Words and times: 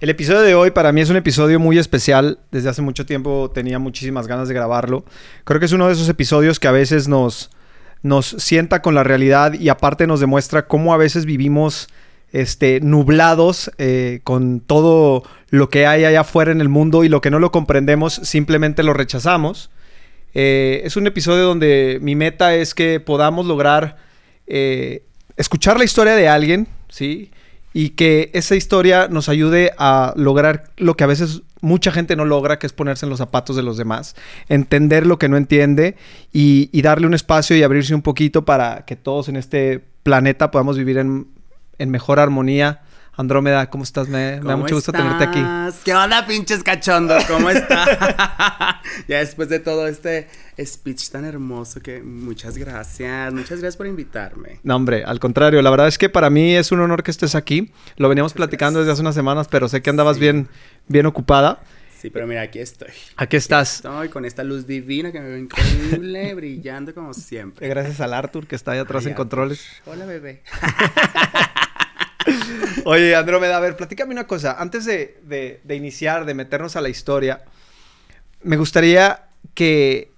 El 0.00 0.10
episodio 0.10 0.42
de 0.42 0.54
hoy 0.54 0.70
para 0.70 0.92
mí 0.92 1.00
es 1.00 1.10
un 1.10 1.16
episodio 1.16 1.58
muy 1.58 1.76
especial. 1.76 2.38
Desde 2.52 2.68
hace 2.68 2.82
mucho 2.82 3.04
tiempo 3.04 3.50
tenía 3.52 3.80
muchísimas 3.80 4.28
ganas 4.28 4.46
de 4.46 4.54
grabarlo. 4.54 5.04
Creo 5.42 5.58
que 5.58 5.66
es 5.66 5.72
uno 5.72 5.88
de 5.88 5.94
esos 5.94 6.08
episodios 6.08 6.60
que 6.60 6.68
a 6.68 6.72
veces 6.72 7.08
nos, 7.08 7.50
nos 8.04 8.26
sienta 8.26 8.80
con 8.80 8.94
la 8.94 9.02
realidad 9.02 9.54
y 9.54 9.70
aparte 9.70 10.06
nos 10.06 10.20
demuestra 10.20 10.68
cómo 10.68 10.94
a 10.94 10.98
veces 10.98 11.24
vivimos 11.24 11.88
este, 12.30 12.78
nublados 12.80 13.72
eh, 13.78 14.20
con 14.22 14.60
todo 14.60 15.24
lo 15.50 15.68
que 15.68 15.88
hay 15.88 16.04
allá 16.04 16.20
afuera 16.20 16.52
en 16.52 16.60
el 16.60 16.68
mundo 16.68 17.02
y 17.02 17.08
lo 17.08 17.20
que 17.20 17.32
no 17.32 17.40
lo 17.40 17.50
comprendemos 17.50 18.14
simplemente 18.14 18.84
lo 18.84 18.94
rechazamos. 18.94 19.68
Eh, 20.32 20.82
es 20.84 20.96
un 20.96 21.08
episodio 21.08 21.42
donde 21.42 21.98
mi 22.00 22.14
meta 22.14 22.54
es 22.54 22.72
que 22.72 23.00
podamos 23.00 23.46
lograr 23.46 23.96
eh, 24.46 25.02
escuchar 25.36 25.76
la 25.76 25.84
historia 25.84 26.14
de 26.14 26.28
alguien, 26.28 26.68
¿sí? 26.88 27.32
Y 27.72 27.90
que 27.90 28.30
esa 28.32 28.56
historia 28.56 29.08
nos 29.08 29.28
ayude 29.28 29.72
a 29.78 30.14
lograr 30.16 30.70
lo 30.76 30.96
que 30.96 31.04
a 31.04 31.08
veces 31.08 31.42
mucha 31.60 31.90
gente 31.90 32.16
no 32.16 32.24
logra, 32.24 32.58
que 32.58 32.66
es 32.66 32.72
ponerse 32.72 33.06
en 33.06 33.10
los 33.10 33.18
zapatos 33.18 33.56
de 33.56 33.62
los 33.62 33.76
demás, 33.76 34.16
entender 34.48 35.06
lo 35.06 35.18
que 35.18 35.28
no 35.28 35.36
entiende 35.36 35.96
y, 36.32 36.82
darle 36.82 37.06
un 37.06 37.14
espacio 37.14 37.56
y 37.56 37.62
abrirse 37.62 37.94
un 37.94 38.02
poquito 38.02 38.44
para 38.44 38.84
que 38.86 38.96
todos 38.96 39.28
en 39.28 39.36
este 39.36 39.84
planeta 40.02 40.50
podamos 40.50 40.78
vivir 40.78 40.98
en, 40.98 41.26
en 41.78 41.90
mejor 41.90 42.20
armonía 42.20 42.80
Andrómeda, 43.18 43.68
¿cómo 43.68 43.82
estás? 43.82 44.06
Me, 44.06 44.38
da 44.38 44.56
mucho 44.56 44.76
gusto 44.76 44.92
tenerte 44.92 45.24
aquí. 45.24 45.44
¿Qué 45.84 45.92
onda, 45.92 46.24
pinches 46.24 46.62
cachondos? 46.62 47.24
¿Cómo 47.24 47.50
estás? 47.50 47.88
ya 49.08 49.18
después 49.18 49.48
de 49.48 49.58
todo 49.58 49.88
este 49.88 50.28
speech 50.56 51.10
tan 51.10 51.24
hermoso 51.24 51.80
que 51.80 52.00
muchas 52.00 52.56
gracias, 52.56 53.34
muchas 53.34 53.58
gracias 53.58 53.76
por 53.76 53.88
invitarme. 53.88 54.60
No, 54.62 54.76
hombre, 54.76 55.02
al 55.02 55.18
contrario, 55.18 55.60
la 55.62 55.70
verdad 55.70 55.88
es 55.88 55.98
que 55.98 56.08
para 56.08 56.30
mí 56.30 56.54
es 56.54 56.70
un 56.70 56.78
honor 56.78 57.02
que 57.02 57.10
estés 57.10 57.34
aquí. 57.34 57.72
Lo 57.96 58.08
veníamos 58.08 58.34
platicando 58.34 58.78
desde 58.78 58.92
hace 58.92 59.00
unas 59.00 59.16
semanas, 59.16 59.48
pero 59.48 59.68
sé 59.68 59.82
que 59.82 59.90
andabas 59.90 60.20
bien, 60.20 60.46
bien 60.86 61.04
ocupada. 61.06 61.60
Sí, 62.00 62.10
pero 62.10 62.28
mira, 62.28 62.42
aquí 62.42 62.60
estoy. 62.60 62.90
Aquí 63.16 63.36
estás. 63.36 63.78
estoy 63.78 64.10
con 64.10 64.26
esta 64.26 64.44
luz 64.44 64.64
divina 64.68 65.10
que 65.10 65.18
me 65.18 65.28
ve 65.28 65.40
increíble, 65.40 66.34
brillando 66.36 66.94
como 66.94 67.12
siempre. 67.12 67.66
Gracias 67.66 68.00
al 68.00 68.14
Arthur 68.14 68.46
que 68.46 68.54
está 68.54 68.70
ahí 68.70 68.78
atrás 68.78 69.06
en 69.06 69.14
controles. 69.14 69.66
Hola, 69.86 70.06
bebé. 70.06 70.44
Oye, 72.84 73.14
Andrómeda, 73.14 73.56
a 73.56 73.60
ver, 73.60 73.76
platícame 73.76 74.12
una 74.12 74.26
cosa. 74.26 74.56
Antes 74.58 74.84
de, 74.84 75.60
iniciar, 75.68 76.24
de 76.24 76.34
meternos 76.34 76.76
a 76.76 76.80
la 76.80 76.88
historia, 76.88 77.44
me 78.42 78.56
gustaría 78.56 79.28
que, 79.54 80.12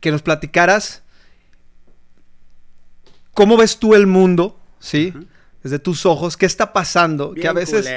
que 0.00 0.10
nos 0.10 0.22
platicaras 0.22 1.02
cómo 3.34 3.56
ves 3.56 3.78
tú 3.78 3.94
el 3.94 4.06
mundo, 4.06 4.58
¿sí? 4.80 5.14
Desde 5.62 5.78
tus 5.78 6.06
ojos, 6.06 6.36
¿qué 6.36 6.46
está 6.46 6.72
pasando? 6.72 7.34
que 7.34 7.48
a 7.48 7.52
veces... 7.52 7.88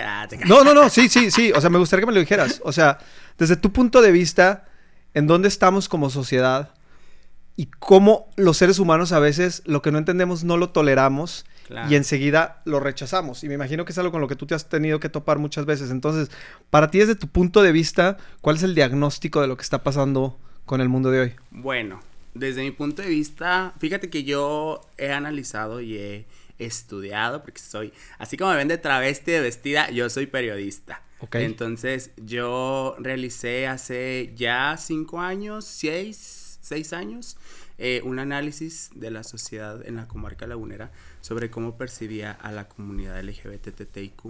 No, 0.45 0.63
no, 0.63 0.73
no, 0.73 0.89
sí, 0.89 1.09
sí, 1.09 1.31
sí. 1.31 1.51
O 1.51 1.61
sea, 1.61 1.69
me 1.69 1.77
gustaría 1.77 2.01
que 2.01 2.07
me 2.07 2.13
lo 2.13 2.19
dijeras. 2.19 2.61
O 2.63 2.71
sea, 2.71 2.99
desde 3.37 3.55
tu 3.55 3.71
punto 3.71 4.01
de 4.01 4.11
vista, 4.11 4.65
¿en 5.13 5.27
dónde 5.27 5.47
estamos 5.47 5.89
como 5.89 6.09
sociedad? 6.09 6.73
Y 7.55 7.67
cómo 7.67 8.29
los 8.35 8.57
seres 8.57 8.79
humanos 8.79 9.11
a 9.11 9.19
veces 9.19 9.61
lo 9.65 9.81
que 9.81 9.91
no 9.91 9.97
entendemos 9.97 10.43
no 10.43 10.57
lo 10.57 10.69
toleramos 10.69 11.45
y 11.89 11.95
enseguida 11.95 12.61
lo 12.65 12.79
rechazamos. 12.79 13.43
Y 13.43 13.47
me 13.47 13.55
imagino 13.55 13.85
que 13.85 13.91
es 13.91 13.97
algo 13.97 14.11
con 14.11 14.21
lo 14.21 14.27
que 14.27 14.35
tú 14.35 14.45
te 14.45 14.55
has 14.55 14.69
tenido 14.69 14.99
que 14.99 15.09
topar 15.09 15.39
muchas 15.39 15.65
veces. 15.65 15.91
Entonces, 15.91 16.29
para 16.69 16.91
ti 16.91 16.99
desde 16.99 17.15
tu 17.15 17.27
punto 17.27 17.61
de 17.61 17.71
vista, 17.71 18.17
¿cuál 18.41 18.55
es 18.55 18.63
el 18.63 18.75
diagnóstico 18.75 19.41
de 19.41 19.47
lo 19.47 19.57
que 19.57 19.63
está 19.63 19.83
pasando 19.83 20.37
con 20.65 20.81
el 20.81 20.89
mundo 20.89 21.11
de 21.11 21.19
hoy? 21.19 21.33
Bueno, 21.51 22.01
desde 22.33 22.61
mi 22.61 22.71
punto 22.71 23.01
de 23.01 23.09
vista, 23.09 23.73
fíjate 23.79 24.09
que 24.09 24.23
yo 24.23 24.81
he 24.97 25.11
analizado 25.11 25.81
y 25.81 25.97
he 25.97 26.25
estudiado, 26.59 27.41
porque 27.41 27.59
soy, 27.59 27.93
así 28.19 28.37
como 28.37 28.51
me 28.51 28.57
ven 28.57 28.67
de 28.67 28.77
travesti 28.77 29.31
de 29.31 29.41
vestida, 29.41 29.89
yo 29.89 30.09
soy 30.09 30.27
periodista. 30.27 31.01
Entonces, 31.33 32.11
yo 32.17 32.95
realicé 32.99 33.67
hace 33.67 34.33
ya 34.35 34.75
cinco 34.77 35.19
años, 35.19 35.65
seis, 35.65 36.57
seis 36.61 36.93
años, 36.93 37.37
eh, 37.77 38.01
un 38.03 38.19
análisis 38.19 38.89
de 38.95 39.11
la 39.11 39.23
sociedad 39.23 39.85
en 39.85 39.95
la 39.95 40.07
comarca 40.07 40.47
lagunera 40.47 40.91
sobre 41.21 41.49
cómo 41.49 41.77
percibía 41.77 42.31
a 42.31 42.51
la 42.51 42.67
comunidad 42.67 43.21
LGBTTIQ+. 43.23 44.21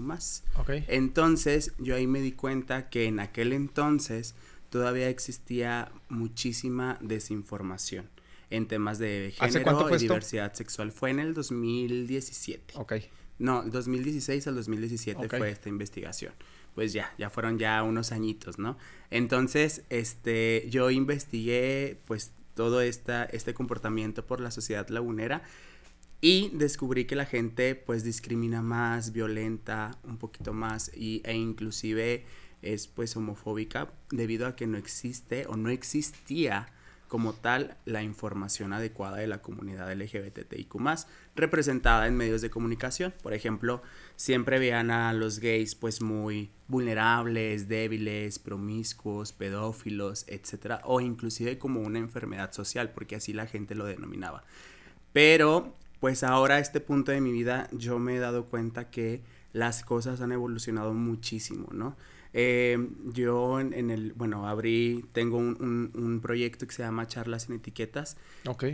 Okay. 0.57 0.85
Entonces, 0.87 1.73
yo 1.79 1.95
ahí 1.95 2.07
me 2.07 2.21
di 2.21 2.33
cuenta 2.33 2.89
que 2.89 3.05
en 3.05 3.19
aquel 3.19 3.53
entonces 3.53 4.35
todavía 4.69 5.09
existía 5.09 5.91
muchísima 6.09 6.97
desinformación 7.01 8.09
en 8.49 8.67
temas 8.67 8.99
de 8.99 9.33
género 9.35 9.95
y 9.95 9.97
diversidad 9.97 10.53
sexual. 10.53 10.91
Fue 10.91 11.09
en 11.09 11.19
el 11.19 11.33
2017. 11.33 12.73
Ok. 12.77 12.93
No, 13.39 13.63
2016 13.63 14.45
al 14.47 14.55
2017 14.55 15.29
fue 15.29 15.49
esta 15.49 15.69
investigación. 15.69 16.33
Pues 16.75 16.93
ya, 16.93 17.13
ya 17.17 17.29
fueron 17.29 17.57
ya 17.57 17.81
unos 17.83 18.11
añitos, 18.11 18.59
¿no? 18.59 18.77
Entonces, 19.09 19.83
este, 19.89 20.67
yo 20.69 20.89
investigué, 20.91 21.99
pues, 22.05 22.31
todo 22.53 22.81
esta, 22.81 23.23
este 23.25 23.53
comportamiento 23.53 24.25
por 24.25 24.39
la 24.39 24.51
sociedad 24.51 24.87
lagunera 24.89 25.41
y 26.21 26.49
descubrí 26.53 27.05
que 27.05 27.15
la 27.15 27.25
gente 27.25 27.73
pues 27.75 28.03
discrimina 28.03 28.61
más, 28.61 29.11
violenta 29.11 29.97
un 30.03 30.17
poquito 30.17 30.53
más 30.53 30.91
y, 30.95 31.21
e 31.25 31.33
inclusive 31.33 32.25
es 32.61 32.87
pues 32.87 33.17
homofóbica 33.17 33.91
debido 34.11 34.45
a 34.45 34.55
que 34.55 34.67
no 34.67 34.77
existe 34.77 35.47
o 35.47 35.57
no 35.57 35.69
existía 35.69 36.67
como 37.07 37.33
tal 37.33 37.75
la 37.83 38.03
información 38.03 38.71
adecuada 38.71 39.17
de 39.17 39.27
la 39.27 39.41
comunidad 39.41 39.91
LGBTIQ 39.91 40.75
representada 41.35 42.07
en 42.07 42.15
medios 42.15 42.41
de 42.41 42.49
comunicación. 42.49 43.13
Por 43.21 43.33
ejemplo, 43.33 43.81
siempre 44.15 44.59
veían 44.59 44.91
a 44.91 45.11
los 45.11 45.39
gays 45.39 45.75
pues 45.75 46.01
muy 46.01 46.51
vulnerables, 46.69 47.67
débiles, 47.67 48.39
promiscuos, 48.39 49.33
pedófilos, 49.33 50.23
etc. 50.29 50.79
O 50.85 51.01
inclusive 51.01 51.57
como 51.57 51.81
una 51.81 51.99
enfermedad 51.99 52.53
social, 52.53 52.91
porque 52.91 53.17
así 53.17 53.33
la 53.33 53.45
gente 53.45 53.75
lo 53.75 53.83
denominaba. 53.83 54.45
Pero 55.11 55.75
pues 56.01 56.23
ahora 56.23 56.55
a 56.55 56.59
este 56.59 56.81
punto 56.81 57.11
de 57.11 57.21
mi 57.21 57.31
vida 57.31 57.69
yo 57.71 57.99
me 57.99 58.15
he 58.15 58.19
dado 58.19 58.47
cuenta 58.47 58.89
que 58.89 59.21
las 59.53 59.83
cosas 59.83 60.19
han 60.19 60.31
evolucionado 60.31 60.93
muchísimo, 60.95 61.67
¿no? 61.71 61.95
Eh, 62.33 62.89
yo 63.13 63.59
en, 63.59 63.91
el, 63.91 64.13
bueno, 64.13 64.47
abrí, 64.47 65.05
tengo 65.13 65.37
un, 65.37 66.19
proyecto 66.23 66.65
que 66.65 66.73
se 66.73 66.81
llama 66.81 67.05
Charlas 67.05 67.43
sin 67.43 67.55
Etiquetas. 67.55 68.17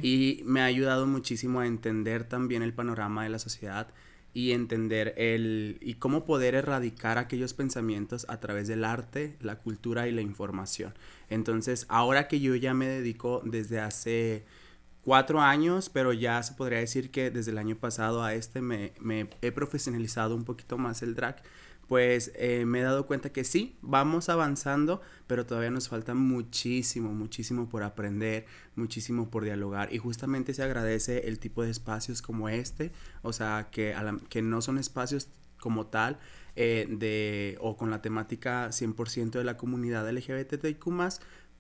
Y 0.02 0.42
me 0.46 0.62
ha 0.62 0.66
ayudado 0.66 1.06
muchísimo 1.06 1.60
a 1.60 1.68
entender 1.68 2.24
también 2.24 2.62
el 2.64 2.74
panorama 2.74 3.24
de 3.24 3.30
la 3.30 3.40
sociedad 3.40 3.90
y 4.34 4.54
entender 4.54 5.14
el, 5.18 5.80
y 5.82 5.96
cómo 5.96 6.24
poder 6.24 6.56
erradicar 6.56 7.18
aquellos 7.18 7.54
pensamientos 7.54 8.26
a 8.30 8.40
través 8.40 8.70
del 8.70 8.86
arte, 8.86 9.36
la 9.42 9.58
cultura 9.58 10.08
y 10.08 10.14
la 10.14 10.22
información. 10.22 10.94
Entonces, 11.30 11.88
ahora 11.90 12.30
que 12.30 12.40
yo 12.40 12.56
ya 12.56 12.74
me 12.74 12.88
dedico 12.88 13.42
desde 13.44 13.82
hace 13.82 14.46
cuatro 15.08 15.40
años, 15.40 15.90
pero 15.90 16.12
ya 16.12 16.44
se 16.44 16.54
podría 16.54 16.80
decir 16.80 17.12
que 17.12 17.32
desde 17.32 17.52
el 17.52 17.58
año 17.60 17.78
pasado 17.78 18.24
a 18.24 18.34
este 18.34 18.60
me, 18.60 18.92
he 19.42 19.54
profesionalizado 19.54 20.36
un 20.36 20.44
poquito 20.44 20.78
más 20.78 21.02
el 21.02 21.16
drag, 21.16 21.42
pues 21.88 22.34
eh, 22.36 22.66
me 22.66 22.82
he 22.82 22.84
dado 22.84 23.06
cuenta 23.06 23.30
que 23.30 23.46
sí, 23.46 23.78
vamos 23.82 24.28
avanzando, 24.28 25.00
pero 25.26 25.46
todavía 25.46 25.72
nos 25.72 25.88
falta 25.88 26.14
muchísimo, 26.14 27.14
muchísimo 27.14 27.70
por 27.70 27.84
aprender, 27.84 28.48
muchísimo 28.76 29.30
por 29.30 29.46
dialogar 29.46 29.94
y 29.94 29.98
justamente 29.98 30.54
se 30.54 30.64
agradece 30.64 31.30
el 31.30 31.40
tipo 31.40 31.64
de 31.64 31.70
espacios 31.70 32.22
como 32.22 32.50
este, 32.50 32.92
o 33.22 33.32
sea, 33.32 33.70
que, 33.72 33.96
que 34.28 34.42
no 34.42 34.62
son 34.62 34.78
espacios 34.78 35.30
como 35.62 35.86
tal, 35.86 36.20
eh, 36.58 36.86
de, 36.90 37.58
o 37.62 37.78
con 37.78 37.92
la 37.92 38.02
temática 38.02 38.72
100% 38.72 39.30
de 39.30 39.46
la 39.46 39.56
comunidad 39.56 40.12
LGBTIQ+, 40.12 40.86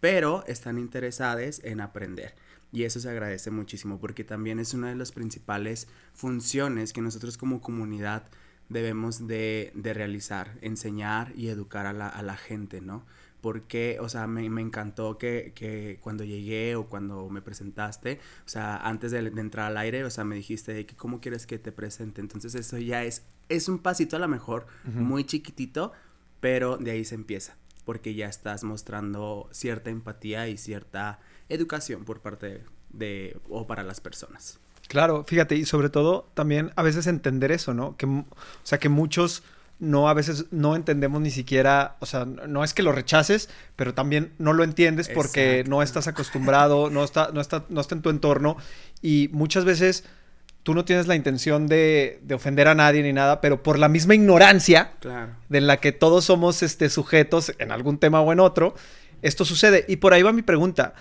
pero 0.01 0.43
están 0.47 0.79
interesadas 0.79 1.61
en 1.63 1.79
aprender. 1.79 2.35
Y 2.71 2.83
eso 2.83 2.99
se 2.99 3.09
agradece 3.09 3.49
muchísimo 3.51 3.99
porque 3.99 4.23
también 4.23 4.59
es 4.59 4.73
una 4.73 4.89
de 4.89 4.95
las 4.95 5.11
principales 5.11 5.87
funciones 6.13 6.93
que 6.93 7.01
nosotros 7.01 7.37
como 7.37 7.61
comunidad 7.61 8.29
debemos 8.69 9.27
de, 9.27 9.71
realizar, 9.83 10.57
enseñar 10.61 11.31
y 11.35 11.47
educar 11.47 11.85
a 11.85 11.93
la, 11.93 12.37
gente, 12.37 12.81
¿no? 12.81 13.05
Porque, 13.41 13.97
o 14.01 14.09
sea, 14.09 14.27
me, 14.27 14.45
encantó 14.61 15.17
que, 15.17 15.99
cuando 16.01 16.23
llegué 16.23 16.75
o 16.75 16.87
cuando 16.87 17.29
me 17.29 17.41
presentaste, 17.41 18.19
o 18.45 18.49
sea, 18.49 18.77
antes 18.77 19.11
de, 19.11 19.19
entrar 19.19 19.67
al 19.67 19.77
aire, 19.77 20.03
o 20.03 20.09
sea, 20.09 20.23
me 20.25 20.35
dijiste 20.35 20.85
que 20.85 20.95
cómo 20.95 21.21
quieres 21.21 21.47
que 21.47 21.59
te 21.59 21.71
presente. 21.71 22.21
Entonces 22.21 22.55
eso 22.55 22.77
ya 22.77 23.03
es, 23.03 23.25
es 23.49 23.69
un 23.69 23.79
pasito 23.79 24.17
a 24.17 24.19
lo 24.19 24.27
mejor 24.27 24.67
muy 24.83 25.23
chiquitito, 25.23 25.93
pero 26.39 26.77
de 26.77 26.91
ahí 26.91 27.05
se 27.05 27.15
empieza, 27.15 27.55
porque 27.85 28.13
ya 28.15 28.27
estás 28.27 28.63
mostrando 28.63 29.47
cierta 29.51 29.89
empatía 29.89 30.49
y 30.49 30.57
cierta 30.57 31.19
educación 31.49 32.05
por 32.05 32.21
parte 32.21 32.63
de, 32.89 33.37
o 33.49 33.67
para 33.67 33.83
las 33.83 34.01
personas. 34.01 34.59
Claro, 34.87 35.23
fíjate, 35.23 35.55
y 35.55 35.65
sobre 35.65 35.89
todo 35.89 36.29
también 36.33 36.71
a 36.75 36.83
veces 36.83 37.07
entender 37.07 37.51
eso, 37.51 37.73
¿no? 37.73 37.97
Que, 37.97 38.05
o 38.05 38.25
sea, 38.63 38.79
que 38.79 38.89
muchos 38.89 39.43
no 39.79 40.09
a 40.09 40.13
veces 40.13 40.45
no 40.51 40.75
entendemos 40.75 41.21
ni 41.21 41.29
siquiera, 41.29 41.97
o 41.99 42.05
sea, 42.05 42.25
no 42.25 42.63
es 42.63 42.73
que 42.73 42.83
lo 42.83 42.91
rechaces, 42.91 43.49
pero 43.75 43.93
también 43.93 44.33
no 44.39 44.53
lo 44.53 44.63
entiendes 44.63 45.07
porque 45.09 45.63
no 45.67 45.83
estás 45.83 46.07
acostumbrado, 46.07 46.89
no 46.89 47.03
está, 47.03 47.29
no 47.31 47.41
está, 47.41 47.65
no 47.69 47.81
está 47.81 47.95
en 47.95 48.01
tu 48.01 48.09
entorno 48.09 48.57
y 49.01 49.29
muchas 49.31 49.65
veces 49.65 50.03
tú 50.63 50.73
no 50.73 50.83
tienes 50.83 51.07
la 51.07 51.15
intención 51.15 51.67
de, 51.67 52.19
ofender 52.33 52.67
a 52.67 52.75
nadie 52.75 53.03
ni 53.03 53.13
nada, 53.13 53.39
pero 53.39 53.61
por 53.61 53.77
la 53.77 53.87
misma 53.87 54.15
ignorancia 54.15 54.91
de 55.47 55.61
la 55.61 55.77
que 55.77 55.91
todos 55.91 56.25
somos 56.25 56.63
este, 56.63 56.89
sujetos 56.89 57.53
en 57.59 57.71
algún 57.71 57.99
tema 57.99 58.19
o 58.21 58.33
en 58.33 58.39
otro, 58.39 58.75
esto 59.21 59.45
sucede. 59.45 59.85
Y 59.87 59.97
por 59.97 60.13
ahí 60.13 60.23
va 60.23 60.33
mi 60.33 60.41
pregunta. 60.41 60.93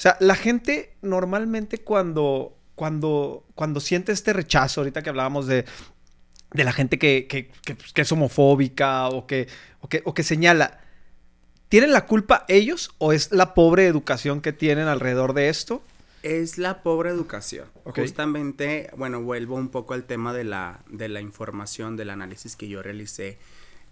O 0.00 0.02
sea, 0.02 0.16
la 0.18 0.34
gente 0.34 0.94
normalmente 1.02 1.76
cuando, 1.76 2.56
cuando, 2.74 3.44
cuando 3.54 3.80
siente 3.80 4.12
este 4.12 4.32
rechazo, 4.32 4.80
ahorita 4.80 5.02
que 5.02 5.10
hablábamos 5.10 5.46
de, 5.46 5.66
de 6.54 6.64
la 6.64 6.72
gente 6.72 6.98
que, 6.98 7.26
que, 7.26 7.50
pues, 7.74 7.92
es 7.94 8.10
homofóbica 8.10 9.08
o 9.10 9.26
que, 9.26 9.46
o 9.82 9.90
que, 9.90 10.00
o 10.06 10.14
que 10.14 10.22
señala, 10.22 10.80
¿tienen 11.68 11.92
la 11.92 12.06
culpa 12.06 12.46
ellos 12.48 12.94
o 12.96 13.12
es 13.12 13.30
la 13.30 13.52
pobre 13.52 13.86
educación 13.86 14.40
que 14.40 14.54
tienen 14.54 14.88
alrededor 14.88 15.34
de 15.34 15.50
esto? 15.50 15.82
Es 16.22 16.56
la 16.56 16.82
pobre 16.82 17.10
educación. 17.10 17.66
Justamente, 17.84 18.88
bueno, 18.96 19.20
vuelvo 19.20 19.56
un 19.56 19.68
poco 19.68 19.92
al 19.92 20.04
tema 20.04 20.32
de 20.32 20.44
la, 20.44 20.80
de 20.88 21.10
la 21.10 21.20
información, 21.20 21.98
del 21.98 22.08
análisis 22.08 22.56
que 22.56 22.68
yo 22.68 22.82
realicé, 22.82 23.36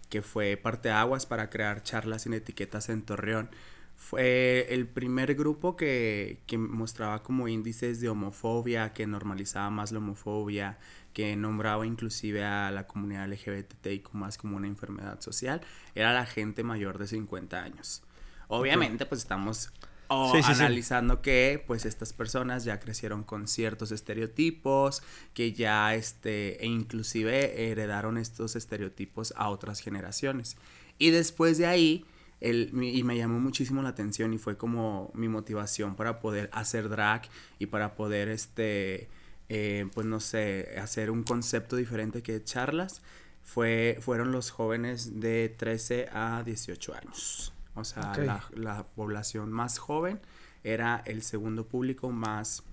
que 0.09 0.23
fue 0.23 0.57
parte 0.57 0.91
aguas 0.91 1.27
para 1.27 1.51
crear 1.51 1.83
charlas 1.83 2.23
sin 2.23 2.33
etiquetas 2.33 2.89
en 2.89 3.03
Torreón. 3.03 3.51
Fue 3.99 4.73
el 4.73 4.87
primer 4.87 5.35
grupo 5.35 5.77
que, 5.77 6.41
que 6.47 6.57
mostraba 6.57 7.23
como 7.25 7.49
índices 7.49 8.01
de 8.01 8.09
homofobia, 8.09 8.93
que 8.95 9.07
normalizaba 9.09 9.71
más 9.71 9.91
la 9.91 9.99
homofobia, 9.99 10.79
que 11.13 11.35
nombraba 11.35 11.85
inclusive 11.85 12.45
a 12.45 12.71
la 12.71 12.87
comunidad 12.87 13.29
LGBTIQ 13.29 14.13
más 14.13 14.39
como 14.39 14.57
una 14.57 14.69
enfermedad 14.69 15.21
social, 15.21 15.61
era 15.97 16.13
la 16.13 16.27
gente 16.27 16.63
mayor 16.63 16.97
de 16.97 17.09
50 17.09 17.61
años. 17.61 18.03
Obviamente, 18.47 19.05
pues 19.05 19.23
estamos 19.23 19.73
o 20.07 20.33
analizando 20.45 21.21
que 21.21 21.63
pues 21.67 21.85
estas 21.85 22.13
personas 22.13 22.65
ya 22.65 22.81
crecieron 22.81 23.25
con 23.25 23.49
ciertos 23.49 23.91
estereotipos, 23.91 25.03
que 25.35 25.53
ya 25.53 25.95
este, 25.97 26.65
e 26.65 26.67
inclusive 26.67 27.71
heredaron 27.71 28.17
estos 28.17 28.55
estereotipos 28.55 29.35
a 29.37 29.51
otras 29.51 29.81
generaciones. 29.81 30.57
Y 30.99 31.11
después 31.11 31.59
de 31.59 31.67
ahí, 31.67 32.05
el, 32.41 32.71
y 32.83 33.03
me 33.03 33.17
llamó 33.17 33.41
muchísimo 33.41 33.83
la 33.83 33.91
atención 33.91 34.33
y 34.33 34.39
fue 34.39 34.57
como 34.57 35.11
mi 35.15 35.29
motivación 35.29 35.97
para 35.97 36.21
poder 36.21 36.51
hacer 36.53 36.89
drag 36.89 37.23
y 37.59 37.67
para 37.67 37.95
poder, 37.95 38.29
este, 38.29 39.09
eh, 39.49 39.89
pues 39.95 40.07
no 40.07 40.21
sé, 40.21 40.77
hacer 40.81 41.11
un 41.11 41.25
concepto 41.25 41.77
diferente 41.77 42.23
que 42.23 42.43
charlas, 42.43 43.03
fue, 43.43 43.99
fueron 44.01 44.31
los 44.31 44.51
jóvenes 44.51 45.21
de 45.21 45.49
13 45.49 46.09
a 46.13 46.43
18 46.45 46.95
años. 46.95 47.55
O 47.75 47.85
sea, 47.85 48.13
la, 48.55 48.87
población 48.95 49.53
más 49.53 49.79
joven 49.79 50.21
era 50.65 51.03
el 51.07 51.23
segundo 51.23 51.67
público 51.67 52.11
más 52.11 52.65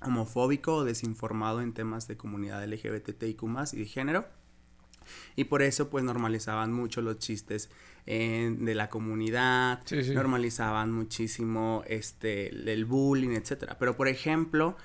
homofóbico 0.00 0.76
o 0.76 0.84
desinformado 0.84 1.60
en 1.60 1.72
temas 1.72 2.08
de 2.08 2.16
comunidad 2.16 2.64
LGBTIQ 2.66 3.42
y 3.72 3.76
de 3.76 3.84
género. 3.84 4.26
Y 5.36 5.44
por 5.44 5.62
eso 5.62 5.88
pues 5.88 6.04
normalizaban 6.04 6.72
mucho 6.72 7.00
los 7.00 7.18
chistes 7.18 7.70
de 8.08 8.74
la 8.74 8.88
comunidad, 8.88 9.82
normalizaban 10.14 10.90
muchísimo 10.92 11.82
este, 11.86 12.48
el 12.48 12.86
bullying, 12.86 13.30
etc. 13.30 13.74
Pero 13.78 13.96
por 13.96 14.08
ejemplo, 14.08 14.76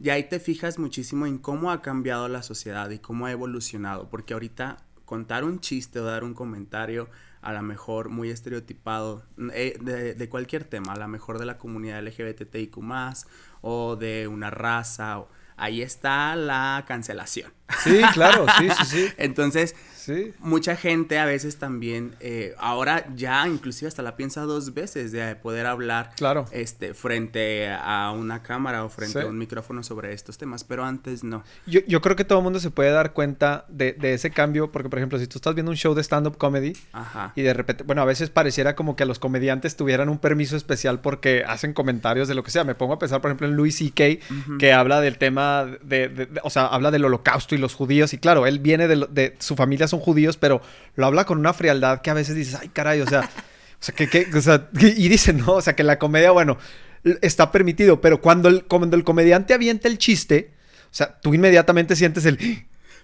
ya 0.00 0.14
ahí 0.14 0.24
te 0.24 0.40
fijas 0.40 0.80
muchísimo 0.80 1.26
en 1.26 1.38
cómo 1.38 1.70
ha 1.70 1.80
cambiado 1.80 2.26
la 2.26 2.42
sociedad 2.42 2.90
y 2.90 2.98
cómo 2.98 3.26
ha 3.26 3.30
evolucionado, 3.30 4.10
porque 4.10 4.34
ahorita 4.34 4.78
contar 5.04 5.44
un 5.44 5.60
chiste 5.60 6.00
o 6.00 6.04
dar 6.04 6.24
un 6.24 6.34
comentario 6.34 7.08
a 7.40 7.52
lo 7.52 7.62
mejor 7.62 8.08
muy 8.08 8.30
estereotipado 8.30 9.24
eh, 9.52 9.78
de, 10.16 10.28
cualquier 10.28 10.64
tema, 10.64 10.94
a 10.94 10.98
lo 10.98 11.06
mejor 11.06 11.38
de 11.38 11.46
la 11.46 11.58
comunidad 11.58 12.02
LGBTIQ 12.02 12.78
o 13.60 13.96
de 13.96 14.26
una 14.26 14.50
raza, 14.50 15.20
o, 15.20 15.28
ahí 15.56 15.82
está 15.82 16.34
la 16.34 16.84
cancelación. 16.86 17.52
Sí, 17.82 18.00
claro, 18.12 18.46
sí, 18.58 18.68
sí, 18.70 18.84
sí. 18.86 19.08
Entonces, 19.16 19.74
Mucha 20.40 20.76
gente 20.76 21.18
a 21.18 21.24
veces 21.24 21.58
también, 21.58 22.14
eh, 22.20 22.54
ahora 22.58 23.06
ya 23.14 23.46
inclusive 23.46 23.88
hasta 23.88 24.02
la 24.02 24.16
piensa 24.16 24.42
dos 24.42 24.74
veces 24.74 25.12
de 25.12 25.36
poder 25.36 25.66
hablar 25.66 26.12
claro. 26.16 26.46
este, 26.50 26.94
frente 26.94 27.70
a 27.70 28.12
una 28.12 28.42
cámara 28.42 28.84
o 28.84 28.88
frente 28.88 29.20
a 29.20 29.26
un 29.26 29.38
micrófono 29.38 29.82
sobre 29.82 30.12
estos 30.12 30.38
temas, 30.38 30.64
pero 30.64 30.84
antes 30.84 31.22
no. 31.22 31.44
Yo, 31.66 31.80
yo 31.86 32.00
creo 32.00 32.16
que 32.16 32.24
todo 32.24 32.38
el 32.38 32.44
mundo 32.44 32.58
se 32.58 32.70
puede 32.70 32.90
dar 32.90 33.12
cuenta 33.12 33.64
de, 33.68 33.92
de, 33.92 34.14
ese 34.14 34.30
cambio, 34.30 34.72
porque 34.72 34.88
por 34.88 34.98
ejemplo, 34.98 35.18
si 35.18 35.26
tú 35.26 35.38
estás 35.38 35.54
viendo 35.54 35.70
un 35.70 35.76
show 35.76 35.94
de 35.94 36.02
stand-up 36.02 36.36
comedy 36.36 36.72
y 37.34 37.42
de 37.42 37.54
repente, 37.54 37.84
bueno, 37.84 38.02
a 38.02 38.06
veces 38.06 38.30
pareciera 38.30 38.74
como 38.74 38.96
que 38.96 39.04
los 39.04 39.18
comediantes 39.18 39.76
tuvieran 39.76 40.08
un 40.08 40.18
permiso 40.18 40.56
especial 40.56 41.00
porque 41.00 41.44
hacen 41.46 41.72
comentarios 41.72 42.28
de 42.28 42.34
lo 42.34 42.42
que 42.42 42.50
sea. 42.50 42.64
Me 42.64 42.74
pongo 42.74 42.94
a 42.94 42.98
pensar, 42.98 43.20
por 43.20 43.30
ejemplo, 43.30 43.46
en 43.46 43.56
Louis 43.56 43.76
C.K., 43.76 44.04
que 44.58 44.72
habla 44.72 45.00
del 45.00 45.18
tema 45.18 45.66
de, 45.82 46.28
o 46.42 46.50
sea, 46.50 46.66
habla 46.66 46.90
del 46.90 47.04
holocausto 47.04 47.54
y 47.54 47.58
los 47.62 47.74
judíos, 47.74 48.12
y 48.12 48.18
claro, 48.18 48.46
él 48.46 48.58
viene 48.58 48.88
de, 48.88 49.06
de 49.10 49.34
su 49.38 49.56
familia 49.56 49.88
son 49.88 50.00
judíos, 50.00 50.36
pero 50.36 50.60
lo 50.96 51.06
habla 51.06 51.24
con 51.24 51.38
una 51.38 51.54
frialdad 51.54 52.02
que 52.02 52.10
a 52.10 52.14
veces 52.14 52.34
dices, 52.34 52.58
ay, 52.60 52.68
caray, 52.68 53.00
o 53.00 53.06
sea, 53.06 53.20
o 53.80 53.84
sea, 53.84 53.94
que, 53.94 54.28
o 54.34 54.40
sea, 54.40 54.68
y 54.78 55.08
dicen, 55.08 55.38
no, 55.38 55.54
o 55.54 55.60
sea, 55.62 55.74
que 55.74 55.82
la 55.82 55.98
comedia, 55.98 56.30
bueno, 56.30 56.58
está 57.22 57.50
permitido, 57.50 58.00
pero 58.00 58.20
cuando 58.20 58.48
el, 58.48 58.64
cuando 58.64 58.96
el 58.96 59.04
comediante 59.04 59.54
avienta 59.54 59.88
el 59.88 59.98
chiste, 59.98 60.50
o 60.84 60.94
sea, 60.94 61.18
tú 61.20 61.32
inmediatamente 61.34 61.96
sientes 61.96 62.26
el... 62.26 62.38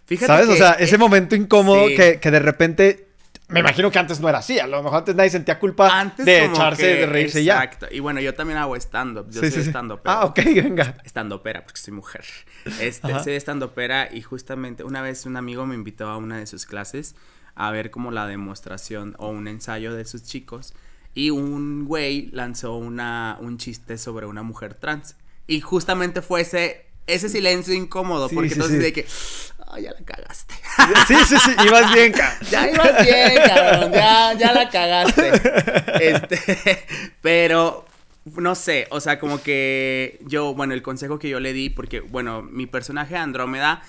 Fíjate 0.05 0.27
¿Sabes? 0.27 0.49
o 0.49 0.57
sea, 0.57 0.73
ese 0.73 0.97
momento 0.97 1.37
incómodo 1.37 1.87
que, 1.89 2.19
que 2.21 2.31
de 2.31 2.39
repente 2.39 3.08
me 3.49 3.61
imagino 3.61 3.91
que 3.91 3.99
antes 3.99 4.21
no 4.21 4.29
era 4.29 4.39
así. 4.39 4.59
A 4.59 4.67
lo 4.67 4.83
mejor 4.83 4.99
antes 4.99 5.15
nadie 5.15 5.31
sentía 5.31 5.59
culpa 5.59 6.13
de 6.19 6.45
echarse, 6.45 6.87
de 6.87 7.07
reírse 7.07 7.43
ya. 7.43 7.63
Exacto. 7.63 7.87
Y 7.91 8.01
bueno, 8.01 8.21
yo 8.21 8.35
también 8.35 8.59
hago 8.59 8.77
stand-up. 8.77 9.31
Yo 9.31 9.41
soy 9.41 9.63
stand-up. 9.63 10.01
Ah, 10.05 10.27
ok, 10.27 10.41
venga. 10.55 10.97
Stand-upera, 11.05 11.65
porque 11.65 11.81
soy 11.81 11.95
mujer. 11.95 12.25
Este, 12.81 13.09
soy 13.21 13.35
stand-upera 13.37 14.13
y 14.13 14.21
justamente 14.21 14.85
una 14.85 15.01
vez 15.01 15.25
un 15.25 15.37
amigo 15.37 15.65
me 15.65 15.75
invitó 15.75 16.09
a 16.09 16.19
una 16.19 16.39
de 16.39 16.47
sus 16.47 16.67
clases 16.67 17.15
a 17.55 17.71
ver 17.71 17.91
como 17.91 18.11
la 18.11 18.27
demostración 18.27 19.15
o 19.19 19.29
un 19.29 19.49
ensayo 19.49 19.95
de 19.95 20.05
sus 20.05 20.25
chicos. 20.25 20.75
Y 21.15 21.31
un 21.31 21.87
güey 21.87 22.31
lanzó 22.33 22.77
una, 22.77 23.39
un 23.41 23.57
chiste 23.57 23.97
sobre 23.97 24.27
una 24.27 24.43
mujer 24.43 24.75
trans. 24.75 25.17
Y 25.47 25.61
justamente 25.63 26.21
fue 26.21 26.43
ese, 26.43 26.88
ese 27.09 27.29
silencio 27.29 27.75
incómodo, 27.75 28.29
porque 28.29 28.53
entonces 28.53 28.81
de 28.81 28.93
que 28.93 29.07
Ay, 29.71 29.83
ya 29.83 29.93
la 29.93 30.01
cagaste. 30.01 30.55
Sí, 31.07 31.15
sí, 31.27 31.37
sí, 31.39 31.51
ibas 31.67 31.93
bien, 31.93 32.13
cabrón. 32.13 32.39
Ya 32.51 32.71
ibas 32.71 33.05
bien, 33.05 33.43
cabrón, 33.47 33.93
ya, 33.93 34.33
ya 34.35 34.53
la 34.53 34.69
cagaste. 34.71 35.33
Este, 36.01 36.87
pero, 37.23 37.85
no 38.37 38.55
sé, 38.55 38.87
o 38.91 39.01
sea, 39.01 39.19
como 39.19 39.43
que 39.43 40.21
yo, 40.25 40.55
bueno, 40.55 40.75
el 40.75 40.83
consejo 40.83 41.19
que 41.19 41.29
yo 41.29 41.41
le 41.41 41.53
di, 41.53 41.71
porque, 41.71 42.01
bueno, 42.01 42.43
mi 42.43 42.67
personaje 42.67 43.17
Andrómeda, 43.17 43.83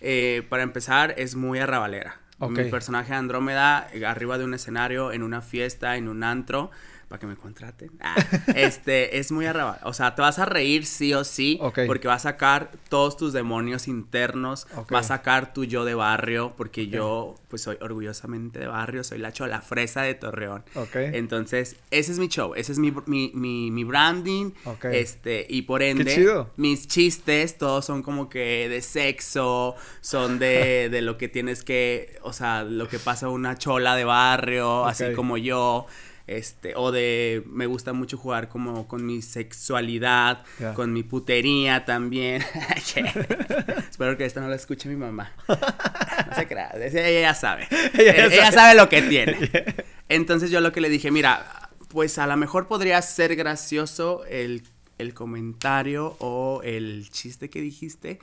eh, 0.00 0.42
para 0.48 0.62
empezar, 0.62 1.14
es 1.18 1.34
muy 1.34 1.58
arrabalera. 1.58 2.20
Mi 2.38 2.64
personaje 2.64 3.14
Andrómeda, 3.14 3.88
arriba 4.06 4.36
de 4.36 4.44
un 4.44 4.52
escenario, 4.52 5.10
en 5.10 5.22
una 5.22 5.40
fiesta, 5.40 5.96
en 5.96 6.06
un 6.06 6.22
antro, 6.22 6.70
para 7.08 7.20
que 7.20 7.26
me 7.26 7.36
contraten. 7.36 7.90
Ah, 8.00 8.16
este, 8.54 9.18
es 9.18 9.30
muy 9.30 9.46
arrabal. 9.46 9.78
O 9.84 9.92
sea, 9.92 10.14
te 10.14 10.22
vas 10.22 10.38
a 10.38 10.44
reír 10.44 10.86
sí 10.86 11.14
o 11.14 11.22
sí, 11.24 11.60
porque 11.86 12.08
va 12.08 12.14
a 12.14 12.18
sacar 12.18 12.72
todos 12.88 13.16
tus 13.16 13.32
demonios 13.32 13.86
internos, 13.86 14.66
va 14.92 15.00
a 15.00 15.02
sacar 15.02 15.52
tu 15.52 15.64
yo 15.64 15.84
de 15.84 15.94
barrio, 15.94 16.54
porque 16.56 16.88
yo, 16.88 17.36
pues, 17.48 17.62
soy 17.62 17.76
orgullosamente 17.80 18.58
de 18.58 18.66
barrio, 18.66 19.04
soy 19.04 19.18
la 19.18 19.32
chola 19.32 19.60
fresa 19.60 20.02
de 20.02 20.14
Torreón. 20.14 20.64
Entonces, 20.94 21.76
ese 21.90 22.12
es 22.12 22.18
mi 22.18 22.28
show, 22.28 22.54
ese 22.54 22.72
es 22.72 22.78
mi, 22.78 22.92
mi, 23.06 23.70
mi, 23.70 23.84
branding, 23.84 24.50
este, 24.90 25.46
y 25.48 25.62
por 25.62 25.82
ende, 25.82 26.44
mis 26.56 26.88
chistes, 26.88 27.56
todos 27.56 27.84
son 27.84 28.02
como 28.02 28.28
que 28.28 28.68
de 28.68 28.82
sexo, 28.82 29.76
son 30.00 30.40
de, 30.40 30.88
de 30.90 31.02
lo 31.02 31.18
que 31.18 31.28
tienes 31.28 31.62
que, 31.62 32.18
o 32.22 32.32
sea, 32.32 32.64
lo 32.64 32.88
que 32.88 32.98
pasa 32.98 33.28
una 33.28 33.56
chola 33.56 33.94
de 33.94 34.04
barrio, 34.04 34.86
así 34.86 35.12
como 35.14 35.36
yo 35.36 35.86
este, 36.26 36.74
o 36.74 36.90
de 36.90 37.44
me 37.46 37.66
gusta 37.66 37.92
mucho 37.92 38.16
jugar 38.18 38.48
como 38.48 38.88
con 38.88 39.06
mi 39.06 39.22
sexualidad, 39.22 40.44
con 40.74 40.92
mi 40.92 41.04
putería 41.04 41.84
también. 41.84 42.42
Espero 43.90 44.16
que 44.16 44.24
esta 44.24 44.40
no 44.40 44.48
la 44.48 44.56
escuche 44.56 44.88
mi 44.88 44.96
mamá. 44.96 45.32
No 45.48 46.34
se 46.34 46.48
crea, 46.48 46.72
ella 46.74 47.20
ya 47.20 47.34
sabe. 47.34 47.68
ella, 47.94 48.50
sabe. 48.50 48.74
lo 48.74 48.88
que 48.88 49.02
tiene. 49.02 49.50
Entonces 50.08 50.50
yo 50.50 50.60
lo 50.60 50.72
que 50.72 50.80
le 50.80 50.88
dije, 50.88 51.12
mira, 51.12 51.70
pues 51.88 52.18
a 52.18 52.26
lo 52.26 52.36
mejor 52.36 52.66
podría 52.66 53.00
ser 53.02 53.36
gracioso 53.36 54.24
el, 54.26 54.64
el 54.98 55.14
comentario 55.14 56.16
o 56.18 56.60
el 56.64 57.08
chiste 57.10 57.50
que 57.50 57.60
dijiste. 57.60 58.18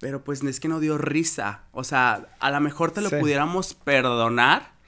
Pero 0.00 0.24
pues 0.24 0.42
es 0.42 0.58
que 0.58 0.66
no 0.68 0.80
dio 0.80 0.98
risa. 0.98 1.64
O 1.72 1.84
sea, 1.84 2.28
a 2.40 2.50
lo 2.50 2.60
mejor 2.60 2.90
te 2.90 3.02
lo 3.02 3.10
pudiéramos 3.10 3.74
perdonar 3.74 4.79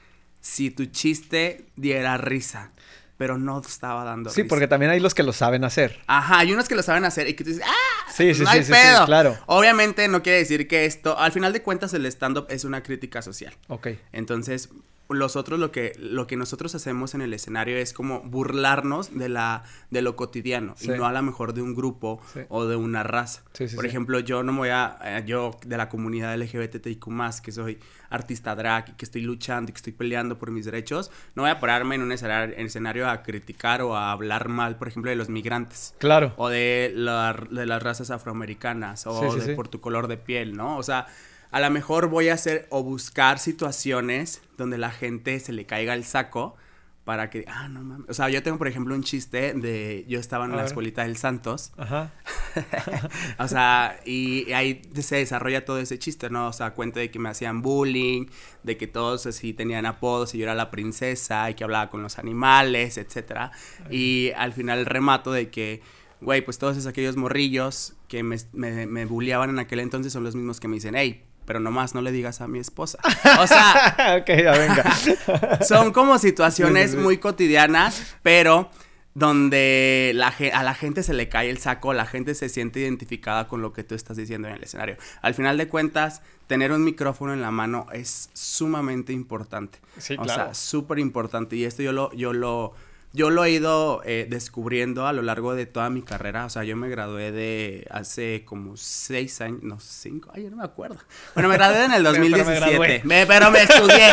si 0.43 0.71
tu 0.71 0.85
chiste 0.87 1.65
diera 1.77 2.19
risa. 2.19 2.73
Pero 3.17 3.39
no 3.39 3.61
estaba 3.61 4.03
dando 4.05 4.31
sí, 4.31 4.35
risa. 4.35 4.45
Sí, 4.45 4.49
porque 4.49 4.67
también 4.67 4.91
hay 4.91 4.99
los 4.99 5.15
que 5.15 5.23
lo 5.23 5.33
saben 5.33 5.65
hacer. 5.65 6.01
Ajá, 6.09 6.41
hay 6.41 6.53
unos 6.53 6.69
que 6.69 6.75
lo 6.75 6.83
saben 6.83 7.05
hacer 7.05 7.29
y 7.29 7.35
que 7.35 7.45
tú 7.45 7.51
dices, 7.51 7.65
¡ah! 7.65 8.11
Sí, 8.13 8.35
sí, 8.35 8.43
no 8.43 8.51
hay 8.51 8.65
sí, 8.65 8.73
pedo. 8.73 8.99
sí, 9.01 9.07
claro. 9.07 9.39
Obviamente 9.47 10.09
no 10.09 10.23
quiere 10.23 10.39
decir 10.39 10.67
que 10.67 10.85
esto, 10.87 11.17
al 11.17 11.31
final 11.31 11.53
de 11.53 11.63
cuentas 11.63 11.95
el 11.95 12.05
stand-up 12.07 12.47
es 12.51 12.65
una 12.65 12.83
crítica 12.83 13.23
social. 13.23 13.55
Ok. 13.69 13.89
Entonces, 14.13 14.71
los 15.09 15.37
otros 15.37 15.59
lo 15.61 15.71
que, 15.73 15.93
lo 15.99 16.27
que 16.27 16.37
nosotros 16.37 16.75
hacemos 16.75 17.15
en 17.15 17.21
el 17.21 17.35
escenario 17.35 17.77
es 17.77 17.93
como 17.93 18.21
burlarnos 18.23 19.17
de, 19.17 19.29
la, 19.29 19.63
de 19.91 20.01
lo 20.01 20.17
cotidiano 20.17 20.75
y 20.81 20.89
no 20.89 21.05
a 21.07 21.13
lo 21.13 21.23
mejor 21.23 21.53
de 21.53 21.61
un 21.61 21.75
grupo 21.75 22.21
Sí. 22.33 22.41
o 22.49 22.65
de 22.67 22.77
una 22.77 23.03
raza. 23.03 23.43
Sí, 23.53 23.67
Por 23.75 23.85
ejemplo, 23.85 24.21
yo 24.21 24.43
no 24.43 24.53
me 24.53 24.59
voy 24.59 24.69
a, 24.71 24.97
eh, 25.05 25.23
yo 25.27 25.59
de 25.67 25.77
la 25.77 25.89
comunidad 25.89 26.35
LGBTIQ+, 26.37 27.41
que 27.43 27.53
soy 27.53 27.79
artista 28.09 28.55
drag 28.55 28.91
y 28.91 28.93
que 28.93 29.05
estoy 29.05 29.23
luchando 29.23 29.71
y 29.71 29.73
que 29.73 29.79
estoy 29.79 29.93
peleando 29.93 30.39
por 30.39 30.51
mis 30.51 30.65
derechos, 30.65 31.11
no 31.35 31.43
voy 31.43 31.51
a 31.51 31.61
pararme 31.61 31.95
en 31.97 32.03
un 32.03 32.13
escenario, 32.13 32.55
en 32.57 32.67
escenario 32.67 33.09
a 33.09 33.23
criticar 33.23 33.83
o 33.83 33.97
a 33.97 34.13
hablar 34.13 34.49
mal, 34.49 34.77
por 34.77 34.89
ejemplo, 34.89 35.11
de 35.11 35.17
los 35.17 35.29
migrantes. 35.29 35.95
Claro. 35.99 36.33
O 36.37 36.49
de, 36.49 36.93
la- 36.95 37.37
de 37.51 37.67
las 37.67 37.83
razas 37.83 38.11
afroamericanas, 38.11 39.07
o 39.07 39.35
de 39.37 39.55
por 39.55 39.69
tu 39.69 39.81
color 39.81 40.09
de 40.09 40.17
piel, 40.17 40.57
¿no? 40.57 40.77
O 40.79 40.83
sea, 40.83 41.07
a 41.53 41.61
lo 41.61 41.71
mejor 41.71 42.09
voy 42.09 42.31
a 42.31 42.35
hacer 42.35 42.67
o 42.71 42.83
buscar 42.83 43.39
situaciones 43.39 44.43
donde 44.57 44.79
la 44.79 44.91
gente 44.91 45.39
se 45.39 45.53
le 45.53 45.67
caiga 45.67 45.95
el 45.95 46.05
saco 46.05 46.57
para 47.05 47.31
que, 47.31 47.45
ah, 47.49 47.69
no 47.69 47.83
mames. 47.83 48.09
O 48.09 48.15
sea, 48.15 48.29
yo 48.29 48.43
tengo, 48.45 48.59
por 48.59 48.69
ejemplo, 48.69 48.95
un 48.95 49.03
chiste 49.03 49.55
de, 49.55 50.05
yo 50.09 50.21
estaba 50.21 50.45
en 50.45 50.53
A 50.53 50.55
la 50.55 50.63
ver. 50.63 50.69
escuelita 50.69 51.03
del 51.03 51.17
Santos, 51.17 51.73
Ajá. 51.77 52.13
o 53.39 53.49
sea, 53.49 53.99
y 54.07 54.53
ahí 54.53 54.83
se 54.95 55.17
desarrolla 55.17 55.65
todo 55.65 55.79
ese 55.79 55.99
chiste, 55.99 56.31
¿no? 56.31 56.47
O 56.49 56.53
sea, 56.53 56.75
cuenta 56.75 57.01
de 57.01 57.11
que 57.11 57.19
me 57.19 57.29
hacían 57.29 57.61
bullying, 57.61 58.27
de 58.63 58.77
que 58.77 58.87
todos 58.87 59.27
así 59.27 59.53
tenían 59.53 59.85
apodos 59.85 60.35
y 60.35 60.39
yo 60.39 60.45
era 60.45 60.55
la 60.55 60.71
princesa 60.71 61.51
y 61.51 61.55
que 61.55 61.65
hablaba 61.65 61.91
con 61.91 62.03
los 62.03 62.19
animales, 62.19 62.97
etcétera. 62.97 63.51
Y 63.91 64.31
al 64.37 64.53
final 64.53 64.87
remato 64.87 65.33
de 65.33 65.51
que, 65.51 65.83
güey, 66.21 66.43
pues 66.43 66.59
todos 66.59 66.77
esos 66.77 66.87
aquellos 66.89 67.17
morrillos 67.17 67.95
que 68.07 68.23
me, 68.23 68.37
me, 68.53 68.87
me 68.87 69.07
bulleaban 69.07 69.51
en 69.51 69.59
aquel 69.59 69.81
entonces 69.81 70.13
son 70.13 70.23
los 70.23 70.37
mismos 70.37 70.61
que 70.61 70.69
me 70.69 70.77
dicen, 70.77 70.95
hey, 70.95 71.25
pero 71.53 71.61
nomás 71.61 71.95
no 71.95 72.01
le 72.01 72.13
digas 72.13 72.41
a 72.41 72.49
mi 72.49 72.59
esposa. 72.59 72.99
O 73.39 73.47
sea, 73.47 74.17
ok, 74.23 74.27
ya 74.27 74.53
venga. 74.53 75.61
son 75.69 75.93
como 75.93 76.19
situaciones 76.19 76.97
muy 76.97 77.19
cotidianas, 77.19 78.17
pero 78.23 78.71
donde 79.13 80.13
la, 80.15 80.35
a 80.55 80.63
la 80.63 80.73
gente 80.73 81.03
se 81.03 81.13
le 81.13 81.29
cae 81.29 81.51
el 81.51 81.59
saco, 81.59 81.93
la 81.93 82.07
gente 82.07 82.35
se 82.35 82.49
siente 82.49 82.81
identificada 82.81 83.49
con 83.49 83.61
lo 83.61 83.75
que 83.75 83.85
tú 83.85 83.95
estás 83.95 84.17
diciendo 84.17 84.49
en 84.49 84.55
el 84.55 84.63
escenario. 84.63 84.97
Al 85.21 85.35
final 85.35 85.59
de 85.59 85.69
cuentas, 85.69 86.23
tener 86.47 86.73
un 86.73 86.85
micrófono 86.85 87.35
en 87.35 87.43
la 87.43 87.51
mano 87.51 87.87
es 87.93 88.31
sumamente 88.33 89.13
importante. 89.13 89.79
Sí, 89.99 90.15
o 90.15 90.23
claro. 90.23 90.45
sea, 90.45 90.55
súper 90.55 91.01
importante. 91.01 91.55
Y 91.57 91.67
esto 91.67 91.83
yo 91.83 91.93
lo, 91.93 92.15
yo 92.15 92.33
lo, 92.33 92.73
yo 93.15 93.31
lo 93.31 93.45
he 93.45 93.51
ido 93.51 94.01
eh, 94.05 94.27
descubriendo 94.29 95.07
a 95.07 95.13
lo 95.13 95.23
largo 95.23 95.55
de 95.55 95.67
toda 95.67 95.91
mi 95.91 96.03
carrera. 96.03 96.47
O 96.47 96.51
sea, 96.51 96.65
yo 96.65 96.77
me 96.77 96.89
gradué 96.89 97.31
de 97.31 97.87
hace 97.91 98.45
como 98.47 98.77
seis 98.77 99.41
años, 99.41 99.63
no, 99.63 99.79
cinco, 99.81 100.31
ay, 100.35 100.45
yo 100.45 100.51
no 100.51 100.57
me 100.57 100.65
acuerdo. 100.65 100.97
Bueno, 101.35 101.49
me 101.49 101.57
gradué 101.57 101.85
en 101.85 101.93
el 101.93 102.03
Pero- 102.13 102.15
pero 102.15 102.25
me 102.25 102.31
2017. 102.31 103.27
pero 103.27 103.51
me 103.51 103.63
estudié. 103.63 104.09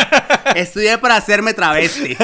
estudié 0.56 0.98
para 0.98 1.16
hacerme 1.16 1.54
travesti. 1.54 2.18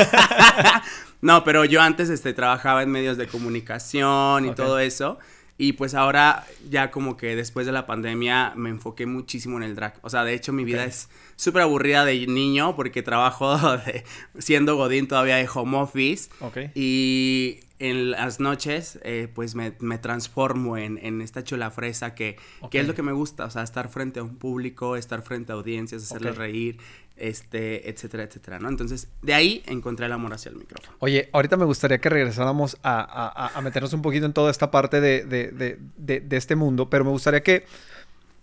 no, 1.21 1.43
pero 1.43 1.63
yo 1.65 1.81
antes 1.81 2.09
este, 2.09 2.33
trabajaba 2.33 2.83
en 2.83 2.91
medios 2.91 3.17
de 3.17 3.27
comunicación 3.27 4.45
y 4.45 4.53
todo 4.53 4.79
eso. 4.79 5.17
Y 5.57 5.73
pues 5.73 5.93
ahora 5.93 6.45
ya 6.69 6.91
como 6.91 7.15
que 7.15 7.35
después 7.35 7.65
de 7.65 7.71
la 7.71 7.85
pandemia 7.85 8.51
me 8.57 8.69
enfoqué 8.69 9.05
muchísimo 9.05 9.55
en 9.57 9.63
el 9.63 9.75
drag. 9.75 9.97
O 10.01 10.09
sea, 10.09 10.25
de 10.25 10.33
hecho 10.33 10.51
mi 10.51 10.65
vida 10.65 10.83
es 10.85 11.07
súper 11.37 11.61
aburrida 11.61 12.03
de 12.03 12.27
niño 12.27 12.75
porque 12.75 13.01
trabajo 13.03 13.57
de- 13.77 14.03
siendo 14.37 14.75
godín 14.75 15.07
todavía 15.07 15.37
de 15.37 15.47
home 15.53 15.77
office. 15.77 16.29
Y 16.75 17.59
en 17.79 18.11
las 18.11 18.39
noches, 18.39 18.99
eh, 19.03 19.29
pues 19.33 19.55
me, 19.55 19.73
me 19.79 19.97
transformo 19.97 20.77
en, 20.77 20.97
en 21.01 21.21
esta 21.21 21.43
chula 21.43 21.71
fresa 21.71 22.15
que, 22.15 22.37
que 22.69 22.79
es 22.79 22.87
lo 22.87 22.95
que 22.95 23.01
me 23.03 23.11
gusta. 23.13 23.45
O 23.45 23.49
sea, 23.49 23.63
estar 23.63 23.89
frente 23.89 24.19
a 24.19 24.23
un 24.23 24.35
público, 24.35 24.95
estar 24.97 25.21
frente 25.21 25.51
a 25.51 25.55
audiencias, 25.55 26.03
hacerles 26.03 26.33
reír, 26.37 26.77
este, 27.17 27.89
etcétera, 27.89 28.23
etcétera, 28.23 28.59
¿no? 28.59 28.67
Entonces, 28.69 29.07
de 29.21 29.33
ahí 29.33 29.63
encontré 29.67 30.05
el 30.05 30.11
amor 30.11 30.33
hacia 30.33 30.49
el 30.49 30.55
micrófono. 30.57 30.95
Oye, 30.99 31.29
ahorita 31.31 31.55
me 31.57 31.65
gustaría 31.65 31.99
que 31.99 32.09
regresáramos 32.09 32.77
a, 32.83 32.99
a- 33.01 33.57
a- 33.57 33.61
meternos 33.61 33.93
un 33.93 34.01
poquito 34.01 34.25
en 34.25 34.33
toda 34.33 34.51
esta 34.51 34.69
parte 34.71 34.99
de, 35.01 35.23
de- 35.25 35.51
de- 35.51 35.79
de- 35.97 36.19
de 36.19 36.37
este 36.37 36.55
mundo, 36.55 36.89
pero 36.89 37.03
me 37.05 37.11
gustaría 37.11 37.41
que 37.41 37.65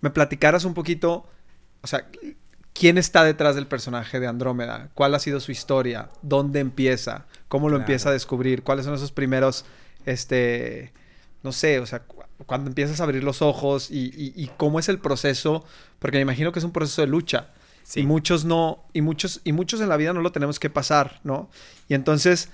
me 0.01 0.11
platicaras 0.11 0.65
un 0.65 0.75
poquito, 0.75 1.27
o 1.83 1.87
sea, 1.87 2.07
quién 2.73 2.97
está 2.97 3.23
detrás 3.25 3.55
del 3.55 3.67
personaje 3.67 4.19
de 4.21 4.27
Andrómeda, 4.27 4.89
cuál 4.95 5.15
ha 5.15 5.19
sido 5.19 5.39
su 5.41 5.53
historia, 5.53 6.09
dónde 6.23 6.61
empieza, 6.61 7.27
cómo 7.49 7.69
lo 7.69 7.73
Claro. 7.77 7.83
empieza 7.83 8.09
a 8.09 8.13
descubrir, 8.13 8.63
cuáles 8.63 8.87
son 8.87 8.95
esos 8.95 9.13
primeros, 9.13 9.67
este, 10.07 10.93
no 11.43 11.53
sé, 11.53 11.79
o 11.81 11.87
sea, 11.87 12.01
cu- 12.01 12.23
cuando 12.47 12.69
empiezas 12.71 13.01
a 13.01 13.05
abrir 13.05 13.23
los 13.23 13.43
ojos 13.43 13.91
y, 13.91 14.07
y- 14.17 14.33
y 14.35 14.51
cómo 14.57 14.79
es 14.79 14.89
el 14.89 14.99
proceso, 14.99 15.65
porque 15.99 16.17
me 16.17 16.23
imagino 16.23 16.51
que 16.53 16.59
es 16.59 16.65
un 16.65 16.73
proceso 16.73 17.03
de 17.03 17.09
lucha. 17.09 17.49
Sí. 17.83 18.01
Y 18.01 18.07
muchos 18.07 18.45
no, 18.45 18.85
y 18.93 19.03
muchos, 19.03 19.41
y 19.45 19.53
muchos 19.53 19.81
en 19.81 19.89
la 19.89 19.97
vida 19.97 20.13
no 20.13 20.21
lo 20.21 20.33
tenemos 20.33 20.59
que 20.59 20.71
pasar, 20.71 21.21
¿no? 21.25 21.51
Y 21.89 21.95
entonces, 21.95 22.49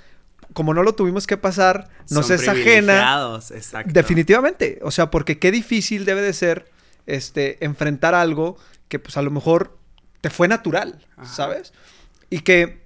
como 0.52 0.74
no 0.74 0.82
lo 0.82 0.94
tuvimos 0.94 1.26
que 1.26 1.36
pasar, 1.36 1.88
nos 2.10 2.26
Son 2.26 2.36
es 2.36 2.48
ajena. 2.48 3.38
Exacto. 3.50 3.92
Definitivamente. 3.92 4.78
O 4.82 4.90
sea, 4.90 5.10
porque 5.10 5.38
qué 5.38 5.50
difícil 5.50 6.04
debe 6.04 6.22
de 6.22 6.32
ser 6.32 6.70
este, 7.06 7.62
enfrentar 7.64 8.14
algo 8.14 8.56
que 8.88 8.98
pues 8.98 9.16
a 9.16 9.22
lo 9.22 9.30
mejor 9.30 9.76
te 10.20 10.30
fue 10.30 10.48
natural, 10.48 11.06
Ajá. 11.16 11.32
¿sabes? 11.32 11.72
Y 12.30 12.40
que 12.40 12.82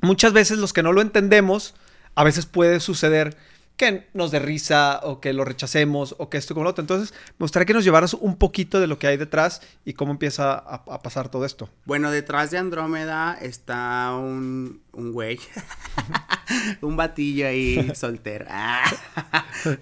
muchas 0.00 0.32
veces 0.32 0.58
los 0.58 0.72
que 0.72 0.82
no 0.82 0.92
lo 0.92 1.00
entendemos, 1.00 1.74
a 2.14 2.24
veces 2.24 2.46
puede 2.46 2.80
suceder 2.80 3.36
que 3.78 4.08
nos 4.12 4.30
dé 4.30 4.40
risa 4.40 5.00
o 5.02 5.20
que 5.20 5.32
lo 5.32 5.46
rechacemos 5.46 6.14
o 6.18 6.28
que 6.28 6.36
esto 6.36 6.52
como 6.52 6.64
lo 6.64 6.70
otro. 6.70 6.82
Entonces, 6.82 7.14
me 7.38 7.44
gustaría 7.44 7.64
que 7.64 7.72
nos 7.72 7.84
llevaras 7.84 8.12
un 8.12 8.36
poquito 8.36 8.80
de 8.80 8.86
lo 8.86 8.98
que 8.98 9.06
hay 9.06 9.16
detrás 9.16 9.62
y 9.86 9.94
cómo 9.94 10.12
empieza 10.12 10.52
a, 10.52 10.82
a 10.86 11.02
pasar 11.02 11.30
todo 11.30 11.46
esto. 11.46 11.70
Bueno, 11.86 12.10
detrás 12.10 12.50
de 12.50 12.58
Andrómeda 12.58 13.38
está 13.40 14.14
un, 14.14 14.82
un 14.92 15.12
güey. 15.12 15.38
un 16.82 16.96
batillo 16.96 17.46
ahí 17.46 17.90
soltero. 17.94 18.46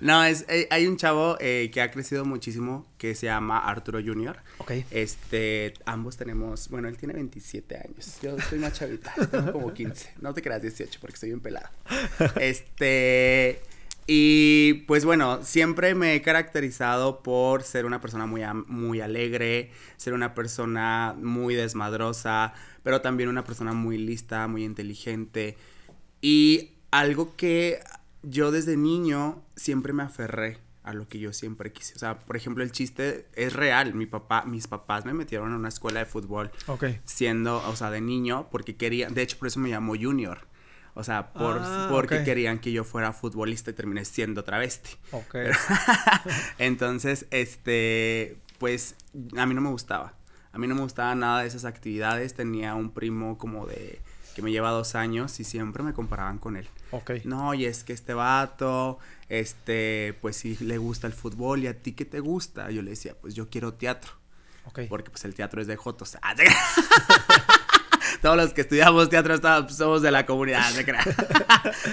No, 0.00 0.24
es, 0.24 0.46
eh, 0.48 0.66
hay 0.70 0.86
un 0.86 0.96
chavo 0.96 1.36
eh, 1.38 1.70
que 1.72 1.82
ha 1.82 1.90
crecido 1.90 2.24
muchísimo 2.24 2.86
que 2.96 3.14
se 3.14 3.26
llama 3.26 3.58
Arturo 3.58 4.00
Junior. 4.02 4.38
Ok. 4.56 4.72
Este, 4.90 5.74
ambos 5.84 6.16
tenemos, 6.16 6.70
bueno, 6.70 6.88
él 6.88 6.96
tiene 6.96 7.12
27 7.12 7.76
años. 7.76 8.18
Yo 8.22 8.40
soy 8.40 8.58
más 8.58 8.72
chavita, 8.72 9.12
tengo 9.30 9.52
como 9.52 9.74
15. 9.74 10.14
No 10.20 10.32
te 10.32 10.40
creas 10.40 10.62
18 10.62 10.98
porque 10.98 11.14
estoy 11.14 11.28
bien 11.28 11.40
pelado. 11.40 11.68
Este, 12.40 13.60
y 14.06 14.84
pues 14.86 15.04
bueno, 15.04 15.42
siempre 15.42 15.94
me 15.94 16.14
he 16.14 16.22
caracterizado 16.22 17.22
por 17.22 17.62
ser 17.62 17.86
una 17.86 18.00
persona 18.00 18.26
muy, 18.26 18.42
muy 18.66 19.00
alegre, 19.00 19.70
ser 19.96 20.12
una 20.12 20.34
persona 20.34 21.14
muy 21.20 21.54
desmadrosa, 21.54 22.54
pero 22.82 23.00
también 23.00 23.28
una 23.28 23.44
persona 23.44 23.72
muy 23.72 23.98
lista, 23.98 24.46
muy 24.46 24.64
inteligente. 24.64 25.56
Y 26.20 26.70
algo 26.90 27.34
que 27.36 27.80
yo 28.22 28.52
desde 28.52 28.76
niño 28.76 29.42
siempre 29.56 29.92
me 29.92 30.04
aferré 30.04 30.58
a 30.84 30.92
lo 30.94 31.08
que 31.08 31.18
yo 31.18 31.32
siempre 31.32 31.72
quise. 31.72 31.94
O 31.94 31.98
sea, 31.98 32.20
por 32.20 32.36
ejemplo, 32.36 32.62
el 32.62 32.70
chiste 32.70 33.26
es 33.34 33.52
real. 33.54 33.92
Mi 33.94 34.06
papá, 34.06 34.44
mis 34.46 34.68
papás 34.68 35.04
me 35.04 35.12
metieron 35.14 35.52
a 35.52 35.56
una 35.56 35.68
escuela 35.68 35.98
de 35.98 36.06
fútbol 36.06 36.52
Ok. 36.68 36.84
siendo, 37.04 37.56
o 37.68 37.74
sea, 37.74 37.90
de 37.90 38.00
niño, 38.00 38.46
porque 38.52 38.76
querían, 38.76 39.12
de 39.12 39.22
hecho, 39.22 39.36
por 39.36 39.48
eso 39.48 39.58
me 39.58 39.68
llamó 39.68 39.94
Junior. 40.00 40.45
O 40.98 41.04
sea, 41.04 41.32
por, 41.34 41.58
Ah, 41.62 41.88
porque 41.90 42.24
querían 42.24 42.58
que 42.58 42.72
yo 42.72 42.82
fuera 42.82 43.12
futbolista 43.12 43.70
y 43.70 43.74
terminé 43.74 44.04
siendo 44.06 44.42
travesti. 44.44 44.90
Ok. 45.12 45.34
Entonces, 46.58 47.26
este, 47.30 48.38
pues 48.58 48.96
a 49.36 49.44
mí 49.46 49.54
no 49.54 49.60
me 49.60 49.68
gustaba. 49.70 50.14
A 50.52 50.58
mí 50.58 50.66
no 50.66 50.74
me 50.74 50.80
gustaba 50.80 51.14
nada 51.14 51.42
de 51.42 51.48
esas 51.48 51.64
actividades. 51.66 52.34
Tenía 52.34 52.74
un 52.74 52.90
primo 52.90 53.36
como 53.38 53.66
de 53.66 54.00
que 54.34 54.42
me 54.42 54.50
lleva 54.50 54.70
dos 54.70 54.94
años 54.94 55.38
y 55.40 55.44
siempre 55.44 55.82
me 55.82 55.92
comparaban 55.92 56.38
con 56.38 56.56
él. 56.56 56.68
Ok. 56.92 57.10
No, 57.24 57.52
y 57.54 57.66
es 57.66 57.84
que 57.84 57.92
este 57.92 58.14
vato, 58.14 58.98
este, 59.28 60.16
pues 60.20 60.36
sí 60.36 60.56
le 60.60 60.78
gusta 60.78 61.06
el 61.06 61.12
fútbol 61.12 61.62
y 61.62 61.66
a 61.66 61.78
ti 61.82 61.92
qué 61.92 62.04
te 62.06 62.20
gusta. 62.20 62.70
Yo 62.70 62.80
le 62.82 62.90
decía, 62.90 63.14
pues 63.20 63.34
yo 63.34 63.48
quiero 63.50 63.74
teatro, 63.74 64.12
Ok. 64.64 64.80
porque 64.88 65.10
pues 65.10 65.24
el 65.26 65.34
teatro 65.34 65.60
es 65.60 65.66
de 65.66 65.76
Jotos. 65.76 66.16
Todos 68.26 68.38
los 68.38 68.52
que 68.54 68.62
estudiamos 68.62 69.08
teatro 69.08 69.34
está- 69.34 69.68
somos 69.68 70.02
de 70.02 70.10
la 70.10 70.26
comunidad, 70.26 70.68
se 70.72 70.84
crea. 70.84 71.00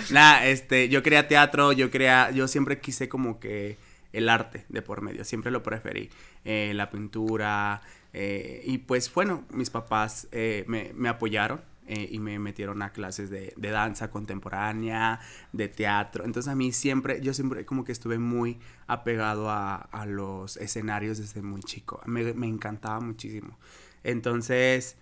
Nada, 0.10 0.48
este, 0.48 0.90
yo 0.90 1.04
quería 1.04 1.28
teatro, 1.28 1.74
yo 1.74 1.92
quería, 1.92 2.32
yo 2.32 2.48
siempre 2.48 2.80
quise 2.80 3.08
como 3.08 3.40
que 3.40 3.78
el 4.14 4.28
arte 4.28 4.66
de 4.68 4.82
por 4.82 5.02
medio, 5.04 5.26
siempre 5.26 5.52
lo 5.52 5.62
preferí, 5.62 6.10
eh, 6.44 6.72
la 6.74 6.90
pintura, 6.90 7.82
eh, 8.14 8.64
y 8.66 8.80
pues 8.80 9.14
bueno, 9.14 9.44
mis 9.52 9.70
papás 9.70 10.28
eh, 10.32 10.64
me, 10.68 10.92
me 10.96 11.08
apoyaron 11.08 11.62
eh, 11.86 12.08
y 12.12 12.18
me 12.18 12.40
metieron 12.40 12.82
a 12.82 12.92
clases 12.94 13.30
de, 13.30 13.54
de 13.56 13.70
danza 13.70 14.10
contemporánea, 14.10 15.20
de 15.52 15.68
teatro, 15.68 16.26
entonces 16.26 16.52
a 16.52 16.56
mí 16.56 16.72
siempre, 16.72 17.22
yo 17.22 17.36
siempre 17.36 17.64
como 17.64 17.84
que 17.84 17.92
estuve 17.92 18.18
muy 18.18 18.58
apegado 18.88 19.52
a, 19.52 19.76
a 19.76 20.08
los 20.08 20.58
escenarios 20.58 21.20
desde 21.20 21.44
muy 21.44 21.62
chico, 21.62 22.02
me, 22.08 22.34
me 22.34 22.48
encantaba 22.48 23.00
muchísimo, 23.02 23.60
entonces... 24.04 24.98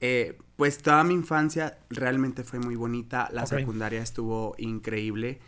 Eh, 0.00 0.38
pues 0.56 0.78
toda 0.78 1.02
mi 1.04 1.14
infancia 1.14 1.78
realmente 1.90 2.44
fue 2.44 2.58
muy 2.58 2.76
bonita, 2.76 3.28
la 3.32 3.46
secundaria 3.46 4.02
estuvo 4.02 4.54
increíble 4.58 5.40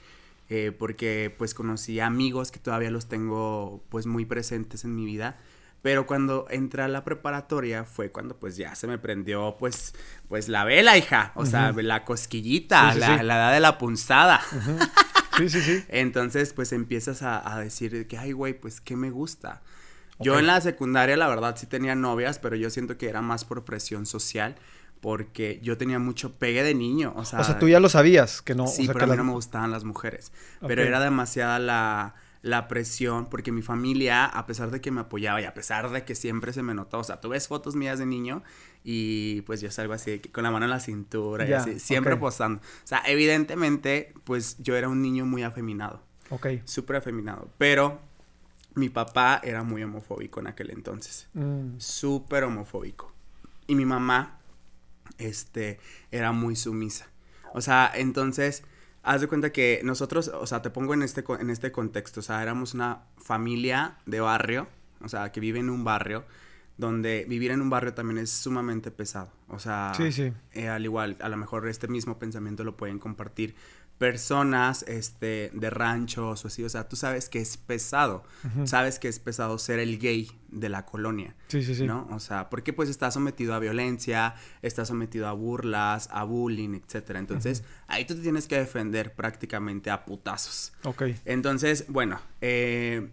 eh, 0.49 0.73
porque 0.76 1.35
pues 1.37 1.55
conocí 1.55 1.99
amigos 1.99 2.53
que 2.53 2.61
todavía 2.61 2.91
los 2.91 3.09
tengo 3.09 3.83
pues 3.88 4.07
muy 4.07 4.25
presentes 4.25 4.85
en 4.85 4.95
mi 4.95 5.05
vida. 5.05 5.37
Pero 5.83 6.07
cuando 6.07 6.47
entré 6.50 6.83
a 6.83 6.88
la 6.88 7.05
preparatoria 7.05 7.85
fue 7.85 8.11
cuando 8.11 8.37
pues 8.37 8.57
ya 8.57 8.75
se 8.75 8.87
me 8.87 8.99
prendió 8.99 9.57
pues, 9.59 9.95
pues 10.29 10.49
la 10.49 10.65
vela, 10.65 10.97
hija. 10.97 11.33
O 11.35 11.47
sea, 11.47 11.73
la 11.73 12.05
cosquillita, 12.05 12.95
la, 12.95 13.21
edad 13.21 13.53
de 13.53 13.61
la 13.61 13.79
punzada. 13.79 14.41
Sí, 15.37 15.49
sí, 15.49 15.61
sí. 15.61 15.85
Entonces 15.88 16.53
pues 16.53 16.73
empiezas 16.73 17.23
a, 17.23 17.61
decir 17.61 18.07
que, 18.09 18.19
ay, 18.19 18.33
güey, 18.33 18.59
pues, 18.59 18.81
¿qué 18.81 18.97
me 18.97 19.11
gusta? 19.11 19.62
Yo 20.18 20.38
en 20.38 20.46
la 20.46 20.61
secundaria, 20.61 21.16
la 21.16 21.28
verdad, 21.28 21.56
sí 21.56 21.66
tenía 21.66 21.94
novias, 21.94 22.38
pero 22.38 22.56
yo 22.56 22.70
siento 22.70 22.96
que 22.96 23.08
era 23.08 23.23
más 23.23 23.44
por 23.44 23.64
presión 23.64 24.06
social 24.06 24.56
porque 25.00 25.61
yo 25.62 25.76
tenía 25.76 25.99
mucho 25.99 26.32
pegue 26.32 26.62
de 26.62 26.75
niño, 26.75 27.12
o 27.16 27.25
sea... 27.25 27.40
O 27.40 27.44
sea, 27.44 27.58
tú 27.58 27.68
ya 27.68 27.80
lo 27.80 27.88
sabías, 27.88 28.42
que 28.42 28.54
no... 28.54 28.66
Sí, 28.66 28.87
pero 28.87 29.04
a 29.04 29.06
mí 29.06 29.16
no 29.16 29.25
me 29.25 29.32
gustaban 29.32 29.70
las 29.70 29.85
mujeres, 29.85 30.32
pero 30.66 30.82
era 30.82 31.00
demasiada 31.00 31.58
la, 31.58 32.14
la, 32.42 32.66
presión, 32.66 33.26
porque 33.26 33.52
mi 33.52 33.62
familia, 33.62 34.25
a 34.25 34.46
pesar 34.46 34.70
de 34.70 34.80
que 34.80 34.90
me 34.90 35.02
apoyaba 35.02 35.40
y 35.40 35.44
a 35.44 35.54
pesar 35.54 35.90
de 35.90 36.04
que 36.04 36.14
siempre 36.14 36.52
se 36.52 36.62
me 36.62 36.75
notó, 36.75 36.99
o 36.99 37.04
sea, 37.04 37.20
tú 37.20 37.28
ves 37.28 37.46
fotos 37.46 37.76
mías 37.76 37.99
de 37.99 38.06
niño 38.06 38.42
y 38.85 39.42
pues 39.42 39.61
yo 39.61 39.70
salgo 39.70 39.92
así, 39.92 40.18
con 40.18 40.44
la 40.44 40.50
mano 40.50 40.64
en 40.64 40.70
la 40.70 40.80
cintura 40.80 41.46
y 41.46 41.52
así, 41.52 41.78
siempre 41.78 42.16
posando. 42.16 42.61
O 42.61 42.87
sea, 42.87 43.02
evidentemente, 43.06 44.14
pues 44.25 44.56
yo 44.58 44.76
era 44.76 44.88
un 44.88 45.02
niño 45.02 45.26
muy 45.26 45.42
afeminado. 45.42 46.02
Ok. 46.30 46.46
Súper 46.64 46.96
afeminado, 46.96 47.50
pero 47.58 48.00
mi 48.76 48.90
papá 48.90 49.40
era 49.42 49.62
muy 49.62 49.83
homofóbico 49.83 50.38
en 50.38 50.47
aquel 50.47 50.71
entonces. 50.71 51.28
Mm. 51.33 51.78
Súper 51.78 52.45
homofóbico. 52.45 53.12
Y 53.66 53.75
mi 53.75 53.87
mamá, 53.87 54.38
este, 55.18 55.80
era 56.11 56.33
muy 56.33 56.56
sumisa. 56.56 57.09
O 57.54 57.62
sea, 57.62 57.90
entonces, 57.95 58.64
haz 59.02 59.23
de 59.23 59.28
cuenta 59.28 59.50
que 59.50 59.80
nosotros, 59.83 60.28
o 60.28 60.47
sea, 60.47 60.61
te 60.61 60.68
pongo 60.68 60.92
en 60.92 61.02
este, 61.02 61.25
en 61.40 61.49
este 61.49 61.73
contexto, 61.73 62.21
o 62.21 62.23
sea, 62.23 62.42
éramos 62.42 62.75
una 62.75 63.04
familia 63.16 63.97
de 64.04 64.21
barrio, 64.21 64.68
o 65.00 65.09
sea, 65.09 65.33
que 65.33 65.40
vive 65.40 65.59
en 65.59 65.71
un 65.71 65.83
barrio, 65.83 66.26
donde 66.76 67.25
vivir 67.26 67.52
en 67.52 67.62
un 67.62 67.71
barrio 67.71 67.95
también 67.95 68.18
es 68.18 68.30
sumamente 68.30 68.90
pesado. 68.90 69.33
O 69.49 69.59
sea, 69.59 69.92
sí, 69.97 70.12
sí. 70.12 70.35
Eh, 70.52 70.68
al 70.68 70.85
igual, 70.85 71.16
a 71.21 71.30
lo 71.30 71.38
mejor 71.38 71.66
este 71.66 71.88
mismo 71.88 72.18
pensamiento 72.18 72.62
lo 72.62 72.76
pueden 72.76 72.99
compartir 72.99 73.54
personas 73.99 74.85
este, 74.88 75.50
de 75.55 75.71
ranchos 75.71 76.45
o 76.45 76.49
así, 76.49 76.62
o 76.65 76.69
sea, 76.69 76.88
tú 76.88 76.97
sabes 76.97 77.29
que 77.29 77.41
es 77.41 77.57
pesado, 77.57 78.25
sabes 78.65 78.99
que 78.99 79.09
es 79.09 79.19
pesado 79.19 79.59
ser 79.59 79.79
el 79.79 79.99
gay 79.99 80.31
de 80.49 80.69
la 80.69 80.85
colonia, 80.85 81.35
sí, 81.49 81.62
sí, 81.62 81.75
sí. 81.75 81.87
¿no? 81.87 82.07
O 82.11 82.21
sea, 82.21 82.50
porque 82.50 82.73
pues 82.73 82.91
está 82.91 83.11
sometido 83.11 83.55
a 83.55 83.59
violencia, 83.59 84.35
está 84.61 84.85
sometido 84.85 85.29
a 85.29 85.33
burlas, 85.33 86.09
a 86.12 86.25
bullying, 86.25 86.75
etcétera. 86.75 87.19
Entonces, 87.19 87.65
ahí 87.87 88.05
tú 88.05 88.15
te 88.15 88.21
tienes 88.21 88.47
que 88.47 88.59
defender 88.59 89.15
prácticamente 89.15 89.91
a 89.91 90.05
putazos. 90.05 90.73
Ok. 90.85 91.05
Entonces, 91.25 91.87
bueno, 91.88 92.21
eh, 92.43 93.09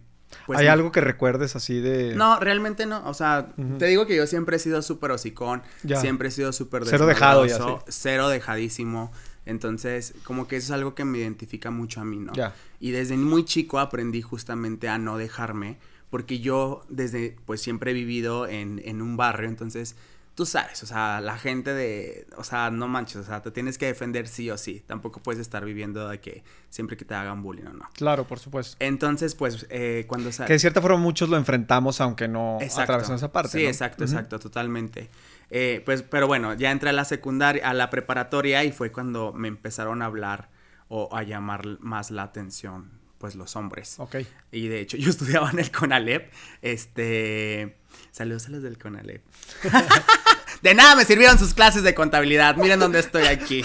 pues 0.46 0.58
¿Hay 0.58 0.66
algo 0.66 0.92
que 0.92 1.00
recuerdes 1.00 1.56
así 1.56 1.80
de...? 1.80 2.14
No, 2.14 2.38
realmente 2.38 2.86
no. 2.86 3.06
O 3.08 3.14
sea, 3.14 3.48
te 3.78 3.86
digo 3.86 4.06
que 4.06 4.16
yo 4.16 4.26
siempre 4.26 4.56
he 4.56 4.58
sido 4.58 4.82
súper 4.82 5.10
hocicón. 5.10 5.62
Siempre 6.00 6.28
he 6.28 6.30
sido 6.30 6.52
súper 6.52 6.84
Cero 6.86 7.06
dejado 7.06 7.46
ya, 7.46 7.58
Cero 7.88 8.28
dejadísimo. 8.28 9.12
Entonces, 9.46 10.14
como 10.24 10.48
que 10.48 10.56
eso 10.56 10.66
es 10.66 10.70
algo 10.72 10.94
que 10.94 11.04
me 11.04 11.18
identifica 11.18 11.70
mucho 11.70 12.00
a 12.00 12.04
mí, 12.04 12.18
¿no? 12.18 12.32
Y 12.80 12.90
desde 12.90 13.16
muy 13.16 13.44
chico 13.44 13.78
aprendí 13.78 14.22
justamente 14.22 14.88
a 14.88 14.98
no 14.98 15.18
dejarme, 15.18 15.76
porque 16.10 16.40
yo 16.40 16.84
desde, 16.88 17.36
pues 17.44 17.60
siempre 17.60 17.90
he 17.90 17.94
vivido 17.94 18.46
en, 18.46 18.80
en 18.84 19.02
un 19.02 19.16
barrio, 19.16 19.48
entonces 19.48 19.96
tú 20.34 20.46
sabes, 20.46 20.82
o 20.82 20.86
sea, 20.86 21.20
la 21.20 21.38
gente 21.38 21.72
de, 21.72 22.26
o 22.36 22.44
sea, 22.44 22.70
no 22.70 22.88
manches, 22.88 23.16
o 23.18 23.24
sea, 23.24 23.40
te 23.40 23.50
tienes 23.50 23.78
que 23.78 23.86
defender 23.86 24.26
sí 24.26 24.50
o 24.50 24.58
sí. 24.58 24.82
Tampoco 24.84 25.20
puedes 25.20 25.40
estar 25.40 25.64
viviendo 25.64 26.08
de 26.08 26.20
que 26.20 26.42
siempre 26.70 26.96
que 26.96 27.04
te 27.04 27.14
hagan 27.14 27.42
bullying 27.42 27.66
o 27.66 27.72
no. 27.72 27.88
Claro, 27.94 28.26
por 28.26 28.40
supuesto. 28.40 28.76
Entonces, 28.80 29.34
pues, 29.34 29.66
eh, 29.70 30.04
cuando... 30.08 30.30
Que 30.30 30.54
de 30.54 30.58
cierta 30.58 30.82
forma 30.82 30.98
muchos 30.98 31.28
lo 31.28 31.36
enfrentamos, 31.36 32.00
aunque 32.00 32.26
no 32.26 32.58
atravesamos 32.60 33.20
esa 33.20 33.32
parte. 33.32 33.58
Sí, 33.58 33.66
exacto, 33.66 34.04
exacto, 34.04 34.38
totalmente. 34.38 35.08
Eh, 35.50 35.82
pues, 35.84 36.02
pero 36.02 36.26
bueno, 36.26 36.54
ya 36.54 36.72
entré 36.72 36.90
a 36.90 36.92
la 36.92 37.04
secundaria, 37.04 37.68
a 37.68 37.74
la 37.74 37.90
preparatoria 37.90 38.64
y 38.64 38.72
fue 38.72 38.90
cuando 38.90 39.32
me 39.32 39.48
empezaron 39.48 40.02
a 40.02 40.06
hablar 40.06 40.50
o 40.88 41.14
a 41.16 41.22
llamar 41.22 41.78
más 41.80 42.10
la 42.10 42.24
atención, 42.24 42.90
pues, 43.18 43.36
los 43.36 43.54
hombres. 43.54 44.00
Ok. 44.00 44.16
Y 44.50 44.66
de 44.66 44.80
hecho, 44.80 44.96
yo 44.98 45.10
estudiaba 45.10 45.50
en 45.50 45.60
el 45.60 45.70
CONALEP, 45.70 46.32
este... 46.60 47.76
Saludos 48.10 48.46
a 48.46 48.50
los 48.50 48.62
del 48.62 48.76
CONALEP. 48.78 49.22
De 50.64 50.72
nada 50.72 50.96
me 50.96 51.04
sirvieron 51.04 51.38
sus 51.38 51.52
clases 51.52 51.82
de 51.82 51.94
contabilidad. 51.94 52.56
Miren 52.56 52.80
dónde 52.80 52.98
estoy 52.98 53.26
aquí. 53.26 53.62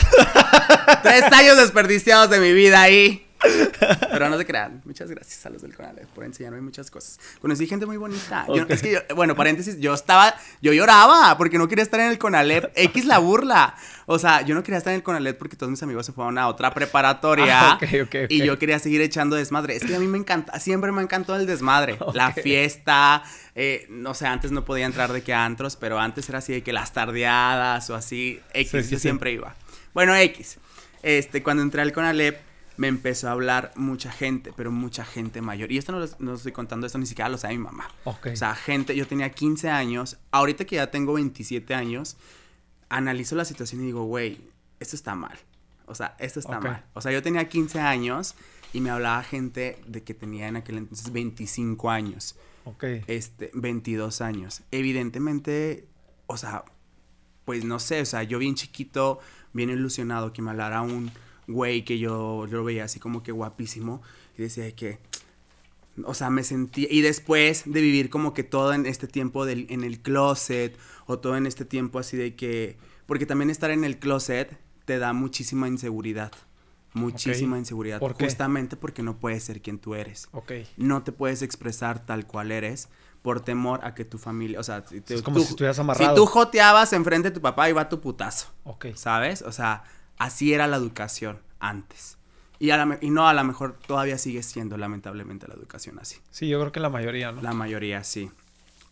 Tres 1.01 1.24
años 1.32 1.56
desperdiciados 1.56 2.29
de 2.29 2.41
mi 2.41 2.51
vida 2.51 2.82
ahí. 2.82 3.25
Pero 4.12 4.29
no 4.29 4.38
se 4.38 4.46
crean. 4.46 4.81
Muchas 4.83 5.09
gracias 5.09 5.46
a 5.46 5.50
los 5.50 5.62
del 5.62 5.74
Conalep 5.74 6.07
por 6.07 6.25
enseñarme 6.25 6.59
muchas 6.59 6.92
cosas. 6.92 7.18
Conocí 7.40 7.68
gente 7.68 7.85
muy 7.85 7.96
bonita. 7.96 8.46
es 8.68 8.81
que 8.81 9.01
bueno, 9.16 9.33
paréntesis, 9.33 9.79
yo 9.79 9.94
estaba, 9.94 10.35
yo 10.62 10.74
lloraba 10.74 11.38
porque 11.38 11.57
no 11.57 11.70
quería 11.70 11.83
estar 11.83 12.01
en 12.01 12.07
el 12.07 12.18
Conalep. 12.18 12.70
X 12.75 13.05
la 13.05 13.20
burla. 13.20 13.77
O 14.11 14.17
sea, 14.17 14.41
yo 14.41 14.55
no 14.55 14.63
quería 14.63 14.79
estar 14.79 14.91
en 14.91 14.98
el 14.98 15.03
Conalep 15.03 15.37
porque 15.37 15.55
todos 15.55 15.69
mis 15.69 15.83
amigos 15.83 16.03
se 16.03 16.13
fueron 16.13 16.39
a 16.39 16.48
otra 16.48 16.74
preparatoria. 16.74 17.74
Ah, 17.74 17.79
y 18.27 18.43
yo 18.43 18.57
quería 18.57 18.79
seguir 18.79 19.01
echando 19.01 19.35
desmadre. 19.35 19.75
Es 19.75 19.85
que 19.85 19.95
a 19.95 20.00
mí 20.00 20.07
me 20.07 20.17
encanta, 20.17 20.59
siempre 20.59 20.91
me 20.91 21.03
encantó 21.03 21.35
el 21.35 21.45
desmadre. 21.45 22.00
La 22.15 22.33
fiesta. 22.33 23.22
Eh, 23.53 23.85
no 23.91 24.15
sé, 24.15 24.25
antes 24.25 24.51
no 24.51 24.65
podía 24.65 24.87
entrar 24.87 25.13
de 25.13 25.22
que 25.22 25.31
antros, 25.35 25.75
pero 25.75 26.00
antes 26.00 26.27
era 26.27 26.39
así 26.39 26.53
de 26.53 26.63
que 26.63 26.74
las 26.74 26.91
tardeadas 26.91 27.87
o 27.91 27.95
así. 27.95 28.39
X, 28.51 28.89
yo 28.89 28.98
siempre 28.98 29.31
iba. 29.31 29.53
Bueno, 29.93 30.15
X. 30.15 30.57
Este, 31.03 31.43
cuando 31.43 31.61
entré 31.61 31.83
al 31.83 31.93
Conalep 31.93 32.39
me 32.77 32.87
empezó 32.87 33.27
a 33.27 33.33
hablar 33.33 33.74
mucha 33.75 34.11
gente, 34.11 34.51
pero 34.57 34.72
mucha 34.72 35.05
gente 35.05 35.39
mayor. 35.43 35.72
Y 35.72 35.77
esto 35.77 35.91
no 35.91 36.00
lo, 36.00 36.33
estoy 36.33 36.51
contando, 36.51 36.87
esto 36.87 36.98
ni 36.98 37.05
siquiera 37.05 37.29
lo 37.29 37.37
sabe 37.37 37.57
mi 37.57 37.63
mamá. 37.63 37.87
O 38.05 38.17
sea, 38.33 38.55
gente, 38.55 38.95
yo 38.95 39.05
tenía 39.05 39.29
15 39.29 39.69
años, 39.69 40.17
ahorita 40.31 40.65
que 40.65 40.77
ya 40.77 40.89
tengo 40.89 41.13
27 41.13 41.75
años, 41.75 42.17
analizo 42.90 43.36
la 43.36 43.46
situación 43.46 43.82
y 43.82 43.86
digo, 43.86 44.04
güey, 44.04 44.40
esto 44.80 44.96
está 44.96 45.16
mal. 45.16 45.38
O 45.86 45.96
sea, 45.96 46.16
esto 46.20 46.40
está 46.40 46.60
mal. 46.60 46.86
O 46.94 47.02
sea, 47.02 47.12
yo 47.12 47.24
tenía 47.24 47.48
15 47.48 47.80
años 47.80 48.36
y 48.74 48.82
me 48.82 48.90
hablaba 48.90 49.24
gente 49.24 49.82
de 49.88 50.04
que 50.04 50.14
tenía 50.14 50.48
en 50.48 50.56
aquel 50.56 50.78
entonces 50.78 51.12
25 51.12 51.90
años. 51.90 52.36
Ok. 52.66 52.84
Este, 53.08 53.52
22 53.54 54.22
años. 54.22 54.62
Evidentemente, 54.72 55.88
o 56.28 56.38
sea, 56.38 56.66
pues 57.46 57.66
no 57.66 57.80
sé, 57.80 58.02
o 58.02 58.06
sea, 58.06 58.22
yo 58.24 58.38
bien 58.38 58.54
chiquito, 58.54 59.20
bien 59.54 59.72
ilusionado 59.72 60.34
que 60.34 60.42
me 60.42 60.52
hablara 60.52 60.82
un 60.82 61.12
güey 61.48 61.84
que 61.84 61.98
yo, 61.98 62.46
lo 62.48 62.64
veía 62.64 62.84
así 62.84 63.00
como 63.00 63.24
que 63.24 63.32
guapísimo 63.32 64.04
y 64.38 64.44
decía 64.44 64.72
que, 64.75 65.00
o 66.05 66.14
sea, 66.14 66.29
me 66.29 66.44
sentía, 66.44 66.88
y 66.90 67.01
después 67.01 67.64
de 67.66 67.81
vivir 67.81 68.09
como 68.09 68.33
que 68.33 68.44
todo 68.44 68.74
en 68.74 68.85
este 68.85 69.07
tiempo 69.07 69.46
del, 69.46 69.68
en 69.70 69.83
el 69.83 70.01
closet 70.01 70.77
o 71.05 71.20
todo 71.20 71.38
en 71.38 71.46
este 71.46 71.66
tiempo 71.66 72.00
así 72.00 72.18
de 72.18 72.35
que, 72.35 72.77
porque 73.05 73.25
también 73.25 73.50
estar 73.50 73.72
en 73.72 73.83
el 73.83 74.00
closet 74.00 74.57
te 74.85 75.00
da 75.00 75.14
muchísima 75.14 75.68
inseguridad. 75.68 76.31
Muchísima 76.94 77.59
inseguridad. 77.59 78.00
Justamente 78.00 78.75
porque 78.75 79.03
no 79.03 79.20
puedes 79.20 79.44
ser 79.44 79.62
quien 79.62 79.77
tú 79.77 79.94
eres. 79.94 80.27
No 80.75 81.03
te 81.03 81.12
puedes 81.12 81.44
expresar 81.44 82.05
tal 82.05 82.25
cual 82.25 82.51
eres 82.51 82.90
por 83.22 83.42
temor 83.42 83.81
a 83.83 83.94
que 83.94 84.05
tu 84.05 84.18
familia, 84.18 84.59
o 84.59 84.64
sea, 84.64 84.83
es 85.07 85.22
como 85.22 85.40
si 85.40 85.46
estuvieras 85.46 85.77
amarrado. 85.77 86.16
Si 86.16 86.16
tú 86.16 86.25
joteabas 86.25 86.94
enfrente 86.94 87.29
de 87.29 87.35
tu 87.35 87.42
papá, 87.42 87.70
iba 87.70 87.88
tu 87.90 88.00
putazo. 88.00 88.48
Ok. 88.64 88.88
¿Sabes? 88.96 89.42
O 89.42 89.51
sea, 89.51 89.83
Así 90.20 90.53
era 90.53 90.68
la 90.68 90.75
educación 90.75 91.40
antes. 91.59 92.18
Y, 92.59 92.72
y 92.72 93.09
no, 93.09 93.27
a 93.27 93.33
lo 93.33 93.43
mejor 93.43 93.77
todavía 93.87 94.17
sigue 94.17 94.43
siendo 94.43 94.77
lamentablemente 94.77 95.48
la 95.48 95.53
educación 95.53 95.98
así. 96.00 96.17
Sí, 96.29 96.50
yo 96.50 96.59
creo 96.59 96.72
que 96.72 96.81
la 96.81 96.89
mayoría, 96.89 97.31
¿no? 97.31 97.41
La 97.41 97.53
mayoría, 97.53 98.03
sí. 98.03 98.29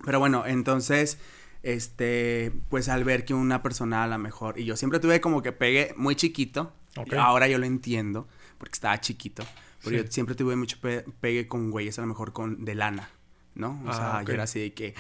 Pero 0.06 0.20
bueno, 0.20 0.46
entonces, 0.46 1.18
este, 1.64 2.54
pues 2.70 2.88
al 2.88 3.04
ver 3.04 3.26
que 3.26 3.34
una 3.34 3.62
persona 3.62 4.04
a 4.04 4.08
lo 4.08 4.18
mejor, 4.18 4.58
y 4.58 4.66
yo 4.66 4.78
siempre 4.78 5.00
tuve 5.00 5.20
como 5.20 5.42
que 5.42 5.52
pegue 5.52 5.94
muy 5.98 6.16
chiquito, 6.16 6.72
ahora 7.18 7.48
yo 7.48 7.58
lo 7.58 7.66
entiendo, 7.66 8.28
porque 8.58 8.74
estaba 8.74 9.00
chiquito, 9.02 9.44
pero 9.84 9.98
yo 9.98 10.10
siempre 10.10 10.36
tuve 10.36 10.56
mucho 10.56 10.78
pegue 11.20 11.48
con 11.48 11.70
güeyes 11.70 11.98
a 12.00 12.02
lo 12.02 12.08
mejor 12.08 12.34
con 12.34 12.64
de 12.64 12.76
lana. 12.76 13.10
¿no? 13.58 13.82
O 13.86 13.90
ah, 13.90 13.94
sea, 13.94 14.24
yo 14.24 14.34
era 14.34 14.44
así 14.44 14.60
de 14.60 14.74
que 14.74 14.94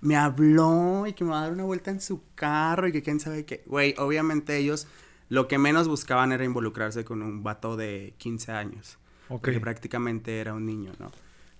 me 0.00 0.14
habló 0.16 1.06
y 1.08 1.12
que 1.12 1.24
me 1.24 1.30
va 1.30 1.40
a 1.40 1.42
dar 1.42 1.52
una 1.52 1.64
vuelta 1.64 1.90
en 1.90 2.00
su 2.00 2.22
carro 2.36 2.86
y 2.86 2.92
que 2.92 3.02
quién 3.02 3.18
sabe 3.18 3.44
qué. 3.44 3.64
Güey, 3.66 3.96
obviamente 3.98 4.56
ellos 4.56 4.86
lo 5.28 5.48
que 5.48 5.58
menos 5.58 5.88
buscaban 5.88 6.32
era 6.32 6.44
involucrarse 6.44 7.04
con 7.04 7.22
un 7.22 7.42
vato 7.42 7.76
de 7.76 8.14
15 8.18 8.52
años. 8.52 8.98
Porque 9.28 9.58
prácticamente 9.58 10.38
era 10.38 10.54
un 10.54 10.66
niño, 10.66 10.92
¿no? 11.00 11.10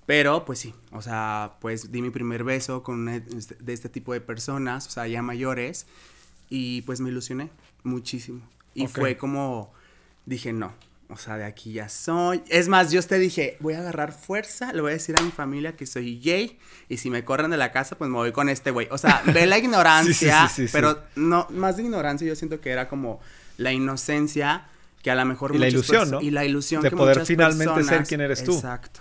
Pero, 0.07 0.45
pues 0.45 0.61
sí, 0.61 0.73
o 0.93 1.03
sea, 1.03 1.55
pues 1.61 1.91
di 1.91 2.01
mi 2.01 2.11
primer 2.11 2.45
beso 2.45 2.85
con 2.85 3.09
este, 3.09 3.57
de 3.57 3.73
este 3.73 3.89
tipo 3.89 4.13
de 4.13 4.21
personas, 4.21 4.87
o 4.87 4.91
sea, 4.91 5.09
ya 5.09 5.21
mayores, 5.21 5.87
y 6.49 6.83
pues 6.83 7.01
me 7.01 7.11
ilusioné 7.11 7.51
muchísimo. 7.83 8.41
Y 8.73 8.87
fue 8.87 9.17
como, 9.17 9.73
dije, 10.25 10.53
no, 10.53 10.73
o 11.09 11.17
sea, 11.17 11.37
de 11.37 11.45
aquí 11.45 11.73
ya 11.73 11.89
soy. 11.89 12.43
Es 12.49 12.69
más, 12.69 12.93
yo 12.93 13.03
te 13.03 13.19
dije, 13.19 13.57
voy 13.59 13.75
a 13.75 13.81
agarrar 13.81 14.13
fuerza, 14.13 14.73
le 14.73 14.81
voy 14.81 14.91
a 14.91 14.95
decir 14.95 15.17
a 15.19 15.23
mi 15.23 15.33
familia 15.33 15.75
que 15.75 15.87
soy 15.87 16.21
gay, 16.21 16.57
y 16.89 16.99
si 16.99 17.11
me 17.11 17.25
corren 17.25 17.51
de 17.51 17.57
la 17.57 17.73
casa, 17.73 17.99
pues 17.99 18.09
me 18.09 18.17
voy 18.17 18.31
con 18.31 18.49
este 18.49 18.71
güey. 18.71 18.87
O 18.93 18.99
sea, 18.99 19.23
ve 19.33 19.47
la 19.47 19.59
ignorancia, 19.59 20.49
pero 20.71 21.03
no, 21.17 21.49
más 21.51 21.77
de 21.77 21.83
ignorancia, 21.83 22.27
yo 22.29 22.37
siento 22.37 22.61
que 22.61 22.71
era 22.71 22.89
como 22.89 23.21
la 23.57 23.73
inocencia 23.73 24.69
que 25.03 25.11
a 25.11 25.15
lo 25.15 25.25
mejor... 25.25 25.55
Y 25.55 25.59
la 25.59 25.69
ilusión, 25.69 26.11
¿no? 26.11 26.21
Y 26.21 26.31
la 26.31 26.45
ilusión 26.45 26.83
de 26.83 26.91
poder 26.91 27.25
finalmente 27.25 27.85
ser 27.85 28.05
quien 28.05 28.21
eres 28.21 28.45
tú. 28.45 28.55
Exacto. 28.55 29.01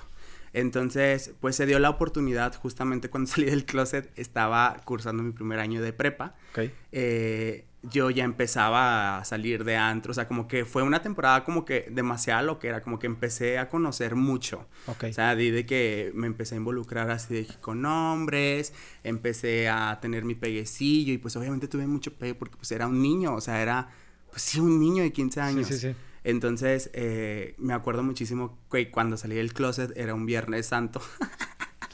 Entonces, 0.53 1.33
pues 1.41 1.57
se 1.57 1.65
dio 1.65 1.79
la 1.79 1.89
oportunidad, 1.89 2.55
justamente 2.55 3.09
cuando 3.09 3.29
salí 3.31 3.47
del 3.47 3.65
closet, 3.65 4.11
estaba 4.15 4.77
cursando 4.85 5.21
mi 5.21 5.33
primer 5.33 5.59
año 5.59 5.81
de 5.81 5.91
prepa. 5.91 6.35
Ok. 6.51 6.69
Eh, 6.91 7.65
yo 7.91 8.09
ya 8.09 8.23
empezaba 8.23 9.17
a 9.17 9.25
salir 9.25 9.63
de 9.63 9.75
antro, 9.75 10.11
o 10.11 10.13
sea, 10.13 10.27
como 10.27 10.47
que 10.47 10.65
fue 10.65 10.81
una 10.81 11.01
temporada 11.01 11.43
como 11.43 11.65
que 11.65 11.87
demasiado 11.91 12.45
lo 12.45 12.59
que 12.59 12.69
era, 12.69 12.81
como 12.81 12.99
que 12.99 13.05
empecé 13.07 13.57
a 13.57 13.69
conocer 13.69 14.15
mucho. 14.15 14.67
Ok. 14.87 15.05
O 15.09 15.13
sea, 15.13 15.35
de, 15.35 15.51
de 15.51 15.65
que 15.65 16.11
me 16.15 16.27
empecé 16.27 16.55
a 16.55 16.57
involucrar 16.57 17.09
así 17.11 17.33
de 17.33 17.45
que 17.45 17.55
con 17.55 17.85
hombres, 17.85 18.73
empecé 19.03 19.69
a 19.69 19.99
tener 20.01 20.23
mi 20.23 20.35
peguecillo 20.35 21.13
y 21.13 21.17
pues 21.17 21.35
obviamente 21.35 21.67
tuve 21.67 21.85
mucho 21.85 22.13
pegue 22.13 22.33
porque 22.33 22.55
pues 22.57 22.71
era 22.71 22.87
un 22.87 23.01
niño, 23.01 23.35
o 23.35 23.41
sea, 23.41 23.61
era 23.61 23.89
pues 24.35 24.43
sí 24.43 24.59
un 24.59 24.81
niño 24.81 25.01
de 25.01 25.13
15 25.13 25.39
años. 25.39 25.65
Sí, 25.67 25.75
sí, 25.75 25.79
sí. 25.91 25.95
Entonces, 26.25 26.89
eh, 26.91 27.55
me 27.57 27.73
acuerdo 27.73 28.03
muchísimo 28.03 28.59
que 28.69 28.91
cuando 28.91 29.15
salí 29.15 29.35
del 29.35 29.53
closet 29.53 29.95
era 29.95 30.13
un 30.13 30.25
Viernes 30.25 30.65
Santo. 30.65 31.01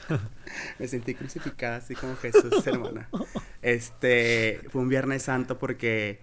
me 0.79 0.87
sentí 0.87 1.13
crucificada 1.13 1.75
así 1.75 1.93
como 1.93 2.15
Jesús, 2.15 2.51
hermana. 2.65 3.07
Este, 3.61 4.59
fue 4.71 4.81
un 4.81 4.89
Viernes 4.89 5.21
Santo 5.21 5.59
porque 5.59 6.19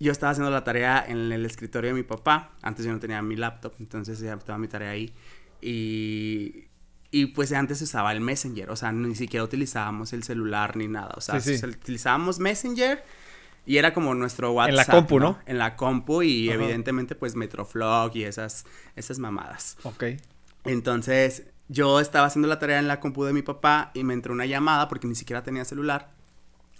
yo 0.00 0.10
estaba 0.10 0.32
haciendo 0.32 0.50
la 0.50 0.64
tarea 0.64 1.04
en 1.06 1.30
el 1.30 1.46
escritorio 1.46 1.90
de 1.90 1.94
mi 1.94 2.02
papá. 2.02 2.56
Antes 2.60 2.84
yo 2.84 2.90
no 2.90 2.98
tenía 2.98 3.22
mi 3.22 3.36
laptop, 3.36 3.74
entonces 3.78 4.18
ya 4.18 4.34
estaba 4.34 4.58
mi 4.58 4.66
tarea 4.66 4.90
ahí. 4.90 5.14
Y, 5.60 6.64
y 7.12 7.26
pues 7.26 7.52
antes 7.52 7.80
usaba 7.80 8.10
el 8.10 8.20
Messenger, 8.20 8.70
o 8.70 8.74
sea, 8.76 8.90
ni 8.90 9.14
siquiera 9.14 9.44
utilizábamos 9.44 10.12
el 10.12 10.24
celular 10.24 10.76
ni 10.76 10.88
nada. 10.88 11.14
O 11.16 11.20
sea, 11.20 11.40
Sí, 11.40 11.56
sí. 11.58 11.64
utilizábamos 11.64 12.40
Messenger 12.40 13.04
y 13.68 13.76
era 13.76 13.92
como 13.92 14.14
nuestro 14.14 14.52
WhatsApp. 14.52 14.70
En 14.70 14.76
la 14.76 14.84
compu, 14.86 15.20
¿no? 15.20 15.38
En 15.44 15.58
la 15.58 15.76
compu 15.76 16.22
y 16.22 16.48
Ajá. 16.48 16.54
evidentemente 16.54 17.14
pues 17.14 17.36
Metroflog 17.36 18.16
y 18.16 18.24
esas, 18.24 18.64
esas 18.96 19.18
mamadas. 19.18 19.76
Ok. 19.82 20.04
Entonces 20.64 21.44
yo 21.68 22.00
estaba 22.00 22.26
haciendo 22.26 22.48
la 22.48 22.58
tarea 22.58 22.78
en 22.78 22.88
la 22.88 22.98
compu 22.98 23.24
de 23.24 23.34
mi 23.34 23.42
papá 23.42 23.90
y 23.92 24.04
me 24.04 24.14
entró 24.14 24.32
una 24.32 24.46
llamada 24.46 24.88
porque 24.88 25.06
ni 25.06 25.14
siquiera 25.14 25.42
tenía 25.42 25.66
celular. 25.66 26.12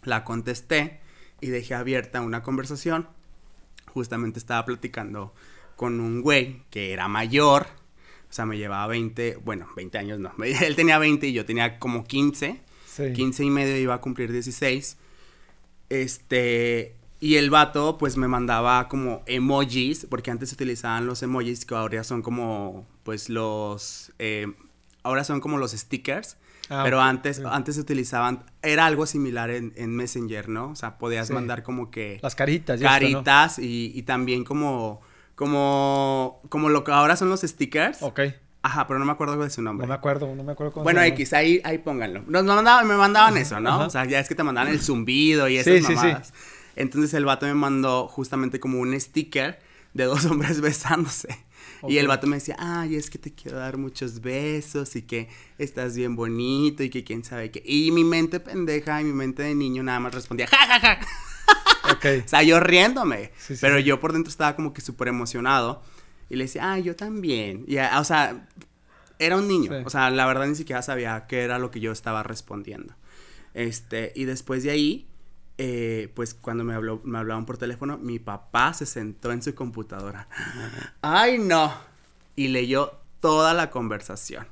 La 0.05 0.25
contesté 0.25 1.01
y 1.43 1.49
dejé 1.49 1.75
abierta 1.75 2.23
una 2.23 2.43
conversación. 2.43 3.07
Justamente 3.93 4.39
estaba 4.39 4.65
platicando 4.65 5.35
con 5.77 6.01
un 6.01 6.23
güey 6.23 6.63
que 6.71 6.95
era 6.95 7.07
mayor. 7.07 7.67
O 8.31 8.33
sea, 8.33 8.47
me 8.47 8.57
llevaba 8.57 8.87
20, 8.87 9.41
bueno, 9.45 9.69
20 9.77 9.99
años 9.99 10.19
no. 10.21 10.33
Él 10.43 10.75
tenía 10.75 10.99
20 10.99 11.27
y 11.27 11.35
yo 11.35 11.45
tenía 11.45 11.79
como 11.79 12.05
15. 12.05 12.63
Sí. 12.87 13.13
15 13.13 13.45
y 13.45 13.51
medio 13.51 13.77
iba 13.77 13.93
a 13.93 14.01
cumplir 14.01 14.33
16. 14.33 14.97
Este, 15.89 16.95
y 17.21 17.37
el 17.37 17.51
vato 17.51 17.99
pues 17.99 18.17
me 18.17 18.29
mandaba 18.29 18.89
como 18.89 19.23
emojis, 19.27 20.07
porque 20.09 20.31
antes 20.31 20.51
se 20.51 20.55
utilizaban 20.55 21.07
los 21.07 21.23
emojis 21.23 21.65
que 21.65 21.75
ahora 21.75 22.05
son 22.05 22.23
como 22.23 22.87
pues 23.03 23.29
los, 23.29 24.13
eh, 24.19 24.47
ahora 25.03 25.25
son 25.25 25.41
como 25.41 25.59
los 25.59 25.73
stickers. 25.73 26.37
Ah, 26.71 26.83
pero 26.85 27.01
antes, 27.01 27.39
sí. 27.39 27.43
antes 27.47 27.77
se 27.77 27.81
utilizaban, 27.81 28.45
era 28.61 28.85
algo 28.85 29.07
similar 29.07 29.49
en, 29.49 29.73
en 29.77 29.97
Messenger, 29.97 30.51
¿no? 30.51 30.71
O 30.73 30.77
sea, 30.77 30.99
podías 30.99 31.29
Sí. 31.29 31.33
mandar 31.33 31.63
como 31.63 31.91
que 31.91 32.19
Las 32.23 32.35
caritas. 32.35 32.79
y 32.79 32.85
esto, 32.85 32.93
¿no? 32.95 33.01
caritas 33.01 33.59
y, 33.59 33.91
y 33.95 34.03
también 34.03 34.45
como, 34.45 35.01
como, 35.35 36.43
como 36.51 36.69
lo 36.69 36.85
que 36.85 36.93
ahora 36.93 37.17
son 37.17 37.31
los 37.31 37.41
stickers. 37.41 38.03
Ok. 38.03 38.21
Ajá, 38.69 38.87
pero 38.87 38.99
no 38.99 39.07
me 39.07 39.13
acuerdo 39.13 39.37
de 39.43 39.49
su 39.49 39.63
nombre. 39.63 39.87
No 39.87 39.89
me 39.89 39.95
acuerdo, 39.95 40.35
no 40.35 40.45
me 40.45 40.53
acuerdo 40.53 40.73
cómo 40.75 40.85
Bueno, 40.85 41.01
se. 41.01 41.07
X, 41.09 41.33
ahí, 41.33 41.61
ahí 41.65 41.79
pónganlo. 41.79 42.23
Nos 42.27 42.45
mandaban, 42.45 42.87
me 42.87 42.97
mandaban 42.97 43.37
eso, 43.39 43.59
¿no? 43.61 43.71
Ajá. 43.71 43.87
O 43.87 43.91
sea, 43.91 44.05
ya 44.05 44.21
es 44.21 44.29
que 44.29 44.35
te 44.35 44.43
mandaban 44.43 44.71
el 44.71 44.81
zumbido 44.83 45.49
y 45.49 45.55
Sí, 45.63 45.71
esas 45.71 45.87
sí, 45.87 45.87
sí. 45.87 45.95
mamadas. 45.95 46.35
Entonces 46.77 47.15
el 47.15 47.25
vato 47.25 47.47
me 47.47 47.55
mandó 47.55 48.09
justamente 48.09 48.61
como 48.61 48.79
un 48.79 48.99
sticker 49.01 49.59
de 49.95 50.05
dos 50.05 50.25
hombres 50.31 50.61
besándose. 50.61 51.29
Y 51.89 51.99
el 51.99 52.09
vato 52.09 52.27
me 52.27 52.37
decía, 52.37 52.57
ay, 52.59 52.97
es 52.97 53.09
que 53.09 53.19
te 53.19 53.33
quiero 53.33 53.59
dar 53.59 53.77
muchos 53.79 54.21
besos 54.21 54.97
y 54.97 55.03
que 55.03 55.29
estás 55.59 55.97
bien 55.97 56.15
bonito 56.17 56.83
y 56.83 56.91
que 56.91 57.05
quién 57.05 57.23
sabe 57.25 57.51
qué. 57.53 57.63
Y 57.65 57.91
mi 57.93 58.05
mente 58.05 58.41
pendeja 58.41 59.01
y 59.01 59.05
mi 59.05 59.13
mente 59.13 59.45
de 59.45 59.55
niño 59.55 59.83
nada 59.83 60.01
más 60.01 60.15
respondía, 60.15 60.47
ja, 60.49 60.57
ja, 60.67 60.81
ja. 60.81 60.99
Ok. 61.93 62.05
O 62.27 62.29
sea, 62.29 62.43
yo 62.43 62.61
riéndome. 62.61 63.33
Sí, 63.39 63.55
sí, 63.55 63.59
pero 63.61 63.79
sí. 63.79 63.85
yo 63.85 63.99
por 64.01 64.13
dentro 64.13 64.31
estaba 64.31 64.55
como 64.57 64.73
que 64.75 64.81
súper 64.81 65.09
emocionado. 65.09 65.83
Y 66.29 66.37
le 66.37 66.45
decía, 66.45 66.73
ay, 66.73 66.83
yo 66.83 66.97
también. 66.97 67.65
Y, 67.67 67.79
ah, 67.79 67.99
o 68.01 68.05
sea, 68.05 68.47
era 69.19 69.37
un 69.37 69.49
niño. 69.49 69.73
Sí. 69.73 69.83
O 69.85 69.91
sea, 69.91 70.11
la 70.11 70.27
verdad 70.27 70.47
ni 70.47 70.55
siquiera 70.55 70.83
sabía 70.83 71.27
qué 71.27 71.43
era 71.43 71.59
lo 71.59 71.71
que 71.71 71.81
yo 71.81 71.93
estaba 71.93 72.23
respondiendo. 72.23 72.95
Este, 73.55 74.13
y 74.15 74.25
después 74.25 74.63
de 74.63 74.71
ahí, 74.71 75.09
eh, 75.57 76.13
pues 76.15 76.35
cuando 76.35 76.65
me, 76.65 76.75
habló, 76.75 77.01
me 77.05 77.19
hablaban 77.19 77.47
por 77.47 77.59
teléfono, 77.59 77.99
mi 77.99 78.19
papá 78.19 78.73
se 78.75 78.87
sentó 78.87 79.33
en 79.33 79.43
su 79.43 79.55
computadora. 79.55 80.29
¡Ay, 81.03 81.39
no! 81.39 81.73
Y 82.37 82.49
leyó 82.49 82.93
toda 83.21 83.55
la 83.55 83.71
conversación. 83.71 84.47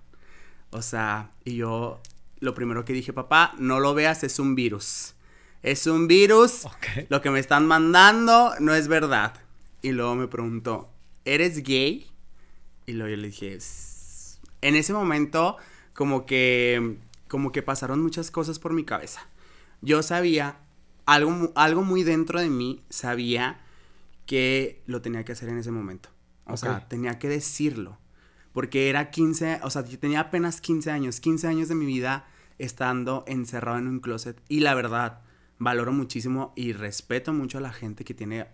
O 0.70 0.82
sea, 0.82 1.30
y 1.44 1.56
yo 1.56 2.00
lo 2.40 2.54
primero 2.54 2.84
que 2.84 2.92
dije, 2.92 3.12
papá, 3.12 3.54
no 3.58 3.80
lo 3.80 3.94
veas, 3.94 4.24
es 4.24 4.38
un 4.38 4.54
virus. 4.54 5.14
Es 5.62 5.86
un 5.86 6.08
virus. 6.08 6.64
Ok. 6.64 7.06
Lo 7.08 7.22
que 7.22 7.30
me 7.30 7.38
están 7.38 7.66
mandando 7.66 8.54
no 8.60 8.74
es 8.74 8.88
verdad. 8.88 9.34
Y 9.82 9.92
luego 9.92 10.16
me 10.16 10.26
preguntó, 10.26 10.90
¿eres 11.26 11.62
gay? 11.62 12.06
Y 12.86 12.92
luego 12.92 13.10
yo 13.10 13.16
le 13.16 13.28
dije, 13.28 13.58
en 14.62 14.74
ese 14.76 14.92
momento 14.94 15.56
como 15.92 16.24
que 16.26 16.96
como 17.28 17.52
que 17.52 17.62
pasaron 17.62 18.02
muchas 18.02 18.30
cosas 18.30 18.58
por 18.58 18.72
mi 18.72 18.84
cabeza. 18.84 19.26
Yo 19.82 20.02
sabía 20.02 20.60
algo 21.04 21.52
algo 21.54 21.82
muy 21.82 22.02
dentro 22.04 22.40
de 22.40 22.48
mí 22.48 22.82
sabía 22.88 23.60
que 24.26 24.82
lo 24.86 25.02
tenía 25.02 25.24
que 25.24 25.32
hacer 25.32 25.48
en 25.48 25.58
ese 25.58 25.70
momento. 25.70 26.08
O 26.46 26.52
Ok. 26.52 26.58
sea, 26.58 26.88
tenía 26.88 27.18
que 27.18 27.28
decirlo. 27.28 27.98
Porque 28.52 28.88
era 28.88 29.10
15, 29.10 29.60
o 29.62 29.70
sea, 29.70 29.84
yo 29.84 29.98
tenía 29.98 30.20
apenas 30.20 30.60
15 30.60 30.90
años, 30.90 31.20
15 31.20 31.46
años 31.46 31.68
de 31.68 31.74
mi 31.74 31.84
vida 31.84 32.26
estando 32.58 33.22
encerrado 33.26 33.78
en 33.78 33.86
un 33.86 34.00
closet. 34.00 34.40
Y 34.48 34.60
la 34.60 34.74
verdad, 34.74 35.20
valoro 35.58 35.92
muchísimo 35.92 36.52
y 36.56 36.72
respeto 36.72 37.34
mucho 37.34 37.58
a 37.58 37.60
la 37.60 37.72
gente 37.72 38.04
que 38.04 38.14
tiene 38.14 38.46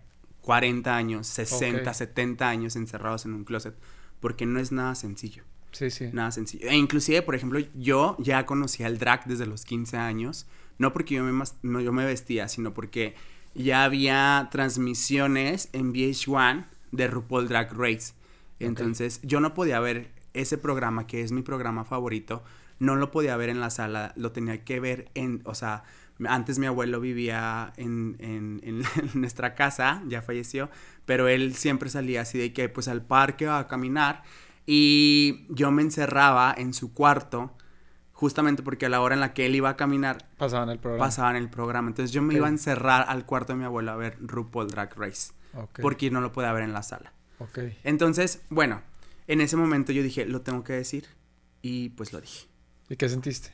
40 0.43 0.95
años, 0.95 1.25
60, 1.27 1.89
Ok. 1.89 1.95
70 1.95 2.47
años 2.47 2.75
encerrados 2.75 3.25
en 3.25 3.33
un 3.33 3.45
closet. 3.45 3.75
Porque 4.19 4.45
no 4.45 4.59
es 4.59 4.71
nada 4.71 4.93
sencillo. 4.93 5.43
Sí, 5.71 5.89
sí. 5.89 6.09
Nada 6.13 6.31
sencillo. 6.31 6.69
E 6.69 6.75
inclusive, 6.75 7.23
por 7.23 7.33
ejemplo, 7.33 7.59
yo 7.73 8.15
ya 8.19 8.45
conocía 8.45 8.87
el 8.87 8.99
drag 8.99 9.25
desde 9.25 9.45
los 9.45 9.65
15 9.65 9.97
años. 9.97 10.45
No 10.77 10.93
porque 10.93 11.15
yo 11.15 11.23
me, 11.23 11.43
no, 11.63 11.79
yo 11.81 11.91
me 11.91 12.05
vestía, 12.05 12.47
sino 12.47 12.73
porque 12.73 13.15
ya 13.55 13.83
había 13.85 14.49
transmisiones 14.51 15.69
en 15.71 15.93
VH1 15.93 16.65
de 16.91 17.07
RuPaul 17.07 17.47
Drag 17.47 17.73
Race. 17.73 18.13
Entonces, 18.59 19.19
yo 19.23 19.39
no 19.39 19.53
podía 19.53 19.79
ver 19.79 20.11
ese 20.33 20.57
programa, 20.57 21.07
que 21.07 21.21
es 21.21 21.31
mi 21.31 21.41
programa 21.41 21.85
favorito, 21.85 22.43
no 22.79 22.95
lo 22.95 23.11
podía 23.11 23.37
ver 23.37 23.49
en 23.49 23.59
la 23.59 23.69
sala, 23.69 24.13
lo 24.15 24.31
tenía 24.31 24.63
que 24.63 24.79
ver 24.79 25.09
en, 25.13 25.41
o 25.45 25.55
sea, 25.55 25.83
antes 26.27 26.59
mi 26.59 26.65
abuelo 26.67 26.99
vivía 26.99 27.73
en, 27.77 28.15
en- 28.19 28.61
en 28.63 28.83
nuestra 29.13 29.55
casa, 29.55 30.01
ya 30.07 30.21
falleció, 30.21 30.69
pero 31.05 31.27
él 31.27 31.55
siempre 31.55 31.89
salía 31.89 32.21
así 32.21 32.37
de 32.37 32.53
que 32.53 32.69
pues 32.69 32.87
al 32.87 33.01
parque 33.05 33.47
a 33.47 33.67
caminar 33.67 34.23
y 34.65 35.45
yo 35.49 35.71
me 35.71 35.81
encerraba 35.81 36.53
en 36.57 36.73
su 36.73 36.93
cuarto 36.93 37.55
justamente 38.13 38.63
porque 38.63 38.85
a 38.85 38.89
la 38.89 39.01
hora 39.01 39.15
en 39.15 39.19
la 39.21 39.33
que 39.33 39.45
él 39.45 39.55
iba 39.55 39.69
a 39.69 39.75
caminar 39.75 40.29
Pasaban 40.37 40.69
el 40.69 40.79
programa. 40.79 41.05
pasaban 41.05 41.35
el 41.35 41.49
programa. 41.49 41.89
Entonces 41.89 42.11
yo 42.13 42.21
me 42.21 42.33
Ok. 42.33 42.37
iba 42.37 42.47
a 42.47 42.49
encerrar 42.51 43.05
al 43.09 43.25
cuarto 43.25 43.53
de 43.53 43.59
mi 43.59 43.65
abuelo 43.65 43.91
a 43.91 43.95
ver 43.97 44.17
RuPaul 44.21 44.69
Drag 44.69 44.93
Race 44.97 45.33
Ok. 45.55 45.79
porque 45.81 46.09
no 46.11 46.21
lo 46.21 46.31
podía 46.31 46.53
ver 46.53 46.63
en 46.63 46.71
la 46.73 46.83
sala. 46.83 47.11
Ok. 47.39 47.59
Entonces, 47.83 48.41
bueno, 48.49 48.81
en 49.27 49.41
ese 49.41 49.57
momento 49.57 49.91
yo 49.91 50.01
dije, 50.03 50.25
lo 50.25 50.41
tengo 50.41 50.63
que 50.63 50.73
decir 50.73 51.07
y 51.61 51.89
pues 51.89 52.13
lo 52.13 52.21
dije. 52.21 52.47
¿Y 52.87 52.95
qué 52.95 53.09
sentiste? 53.09 53.49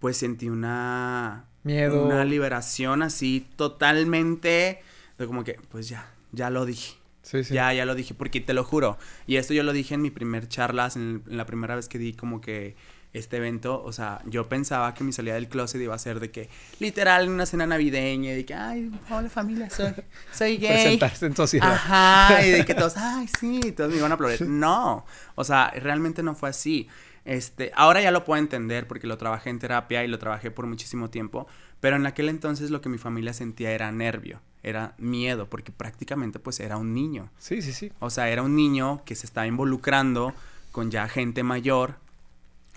Pues 0.00 0.18
sentí 0.18 0.50
una 0.50 1.46
Miedo. 1.64 2.04
una 2.04 2.24
liberación 2.24 3.02
así 3.02 3.46
totalmente 3.56 4.82
de 5.18 5.26
como 5.26 5.44
que 5.44 5.58
pues 5.70 5.88
ya, 5.88 6.10
ya 6.32 6.50
lo 6.50 6.64
dije. 6.66 6.94
Sí, 7.22 7.42
sí. 7.42 7.54
Ya, 7.54 7.72
ya 7.72 7.86
lo 7.86 7.94
dije, 7.94 8.12
porque 8.12 8.42
te 8.42 8.52
lo 8.52 8.64
juro. 8.64 8.98
Y 9.26 9.36
esto 9.36 9.54
yo 9.54 9.62
lo 9.62 9.72
dije 9.72 9.94
en 9.94 10.02
mi 10.02 10.10
primer 10.10 10.46
charlas, 10.46 10.96
en, 10.96 11.22
en 11.26 11.36
la 11.38 11.46
primera 11.46 11.74
vez 11.74 11.88
que 11.88 11.96
di 11.98 12.12
como 12.12 12.42
que 12.42 12.76
este 13.14 13.38
evento. 13.38 13.82
O 13.82 13.92
sea, 13.92 14.20
yo 14.26 14.46
pensaba 14.48 14.92
que 14.92 15.04
mi 15.04 15.12
salida 15.12 15.34
del 15.34 15.48
closet 15.48 15.80
iba 15.80 15.94
a 15.94 15.98
ser 15.98 16.20
de 16.20 16.30
que, 16.30 16.50
literal, 16.80 17.24
en 17.24 17.30
una 17.30 17.46
cena 17.46 17.66
navideña, 17.66 18.32
y 18.32 18.36
de 18.36 18.44
que, 18.44 18.54
ay, 18.54 18.90
hola 19.08 19.30
familia, 19.30 19.70
soy, 19.70 19.94
soy 20.32 20.58
gay. 20.58 20.98
Presentarse 20.98 21.26
en 21.26 21.36
sociedad. 21.36 21.72
Ajá, 21.72 22.44
y 22.46 22.50
de 22.50 22.64
que 22.66 22.74
todos, 22.74 22.96
ay, 22.96 23.26
sí, 23.40 23.72
todos 23.72 23.90
me 23.90 23.96
iban 23.96 24.10
a 24.10 24.16
aplaudir. 24.16 24.46
No, 24.46 25.06
o 25.34 25.44
sea, 25.44 25.70
realmente 25.70 26.22
no 26.22 26.34
fue 26.34 26.50
así. 26.50 26.88
Este, 27.24 27.72
ahora 27.74 28.02
ya 28.02 28.10
lo 28.10 28.24
puedo 28.24 28.38
entender 28.38 28.86
porque 28.86 29.06
lo 29.06 29.16
trabajé 29.16 29.50
en 29.50 29.58
terapia 29.58 30.04
y 30.04 30.08
lo 30.08 30.18
trabajé 30.18 30.50
por 30.50 30.66
muchísimo 30.66 31.08
tiempo, 31.08 31.46
pero 31.80 31.96
en 31.96 32.06
aquel 32.06 32.28
entonces 32.28 32.70
lo 32.70 32.80
que 32.80 32.88
mi 32.88 32.98
familia 32.98 33.32
sentía 33.32 33.72
era 33.72 33.90
nervio, 33.92 34.40
era 34.62 34.94
miedo, 34.98 35.48
porque 35.48 35.72
prácticamente 35.72 36.38
pues 36.38 36.60
era 36.60 36.76
un 36.76 36.92
niño. 36.92 37.30
Sí, 37.38 37.62
sí, 37.62 37.72
sí. 37.72 37.92
O 37.98 38.10
sea, 38.10 38.28
era 38.28 38.42
un 38.42 38.54
niño 38.56 39.02
que 39.04 39.14
se 39.14 39.26
estaba 39.26 39.46
involucrando 39.46 40.34
con 40.70 40.90
ya 40.90 41.08
gente 41.08 41.42
mayor 41.42 41.96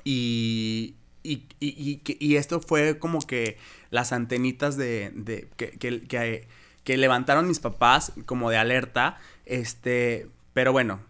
y, 0.03 0.95
y, 1.23 1.43
y, 1.59 2.01
y 2.05 2.35
esto 2.37 2.61
fue 2.61 2.99
como 2.99 3.19
que 3.19 3.57
las 3.89 4.13
antenitas 4.13 4.77
de, 4.77 5.11
de 5.13 5.49
que, 5.57 5.71
que, 5.71 6.03
que, 6.07 6.47
que 6.85 6.97
levantaron 6.97 7.47
mis 7.47 7.59
papás 7.59 8.13
como 8.25 8.49
de 8.49 8.57
alerta, 8.57 9.17
este, 9.45 10.29
pero 10.53 10.71
bueno, 10.71 11.01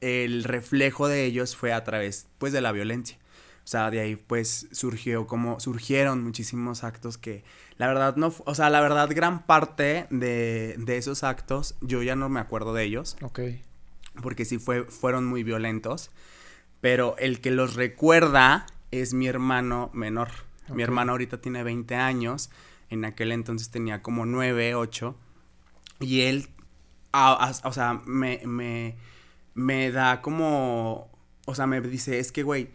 el 0.00 0.44
reflejo 0.44 1.08
de 1.08 1.24
ellos 1.24 1.56
fue 1.56 1.72
a 1.72 1.84
través, 1.84 2.26
pues, 2.38 2.52
de 2.52 2.60
la 2.60 2.72
violencia. 2.72 3.18
O 3.64 3.68
sea, 3.70 3.90
de 3.90 4.00
ahí, 4.00 4.16
pues, 4.16 4.68
surgió 4.72 5.26
como, 5.26 5.60
surgieron 5.60 6.24
muchísimos 6.24 6.82
actos 6.82 7.18
que, 7.18 7.44
la 7.76 7.86
verdad, 7.86 8.16
no, 8.16 8.34
o 8.44 8.54
sea, 8.54 8.70
la 8.70 8.80
verdad, 8.80 9.08
gran 9.12 9.46
parte 9.46 10.06
de, 10.10 10.76
de 10.78 10.96
esos 10.96 11.22
actos, 11.22 11.76
yo 11.80 12.02
ya 12.02 12.16
no 12.16 12.28
me 12.28 12.40
acuerdo 12.40 12.74
de 12.74 12.84
ellos. 12.84 13.16
Ok. 13.22 13.40
Porque 14.22 14.44
sí 14.44 14.58
fue, 14.58 14.84
fueron 14.84 15.26
muy 15.26 15.42
violentos. 15.44 16.10
Pero 16.80 17.16
el 17.18 17.40
que 17.40 17.50
los 17.50 17.74
recuerda 17.74 18.66
es 18.90 19.14
mi 19.14 19.26
hermano 19.26 19.90
menor. 19.92 20.30
Mi 20.68 20.82
hermano 20.82 21.12
ahorita 21.12 21.40
tiene 21.40 21.62
20 21.62 21.94
años. 21.94 22.50
En 22.88 23.04
aquel 23.04 23.32
entonces 23.32 23.70
tenía 23.70 24.02
como 24.02 24.24
9, 24.24 24.74
8. 24.74 25.16
Y 26.00 26.22
él, 26.22 26.48
o 27.12 27.72
sea, 27.72 28.00
me, 28.06 28.40
me, 28.46 28.96
me 29.54 29.90
da 29.90 30.22
como, 30.22 31.10
o 31.46 31.54
sea, 31.54 31.66
me 31.66 31.80
dice, 31.80 32.18
es 32.18 32.32
que, 32.32 32.42
güey, 32.42 32.70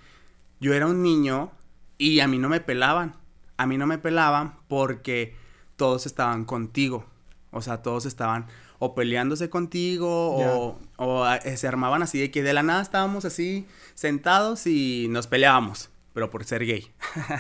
yo 0.59 0.73
era 0.73 0.88
un 0.88 1.01
niño 1.01 1.51
y 1.97 2.19
a 2.19 2.27
mí 2.27 2.38
no 2.38 2.49
me 2.49 2.59
pelaban. 2.59 3.15
A 3.57 3.67
mí 3.67 3.77
no 3.77 3.88
me 3.88 3.97
pelaban 3.97 4.55
porque 4.67 5.35
todos 5.75 6.05
estaban 6.05 6.45
contigo. 6.45 7.05
O 7.51 7.61
sea, 7.61 7.81
todos 7.81 8.05
estaban 8.05 8.47
o 8.79 8.93
peleándose 8.93 9.49
contigo 9.49 10.77
o, 10.97 11.27
eh, 11.45 11.57
se 11.57 11.67
armaban 11.67 12.03
así 12.03 12.19
de 12.19 12.29
que 12.29 12.43
de 12.43 12.53
la 12.53 12.61
nada 12.61 12.81
estábamos 12.81 13.23
así 13.23 13.65
sentados 13.93 14.67
y 14.67 15.07
nos 15.09 15.27
peleábamos, 15.27 15.89
pero 16.13 16.29
por 16.29 16.43
ser 16.43 16.65
gay. 16.65 16.91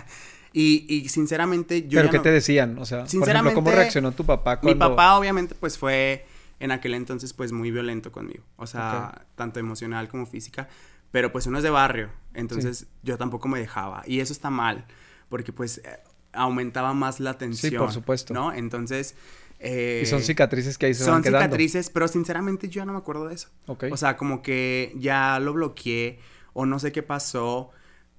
y, 0.53 1.07
sinceramente 1.09 1.87
yo... 1.87 1.99
¿Pero 1.99 2.09
qué 2.09 2.19
te 2.19 2.31
decían? 2.31 2.77
O 2.79 2.85
sea, 2.85 3.05
por 3.05 3.29
ejemplo, 3.29 3.53
¿cómo 3.53 3.71
reaccionó 3.71 4.13
tu 4.13 4.25
papá 4.25 4.59
cuando... 4.61 4.73
Mi 4.73 4.79
papá 4.79 5.17
obviamente 5.17 5.55
pues 5.55 5.77
fue 5.77 6.25
en 6.59 6.71
aquel 6.71 6.93
entonces 6.93 7.33
pues 7.33 7.51
muy 7.51 7.71
violento 7.71 8.11
conmigo, 8.11 8.43
o 8.55 8.67
sea, 8.67 9.25
tanto 9.35 9.59
emocional 9.59 10.07
como 10.07 10.25
física, 10.25 10.67
pero 11.11 11.31
pues 11.31 11.47
uno 11.47 11.57
es 11.57 11.63
de 11.63 11.69
barrio, 11.69 12.09
entonces 12.33 12.87
yo 13.03 13.17
tampoco 13.17 13.47
me 13.47 13.59
dejaba 13.59 14.03
y 14.05 14.19
eso 14.19 14.33
está 14.33 14.49
mal, 14.49 14.85
porque 15.29 15.51
pues 15.51 15.79
eh, 15.79 15.99
aumentaba 16.35 16.93
más 16.93 17.19
la 17.19 17.37
tensión. 17.37 17.71
Sí, 17.71 17.77
por 17.77 17.91
supuesto. 17.91 18.33
¿No? 18.33 18.53
Entonces... 18.53 19.15
Eh, 19.59 20.01
y 20.03 20.05
son 20.05 20.21
cicatrices 20.21 20.77
que 20.77 20.87
ahí 20.87 20.93
se 20.93 21.09
van 21.09 21.21
quedando. 21.21 21.39
Son 21.39 21.47
cicatrices, 21.47 21.89
pero 21.89 22.07
sinceramente 22.07 22.67
yo 22.67 22.81
ya 22.81 22.85
no 22.85 22.91
me 22.91 22.97
acuerdo 22.99 23.27
de 23.27 23.35
eso. 23.35 23.49
Ok. 23.67 23.85
O 23.89 23.97
sea, 23.97 24.17
como 24.17 24.41
que 24.41 24.93
ya 24.97 25.39
lo 25.39 25.53
bloqueé 25.53 26.19
o 26.53 26.65
no 26.65 26.77
sé 26.77 26.91
qué 26.91 27.03
pasó 27.03 27.71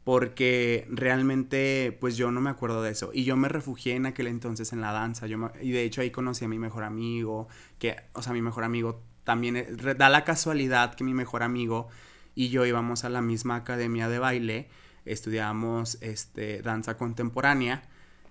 porque 0.06 0.86
realmente 0.88 1.90
pues 2.00 2.16
yo 2.16 2.30
no 2.30 2.40
me 2.40 2.48
acuerdo 2.48 2.80
de 2.80 2.92
eso. 2.92 3.10
Y 3.12 3.24
yo 3.24 3.36
me 3.36 3.48
refugié 3.48 3.96
en 3.96 4.06
aquel 4.06 4.28
entonces 4.28 4.72
en 4.72 4.80
la 4.80 4.92
danza. 4.92 5.26
Yo 5.26 5.50
y 5.60 5.72
de 5.72 5.82
hecho 5.82 6.00
ahí 6.00 6.12
conocí 6.12 6.44
a 6.44 6.48
mi 6.48 6.60
mejor 6.60 6.84
amigo 6.84 7.48
que 7.80 7.96
o 8.12 8.22
sea 8.22 8.32
mi 8.32 8.40
mejor 8.40 8.62
amigo 8.62 9.02
también 9.24 9.66
da 9.98 10.08
la 10.08 10.22
casualidad 10.22 10.94
que 10.94 11.02
mi 11.02 11.12
mejor 11.12 11.42
amigo 11.42 11.88
y 12.36 12.50
yo 12.50 12.64
íbamos 12.64 13.02
a 13.02 13.08
la 13.08 13.20
misma 13.20 13.56
academia 13.56 14.08
de 14.08 14.20
baile 14.20 14.68
estudiábamos 15.06 15.98
este 16.02 16.62
danza 16.62 16.96
contemporánea. 16.96 17.82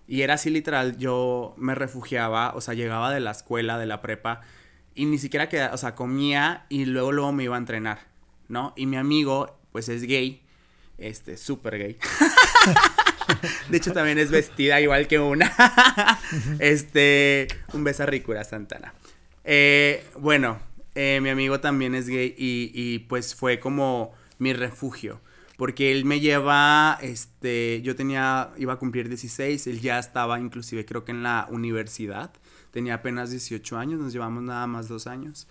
Y 0.08 0.22
era 0.22 0.36
así 0.36 0.50
literal 0.52 0.98
yo 0.98 1.56
me 1.58 1.76
refugiaba 1.76 2.54
o 2.56 2.62
sea 2.62 2.74
llegaba 2.74 3.14
de 3.14 3.20
la 3.20 3.32
escuela 3.32 3.78
de 3.78 3.86
la 3.86 4.02
prepa 4.02 4.40
y 4.94 5.08
ni 5.08 5.18
siquiera 5.18 5.50
quedaba 5.50 5.74
o 5.74 5.78
sea 5.78 5.94
comía 5.94 6.68
y 6.70 6.86
luego 6.86 7.12
luego 7.12 7.34
me 7.34 7.44
iba 7.44 7.56
a 7.56 7.60
entrenar 7.60 8.08
no 8.48 8.72
y 8.78 8.86
mi 8.86 8.96
amigo 8.96 9.60
pues 9.74 9.90
es 9.90 10.04
gay 10.04 10.45
este, 10.98 11.38
súper 11.38 11.78
gay. 11.78 11.98
de 13.70 13.78
hecho, 13.78 13.92
también 13.92 14.18
es 14.18 14.32
vestida 14.32 14.80
igual 14.82 15.08
que 15.08 15.20
una. 15.20 15.52
este, 16.60 17.48
un 17.74 17.84
beso 17.84 18.04
a 18.04 18.06
Ricura 18.06 18.44
Santana. 18.44 18.94
Eh, 19.44 20.06
bueno, 20.18 20.60
eh, 20.96 21.20
mi 21.22 21.30
amigo 21.30 21.60
también 21.60 21.96
es 21.96 22.08
gay 22.08 22.34
y, 22.38 22.72
y, 22.74 23.00
pues 23.00 23.36
fue 23.36 23.60
como 23.60 24.14
mi 24.40 24.54
refugio. 24.54 25.22
Porque 25.58 25.92
él 25.92 26.04
me 26.04 26.20
lleva, 26.20 26.98
este, 27.02 27.82
yo 27.82 27.96
tenía, 27.96 28.52
iba 28.58 28.74
a 28.74 28.76
cumplir 28.78 29.08
16, 29.08 29.68
él 29.68 29.80
ya 29.80 30.00
estaba 30.00 30.38
inclusive 30.40 30.84
creo 30.84 31.06
que 31.06 31.14
en 31.14 31.24
la 31.24 31.48
universidad, 31.50 32.34
tenía 32.72 32.96
apenas 32.96 33.32
18 33.32 33.78
años, 33.78 34.02
nos 34.02 34.12
llevamos 34.12 34.44
nada 34.44 34.68
más 34.68 34.90
dos 34.90 35.08
años. 35.08 35.48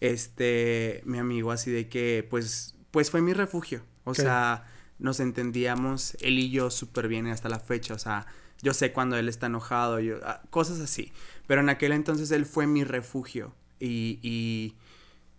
Este, 0.00 1.00
mi 1.06 1.18
amigo 1.18 1.50
así 1.50 1.70
de 1.70 1.88
que, 1.88 2.26
pues, 2.28 2.74
pues 2.90 3.10
fue 3.10 3.22
mi 3.22 3.32
refugio. 3.32 3.82
O 4.04 4.14
sea, 4.14 4.66
nos 4.98 5.20
entendíamos 5.20 6.16
él 6.20 6.38
y 6.38 6.50
yo 6.50 6.70
súper 6.70 7.08
bien 7.08 7.26
hasta 7.28 7.48
la 7.48 7.60
fecha, 7.60 7.94
o 7.94 7.98
sea, 7.98 8.26
yo 8.62 8.74
sé 8.74 8.92
cuando 8.92 9.16
él 9.16 9.28
está 9.28 9.46
enojado, 9.46 10.00
yo, 10.00 10.16
ah, 10.24 10.42
cosas 10.50 10.80
así, 10.80 11.12
pero 11.46 11.60
en 11.60 11.68
aquel 11.68 11.92
entonces 11.92 12.30
él 12.30 12.46
fue 12.46 12.66
mi 12.66 12.84
refugio 12.84 13.54
y, 13.78 14.18
y, 14.22 14.76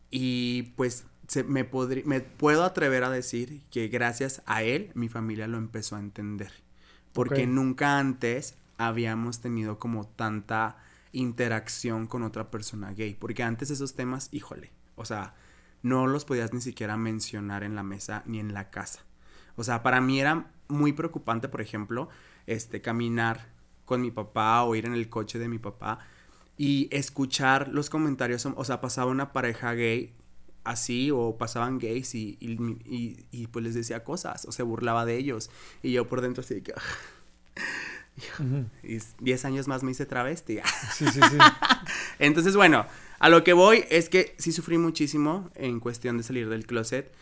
y 0.10 0.64
pues 0.76 1.06
se, 1.28 1.44
me, 1.44 1.70
me 2.06 2.22
puedo 2.22 2.64
atrever 2.64 3.04
a 3.04 3.10
decir 3.10 3.62
que 3.70 3.88
gracias 3.88 4.42
a 4.46 4.64
él 4.64 4.92
mi 4.96 5.10
familia 5.10 5.48
lo 5.48 5.58
empezó 5.58 5.96
a 5.96 6.00
entender, 6.00 6.52
porque 7.14 7.46
nunca 7.46 8.00
antes 8.00 8.56
habíamos 8.78 9.42
tenido 9.42 9.78
como 9.78 10.08
tanta 10.08 10.78
interacción 11.12 12.08
con 12.08 12.24
otra 12.24 12.50
persona 12.50 12.94
gay, 12.94 13.16
porque 13.20 13.44
antes 13.44 13.70
esos 13.70 13.96
temas, 13.96 14.30
híjole, 14.32 14.72
o 14.96 15.06
sea, 15.06 15.36
no 15.82 16.08
los 16.08 16.26
podías 16.26 16.54
ni 16.54 16.62
siquiera 16.62 16.98
mencionar 16.98 17.64
en 17.64 17.76
la 17.76 17.84
mesa 17.84 18.24
ni 18.26 18.40
en 18.40 18.54
la 18.54 18.70
casa. 18.70 19.02
O 19.60 19.64
sea, 19.64 19.84
para 19.84 20.02
mí 20.02 20.20
era 20.20 20.52
muy 20.68 20.94
preocupante, 20.94 21.50
por 21.50 21.62
ejemplo, 21.62 22.10
este, 22.48 22.82
caminar 22.82 23.50
con 23.86 24.02
mi 24.02 24.12
papá 24.12 24.64
o 24.64 24.76
ir 24.76 24.86
en 24.86 24.94
el 24.94 25.10
coche 25.10 25.40
de 25.40 25.48
mi 25.48 25.60
papá 25.60 26.00
y 26.58 26.88
escuchar 26.92 27.70
los 27.70 27.90
comentarios, 27.90 28.46
o 28.46 28.66
sea, 28.66 28.82
pasaba 28.82 29.10
una 29.10 29.32
pareja 29.32 29.74
gay 29.74 30.14
así 30.64 31.10
o 31.10 31.38
pasaban 31.38 31.80
gays 31.80 32.14
y, 32.16 32.38
y, 32.40 33.48
pues 33.48 33.64
les 33.66 33.74
decía 33.74 34.04
cosas 34.04 34.46
o 34.46 34.52
se 34.52 34.62
burlaba 34.62 35.06
de 35.06 35.18
ellos 35.18 35.50
y 35.82 35.94
yo 35.94 36.08
por 36.08 36.22
dentro 36.22 36.42
así 36.42 36.56
de 36.56 36.64
que... 36.64 36.74
Y 38.84 39.00
10 39.22 39.46
años 39.46 39.70
más 39.70 39.82
me 39.82 39.92
hice 39.92 40.06
travesti. 40.06 40.60
Sí, 40.94 41.06
sí, 41.06 41.22
sí. 41.22 41.38
Entonces, 42.20 42.54
bueno, 42.58 42.86
a 43.20 43.30
lo 43.30 43.46
que 43.46 43.54
voy 43.54 43.86
es 43.90 44.10
que 44.10 44.36
sí 44.38 44.52
sufrí 44.52 44.78
muchísimo 44.78 45.50
en 45.56 45.80
cuestión 45.80 46.18
de 46.18 46.24
salir 46.24 46.50
del 46.50 46.66
closet. 46.66 47.14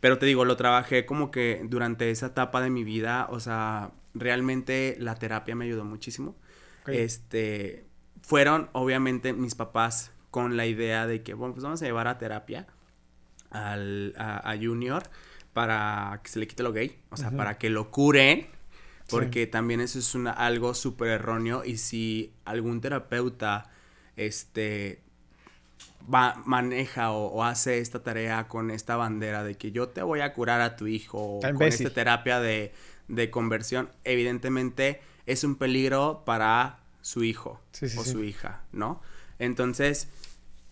Pero 0.00 0.18
te 0.18 0.26
digo, 0.26 0.44
lo 0.44 0.56
trabajé 0.56 1.04
como 1.04 1.30
que 1.30 1.60
durante 1.64 2.10
esa 2.10 2.26
etapa 2.26 2.62
de 2.62 2.70
mi 2.70 2.84
vida, 2.84 3.26
o 3.30 3.38
sea, 3.38 3.92
realmente 4.14 4.96
la 4.98 5.14
terapia 5.16 5.54
me 5.54 5.66
ayudó 5.66 5.84
muchísimo. 5.84 6.36
Este, 6.86 7.86
fueron 8.22 8.70
obviamente 8.72 9.32
mis 9.32 9.54
papás 9.54 10.12
con 10.30 10.56
la 10.56 10.66
idea 10.66 11.06
de 11.06 11.22
que, 11.22 11.34
bueno, 11.34 11.54
pues 11.54 11.64
vamos 11.64 11.82
a 11.82 11.84
llevar 11.84 12.08
a 12.08 12.18
terapia 12.18 12.66
al, 13.50 14.14
a, 14.16 14.54
Junior 14.60 15.02
para 15.52 16.20
que 16.22 16.30
se 16.30 16.38
le 16.38 16.46
quite 16.46 16.62
lo 16.62 16.72
gay, 16.72 16.98
o 17.10 17.16
sea, 17.16 17.30
para 17.32 17.58
que 17.58 17.68
lo 17.70 17.90
curen, 17.90 18.48
porque 19.10 19.46
también 19.46 19.80
eso 19.80 19.98
es 19.98 20.14
una, 20.14 20.30
algo 20.30 20.74
súper 20.74 21.08
erróneo 21.08 21.64
y 21.64 21.76
si 21.76 22.32
algún 22.44 22.80
terapeuta, 22.80 23.70
este, 24.16 25.02
va, 26.12 26.40
maneja 26.44 27.12
o, 27.12 27.44
hace 27.44 27.78
esta 27.78 28.02
tarea 28.02 28.48
con 28.48 28.70
esta 28.70 28.96
bandera 28.96 29.44
de 29.44 29.56
que 29.56 29.72
yo 29.72 29.88
te 29.88 30.02
voy 30.02 30.20
a 30.20 30.32
curar 30.32 30.60
a 30.60 30.76
tu 30.76 30.86
hijo 30.86 31.40
con 31.40 31.62
esta 31.62 31.90
terapia 31.90 32.40
de, 32.40 32.72
conversión, 33.30 33.90
evidentemente 34.04 35.00
es 35.26 35.44
un 35.44 35.56
peligro 35.56 36.22
para 36.24 36.78
su 37.02 37.24
hijo 37.24 37.60
o 37.96 38.04
su 38.04 38.22
hija, 38.22 38.62
¿no? 38.72 39.00
Entonces, 39.38 40.08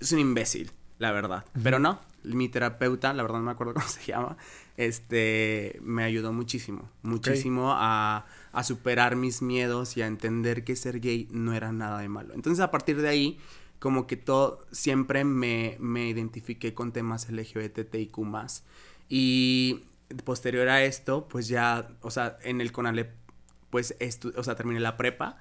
es 0.00 0.12
un 0.12 0.18
imbécil, 0.18 0.70
la 0.98 1.12
verdad. 1.12 1.44
Pero 1.62 1.78
no, 1.78 2.00
mi 2.22 2.48
terapeuta, 2.48 3.12
la 3.14 3.22
verdad 3.22 3.38
no 3.38 3.44
me 3.44 3.50
acuerdo 3.50 3.74
cómo 3.74 3.88
se 3.88 4.04
llama, 4.04 4.36
este, 4.76 5.78
me 5.82 6.04
ayudó 6.04 6.32
muchísimo, 6.32 6.88
muchísimo 7.02 7.72
a, 7.72 8.26
a, 8.52 8.64
superar 8.64 9.16
mis 9.16 9.42
miedos 9.42 9.96
y 9.96 10.02
a 10.02 10.06
entender 10.06 10.64
que 10.64 10.76
ser 10.76 11.00
gay 11.00 11.28
no 11.30 11.54
era 11.54 11.72
nada 11.72 12.00
de 12.00 12.08
malo. 12.08 12.34
Entonces, 12.34 12.60
a 12.60 12.70
partir 12.70 13.00
de 13.00 13.08
ahí, 13.08 13.38
como 13.78 14.06
que 14.06 14.16
todo, 14.16 14.66
siempre 14.72 15.24
me, 15.24 15.76
me 15.78 16.08
identifiqué 16.08 16.74
con 16.74 16.92
temas 16.92 17.30
LGBTIQ 17.30 18.18
más. 18.18 18.64
Y 19.08 19.84
posterior 20.24 20.68
a 20.68 20.84
esto, 20.84 21.28
pues 21.28 21.48
ya, 21.48 21.88
o 22.00 22.10
sea, 22.10 22.38
en 22.42 22.60
el 22.60 22.72
CONALEP, 22.72 23.10
pues, 23.70 23.94
o 24.36 24.42
sea, 24.42 24.54
terminé 24.54 24.80
la 24.80 24.96
prepa, 24.96 25.36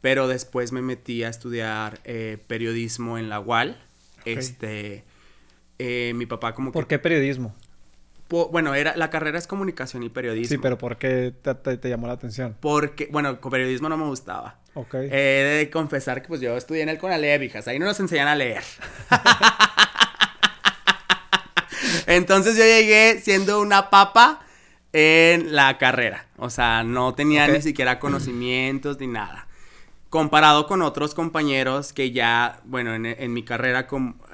pero 0.00 0.28
después 0.28 0.72
me 0.72 0.82
metí 0.82 1.24
a 1.24 1.28
estudiar 1.28 2.00
eh, 2.04 2.38
periodismo 2.46 3.18
en 3.18 3.28
la 3.28 3.40
UAL. 3.40 3.80
Este, 4.24 5.04
eh, 5.78 6.12
mi 6.14 6.26
papá 6.26 6.54
como 6.54 6.72
¿Por 6.72 6.86
qué 6.86 6.98
periodismo? 6.98 7.54
bueno, 8.28 8.74
era, 8.74 8.94
la 8.94 9.08
carrera 9.08 9.38
es 9.38 9.46
comunicación 9.46 10.02
y 10.02 10.10
periodismo. 10.10 10.54
Sí, 10.54 10.58
pero 10.58 10.76
¿por 10.76 10.98
qué 10.98 11.32
te, 11.42 11.88
llamó 11.88 12.08
la 12.08 12.12
atención? 12.12 12.56
Porque, 12.60 13.08
bueno, 13.10 13.40
periodismo 13.40 13.88
no 13.88 13.96
me 13.96 14.04
gustaba. 14.04 14.58
Ok. 14.78 14.94
He 14.94 15.56
de 15.58 15.70
confesar 15.70 16.22
que 16.22 16.28
pues 16.28 16.40
yo 16.40 16.56
estudié 16.56 16.82
en 16.82 16.88
el 16.88 16.98
Conalep, 16.98 17.42
hijas. 17.42 17.66
Ahí 17.66 17.80
no 17.80 17.86
nos 17.86 17.98
enseñan 17.98 18.28
a 18.28 18.36
leer. 18.36 18.62
Entonces 22.06 22.56
yo 22.56 22.62
llegué 22.62 23.20
siendo 23.20 23.60
una 23.60 23.90
papa 23.90 24.40
en 24.92 25.56
la 25.56 25.78
carrera. 25.78 26.26
O 26.36 26.48
sea, 26.48 26.84
no 26.84 27.12
tenía 27.14 27.48
ni 27.48 27.60
siquiera 27.60 27.98
conocimientos 27.98 29.00
ni 29.00 29.08
nada. 29.08 29.48
comparado 30.10 30.68
con 30.68 30.80
otros 30.82 31.12
compañeros 31.12 31.92
que 31.92 32.12
ya, 32.12 32.60
bueno, 32.64 32.94
en, 32.94 33.32
mi 33.32 33.42
carrera 33.42 33.88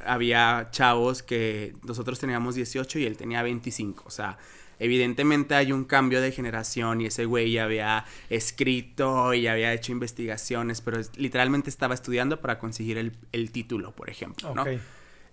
había 0.07 0.69
chavos 0.73 1.23
que 1.23 1.75
nosotros 1.85 2.21
teníamos 2.21 2.55
18 2.55 2.99
y 2.99 3.07
él 3.07 3.17
tenía 3.17 3.43
25, 3.43 4.05
o 4.07 4.11
sea, 4.11 4.37
evidentemente 4.79 5.55
hay 5.55 5.73
un 5.73 5.85
cambio 5.85 6.21
de 6.21 6.33
generación 6.33 7.01
y 7.01 7.07
ese 7.07 7.25
güey 7.25 7.53
ya 7.53 7.65
había 7.65 8.05
escrito 8.31 9.35
y 9.35 9.47
había 9.47 9.73
hecho 9.73 9.93
investigaciones, 9.93 10.81
pero 10.81 11.01
literalmente 11.17 11.71
estaba 11.71 11.95
estudiando 11.95 12.41
para 12.41 12.59
conseguir 12.59 12.99
el, 12.99 13.53
título, 13.53 13.93
por 13.93 14.11
ejemplo, 14.11 14.55
¿no? 14.55 14.65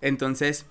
Entonces, 0.00 0.66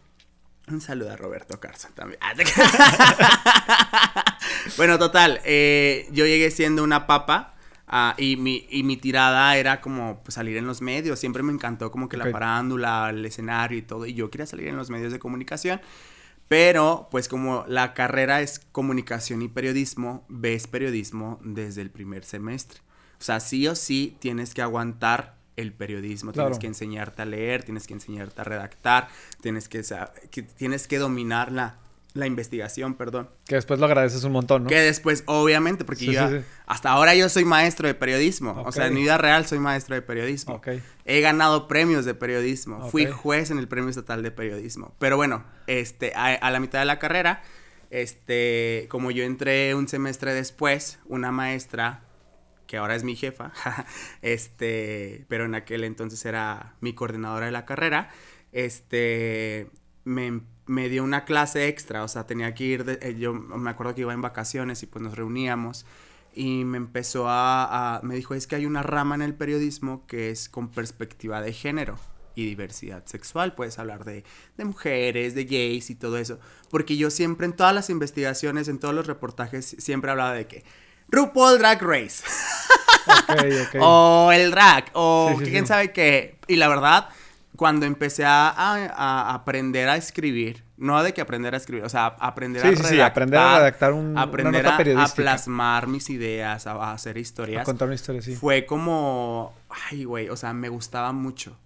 un 0.67 0.81
saludo 0.81 1.11
a 1.11 1.15
Roberto 1.15 1.59
Carson 1.59 1.91
también. 1.93 2.19
bueno, 4.77 4.99
total, 4.99 5.41
eh, 5.43 6.07
yo 6.11 6.25
llegué 6.25 6.51
siendo 6.51 6.83
una 6.83 7.07
papa 7.07 7.51
Ah, 7.93 8.15
y, 8.17 8.37
mi, 8.37 8.65
y 8.69 8.83
mi 8.83 8.95
tirada 8.95 9.57
era 9.57 9.81
como 9.81 10.23
pues, 10.23 10.35
salir 10.35 10.55
en 10.55 10.65
los 10.65 10.81
medios. 10.81 11.19
Siempre 11.19 11.43
me 11.43 11.51
encantó 11.51 11.91
como 11.91 12.07
que 12.07 12.15
la 12.15 12.31
parándula, 12.31 13.09
el 13.09 13.25
escenario 13.25 13.77
y 13.77 13.81
todo. 13.81 14.05
Y 14.05 14.13
yo 14.13 14.31
quería 14.31 14.47
salir 14.47 14.69
en 14.69 14.77
los 14.77 14.89
medios 14.89 15.11
de 15.11 15.19
comunicación. 15.19 15.81
Pero, 16.51 17.07
pues 17.09 17.29
como 17.29 17.63
la 17.69 17.93
carrera 17.93 18.41
es 18.41 18.59
comunicación 18.59 19.41
y 19.41 19.47
periodismo, 19.47 20.25
ves 20.27 20.67
periodismo 20.67 21.39
desde 21.41 21.81
el 21.81 21.91
primer 21.91 22.25
semestre. 22.25 22.81
O 23.21 23.23
sea, 23.23 23.39
sí 23.39 23.69
o 23.69 23.75
sí 23.75 24.17
tienes 24.19 24.53
que 24.53 24.61
aguantar 24.61 25.37
el 25.55 25.71
periodismo, 25.71 26.33
tienes 26.33 26.59
que 26.59 26.67
enseñarte 26.67 27.21
a 27.21 27.25
leer, 27.25 27.63
tienes 27.63 27.87
que 27.87 27.93
enseñarte 27.93 28.41
a 28.41 28.43
redactar, 28.43 29.07
tienes 29.39 29.69
que, 29.69 29.81
que, 30.29 30.43
tienes 30.43 30.89
que 30.89 30.97
dominar 30.97 31.53
la, 31.53 31.77
la 32.13 32.27
investigación, 32.27 32.95
perdón. 32.95 33.29
Que 33.45 33.55
después 33.55 33.79
lo 33.79 33.85
agradeces 33.85 34.23
un 34.23 34.33
montón, 34.33 34.63
¿no? 34.63 34.69
Que 34.69 34.79
después, 34.79 35.23
obviamente, 35.27 35.85
porque 35.85 36.05
yo 36.05 36.21
hasta 36.65 36.89
ahora 36.89 37.15
yo 37.15 37.29
soy 37.29 37.45
maestro 37.45 37.87
de 37.87 37.93
periodismo. 37.93 38.61
O 38.65 38.71
sea, 38.71 38.87
en 38.87 38.93
mi 38.93 39.01
vida 39.01 39.17
real 39.17 39.45
soy 39.45 39.59
maestro 39.59 39.95
de 39.95 40.01
periodismo. 40.01 40.55
Okay. 40.55 40.83
He 41.05 41.21
ganado 41.21 41.67
premios 41.67 42.05
de 42.05 42.13
periodismo. 42.13 42.89
Fui 42.89 43.05
juez 43.05 43.51
en 43.51 43.59
el 43.59 43.67
Premio 43.67 43.89
Estatal 43.89 44.23
de 44.23 44.31
Periodismo. 44.31 44.93
Pero 44.99 45.15
bueno, 45.15 45.45
este, 45.67 46.13
a, 46.15 46.51
la 46.51 46.59
mitad 46.59 46.79
de 46.79 46.85
la 46.85 46.99
carrera, 46.99 47.43
este, 47.89 48.87
como 48.89 49.11
yo 49.11 49.23
entré 49.23 49.73
un 49.75 49.87
semestre 49.87 50.33
después, 50.33 50.99
una 51.05 51.31
maestra, 51.31 52.03
que 52.67 52.77
ahora 52.77 52.95
es 52.95 53.03
mi 53.03 53.15
jefa, 53.15 53.53
este, 54.21 55.25
pero 55.29 55.45
en 55.45 55.55
aquel 55.55 55.83
entonces 55.85 56.25
era 56.25 56.75
mi 56.81 56.93
coordinadora 56.93 57.45
de 57.45 57.51
la 57.51 57.65
carrera, 57.65 58.09
este, 58.51 59.69
me 60.03 60.41
me 60.71 60.87
dio 60.87 61.03
una 61.03 61.25
clase 61.25 61.67
extra, 61.67 62.01
o 62.03 62.07
sea, 62.07 62.25
tenía 62.25 62.53
que 62.55 62.63
ir, 62.63 62.99
eh, 63.01 63.15
yo 63.19 63.33
me 63.33 63.69
acuerdo 63.69 63.93
que 63.93 64.01
iba 64.01 64.13
en 64.13 64.21
vacaciones 64.21 64.81
y 64.83 64.85
pues 64.85 65.03
nos 65.03 65.17
reuníamos 65.17 65.85
y 66.33 66.63
me 66.63 66.77
empezó 66.77 67.25
a, 67.27 67.99
me 68.03 68.15
dijo, 68.15 68.35
es 68.35 68.47
que 68.47 68.55
hay 68.55 68.65
una 68.65 68.81
rama 68.81 69.15
en 69.15 69.21
el 69.21 69.35
periodismo 69.35 70.07
que 70.07 70.29
es 70.29 70.47
con 70.47 70.71
perspectiva 70.71 71.41
de 71.41 71.51
género 71.51 71.99
y 72.35 72.45
diversidad 72.45 73.05
sexual, 73.05 73.53
puedes 73.53 73.79
hablar 73.79 74.05
de, 74.05 74.23
de 74.55 74.63
mujeres, 74.63 75.35
de 75.35 75.43
gays 75.43 75.89
y 75.89 75.95
todo 75.95 76.17
eso, 76.17 76.39
porque 76.69 76.95
yo 76.95 77.09
siempre 77.09 77.45
en 77.47 77.53
todas 77.53 77.75
las 77.75 77.89
investigaciones, 77.89 78.69
en 78.69 78.79
todos 78.79 78.95
los 78.95 79.07
reportajes, 79.07 79.75
siempre 79.77 80.09
hablaba 80.09 80.31
de 80.31 80.47
que 80.47 80.63
RuPaul 81.09 81.59
Drag 81.59 81.81
Race. 81.81 82.23
o 83.81 84.31
el 84.31 84.51
drag, 84.51 84.85
o 84.93 85.37
quién 85.43 85.67
sabe 85.67 85.91
qué. 85.91 86.37
Y 86.47 86.55
la 86.55 86.69
verdad, 86.69 87.09
cuando 87.55 87.85
empecé 87.85 88.23
a, 88.25 89.33
aprender 89.33 89.89
a 89.89 89.97
escribir, 89.97 90.63
no 90.77 91.01
de 91.03 91.13
que 91.13 91.21
aprender 91.21 91.53
a 91.53 91.57
escribir, 91.57 91.83
o 91.83 91.89
sea, 91.89 92.07
aprender 92.07 92.61
a 92.61 92.69
redactar. 92.69 92.91
Sí, 92.91 93.01
aprender 93.01 93.39
a 93.39 93.57
redactar 93.59 93.93
un, 93.93 94.17
aprender 94.17 94.65
una 94.65 94.77
nota 94.77 95.01
a, 95.01 95.05
a, 95.05 95.07
plasmar 95.07 95.87
mis 95.87 96.09
ideas, 96.09 96.65
a, 96.67 96.91
hacer 96.91 97.17
historias. 97.17 97.61
A 97.61 97.65
contar 97.65 97.87
una 97.87 97.95
historia, 97.95 98.21
sí. 98.21 98.35
Fue 98.35 98.65
como, 98.65 99.53
ay, 99.89 100.05
güey, 100.05 100.29
o 100.29 100.35
sea, 100.35 100.53
me 100.53 100.69
gustaba 100.69 101.11
mucho. 101.11 101.57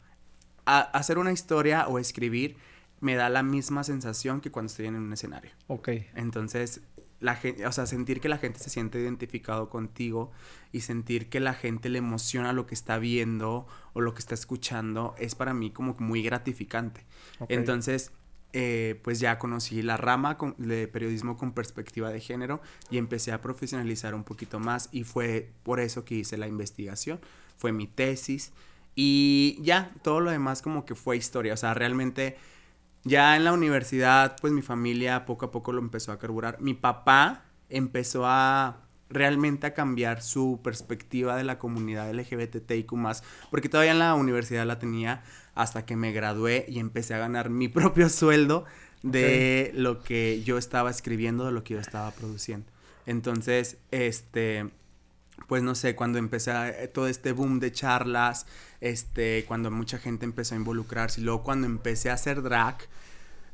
hacer 0.66 1.18
una 1.18 1.32
historia 1.32 1.88
o 1.88 2.00
escribir 2.00 2.58
me 3.00 3.16
da 3.16 3.30
la 3.30 3.44
misma 3.44 3.84
sensación 3.84 4.42
que 4.42 4.52
cuando 4.52 4.68
estoy 4.68 4.88
en 4.88 4.96
un 4.96 5.14
escenario. 5.14 5.52
Ok. 5.68 5.90
Entonces, 6.16 6.82
la 7.20 7.36
gente, 7.36 7.66
o 7.66 7.72
sea, 7.72 7.86
sentir 7.86 8.22
que 8.22 8.30
la 8.30 8.38
gente 8.38 8.60
se 8.60 8.70
siente 8.70 9.00
identificado 9.00 9.70
contigo 9.70 10.32
y 10.72 10.82
sentir 10.82 11.30
que 11.30 11.40
la 11.40 11.54
gente 11.54 11.90
le 11.90 12.00
emociona 12.00 12.54
lo 12.54 12.66
que 12.68 12.76
está 12.76 12.98
viendo 12.98 13.68
o 13.94 14.02
lo 14.02 14.14
que 14.14 14.20
está 14.20 14.34
escuchando 14.34 15.16
es 15.18 15.36
para 15.36 15.54
mí 15.54 15.72
como 15.72 15.96
muy 16.00 16.22
gratificante. 16.22 17.06
Entonces, 17.48 18.12
eh, 18.54 19.00
pues 19.04 19.20
ya 19.20 19.38
conocí 19.38 19.82
la 19.82 19.98
rama 19.98 20.38
de 20.58 20.88
periodismo 20.88 21.36
con 21.36 21.52
perspectiva 21.52 22.10
de 22.10 22.22
género 22.22 22.62
y 22.90 22.98
empecé 22.98 23.32
a 23.32 23.42
profesionalizar 23.42 24.16
un 24.16 24.24
poquito 24.24 24.60
más 24.60 24.88
y 24.92 25.04
fue 25.04 25.50
por 25.64 25.80
eso 25.80 26.06
que 26.06 26.16
hice 26.16 26.38
la 26.38 26.48
investigación, 26.48 27.20
fue 27.58 27.74
mi 27.74 27.88
tesis 27.88 28.54
y 28.96 29.60
ya, 29.62 29.92
todo 30.04 30.22
lo 30.22 30.32
demás 30.32 30.62
como 30.62 30.86
que 30.86 30.96
fue 30.96 31.18
historia, 31.18 31.54
o 31.54 31.58
sea, 31.58 31.74
realmente 31.74 32.38
ya 33.06 33.36
en 33.36 33.46
la 33.46 33.54
universidad, 33.54 34.36
pues 34.42 34.52
mi 34.52 34.62
familia 34.62 35.26
poco 35.26 35.46
a 35.46 35.52
poco 35.52 35.72
lo 35.72 35.80
empezó 35.80 36.12
a 36.12 36.20
carburar. 36.20 36.60
Mi 36.60 36.74
papá 36.74 37.44
empezó 37.70 38.26
a 38.26 38.82
realmente 39.10 39.68
a 39.68 39.74
cambiar 39.76 40.24
su 40.24 40.60
perspectiva 40.64 41.38
de 41.38 41.44
la 41.44 41.60
comunidad 41.60 42.12
LGBTIQ 42.12 42.92
más, 42.94 43.24
porque 43.52 43.70
todavía 43.70 43.92
en 43.92 44.00
la 44.00 44.16
universidad 44.16 44.66
la 44.66 44.80
tenía 44.80 45.24
hasta 45.54 45.86
que 45.86 45.96
me 45.96 46.12
gradué 46.12 46.66
y 46.68 46.80
empecé 46.80 47.14
a 47.14 47.20
ganar 47.20 47.50
mi 47.52 47.68
propio 47.70 48.10
sueldo 48.10 48.66
de 49.04 49.72
lo 49.76 50.02
que 50.02 50.42
yo 50.44 50.58
estaba 50.58 50.90
escribiendo, 50.90 51.46
de 51.46 51.52
lo 51.52 51.64
que 51.64 51.76
yo 51.76 51.80
estaba 51.80 52.10
produciendo. 52.12 52.66
Entonces, 53.06 53.78
este, 53.92 54.72
pues 55.48 55.64
no 55.64 55.76
sé, 55.76 55.96
cuando 55.96 56.18
empecé 56.18 56.52
a, 56.52 56.74
todo 56.92 57.08
este 57.08 57.32
boom 57.32 57.60
de 57.60 57.72
charlas, 57.72 58.46
este, 58.82 59.46
cuando 59.48 59.72
mucha 59.72 59.98
gente 59.98 60.26
empezó 60.26 60.56
a 60.56 60.58
involucrarse, 60.58 61.22
y 61.22 61.24
luego 61.24 61.44
cuando 61.44 61.68
empecé 61.68 62.10
a 62.10 62.14
hacer 62.14 62.42
drag, 62.42 62.78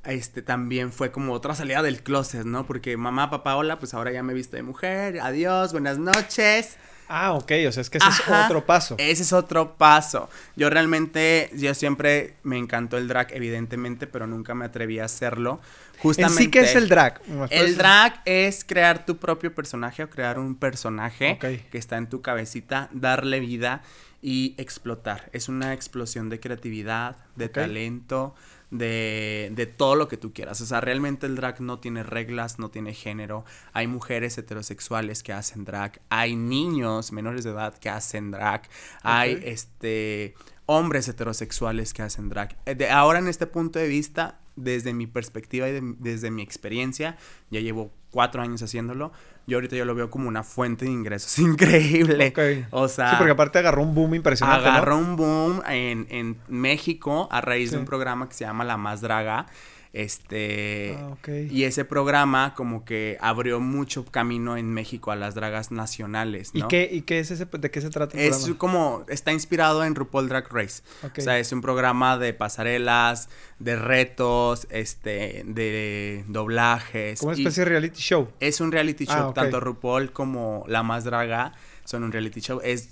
este 0.04 0.41
también 0.41 0.91
fue 0.91 1.12
como 1.12 1.34
otra 1.34 1.54
salida 1.54 1.84
del 1.84 2.02
closet, 2.02 2.46
¿no? 2.46 2.65
Porque 2.65 2.98
mamá, 2.98 3.30
papá, 3.30 3.56
hola, 3.56 3.80
pues 3.80 3.94
ahora 3.94 4.12
ya 4.12 4.24
me 4.24 4.32
he 4.32 4.36
visto 4.36 4.56
de 4.56 4.63
mujer, 4.63 5.20
adiós, 5.22 5.72
buenas 5.74 5.98
noches. 5.98 6.78
Ah, 7.13 7.34
ok, 7.34 7.52
o 7.67 7.71
sea, 7.74 7.82
es 7.82 7.89
que 7.89 7.97
ese 7.97 8.08
es 8.08 8.21
otro 8.45 8.65
paso. 8.65 8.95
Ese 8.97 9.24
es 9.24 9.34
otro 9.34 9.76
paso. 9.76 10.30
Yo 10.56 10.69
realmente, 10.69 11.50
yo 11.54 11.74
siempre 11.74 12.36
me 12.43 12.58
encantó 12.58 12.97
el 12.97 13.10
drag, 13.10 13.34
evidentemente, 13.34 14.08
pero 14.08 14.28
nunca 14.28 14.56
me 14.56 14.63
atreví 14.63 14.97
a 15.00 15.06
hacerlo. 15.06 15.60
Justamente. 16.00 16.43
¿En 16.43 16.45
sí 16.45 16.52
qué 16.52 16.62
es 16.62 16.76
el 16.76 16.88
drag? 16.88 17.21
El 17.50 17.76
drag 17.76 18.21
es 18.24 18.63
crear 18.63 19.06
tu 19.06 19.17
propio 19.17 19.54
personaje 19.54 20.04
o 20.04 20.10
crear 20.10 20.39
un 20.39 20.56
personaje 20.56 21.38
que 21.39 21.78
está 21.78 21.97
en 21.97 22.08
tu 22.08 22.21
cabecita, 22.21 22.88
darle 22.93 23.41
vida 23.41 23.82
y 24.21 24.56
explotar. 24.58 25.30
Es 25.34 25.50
una 25.50 25.74
explosión 25.74 26.30
de 26.30 26.39
creatividad, 26.39 27.17
de 27.36 27.50
talento, 27.50 28.36
de, 28.72 29.52
de, 29.54 29.66
todo 29.68 29.96
lo 29.96 30.08
que 30.08 30.18
tú 30.18 30.34
quieras. 30.34 30.60
O 30.62 30.66
sea, 30.66 30.82
realmente 30.82 31.28
el 31.28 31.36
drag 31.36 31.62
no 31.62 31.80
tiene 31.80 32.04
reglas, 32.04 32.58
no 32.58 32.70
tiene 32.70 32.94
género. 32.94 33.46
Hay 33.74 33.88
mujeres 33.88 34.38
heterosexuales 34.38 35.24
que 35.24 35.34
hacen 35.34 35.66
drag, 35.66 36.02
hay 36.10 36.36
niños 36.36 37.12
menores 37.12 37.44
de 37.44 37.52
edad 37.52 37.78
que 37.78 37.90
hacen 37.90 38.32
drag, 38.32 38.64
hay 39.04 39.42
este 39.44 40.34
hombres 40.66 41.08
heterosexuales 41.08 41.94
que 41.94 42.02
hacen 42.02 42.30
drag. 42.30 42.58
Eh, 42.66 42.76
de, 42.76 42.90
ahora 42.90 43.20
en 43.20 43.28
este 43.28 43.46
punto 43.46 43.78
de 43.78 43.88
vista, 43.88 44.40
desde 44.56 44.94
mi 44.94 45.08
perspectiva 45.08 45.70
y 45.70 45.80
desde 46.00 46.32
mi 46.32 46.42
experiencia, 46.42 47.18
ya 47.50 47.60
llevo 47.60 47.92
cuatro 48.12 48.42
años 48.42 48.62
haciéndolo, 48.62 49.12
yo 49.48 49.58
ahorita 49.58 49.76
yo 49.76 49.86
lo 49.86 49.96
veo 49.96 50.10
como 50.10 50.28
una 50.28 50.44
fuente 50.44 50.86
de 50.86 50.92
ingresos 50.92 51.40
increíble. 51.40 52.34
O 52.72 52.88
sea... 52.88 53.12
Sí, 53.12 53.16
porque 53.18 53.32
aparte 53.32 53.60
agarró 53.60 53.82
un 53.82 53.96
boom 53.96 54.16
impresionante, 54.16 54.68
Agarró 54.68 54.98
un 54.98 55.16
boom 55.16 55.62
en, 55.68 56.08
en 56.10 56.38
México 56.48 57.28
a 57.32 57.42
raíz 57.42 57.72
de 57.72 57.78
un 57.78 57.86
programa 57.86 58.28
que 58.28 58.36
se 58.36 58.46
llama 58.46 58.64
La 58.64 58.78
Más 58.78 59.02
Draga. 59.02 59.48
Este. 59.94 60.98
Ah, 60.98 61.18
y 61.50 61.64
ese 61.64 61.84
programa, 61.84 62.54
como 62.56 62.86
que 62.86 63.18
abrió 63.20 63.60
mucho 63.60 64.06
camino 64.06 64.56
en 64.56 64.74
México 64.74 65.12
a 65.12 65.18
las 65.18 65.36
dragas 65.36 65.70
nacionales. 65.70 66.54
¿no? 66.54 66.66
¿Y, 66.66 66.68
qué, 66.70 66.90
¿Y 66.90 67.02
qué 67.02 67.20
es 67.20 67.30
ese? 67.32 67.46
¿De 67.46 67.72
qué 67.72 67.82
se 67.82 67.90
trata? 67.90 68.18
El 68.18 68.32
es 68.32 68.50
como. 68.58 69.04
Está 69.10 69.34
inspirado 69.34 69.84
en 69.84 69.96
RuPaul 69.96 70.30
Drag 70.30 70.48
Race. 70.50 70.82
O 71.04 71.22
sea, 71.22 71.40
es 71.40 71.52
un 71.52 71.62
programa 71.62 72.18
de 72.18 72.34
pasarelas, 72.34 73.28
de 73.60 73.76
retos, 73.76 74.66
este, 74.70 75.44
de 75.46 76.24
doblajes. 76.28 77.20
Como 77.20 77.32
una 77.32 77.38
especie 77.38 77.66
de 77.66 77.70
reality 77.70 78.00
show. 78.00 78.30
Es 78.40 78.62
un 78.62 78.72
reality 78.72 79.06
ah, 79.10 79.18
show. 79.18 79.34
Tanto 79.34 79.60
RuPaul 79.60 80.14
como 80.14 80.64
La 80.68 80.84
Más 80.84 81.04
Draga 81.04 81.52
son 81.84 82.06
un 82.06 82.14
reality 82.14 82.40
show. 82.40 82.62
Es 82.64 82.90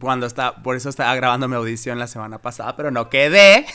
cuando 0.00 0.26
está, 0.26 0.62
por 0.62 0.76
eso 0.76 0.88
estaba 0.88 1.14
grabando 1.14 1.48
mi 1.48 1.56
audición 1.56 1.98
la 1.98 2.06
semana 2.06 2.40
pasada, 2.40 2.76
pero 2.76 2.90
no 2.90 3.08
quedé. 3.08 3.66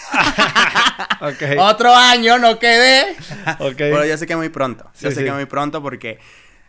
Otro 1.60 1.94
año 1.96 2.38
no 2.38 2.60
quedé. 2.60 3.16
Pero 3.78 4.06
yo 4.06 4.18
sé 4.18 4.28
que 4.28 4.36
muy 4.36 4.50
pronto. 4.50 4.90
yo 5.00 5.12
sé 5.12 5.24
que 5.24 5.32
muy 5.32 5.46
pronto 5.46 5.82
porque 5.82 6.20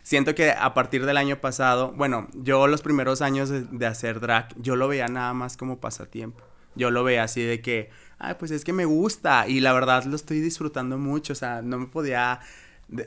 siento 0.05 0.35
que 0.35 0.51
a 0.51 0.73
partir 0.73 1.05
del 1.05 1.17
año 1.17 1.41
pasado, 1.41 1.91
bueno, 1.91 2.27
yo 2.33 2.67
los 2.67 2.81
primeros 2.81 3.21
años 3.21 3.49
de, 3.49 3.85
hacer 3.87 4.19
drag, 4.19 4.49
yo 4.61 4.75
lo 4.75 4.87
veía 4.87 5.07
nada 5.07 5.33
más 5.33 5.57
como 5.57 5.79
pasatiempo. 5.79 6.43
Yo 6.75 6.91
lo 6.91 7.03
veía 7.03 7.23
así 7.23 7.41
de 7.41 7.61
que, 7.61 7.89
ay, 8.19 8.35
pues 8.37 8.51
es 8.51 8.63
que 8.63 8.73
me 8.73 8.85
gusta 8.85 9.47
y 9.47 9.61
la 9.61 9.73
verdad 9.73 10.03
lo 10.03 10.15
estoy 10.15 10.41
disfrutando 10.41 10.97
mucho, 10.97 11.33
o 11.33 11.35
sea, 11.35 11.61
no 11.61 11.79
me 11.79 11.87
podía 11.87 12.39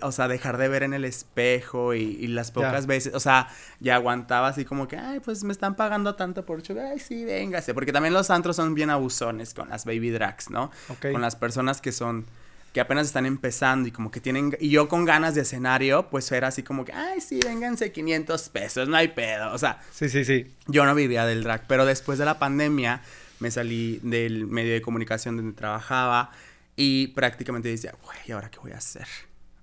o 0.03 0.13
sea, 0.13 0.29
dejar 0.29 0.59
de 0.59 0.69
ver 0.69 0.83
en 0.83 0.93
el 0.93 1.05
espejo 1.05 1.95
y, 1.95 2.27
las 2.27 2.51
pocas 2.51 2.87
veces, 2.87 3.15
o 3.15 3.21
sea, 3.21 3.49
ya 3.81 3.95
aguantaba 3.95 4.49
así 4.49 4.65
como 4.65 4.89
que, 4.89 4.97
ay, 4.97 5.21
pues 5.21 5.45
me 5.45 5.53
están 5.53 5.77
pagando 5.77 6.15
tanto 6.15 6.45
por 6.45 6.59
hecho, 6.59 6.75
ay, 6.81 6.99
sí, 6.99 7.25
véngase, 7.25 7.75
porque 7.75 7.93
también 7.93 8.13
los 8.13 8.31
antros 8.31 8.57
son 8.57 8.75
bien 8.75 8.91
abusones 8.91 9.55
con 9.55 9.69
las 9.69 9.85
baby 9.85 10.11
drags, 10.11 10.51
¿no? 10.51 10.71
Con 11.01 11.21
las 11.21 11.37
personas 11.37 11.81
que 11.81 11.93
son 11.93 12.27
que 12.73 12.81
apenas 12.81 13.07
están 13.07 13.25
empezando 13.25 13.89
y 13.89 13.93
como 13.93 14.11
que 14.11 14.21
tienen, 14.21 14.55
y 14.61 14.69
yo 14.69 14.89
con 14.89 15.07
ganas 15.07 15.35
de 15.35 15.41
escenario, 15.41 16.11
pues 16.11 16.31
era 16.33 16.49
así 16.49 16.63
como 16.63 16.85
que, 16.85 16.93
ay, 16.93 17.21
sí, 17.21 17.41
vénganse 17.43 17.93
500 17.93 18.49
pesos, 18.51 18.89
no 18.89 18.97
hay 18.97 19.09
pedo, 19.09 19.53
o 19.53 19.59
sea. 19.59 19.81
Sí, 19.91 20.09
sí, 20.11 20.25
sí. 20.25 20.55
Yo 20.67 20.85
no 20.85 20.95
vivía 20.95 21.25
del 21.25 21.43
drag, 21.43 21.67
pero 21.67 21.87
después 21.87 22.19
de 22.19 22.27
la 22.27 22.39
pandemia 22.39 23.01
me 23.41 23.51
salí 23.51 24.01
del 24.03 24.47
medio 24.47 24.75
de 24.75 24.83
comunicación 24.83 25.37
donde 25.37 25.55
trabajaba 25.55 26.31
y 26.77 27.09
prácticamente 27.09 27.69
decía, 27.69 27.95
güey, 28.03 28.19
¿y 28.27 28.33
ahora 28.33 28.51
qué 28.51 28.59
voy 28.59 28.73
a 28.73 28.77
hacer? 28.77 29.07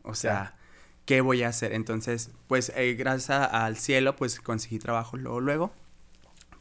O 0.05 0.15
sea, 0.15 0.55
¿qué 1.05 1.21
voy 1.21 1.43
a 1.43 1.49
hacer? 1.49 1.73
Entonces, 1.73 2.31
pues 2.47 2.71
eh, 2.75 2.93
gracias 2.93 3.49
al 3.51 3.77
cielo, 3.77 4.15
pues 4.15 4.39
conseguí 4.39 4.79
trabajo 4.79 5.17
luego, 5.17 5.41
luego, 5.41 5.73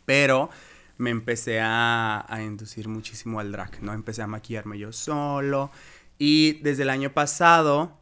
pero 0.04 0.50
me 0.96 1.10
empecé 1.10 1.60
a, 1.60 2.24
a 2.28 2.42
inducir 2.42 2.88
muchísimo 2.88 3.40
al 3.40 3.52
drag, 3.52 3.82
¿no? 3.82 3.92
Empecé 3.92 4.22
a 4.22 4.26
maquillarme 4.26 4.78
yo 4.78 4.92
solo 4.92 5.70
y 6.18 6.60
desde 6.62 6.84
el 6.84 6.90
año 6.90 7.12
pasado 7.12 7.98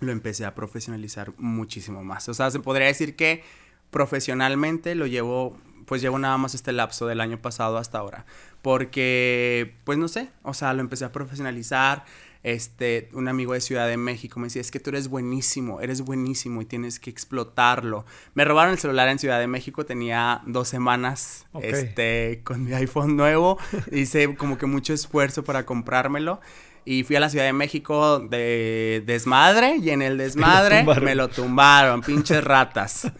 lo 0.00 0.12
empecé 0.12 0.44
a 0.44 0.54
profesionalizar 0.54 1.32
muchísimo 1.38 2.04
más. 2.04 2.28
O 2.28 2.34
sea, 2.34 2.50
se 2.50 2.60
podría 2.60 2.86
decir 2.86 3.16
que 3.16 3.42
profesionalmente 3.90 4.94
lo 4.94 5.06
llevo, 5.06 5.56
pues 5.86 6.02
llevo 6.02 6.18
nada 6.18 6.36
más 6.36 6.54
este 6.54 6.72
lapso 6.72 7.06
del 7.06 7.20
año 7.20 7.40
pasado 7.40 7.78
hasta 7.78 7.98
ahora. 7.98 8.26
Porque, 8.62 9.76
pues 9.84 9.98
no 9.98 10.08
sé, 10.08 10.30
o 10.42 10.54
sea, 10.54 10.72
lo 10.74 10.80
empecé 10.80 11.04
a 11.04 11.12
profesionalizar. 11.12 12.04
Este, 12.46 13.08
un 13.12 13.26
amigo 13.26 13.54
de 13.54 13.60
Ciudad 13.60 13.88
de 13.88 13.96
México 13.96 14.38
me 14.38 14.46
decía, 14.46 14.60
es 14.60 14.70
que 14.70 14.78
tú 14.78 14.90
eres 14.90 15.08
buenísimo, 15.08 15.80
eres 15.80 16.02
buenísimo 16.02 16.62
y 16.62 16.64
tienes 16.64 17.00
que 17.00 17.10
explotarlo. 17.10 18.06
Me 18.34 18.44
robaron 18.44 18.70
el 18.70 18.78
celular 18.78 19.08
en 19.08 19.18
Ciudad 19.18 19.40
de 19.40 19.48
México, 19.48 19.84
tenía 19.84 20.42
dos 20.46 20.68
semanas, 20.68 21.44
este, 21.60 22.42
con 22.44 22.62
mi 22.62 22.72
iPhone 22.72 23.16
nuevo. 23.16 23.58
Hice 23.90 24.36
como 24.36 24.58
que 24.58 24.66
mucho 24.66 24.92
esfuerzo 24.92 25.42
para 25.42 25.66
comprármelo. 25.66 26.40
Y 26.84 27.02
fui 27.02 27.16
a 27.16 27.20
la 27.20 27.30
Ciudad 27.30 27.46
de 27.46 27.52
México 27.52 28.20
de 28.20 29.02
desmadre 29.04 29.78
y 29.78 29.90
en 29.90 30.02
el 30.02 30.16
desmadre 30.16 30.84
me 31.02 31.16
lo 31.16 31.26
tumbaron, 31.26 32.00
pinches 32.00 32.44
ratas. 32.44 33.10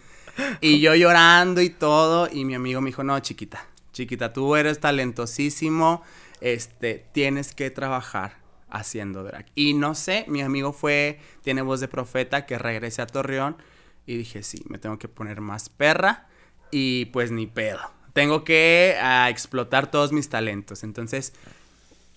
Y 0.61 0.79
yo 0.79 0.95
llorando 0.95 1.61
y 1.61 1.69
todo 1.69 2.29
y 2.31 2.45
mi 2.45 2.55
amigo 2.55 2.79
me 2.79 2.91
dijo, 2.91 3.03
no, 3.03 3.19
chiquita, 3.19 3.67
chiquita, 3.91 4.31
tú 4.31 4.55
eres 4.55 4.79
talentosísimo, 4.79 6.01
este, 6.39 7.03
tienes 7.11 7.53
que 7.53 7.69
trabajar 7.71 8.46
haciendo 8.69 9.23
drag. 9.23 9.45
Y 9.55 9.73
no 9.73 9.95
sé, 9.95 10.25
mi 10.27 10.41
amigo 10.41 10.73
fue, 10.73 11.19
tiene 11.41 11.61
voz 11.61 11.79
de 11.79 11.87
profeta, 11.87 12.45
que 12.45 12.57
regrese 12.57 13.01
a 13.01 13.07
Torreón 13.07 13.57
y 14.05 14.17
dije, 14.17 14.43
sí, 14.43 14.63
me 14.69 14.77
tengo 14.77 14.97
que 14.99 15.07
poner 15.07 15.41
más 15.41 15.69
perra 15.69 16.27
y 16.71 17.05
pues 17.05 17.31
ni 17.31 17.47
pedo. 17.47 17.79
Tengo 18.13 18.43
que 18.43 18.97
ah, 19.01 19.29
explotar 19.29 19.91
todos 19.91 20.11
mis 20.11 20.29
talentos. 20.29 20.83
Entonces 20.83 21.33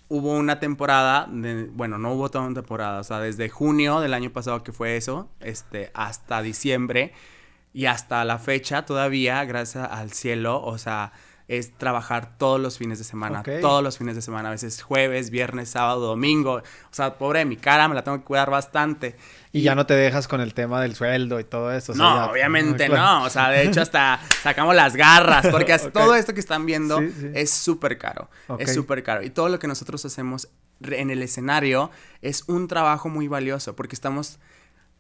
hubo 0.09 0.32
una 0.32 0.59
temporada, 0.59 1.28
bueno, 1.30 1.96
no 1.96 2.12
hubo 2.12 2.30
toda 2.30 2.44
una 2.44 2.55
temporada, 2.55 3.01
o 3.01 3.05
sea, 3.05 3.20
desde 3.20 3.48
junio 3.48 4.01
del 4.01 4.12
año 4.12 4.30
pasado 4.30 4.64
que 4.64 4.72
fue 4.72 4.96
eso, 4.96 5.30
este, 5.38 5.92
hasta 5.94 6.42
diciembre 6.42 7.12
y 7.72 7.86
hasta 7.86 8.24
la 8.24 8.38
fecha 8.38 8.84
todavía, 8.84 9.44
gracias 9.44 9.88
al 9.88 10.12
cielo, 10.12 10.61
o 10.62 10.78
sea, 10.78 11.12
es 11.51 11.76
trabajar 11.76 12.38
todos 12.38 12.61
los 12.61 12.78
fines 12.78 12.98
de 12.98 13.05
semana, 13.05 13.42
todos 13.61 13.82
los 13.82 13.98
fines 13.98 14.14
de 14.14 14.22
semana, 14.22 14.51
a 14.51 14.53
veces 14.53 14.80
jueves, 14.82 15.30
viernes, 15.30 15.70
sábado, 15.70 16.07
domingo. 16.07 16.53
O 16.59 16.92
sea, 16.92 17.18
pobre 17.18 17.44
mi 17.44 17.57
cara, 17.57 17.88
me 17.88 17.96
la 17.96 18.05
tengo 18.05 18.18
que 18.18 18.24
cuidar 18.24 18.51
bastante. 18.51 19.16
Y, 19.51 19.62
ya 19.62 19.74
no 19.74 19.84
te 19.84 19.94
dejas 19.94 20.28
con 20.28 20.40
el 20.40 20.55
tema 20.55 20.80
del 20.80 20.94
sueldo 20.94 21.40
y 21.40 21.44
todo 21.44 21.72
eso. 21.72 21.92
no, 21.94 22.26
obviamente 22.26 22.88
no. 22.88 23.24
O 23.24 23.30
sea, 23.30 23.51
de 23.51 23.64
hecho 23.64 23.82
hasta 23.82 24.20
sacamos 24.44 24.76
las 24.76 24.94
garras, 24.94 25.48
porque 25.48 25.76
todo 25.92 26.14
esto 26.14 26.34
que 26.34 26.40
están 26.40 26.66
viendo 26.66 27.01
es 27.34 27.51
súper 27.51 27.98
caro. 27.98 28.30
Es 28.61 28.72
súper 28.72 29.03
caro. 29.03 29.24
Y 29.24 29.30
todo 29.30 29.48
lo 29.48 29.59
que 29.59 29.66
nosotros 29.66 30.05
hacemos 30.05 30.48
en 30.80 31.11
el 31.11 31.20
escenario 31.20 31.90
es 32.22 32.44
un 32.46 32.68
trabajo 32.68 33.09
muy 33.09 33.26
valioso, 33.26 33.74
porque 33.74 33.96
estamos 33.96 34.38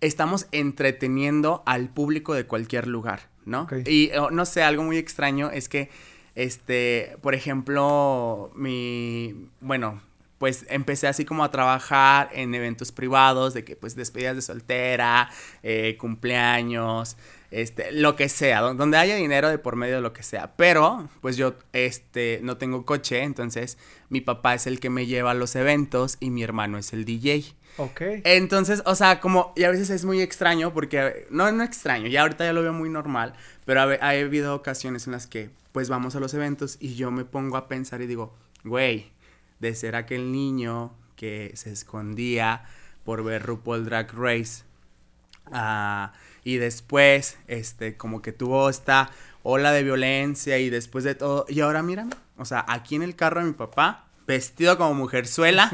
estamos 0.00 0.48
entreteniendo 0.50 1.62
al 1.64 1.90
público 1.90 2.34
de 2.34 2.44
cualquier 2.46 2.88
lugar, 2.88 3.28
¿no? 3.44 3.68
Y 3.86 4.10
oh, 4.18 4.30
no 4.30 4.46
sé, 4.46 4.64
algo 4.64 4.82
muy 4.82 4.96
extraño 4.96 5.50
es 5.52 5.68
que 5.68 5.90
este, 6.34 7.16
por 7.22 7.34
ejemplo, 7.34 8.50
mi, 8.54 9.48
bueno, 9.60 10.00
pues 10.38 10.64
empecé 10.70 11.06
así 11.06 11.26
como 11.26 11.44
a 11.44 11.50
trabajar 11.50 12.30
en 12.32 12.54
eventos 12.54 12.92
privados, 12.92 13.52
de 13.52 13.62
que 13.62 13.76
pues 13.76 13.94
despedidas 13.94 14.36
de 14.36 14.42
soltera, 14.42 15.28
eh, 15.62 15.98
cumpleaños, 15.98 17.18
este, 17.50 17.92
lo 17.92 18.16
que 18.16 18.30
sea, 18.30 18.60
donde 18.60 18.96
haya 18.96 19.16
dinero 19.16 19.50
de 19.50 19.58
por 19.58 19.76
medio 19.76 19.96
de 19.96 20.00
lo 20.00 20.14
que 20.14 20.22
sea. 20.22 20.56
Pero, 20.56 21.10
pues 21.20 21.36
yo, 21.36 21.56
este, 21.74 22.40
no 22.42 22.56
tengo 22.56 22.86
coche, 22.86 23.22
entonces 23.22 23.76
mi 24.08 24.22
papá 24.22 24.54
es 24.54 24.66
el 24.66 24.80
que 24.80 24.88
me 24.88 25.04
lleva 25.06 25.32
a 25.32 25.34
los 25.34 25.56
eventos 25.56 26.16
y 26.20 26.30
mi 26.30 26.42
hermano 26.42 26.78
es 26.78 26.94
el 26.94 27.04
DJ. 27.04 27.54
Ok. 27.76 28.00
Entonces, 28.24 28.82
o 28.84 28.94
sea, 28.94 29.20
como, 29.20 29.52
y 29.56 29.64
a 29.64 29.70
veces 29.70 29.90
es 29.90 30.04
muy 30.04 30.20
extraño 30.20 30.72
porque, 30.72 31.26
no, 31.30 31.50
no 31.52 31.62
extraño, 31.62 32.08
ya 32.08 32.22
ahorita 32.22 32.44
ya 32.44 32.52
lo 32.52 32.62
veo 32.62 32.72
muy 32.72 32.88
normal, 32.88 33.34
pero 33.64 33.80
ha, 33.80 33.84
ha 34.00 34.10
habido 34.10 34.54
ocasiones 34.54 35.06
en 35.06 35.12
las 35.12 35.26
que, 35.26 35.50
pues 35.72 35.88
vamos 35.88 36.16
a 36.16 36.20
los 36.20 36.34
eventos 36.34 36.76
y 36.80 36.94
yo 36.94 37.10
me 37.10 37.24
pongo 37.24 37.56
a 37.56 37.68
pensar 37.68 38.02
y 38.02 38.06
digo, 38.06 38.34
güey, 38.64 39.12
de 39.60 39.74
ser 39.74 39.94
aquel 39.96 40.32
niño 40.32 40.92
que 41.16 41.52
se 41.54 41.70
escondía 41.70 42.64
por 43.04 43.22
ver 43.22 43.42
RuPaul 43.42 43.84
Drag 43.84 44.12
Race. 44.14 44.64
Ah, 45.52 46.12
y 46.44 46.56
después, 46.56 47.36
este, 47.46 47.96
como 47.96 48.22
que 48.22 48.32
tuvo 48.32 48.70
esta 48.70 49.10
ola 49.42 49.72
de 49.72 49.82
violencia 49.82 50.58
y 50.58 50.70
después 50.70 51.04
de 51.04 51.14
todo. 51.14 51.44
Y 51.48 51.60
ahora 51.60 51.82
mírame, 51.82 52.12
o 52.36 52.44
sea, 52.44 52.64
aquí 52.68 52.94
en 52.94 53.02
el 53.02 53.16
carro 53.16 53.40
de 53.40 53.46
mi 53.46 53.52
papá, 53.52 54.06
vestido 54.26 54.76
como 54.78 54.94
mujerzuela, 54.94 55.70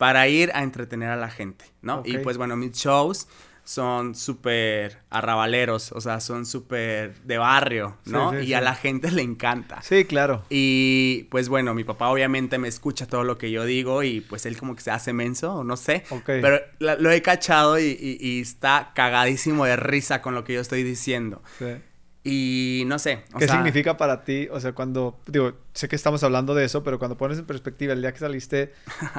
para 0.00 0.26
ir 0.28 0.50
a 0.54 0.62
entretener 0.62 1.10
a 1.10 1.16
la 1.16 1.28
gente, 1.28 1.66
¿no? 1.82 2.02
Y 2.06 2.16
pues 2.16 2.38
bueno, 2.38 2.56
mis 2.56 2.72
shows 2.72 3.28
son 3.64 4.14
súper 4.14 4.96
arrabaleros, 5.10 5.92
o 5.92 6.00
sea, 6.00 6.20
son 6.20 6.46
súper 6.46 7.20
de 7.24 7.36
barrio, 7.36 7.98
¿no? 8.06 8.40
y 8.40 8.54
a 8.54 8.62
la 8.62 8.74
gente 8.74 9.10
le 9.10 9.20
encanta. 9.20 9.82
Sí, 9.82 10.06
claro. 10.06 10.42
Y 10.48 11.24
pues 11.24 11.50
bueno, 11.50 11.74
mi 11.74 11.84
papá 11.84 12.08
obviamente 12.08 12.56
me 12.56 12.68
escucha 12.68 13.06
todo 13.06 13.24
lo 13.24 13.36
que 13.36 13.50
yo 13.50 13.66
digo 13.66 14.02
y 14.02 14.22
pues 14.22 14.46
él 14.46 14.56
como 14.56 14.74
que 14.74 14.80
se 14.80 14.90
hace 14.90 15.12
menso, 15.12 15.64
no 15.64 15.76
sé. 15.76 16.02
Pero 16.24 16.62
lo 16.78 17.10
he 17.10 17.20
cachado 17.20 17.78
y, 17.78 18.40
está 18.40 18.92
cagadísimo 18.94 19.66
de 19.66 19.76
risa 19.76 20.22
con 20.22 20.34
lo 20.34 20.44
que 20.44 20.54
yo 20.54 20.62
estoy 20.62 20.82
diciendo. 20.82 21.42
Sí. 21.58 21.74
Y 22.22 22.84
no 22.86 22.98
sé. 22.98 23.24
¿Qué 23.38 23.48
significa 23.48 23.96
para 23.96 24.24
ti? 24.24 24.48
O 24.50 24.60
sea, 24.60 24.72
cuando, 24.72 25.20
digo, 25.26 25.54
sé 25.72 25.88
que 25.88 25.96
estamos 25.96 26.22
hablando 26.22 26.54
de 26.54 26.66
eso, 26.66 26.82
pero 26.82 26.98
cuando 26.98 27.16
pones 27.16 27.38
en 27.38 27.46
perspectiva 27.46 27.94
el 27.94 28.02
día 28.02 28.12
que 28.12 28.18
saliste 28.18 28.74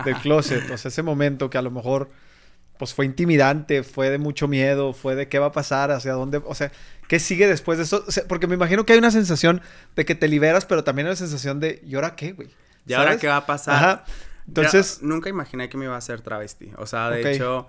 del 0.05 0.15
closet, 0.21 0.69
o 0.69 0.77
sea, 0.77 0.89
ese 0.89 1.01
momento 1.01 1.49
que 1.49 1.57
a 1.57 1.61
lo 1.61 1.71
mejor 1.71 2.09
pues 2.77 2.95
fue 2.95 3.05
intimidante, 3.05 3.83
fue 3.83 4.09
de 4.09 4.17
mucho 4.17 4.47
miedo, 4.47 4.93
fue 4.93 5.15
de 5.15 5.27
qué 5.27 5.37
va 5.37 5.47
a 5.47 5.51
pasar, 5.51 5.91
hacia 5.91 6.13
dónde, 6.13 6.41
o 6.43 6.55
sea, 6.55 6.71
¿qué 7.07 7.19
sigue 7.19 7.47
después 7.47 7.77
de 7.77 7.83
eso? 7.83 8.03
porque 8.27 8.47
me 8.47 8.55
imagino 8.55 8.87
que 8.87 8.93
hay 8.93 8.99
una 8.99 9.11
sensación 9.11 9.61
de 9.95 10.03
que 10.03 10.15
te 10.15 10.27
liberas, 10.27 10.65
pero 10.65 10.83
también 10.83 11.05
hay 11.05 11.11
una 11.11 11.15
sensación 11.15 11.59
de, 11.59 11.79
¿y 11.85 11.93
ahora 11.93 12.15
qué, 12.15 12.31
güey? 12.31 12.49
¿Y 12.87 12.93
ahora 12.93 13.17
qué 13.17 13.27
va 13.27 13.37
a 13.37 13.45
pasar? 13.45 13.75
Ajá. 13.75 14.05
Entonces... 14.47 14.99
nunca 15.03 15.29
imaginé 15.29 15.69
que 15.69 15.77
me 15.77 15.85
iba 15.85 15.93
a 15.93 15.99
hacer 15.99 16.21
travesti. 16.21 16.71
O 16.77 16.87
sea, 16.87 17.11
de 17.11 17.31
hecho, 17.31 17.67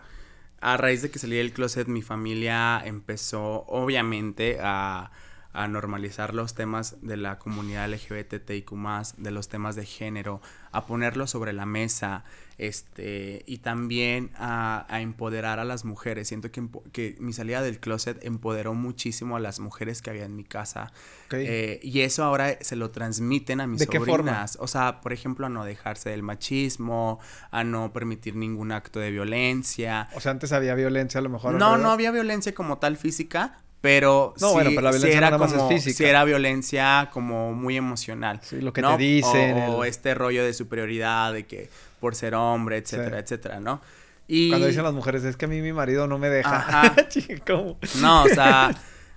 a 0.63 0.79
raíz 0.79 1.03
de 1.03 1.11
que 1.11 1.19
salí 1.19 1.37
del 1.37 1.53
closet, 1.53 1.89
mi 1.89 2.01
familia 2.01 2.81
empezó, 2.83 3.65
obviamente, 3.67 4.61
a 4.63 5.11
a 5.53 5.69
normalizar 5.69 6.35
los 6.35 6.55
temas 6.55 6.97
de 7.03 7.17
la 7.17 7.39
comunidad 7.39 7.89
LGBTIQ+, 7.89 8.73
de 9.17 9.31
los 9.31 9.49
temas 9.49 9.77
de 9.77 9.85
género, 9.85 10.41
a 10.71 10.87
ponerlos 10.87 11.31
sobre 11.31 11.53
la 11.53 11.67
mesa, 11.67 12.25
este, 12.59 13.43
y 13.47 13.59
también 13.59 14.31
a, 14.37 14.87
empoderar 15.01 15.59
a 15.59 15.65
las 15.65 15.85
mujeres. 15.85 16.29
Siento 16.29 16.51
que, 16.51 16.67
que, 16.93 17.17
mi 17.19 17.33
salida 17.33 17.61
del 17.61 17.81
closet 17.81 18.25
empoderó 18.25 18.73
muchísimo 18.75 19.37
a 19.37 19.41
las 19.41 19.61
mujeres 19.61 20.01
que 20.01 20.11
había 20.11 20.25
en 20.25 20.37
mi 20.37 20.45
casa. 20.45 20.93
Eh, 21.33 21.81
y 21.83 22.01
eso 22.01 22.25
ahora 22.25 22.57
se 22.61 22.77
lo 22.77 22.91
transmiten 22.91 23.61
a 23.61 23.67
mis 23.67 23.81
¿De 23.81 23.87
sobrinas. 23.87 24.57
O 24.61 24.69
sea, 24.69 25.01
por 25.01 25.13
ejemplo, 25.13 25.47
a 25.47 25.49
no 25.49 25.65
dejarse 25.65 26.11
del 26.11 26.23
machismo, 26.23 27.21
a 27.51 27.65
no 27.65 27.93
permitir 27.93 28.37
ningún 28.37 28.73
acto 28.73 29.01
de 29.01 29.11
violencia. 29.11 30.09
O 30.15 30.21
sea, 30.21 30.33
antes 30.33 30.53
había 30.53 30.75
violencia 30.75 31.19
a 31.19 31.23
lo 31.23 31.31
mejor. 31.31 31.55
No, 31.55 31.77
no 31.77 31.91
había 31.91 32.11
violencia 32.11 32.55
como 32.55 32.79
tal 32.79 32.97
física, 32.97 33.59
pero 33.83 34.33
no, 34.41 34.53
bueno, 34.53 34.71
pero 34.71 34.83
la 34.83 34.91
violencia 34.93 35.19
era 35.19 35.37
como, 35.37 35.69
física. 35.69 35.97
Sí 35.97 36.05
era 36.05 36.25
violencia 36.25 37.11
como 37.13 37.53
muy 37.53 37.77
emocional. 37.77 38.41
Sí, 38.43 38.61
lo 38.61 38.73
que 38.73 38.81
te 38.81 38.97
dicen. 38.97 39.59
O, 39.59 39.85
este 39.85 40.15
rollo 40.15 40.45
de 40.45 40.55
superioridad, 40.55 41.33
de 41.33 41.47
que 41.47 41.69
por 41.99 42.15
ser 42.15 42.37
hombre, 42.37 42.77
etcétera, 42.79 43.19
etcétera, 43.19 43.59
¿no? 43.59 43.83
Y... 44.29 44.51
Cuando 44.51 44.69
dicen 44.69 44.85
las 44.85 44.95
mujeres, 44.95 45.25
es 45.25 45.37
que 45.37 45.47
a 45.47 45.49
mí 45.49 45.61
mi 45.61 45.73
marido 45.73 46.07
no 46.07 46.17
me 46.17 46.29
deja. 46.29 46.59
Ajá. 46.59 46.95
¿Cómo? 47.47 47.79
No, 48.01 48.23
o 48.23 48.29
sea, 48.29 48.71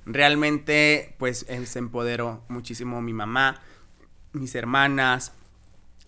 realmente, 0.08 1.14
pues, 1.20 1.46
se 1.66 1.80
empoderó 1.80 2.44
muchísimo 2.48 3.04
mi 3.04 3.14
mamá, 3.14 3.62
mis 4.34 4.56
hermanas, 4.56 5.32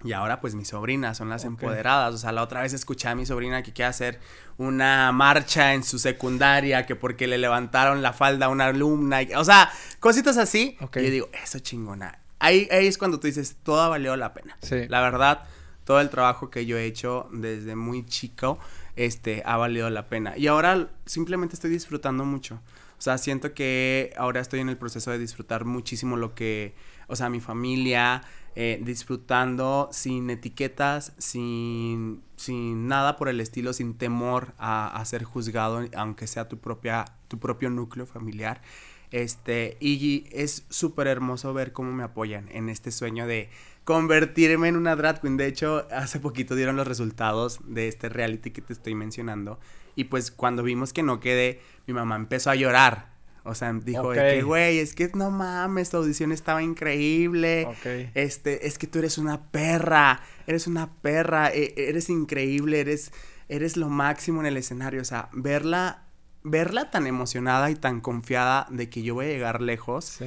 Y 0.04 0.14
ahora 0.14 0.40
pues 0.40 0.54
mis 0.54 0.68
sobrinas 0.70 1.18
son 1.18 1.30
las 1.30 1.44
empoderadas. 1.44 2.14
O 2.14 2.18
sea, 2.18 2.32
la 2.32 2.44
otra 2.44 2.62
vez 2.62 2.74
escuché 2.74 3.08
a 3.08 3.16
mi 3.16 3.26
sobrina 3.26 3.64
que 3.64 3.74
quiere 3.74 3.90
hacer 3.90 4.20
una 4.58 5.12
marcha 5.12 5.74
en 5.74 5.84
su 5.84 6.00
secundaria, 6.00 6.86
que 6.86 6.96
porque 6.96 7.28
le 7.28 7.38
levantaron 7.38 8.02
la 8.02 8.14
falda 8.14 8.46
a 8.46 8.50
una 8.50 8.68
alumna. 8.68 9.20
o 9.36 9.44
sea, 9.44 9.72
cositas 10.00 10.38
así. 10.38 10.78
Y 10.80 11.04
yo 11.04 11.10
digo, 11.10 11.30
eso 11.44 11.60
chingona. 11.60 12.20
Ahí, 12.40 12.68
ahí 12.72 12.86
es 12.86 12.98
cuando 12.98 13.20
tú 13.20 13.28
dices, 13.28 13.58
todo 13.64 13.90
valió 13.90 14.16
la 14.16 14.34
pena. 14.34 14.58
Sí. 14.62 14.88
La 14.88 15.02
verdad, 15.02 15.46
todo 15.84 16.00
el 16.00 16.10
trabajo 16.10 16.52
que 16.52 16.66
yo 16.66 16.78
he 16.78 16.86
hecho 16.86 17.28
desde 17.32 17.76
muy 17.76 18.06
chico, 18.06 18.60
este, 18.96 19.42
ha 19.46 19.58
valido 19.58 19.90
la 19.90 20.08
pena. 20.08 20.38
Y 20.38 20.48
ahora 20.48 20.90
simplemente 21.06 21.56
estoy 21.56 21.72
disfrutando 21.72 22.26
mucho. 22.26 22.62
O 22.98 23.02
sea, 23.02 23.18
siento 23.18 23.54
que 23.54 24.14
ahora 24.18 24.42
estoy 24.42 24.60
en 24.60 24.70
el 24.70 24.78
proceso 24.78 25.12
de 25.12 25.20
disfrutar 25.20 25.66
muchísimo 25.66 26.18
lo 26.18 26.34
que, 26.34 26.76
o 27.08 27.16
sea, 27.16 27.30
mi 27.30 27.40
familia, 27.40 28.24
eh, 28.60 28.80
disfrutando 28.82 29.88
sin 29.92 30.32
etiquetas, 30.32 31.14
sin, 31.20 32.24
sin 32.38 32.88
nada 32.88 33.16
por 33.16 33.30
el 33.30 33.40
estilo, 33.40 33.72
sin 33.72 33.94
temor 33.94 34.56
a, 34.58 35.00
ser 35.06 35.24
juzgado, 35.26 35.86
aunque 35.96 36.26
sea 36.26 36.48
tu, 36.48 36.58
propia, 36.58 37.06
tu 37.28 37.38
propio 37.38 37.70
núcleo 37.70 38.08
familiar. 38.08 38.64
Este, 39.12 39.78
y 39.80 40.26
es 40.32 40.66
súper 40.70 41.06
hermoso 41.06 41.54
ver 41.54 41.72
cómo 41.72 41.94
me 41.94 42.02
apoyan 42.02 42.50
en 42.50 42.70
este 42.70 42.90
sueño 42.92 43.28
de 43.28 43.52
convertirme 43.84 44.70
en 44.70 44.76
una 44.76 44.96
drag 44.96 45.22
queen. 45.22 45.38
De 45.38 45.46
hecho, 45.46 45.88
hace 45.92 46.20
poquito 46.20 46.56
dieron 46.56 46.78
los 46.78 46.88
resultados 46.88 47.60
de 47.64 47.88
este 47.88 48.10
reality 48.10 48.50
que 48.50 48.64
te 48.64 48.74
estoy 48.74 48.96
mencionando. 48.96 49.60
Y 49.96 50.06
pues 50.06 50.32
cuando 50.32 50.64
vimos 50.64 50.94
que 50.94 51.04
no 51.04 51.20
quedé, 51.20 51.62
mi 51.86 51.94
mamá 51.94 52.16
empezó 52.16 52.50
a 52.50 52.56
llorar 52.56 53.17
o 53.48 53.56
sea, 53.56 53.72
dijo 53.74 54.12
que, 54.12 54.42
güey, 54.42 54.80
es 54.80 54.94
que 54.94 55.10
no 55.14 55.32
mames, 55.32 55.90
tu 55.90 55.98
audición 55.98 56.32
estaba 56.32 56.62
increíble. 56.62 57.68
Este, 58.14 58.68
es 58.68 58.78
que 58.78 58.88
tú 58.88 59.00
eres 59.00 59.18
una 59.18 59.50
perra, 59.52 60.22
eres 60.46 60.68
una 60.68 60.92
perra, 61.02 61.50
e, 61.54 61.74
eres 61.78 62.10
increíble, 62.10 62.82
eres, 62.82 63.12
eres 63.48 63.78
lo 63.78 63.90
máximo 63.90 64.42
en 64.42 64.48
el 64.48 64.58
escenario. 64.58 65.02
O 65.02 65.06
sea, 65.06 65.30
verla, 65.32 66.04
verla 66.44 66.92
tan 66.92 67.08
emocionada 67.08 67.72
y 67.72 67.76
tan 67.76 68.02
confiada 68.02 68.68
de 68.70 68.90
que 68.90 69.02
yo 69.02 69.14
voy 69.14 69.28
a 69.28 69.30
llegar 69.30 69.62
lejos. 69.62 70.20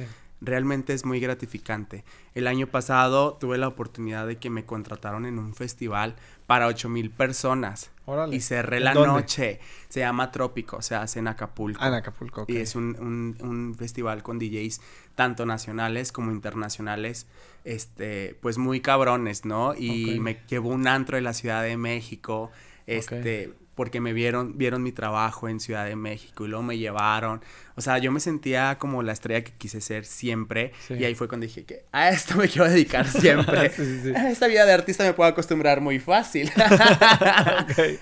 Realmente 0.43 0.93
es 0.93 1.05
muy 1.05 1.19
gratificante. 1.19 2.03
El 2.33 2.47
año 2.47 2.65
pasado 2.65 3.37
tuve 3.39 3.59
la 3.59 3.67
oportunidad 3.67 4.25
de 4.25 4.37
que 4.37 4.49
me 4.49 4.65
contrataron 4.65 5.27
en 5.27 5.37
un 5.37 5.53
festival 5.53 6.15
para 6.51 6.67
ocho 6.67 6.89
mil 6.89 7.11
personas. 7.11 7.91
Y 8.29 8.41
cerré 8.41 8.81
la 8.81 8.93
noche. 8.93 9.61
Se 9.87 10.01
llama 10.01 10.33
Trópico, 10.33 10.81
se 10.81 10.95
hace 10.95 11.19
en 11.19 11.29
Acapulco. 11.29 11.79
Ah, 11.81 11.87
en 11.87 11.93
Acapulco, 11.93 12.43
Y 12.45 12.57
es 12.57 12.75
un, 12.75 13.73
festival 13.79 14.21
con 14.21 14.37
DJs 14.37 14.81
tanto 15.15 15.45
nacionales 15.45 16.11
como 16.11 16.29
internacionales, 16.29 17.25
este, 17.63 18.37
pues 18.41 18.57
muy 18.57 18.81
cabrones, 18.81 19.45
¿no? 19.45 19.73
Y 19.75 20.19
me 20.19 20.41
llevó 20.49 20.71
un 20.71 20.89
antro 20.89 21.15
de 21.15 21.21
la 21.21 21.31
Ciudad 21.31 21.63
de 21.63 21.77
México, 21.77 22.51
este, 22.85 23.53
porque 23.75 24.01
me 24.01 24.13
vieron, 24.13 24.57
vieron 24.57 24.83
mi 24.83 24.91
trabajo 24.91 25.47
en 25.47 25.59
Ciudad 25.59 25.85
de 25.85 25.95
México 25.95 26.45
y 26.45 26.49
luego 26.49 26.63
me 26.63 26.77
llevaron. 26.77 27.41
O 27.75 27.81
sea, 27.81 27.97
yo 27.99 28.11
me 28.11 28.19
sentía 28.19 28.77
como 28.77 29.01
la 29.01 29.13
estrella 29.13 29.43
que 29.43 29.53
quise 29.53 29.79
ser 29.79 30.05
siempre. 30.05 30.73
Y 30.89 31.05
ahí 31.05 31.15
fue 31.15 31.27
cuando 31.27 31.47
dije 31.47 31.63
que 31.63 31.85
a 31.91 32.09
esto 32.09 32.35
me 32.35 32.49
quiero 32.49 32.69
dedicar 32.69 33.07
siempre. 33.21 33.71
a 34.15 34.29
esta 34.29 34.47
vida 34.47 34.65
de 34.65 34.73
artista 34.73 35.03
me 35.03 35.13
puedo 35.13 35.29
acostumbrar 35.29 35.81
muy 35.81 35.99
fácil. 35.99 36.51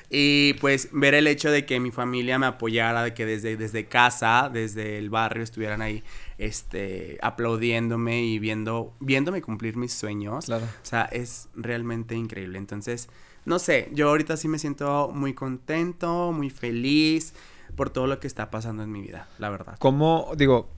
Y 0.10 0.54
pues 0.54 0.90
ver 0.92 1.14
el 1.14 1.28
hecho 1.28 1.52
de 1.52 1.66
que 1.66 1.80
mi 1.80 1.92
familia 1.92 2.40
me 2.40 2.48
apoyara, 2.48 3.04
de 3.04 3.14
que 3.14 3.26
desde, 3.26 3.58
desde 3.58 3.86
casa, 3.86 4.50
desde 4.52 4.98
el 4.98 5.10
barrio 5.10 5.44
estuvieran 5.44 5.82
ahí 5.82 6.04
este, 6.38 7.18
aplaudiéndome 7.22 8.24
y 8.24 8.40
viendo, 8.40 8.96
viéndome 9.00 9.42
cumplir 9.42 9.78
mis 9.78 9.94
sueños. 9.94 10.46
Claro. 10.46 10.66
O 10.66 10.86
sea, 10.86 11.04
es 11.04 11.50
realmente 11.56 12.16
increíble. 12.16 12.58
Entonces, 12.58 13.10
no 13.50 13.58
sé, 13.58 13.90
yo 13.94 14.10
ahorita 14.10 14.38
sí 14.38 14.48
me 14.48 14.60
siento 14.60 15.10
muy 15.12 15.34
contento, 15.34 16.32
muy 16.32 16.52
feliz 16.52 17.34
por 17.76 17.90
todo 17.90 18.06
lo 18.06 18.20
que 18.20 18.28
está 18.28 18.52
pasando 18.52 18.84
en 18.84 18.92
mi 18.92 19.02
vida, 19.02 19.28
la 19.40 19.50
verdad. 19.50 19.76
¿Cómo, 19.80 20.32
digo, 20.38 20.70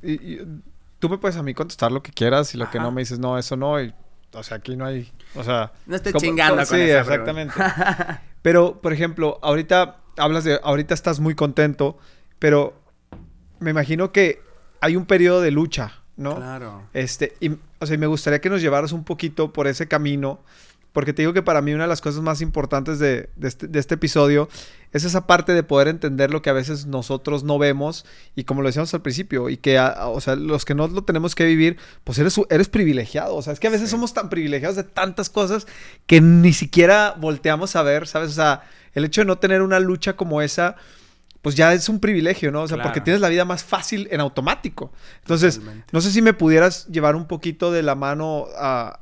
tú 1.00 1.10
me 1.10 1.18
puedes 1.18 1.36
a 1.36 1.44
mí 1.44 1.54
contestar 1.54 1.92
lo 1.92 2.02
que 2.02 2.14
quieras 2.14 2.56
y 2.56 2.58
lo 2.58 2.70
que 2.72 2.80
no 2.80 2.90
me 2.90 3.02
dices, 3.02 3.20
no, 3.20 3.38
eso 3.38 3.58
no, 3.58 3.74
o 3.74 4.44
sea, 4.44 4.56
aquí 4.56 4.78
no 4.78 4.86
hay, 4.86 5.12
o 5.36 5.44
sea... 5.44 5.74
No 5.86 5.98
estoy 5.98 6.14
chingando 6.14 6.56
con 6.56 6.66
Sí, 6.66 6.80
exactamente. 6.80 7.54
pero, 8.42 8.80
por 8.82 8.94
ejemplo, 8.94 9.38
ahorita 9.42 9.98
hablas 10.16 10.46
de, 10.46 10.58
ahorita 10.64 10.94
estás 10.94 11.20
muy 11.20 11.36
contento, 11.36 11.98
pero 12.40 12.74
me 13.60 13.72
imagino 13.72 14.14
que 14.14 14.42
hay 14.80 14.96
un 14.96 15.06
periodo 15.06 15.42
de 15.42 15.52
lucha, 15.52 16.00
¿no? 16.16 16.38
Claro. 16.38 16.84
Este, 16.94 17.36
y, 17.42 17.52
o 17.80 17.86
sea, 17.86 17.98
me 17.98 18.08
gustaría 18.08 18.40
que 18.40 18.50
nos 18.50 18.62
llevaras 18.62 18.94
un 18.94 19.04
poquito 19.04 19.52
por 19.52 19.68
ese 19.68 19.90
camino 19.90 20.40
porque 20.94 21.14
te 21.14 21.22
digo 21.22 21.34
que 21.34 21.42
para 21.42 21.62
mí 21.62 21.74
una 21.74 21.86
de 21.86 21.90
las 21.90 22.02
cosas 22.02 22.22
más 22.22 22.42
importantes 22.42 23.00
de, 23.00 23.30
este, 23.42 23.68
este, 23.74 23.96
episodio 23.96 24.50
es 24.92 25.06
esa 25.06 25.26
parte 25.26 25.54
de 25.54 25.64
poder 25.64 25.88
entender 25.88 26.32
lo 26.32 26.42
que 26.42 26.50
a 26.50 26.54
veces 26.54 26.86
nosotros 26.86 27.44
no 27.44 27.58
vemos 27.58 28.06
y 28.36 28.44
como 28.44 28.62
lo 28.62 28.68
decíamos 28.68 28.94
al 28.94 29.02
principio, 29.02 29.50
y 29.50 29.58
que, 29.58 29.80
o 29.80 30.20
sea, 30.20 30.36
los 30.36 30.66
que 30.66 30.76
no 30.76 30.88
lo 30.88 31.04
tenemos 31.04 31.34
que 31.34 31.46
vivir, 31.46 31.78
pues 32.04 32.20
eres, 32.20 32.40
eres 32.50 32.68
privilegiado. 32.68 33.36
O 33.36 33.42
sea, 33.42 33.54
es 33.54 33.60
que 33.60 33.68
a 33.68 33.72
veces 33.72 33.90
somos 33.90 34.14
tan 34.14 34.30
privilegiados 34.30 34.76
de 34.76 34.84
tantas 34.84 35.30
cosas 35.30 35.66
que 36.08 36.20
ni 36.20 36.52
siquiera 36.52 37.16
volteamos 37.18 37.76
a 37.78 37.84
ver, 37.84 38.06
¿sabes? 38.06 38.32
O 38.32 38.34
sea, 38.34 38.64
el 38.94 39.06
hecho 39.06 39.22
de 39.22 39.26
no 39.26 39.38
tener 39.38 39.62
una 39.62 39.80
lucha 39.80 40.18
como 40.18 40.42
esa 40.42 40.76
pues 41.42 41.56
ya 41.56 41.74
es 41.74 41.90
un 41.90 42.00
privilegio, 42.00 42.52
¿no? 42.52 42.62
O 42.62 42.68
sea, 42.68 42.82
porque 42.82 43.02
tienes 43.02 43.20
la 43.20 43.30
vida 43.30 43.46
más 43.46 43.64
fácil 43.64 44.08
en 44.12 44.20
automático. 44.22 44.92
Entonces, 45.22 45.60
no 45.92 46.02
sé 46.02 46.12
si 46.12 46.22
me 46.22 46.34
pudieras 46.34 46.86
llevar 46.88 47.16
un 47.16 47.28
poquito 47.28 47.72
de 47.72 47.82
la 47.82 47.96
mano 47.96 48.46
a, 48.58 49.00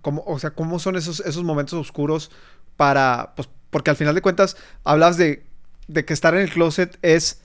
cómo, 0.00 0.22
o 0.26 0.38
sea, 0.38 0.50
cómo 0.50 0.78
son 0.78 0.96
esos, 0.96 1.20
esos 1.20 1.42
momentos 1.42 1.78
oscuros 1.78 2.30
para, 2.76 3.32
pues, 3.34 3.48
porque 3.70 3.90
al 3.90 3.96
final 3.96 4.14
de 4.14 4.22
cuentas 4.22 4.56
hablas 4.84 5.16
de, 5.16 5.44
de 5.88 6.04
que 6.04 6.12
estar 6.12 6.34
en 6.34 6.42
el 6.42 6.50
closet 6.50 6.96
es 7.02 7.40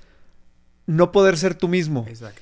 no 0.85 1.11
poder 1.11 1.37
ser 1.37 1.55
tú 1.55 1.67
mismo. 1.67 2.05
Exacto. 2.07 2.41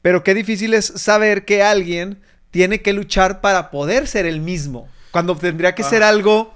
Pero 0.00 0.24
qué 0.24 0.34
difícil 0.34 0.72
es 0.72 0.86
saber 0.86 1.44
que 1.44 1.62
alguien 1.62 2.22
tiene 2.50 2.80
que 2.80 2.94
luchar 2.94 3.42
para 3.42 3.70
poder 3.70 4.06
ser 4.06 4.24
el 4.24 4.40
mismo, 4.40 4.88
cuando 5.10 5.36
tendría 5.36 5.74
que 5.74 5.82
ser 5.82 6.02
ah. 6.02 6.08
algo 6.08 6.54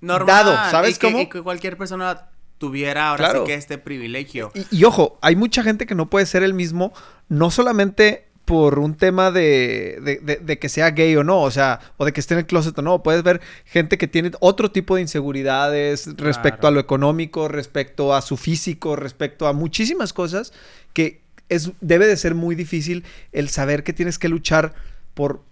Normal. 0.00 0.26
dado, 0.26 0.70
¿sabes 0.70 0.98
cómo? 0.98 1.20
Y 1.20 1.28
que 1.28 1.40
cualquier 1.42 1.76
persona 1.78 2.28
tuviera 2.58 3.10
ahora 3.10 3.32
sí 3.32 3.38
que 3.46 3.54
este 3.54 3.78
privilegio. 3.78 4.52
Y, 4.70 4.84
ojo, 4.84 5.18
hay 5.20 5.36
mucha 5.36 5.62
gente 5.62 5.86
que 5.86 5.94
no 5.94 6.08
puede 6.08 6.26
ser 6.26 6.42
el 6.42 6.54
mismo, 6.54 6.92
no 7.28 7.50
solamente 7.50 8.26
por 8.44 8.78
un 8.78 8.94
tema 8.94 9.30
de, 9.30 10.20
de, 10.42 10.58
que 10.58 10.68
sea 10.68 10.90
gay 10.90 11.16
o 11.16 11.24
no, 11.24 11.40
o 11.40 11.50
sea, 11.50 11.80
o 11.96 12.04
de 12.04 12.12
que 12.12 12.20
esté 12.20 12.34
en 12.34 12.40
el 12.40 12.46
closet 12.46 12.78
o 12.78 12.82
no. 12.82 13.02
Puedes 13.02 13.22
ver 13.22 13.40
gente 13.64 13.96
que 13.96 14.06
tiene 14.06 14.32
otro 14.40 14.70
tipo 14.70 14.96
de 14.96 15.02
inseguridades 15.02 16.14
respecto 16.16 16.66
a 16.66 16.70
lo 16.70 16.78
económico, 16.78 17.48
respecto 17.48 18.14
a 18.14 18.20
su 18.20 18.36
físico, 18.36 18.96
respecto 18.96 19.46
a 19.46 19.54
muchísimas 19.54 20.12
cosas 20.12 20.52
que 20.92 21.22
es, 21.48 21.72
debe 21.80 22.06
de 22.06 22.16
ser 22.16 22.34
muy 22.34 22.54
difícil 22.54 23.04
el 23.32 23.48
saber 23.48 23.82
que 23.82 23.94
tienes 23.94 24.18
que 24.18 24.28
luchar 24.28 24.74
por, 25.14 25.42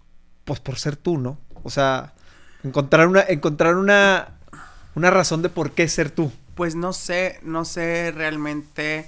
pues, 0.45 0.61
por 0.61 0.79
ser 0.79 0.97
tú, 0.97 1.17
¿no? 1.17 1.39
O 1.63 1.71
sea, 1.71 2.13
encontrar 2.63 3.09
una, 3.09 3.23
encontrar 3.23 3.77
una, 3.77 4.35
una 4.95 5.11
razón 5.11 5.41
de 5.41 5.49
por 5.49 5.73
qué 5.73 5.89
ser 5.89 6.11
tú. 6.11 6.31
Pues 6.55 6.75
no 6.75 6.93
sé, 6.93 7.39
no 7.43 7.65
sé 7.65 8.13
realmente 8.13 9.07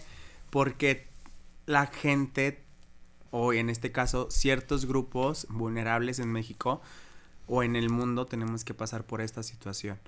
por 0.51 0.75
qué 0.75 1.07
la 1.67 1.87
gente, 1.87 2.63
o 3.31 3.53
en 3.53 3.71
este 3.71 3.93
caso 3.93 4.29
ciertos 4.31 4.87
grupos 4.87 5.47
vulnerables 5.51 6.19
en 6.19 6.33
México 6.33 6.81
o 7.47 7.63
en 7.63 7.77
el 7.77 7.91
mundo 7.91 8.27
tenemos 8.27 8.65
que 8.65 8.75
pasar 8.75 9.05
por 9.05 9.21
esta 9.21 9.43
situación. 9.43 9.99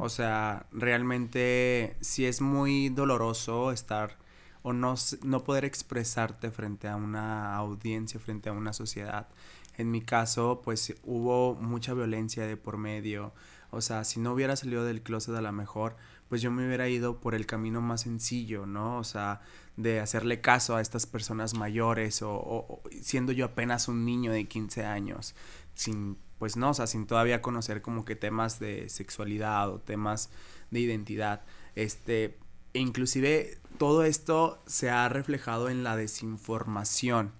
O 0.00 0.08
sea, 0.08 0.66
realmente 0.72 1.96
sí 2.00 2.26
es 2.26 2.40
muy 2.40 2.88
doloroso 2.88 3.70
estar 3.70 4.16
o 4.62 4.72
no, 4.72 4.96
no 5.22 5.44
poder 5.44 5.64
expresarte 5.64 6.50
frente 6.50 6.88
a 6.88 6.96
una 6.96 7.54
audiencia, 7.54 8.18
frente 8.18 8.48
a 8.48 8.52
una 8.52 8.72
sociedad. 8.72 9.28
En 9.76 9.92
mi 9.92 10.00
caso, 10.00 10.62
pues 10.64 10.94
hubo 11.04 11.54
mucha 11.54 11.94
violencia 11.94 12.44
de 12.44 12.56
por 12.56 12.76
medio. 12.76 13.32
O 13.70 13.80
sea, 13.80 14.02
si 14.02 14.18
no 14.18 14.32
hubiera 14.32 14.56
salido 14.56 14.84
del 14.84 15.02
closet 15.02 15.36
a 15.36 15.42
lo 15.42 15.52
mejor, 15.52 15.94
pues 16.28 16.42
yo 16.42 16.50
me 16.50 16.66
hubiera 16.66 16.88
ido 16.88 17.20
por 17.20 17.34
el 17.34 17.46
camino 17.46 17.80
más 17.80 18.02
sencillo, 18.02 18.66
¿no? 18.66 18.98
O 18.98 19.04
sea, 19.04 19.40
de 19.76 20.00
hacerle 20.00 20.40
caso 20.40 20.76
a 20.76 20.80
estas 20.80 21.06
personas 21.06 21.54
mayores 21.54 22.20
o, 22.22 22.82
siendo 23.00 23.32
yo 23.32 23.46
apenas 23.46 23.88
un 23.88 24.04
niño 24.04 24.32
de 24.32 24.46
15 24.46 24.84
años, 24.84 25.34
sin, 25.74 26.18
pues 26.38 26.56
no, 26.56 26.70
o 26.70 26.74
sea, 26.74 26.86
sin 26.86 27.06
todavía 27.06 27.40
conocer 27.40 27.80
como 27.80 28.04
que 28.04 28.16
temas 28.16 28.58
de 28.60 28.88
sexualidad 28.88 29.70
o 29.70 29.80
temas 29.80 30.30
de 30.70 30.80
identidad. 30.80 31.42
Este, 31.74 32.38
e 32.74 32.80
inclusive 32.80 33.58
todo 33.78 34.04
esto 34.04 34.62
se 34.66 34.90
ha 34.90 35.08
reflejado 35.08 35.70
en 35.70 35.84
la 35.84 35.96
desinformación. 35.96 37.32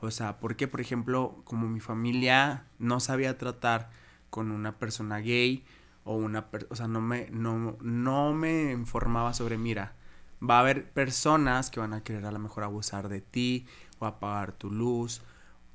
O 0.00 0.10
sea, 0.10 0.38
porque, 0.40 0.68
por 0.68 0.80
ejemplo, 0.80 1.40
como 1.44 1.68
mi 1.68 1.80
familia 1.80 2.66
no 2.78 3.00
sabía 3.00 3.38
tratar 3.38 3.90
con 4.28 4.50
una 4.50 4.78
persona 4.78 5.20
gay, 5.20 5.64
o 6.06 6.14
una 6.14 6.48
o 6.70 6.76
sea, 6.76 6.88
no 6.88 7.00
me, 7.02 7.28
no, 7.30 7.76
no 7.82 8.32
me 8.32 8.72
informaba 8.72 9.34
sobre, 9.34 9.58
mira, 9.58 9.94
va 10.42 10.58
a 10.58 10.60
haber 10.60 10.90
personas 10.92 11.70
que 11.70 11.80
van 11.80 11.92
a 11.92 12.02
querer 12.02 12.24
a 12.24 12.30
lo 12.30 12.38
mejor 12.38 12.64
abusar 12.64 13.08
de 13.08 13.20
ti 13.20 13.66
o 13.98 14.06
apagar 14.06 14.52
tu 14.52 14.70
luz, 14.70 15.20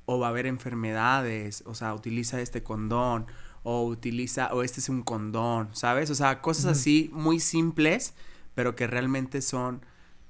o 0.06 0.18
va 0.18 0.28
a 0.28 0.30
haber 0.30 0.46
enfermedades, 0.46 1.62
o 1.66 1.74
sea, 1.74 1.94
utiliza 1.94 2.40
este 2.40 2.62
condón, 2.62 3.26
o 3.62 3.84
utiliza, 3.84 4.52
o 4.54 4.62
este 4.62 4.80
es 4.80 4.88
un 4.88 5.02
condón, 5.02 5.68
¿sabes? 5.72 6.10
O 6.10 6.14
sea, 6.14 6.40
cosas 6.40 6.64
así 6.64 7.10
muy 7.12 7.38
simples, 7.38 8.14
pero 8.54 8.74
que 8.74 8.86
realmente 8.86 9.42
son 9.42 9.84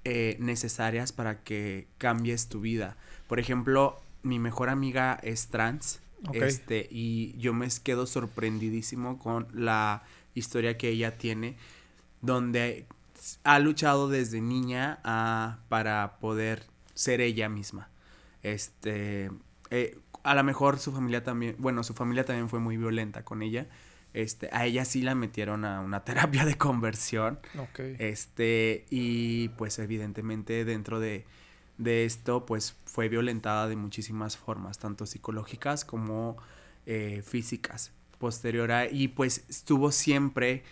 eh, 0.05 0.37
necesarias 0.41 1.13
para 1.13 1.43
que 1.43 1.87
cambies 1.99 2.49
tu 2.49 2.61
vida. 2.61 2.97
Por 3.29 3.39
ejemplo, 3.39 4.01
mi 4.23 4.39
mejor 4.39 4.69
amiga 4.69 5.19
es 5.23 5.49
trans. 5.49 6.02
Este, 6.33 6.89
y 6.91 7.37
yo 7.39 7.53
me 7.53 7.69
quedo 7.83 8.07
sorprendidísimo 8.07 9.19
con 9.19 9.49
la 9.53 10.05
historia 10.35 10.79
que 10.79 10.89
ella 10.89 11.19
tiene, 11.19 11.57
donde 12.21 12.87
ha 13.45 13.59
luchado 13.59 14.09
desde 14.09 14.41
niña 14.41 15.01
a, 15.05 15.59
para 15.69 16.19
poder 16.21 16.65
ser 16.95 17.21
ella 17.21 17.49
misma. 17.49 17.89
Este, 18.43 19.31
eh, 19.71 19.99
a 20.23 20.35
lo 20.35 20.45
mejor 20.45 20.79
su 20.79 20.93
familia 20.93 21.25
también, 21.25 21.57
bueno, 21.59 21.83
su 21.83 21.95
familia 21.95 22.25
también 22.25 22.49
fue 22.49 22.61
muy 22.61 22.77
violenta 22.77 23.25
con 23.25 23.43
ella. 23.43 23.67
Este, 24.15 24.51
a 24.53 24.67
ella 24.67 24.85
sí 24.85 25.03
la 25.03 25.15
metieron 25.15 25.65
a 25.65 25.81
una 25.81 26.01
terapia 26.05 26.45
de 26.45 26.57
conversión. 26.57 27.41
Este, 27.99 28.87
y 28.91 29.49
pues 29.51 29.79
evidentemente 29.79 30.65
dentro 30.65 31.01
de, 31.01 31.25
de, 31.79 32.05
esto, 32.05 32.47
pues 32.47 32.77
fue 32.85 33.09
violentada 33.09 33.69
de 33.69 33.77
muchísimas 33.77 34.37
formas, 34.37 34.79
tanto 34.79 35.07
psicológicas 35.07 35.85
como 35.85 36.37
eh, 36.87 37.23
físicas. 37.25 37.93
Posterior 38.19 38.71
a, 38.71 38.87
y 38.89 39.09
pues 39.09 39.45
estuvo 39.49 39.91
siempre 39.91 40.63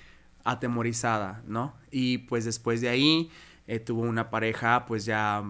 atemorizada, 0.45 1.43
¿no? 1.47 1.75
Y 1.91 2.19
pues 2.19 2.45
después 2.45 2.81
de 2.81 2.89
ahí 2.89 3.31
eh, 3.67 3.81
tuvo 3.81 4.03
una 4.03 4.31
pareja 4.31 4.87
pues 4.87 5.05
ya 5.05 5.45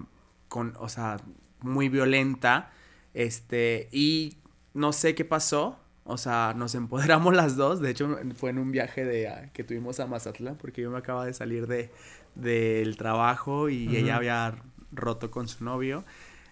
con, 0.49 0.75
o 0.79 0.89
sea, 0.89 1.19
muy 1.61 1.89
violenta, 1.89 2.71
este, 3.15 3.89
y 3.93 4.39
no 4.75 4.93
sé 4.93 5.15
qué 5.15 5.25
pasó, 5.25 5.79
o 6.05 6.17
sea, 6.17 6.55
nos 6.57 6.75
empoderamos 6.75 7.35
las 7.37 7.57
dos, 7.57 7.81
de 7.81 7.91
hecho 7.91 8.19
fue 8.35 8.51
en 8.51 8.59
un 8.59 8.73
viaje 8.73 9.05
de, 9.05 9.29
ah, 9.29 9.51
que 9.53 9.65
tuvimos 9.65 10.01
a 10.01 10.07
Mazatlán, 10.07 10.57
porque 10.57 10.83
yo 10.83 10.91
me 10.91 10.99
acaba 10.99 11.27
de 11.27 11.33
salir 11.33 11.67
de, 11.67 11.91
del 12.35 12.97
trabajo 12.97 13.69
y 13.69 13.97
ella 13.97 14.17
había 14.17 14.55
roto 14.93 15.31
con 15.31 15.49
su 15.49 15.65
novio, 15.65 16.05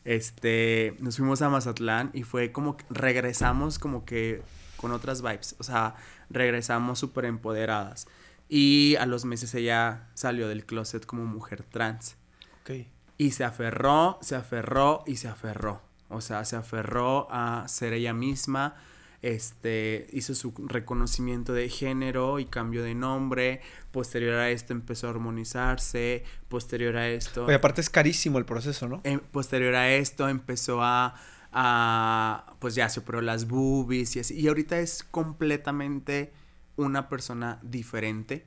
este, 0.05 0.97
nos 1.01 1.17
fuimos 1.17 1.43
a 1.43 1.51
Mazatlán 1.51 2.11
y 2.15 2.23
fue 2.23 2.53
como 2.53 2.77
que 2.77 2.85
regresamos 2.91 3.79
como 3.79 4.05
que 4.05 4.43
con 4.77 4.93
otras 4.93 5.23
vibes, 5.23 5.57
o 5.59 5.65
sea, 5.65 5.97
regresamos 6.31 6.99
súper 6.99 7.27
empoderadas. 7.27 8.07
Y 8.49 8.97
a 8.97 9.05
los 9.05 9.25
meses 9.25 9.55
ella 9.55 10.09
salió 10.15 10.49
del 10.49 10.65
closet 10.65 11.05
como 11.05 11.27
mujer 11.27 11.65
trans. 11.65 12.17
Ok. 12.63 12.87
Y 13.19 13.33
se 13.33 13.45
aferró, 13.45 14.19
se 14.23 14.37
aferró 14.37 15.03
y 15.07 15.17
se 15.17 15.29
aferró. 15.29 15.83
O 16.09 16.23
sea, 16.23 16.45
se 16.45 16.57
aferró 16.57 17.27
a 17.31 17.67
ser 17.69 17.93
ella 17.93 18.15
misma. 18.15 18.77
Este 19.21 20.07
hizo 20.13 20.35
su 20.35 20.55
reconocimiento 20.69 21.53
de 21.53 21.69
género 21.69 22.39
y 22.39 22.45
cambio 22.45 22.85
de 22.85 22.95
nombre. 22.95 23.61
Posterior 23.91 24.35
a 24.35 24.51
esto 24.51 24.73
empezó 24.73 25.09
a 25.09 25.11
armonizarse. 25.11 26.23
Posterior 26.49 26.97
a 26.97 27.09
esto. 27.09 27.47
Oye, 27.47 27.57
aparte 27.57 27.81
es 27.81 27.91
carísimo 27.91 28.39
el 28.39 28.45
proceso, 28.45 28.89
¿no? 28.89 29.01
Eh, 29.05 29.19
posterior 29.33 29.75
a 29.75 29.93
esto 29.93 30.29
empezó 30.29 30.83
a, 30.83 31.17
a. 31.53 32.55
Pues 32.61 32.77
ya 32.77 32.89
se 32.89 33.01
operó 33.01 33.21
las 33.21 33.49
boobies 33.49 34.15
y 34.15 34.21
así. 34.21 34.39
Y 34.39 34.47
ahorita 34.47 34.79
es 34.79 35.03
completamente 35.03 36.33
una 36.77 37.09
persona 37.09 37.59
diferente. 37.63 38.47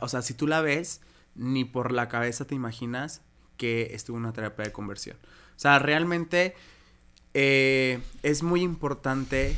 o 0.00 0.08
sea, 0.08 0.22
si 0.22 0.34
tú 0.34 0.46
la 0.46 0.60
ves, 0.60 1.00
ni 1.34 1.64
por 1.64 1.90
la 1.90 2.08
cabeza 2.08 2.46
te 2.46 2.54
imaginas 2.54 3.22
que 3.56 3.90
estuvo 3.92 4.16
en 4.16 4.24
una 4.24 4.32
terapia 4.32 4.66
de 4.66 4.72
conversión. 4.72 5.16
O 5.16 5.58
sea, 5.58 5.78
realmente 5.78 6.54
eh, 7.34 8.00
es 8.22 8.42
muy 8.42 8.62
importante 8.62 9.54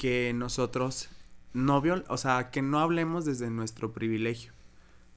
que 0.00 0.32
nosotros 0.32 1.10
no 1.52 1.82
o 2.08 2.16
sea, 2.16 2.50
que 2.50 2.62
no 2.62 2.78
hablemos 2.78 3.26
desde 3.26 3.50
nuestro 3.50 3.92
privilegio. 3.92 4.52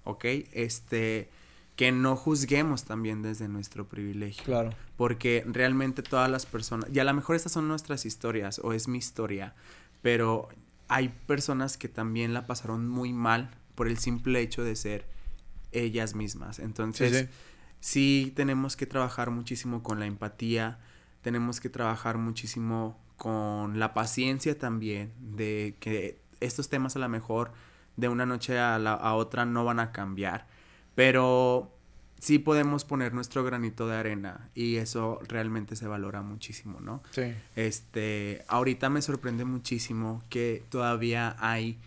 ¿Ok? 0.03 0.25
Este 0.51 1.29
que 1.77 1.93
no 1.93 2.17
juzguemos 2.17 2.83
también 2.83 3.21
desde 3.21 3.47
nuestro 3.47 3.87
privilegio. 3.87 4.43
Claro. 4.43 4.71
Porque 4.97 5.43
realmente 5.47 6.03
todas 6.03 6.29
las 6.29 6.45
personas, 6.45 6.89
y 6.93 6.99
a 6.99 7.05
lo 7.05 7.13
mejor 7.13 7.37
estas 7.37 7.53
son 7.53 7.69
nuestras 7.69 8.05
historias 8.05 8.59
o 8.59 8.73
es 8.73 8.89
mi 8.89 8.97
historia, 8.97 9.55
pero 10.01 10.49
hay 10.89 11.09
personas 11.27 11.77
que 11.77 11.87
también 11.87 12.33
la 12.33 12.45
pasaron 12.45 12.87
muy 12.89 13.13
mal 13.13 13.51
por 13.75 13.87
el 13.87 13.97
simple 13.97 14.41
hecho 14.41 14.65
de 14.65 14.75
ser 14.75 15.07
ellas 15.71 16.13
mismas. 16.13 16.59
Entonces, 16.59 17.29
sí, 17.79 18.33
tenemos 18.35 18.75
que 18.75 18.85
trabajar 18.85 19.31
muchísimo 19.31 19.81
con 19.81 20.01
la 20.01 20.07
empatía, 20.07 20.79
tenemos 21.21 21.61
que 21.61 21.69
trabajar 21.69 22.17
muchísimo 22.17 22.99
con 23.17 23.79
la 23.79 23.93
paciencia 23.93 24.57
también, 24.57 25.11
de 25.19 25.75
que 25.79 26.19
estos 26.39 26.69
temas 26.69 26.95
a 26.95 26.99
lo 26.99 27.09
mejor 27.09 27.51
de 27.95 28.09
una 28.09 28.25
noche 28.25 28.59
a, 28.59 28.79
la, 28.79 28.93
a 28.93 29.13
otra 29.15 29.45
no 29.45 29.65
van 29.65 29.79
a 29.79 29.91
cambiar, 29.91 30.47
pero 30.95 31.71
sí 32.19 32.39
podemos 32.39 32.85
poner 32.85 33.13
nuestro 33.13 33.43
granito 33.43 33.87
de 33.87 33.97
arena 33.97 34.49
y 34.55 34.77
eso 34.77 35.19
realmente 35.27 35.75
se 35.75 35.87
valora 35.87 36.21
muchísimo, 36.21 36.79
¿no? 36.79 37.03
Sí. 37.11 37.33
Este, 37.55 38.45
ahorita 38.47 38.89
me 38.89 39.01
sorprende 39.01 39.43
muchísimo 39.43 40.23
que 40.29 40.63
todavía 40.69 41.35
hay 41.39 41.77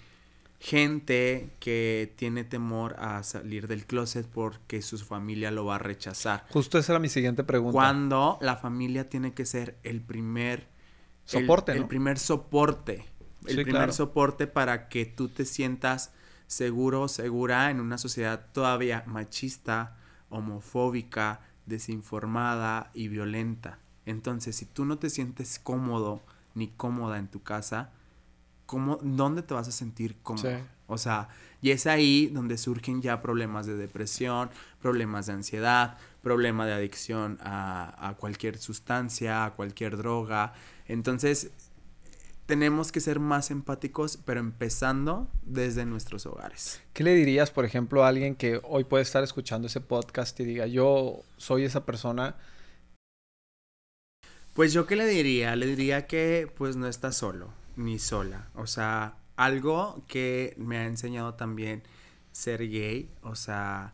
gente 0.60 1.50
que 1.58 2.12
tiene 2.16 2.44
temor 2.44 2.96
a 2.98 3.22
salir 3.22 3.66
del 3.66 3.86
closet 3.86 4.26
porque 4.26 4.82
su 4.82 4.98
familia 4.98 5.50
lo 5.50 5.64
va 5.64 5.76
a 5.76 5.78
rechazar. 5.78 6.44
Justo 6.50 6.78
esa 6.78 6.92
era 6.92 6.98
mi 6.98 7.08
siguiente 7.08 7.44
pregunta. 7.44 7.72
Cuando 7.72 8.38
la 8.40 8.56
familia 8.56 9.08
tiene 9.08 9.32
que 9.32 9.46
ser 9.46 9.76
el 9.84 10.00
primer 10.00 10.66
soporte, 11.26 11.72
el, 11.72 11.86
primer 11.86 12.18
soporte, 12.18 13.04
el 13.46 13.62
primer 13.62 13.92
soporte 13.92 14.46
para 14.46 14.88
que 14.88 15.04
tú 15.04 15.28
te 15.28 15.44
sientas 15.44 16.12
seguro, 16.46 17.08
segura 17.08 17.70
en 17.70 17.80
una 17.80 17.98
sociedad 17.98 18.46
todavía 18.52 19.04
machista, 19.06 19.96
homofóbica, 20.30 21.40
desinformada 21.66 22.90
y 22.94 23.08
violenta. 23.08 23.78
Entonces, 24.06 24.56
si 24.56 24.64
tú 24.64 24.84
no 24.84 24.98
te 24.98 25.10
sientes 25.10 25.58
cómodo 25.58 26.22
ni 26.54 26.68
cómoda 26.68 27.18
en 27.18 27.28
tu 27.28 27.42
casa, 27.42 27.90
¿cómo, 28.64 28.98
¿dónde 29.02 29.42
te 29.42 29.54
vas 29.54 29.68
a 29.68 29.72
sentir 29.72 30.16
cómodo? 30.22 30.60
O 30.86 30.98
sea, 30.98 31.28
y 31.60 31.72
es 31.72 31.88
ahí 31.88 32.28
donde 32.28 32.58
surgen 32.58 33.02
ya 33.02 33.20
problemas 33.20 33.66
de 33.66 33.76
depresión, 33.76 34.50
problemas 34.80 35.26
de 35.26 35.32
ansiedad, 35.32 35.98
problema 36.22 36.64
de 36.64 36.74
adicción 36.74 37.38
a, 37.42 38.08
a 38.08 38.14
cualquier 38.14 38.58
sustancia, 38.58 39.44
a 39.44 39.50
cualquier 39.54 39.96
droga. 39.96 40.52
Entonces, 40.88 41.50
tenemos 42.46 42.92
que 42.92 43.00
ser 43.00 43.18
más 43.18 43.50
empáticos, 43.50 44.18
pero 44.24 44.40
empezando 44.40 45.28
desde 45.42 45.84
nuestros 45.84 46.26
hogares. 46.26 46.80
¿Qué 46.92 47.02
le 47.02 47.14
dirías, 47.14 47.50
por 47.50 47.64
ejemplo, 47.64 48.04
a 48.04 48.08
alguien 48.08 48.36
que 48.36 48.60
hoy 48.62 48.84
puede 48.84 49.02
estar 49.02 49.24
escuchando 49.24 49.66
ese 49.66 49.80
podcast 49.80 50.38
y 50.40 50.44
diga, 50.44 50.66
yo 50.66 51.22
soy 51.36 51.64
esa 51.64 51.84
persona? 51.84 52.36
Pues 54.54 54.72
yo 54.72 54.86
qué 54.86 54.96
le 54.96 55.06
diría, 55.06 55.54
le 55.56 55.66
diría 55.66 56.06
que 56.06 56.50
pues 56.56 56.76
no 56.76 56.86
está 56.86 57.12
solo, 57.12 57.52
ni 57.74 57.98
sola. 57.98 58.48
O 58.54 58.66
sea, 58.66 59.16
algo 59.36 60.02
que 60.06 60.54
me 60.56 60.78
ha 60.78 60.86
enseñado 60.86 61.34
también 61.34 61.82
ser 62.32 62.68
gay, 62.68 63.10
o 63.22 63.34
sea, 63.34 63.92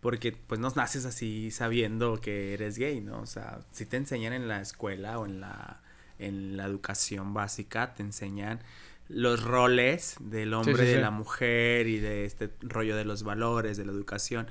porque 0.00 0.32
pues 0.32 0.60
no 0.60 0.70
naces 0.70 1.04
así 1.04 1.50
sabiendo 1.50 2.20
que 2.20 2.54
eres 2.54 2.78
gay, 2.78 3.00
¿no? 3.00 3.20
O 3.20 3.26
sea, 3.26 3.60
si 3.72 3.86
te 3.86 3.96
enseñan 3.96 4.32
en 4.32 4.46
la 4.46 4.60
escuela 4.60 5.18
o 5.18 5.26
en 5.26 5.40
la 5.40 5.82
en 6.18 6.56
la 6.56 6.64
educación 6.64 7.34
básica 7.34 7.94
te 7.94 8.02
enseñan 8.02 8.60
los 9.08 9.42
roles 9.42 10.16
del 10.20 10.52
hombre, 10.54 10.84
de 10.84 11.00
la 11.00 11.10
mujer 11.10 11.86
y 11.86 11.98
de 11.98 12.24
este 12.24 12.52
rollo 12.60 12.96
de 12.96 13.04
los 13.04 13.22
valores, 13.22 13.76
de 13.76 13.86
la 13.86 13.92
educación, 13.92 14.46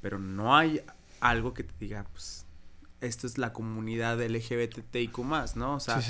pero 0.00 0.18
no 0.18 0.56
hay 0.56 0.80
algo 1.20 1.52
que 1.52 1.62
te 1.64 1.74
diga, 1.78 2.06
pues, 2.12 2.46
esto 3.00 3.26
es 3.26 3.38
la 3.38 3.52
comunidad 3.52 4.20
LGBTIQ 4.20 5.18
más, 5.18 5.56
¿no? 5.56 5.74
O 5.74 5.80
sea, 5.80 6.00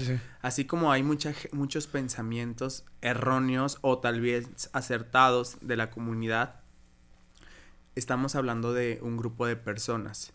así 0.40 0.64
como 0.64 0.92
hay 0.92 1.02
mucha, 1.02 1.34
muchos 1.52 1.86
pensamientos 1.86 2.84
erróneos 3.02 3.78
o 3.82 3.98
tal 3.98 4.20
vez 4.20 4.70
acertados 4.72 5.58
de 5.60 5.76
la 5.76 5.90
comunidad, 5.90 6.60
estamos 7.94 8.36
hablando 8.36 8.72
de 8.72 9.00
un 9.02 9.16
grupo 9.16 9.46
de 9.46 9.56
personas 9.56 10.32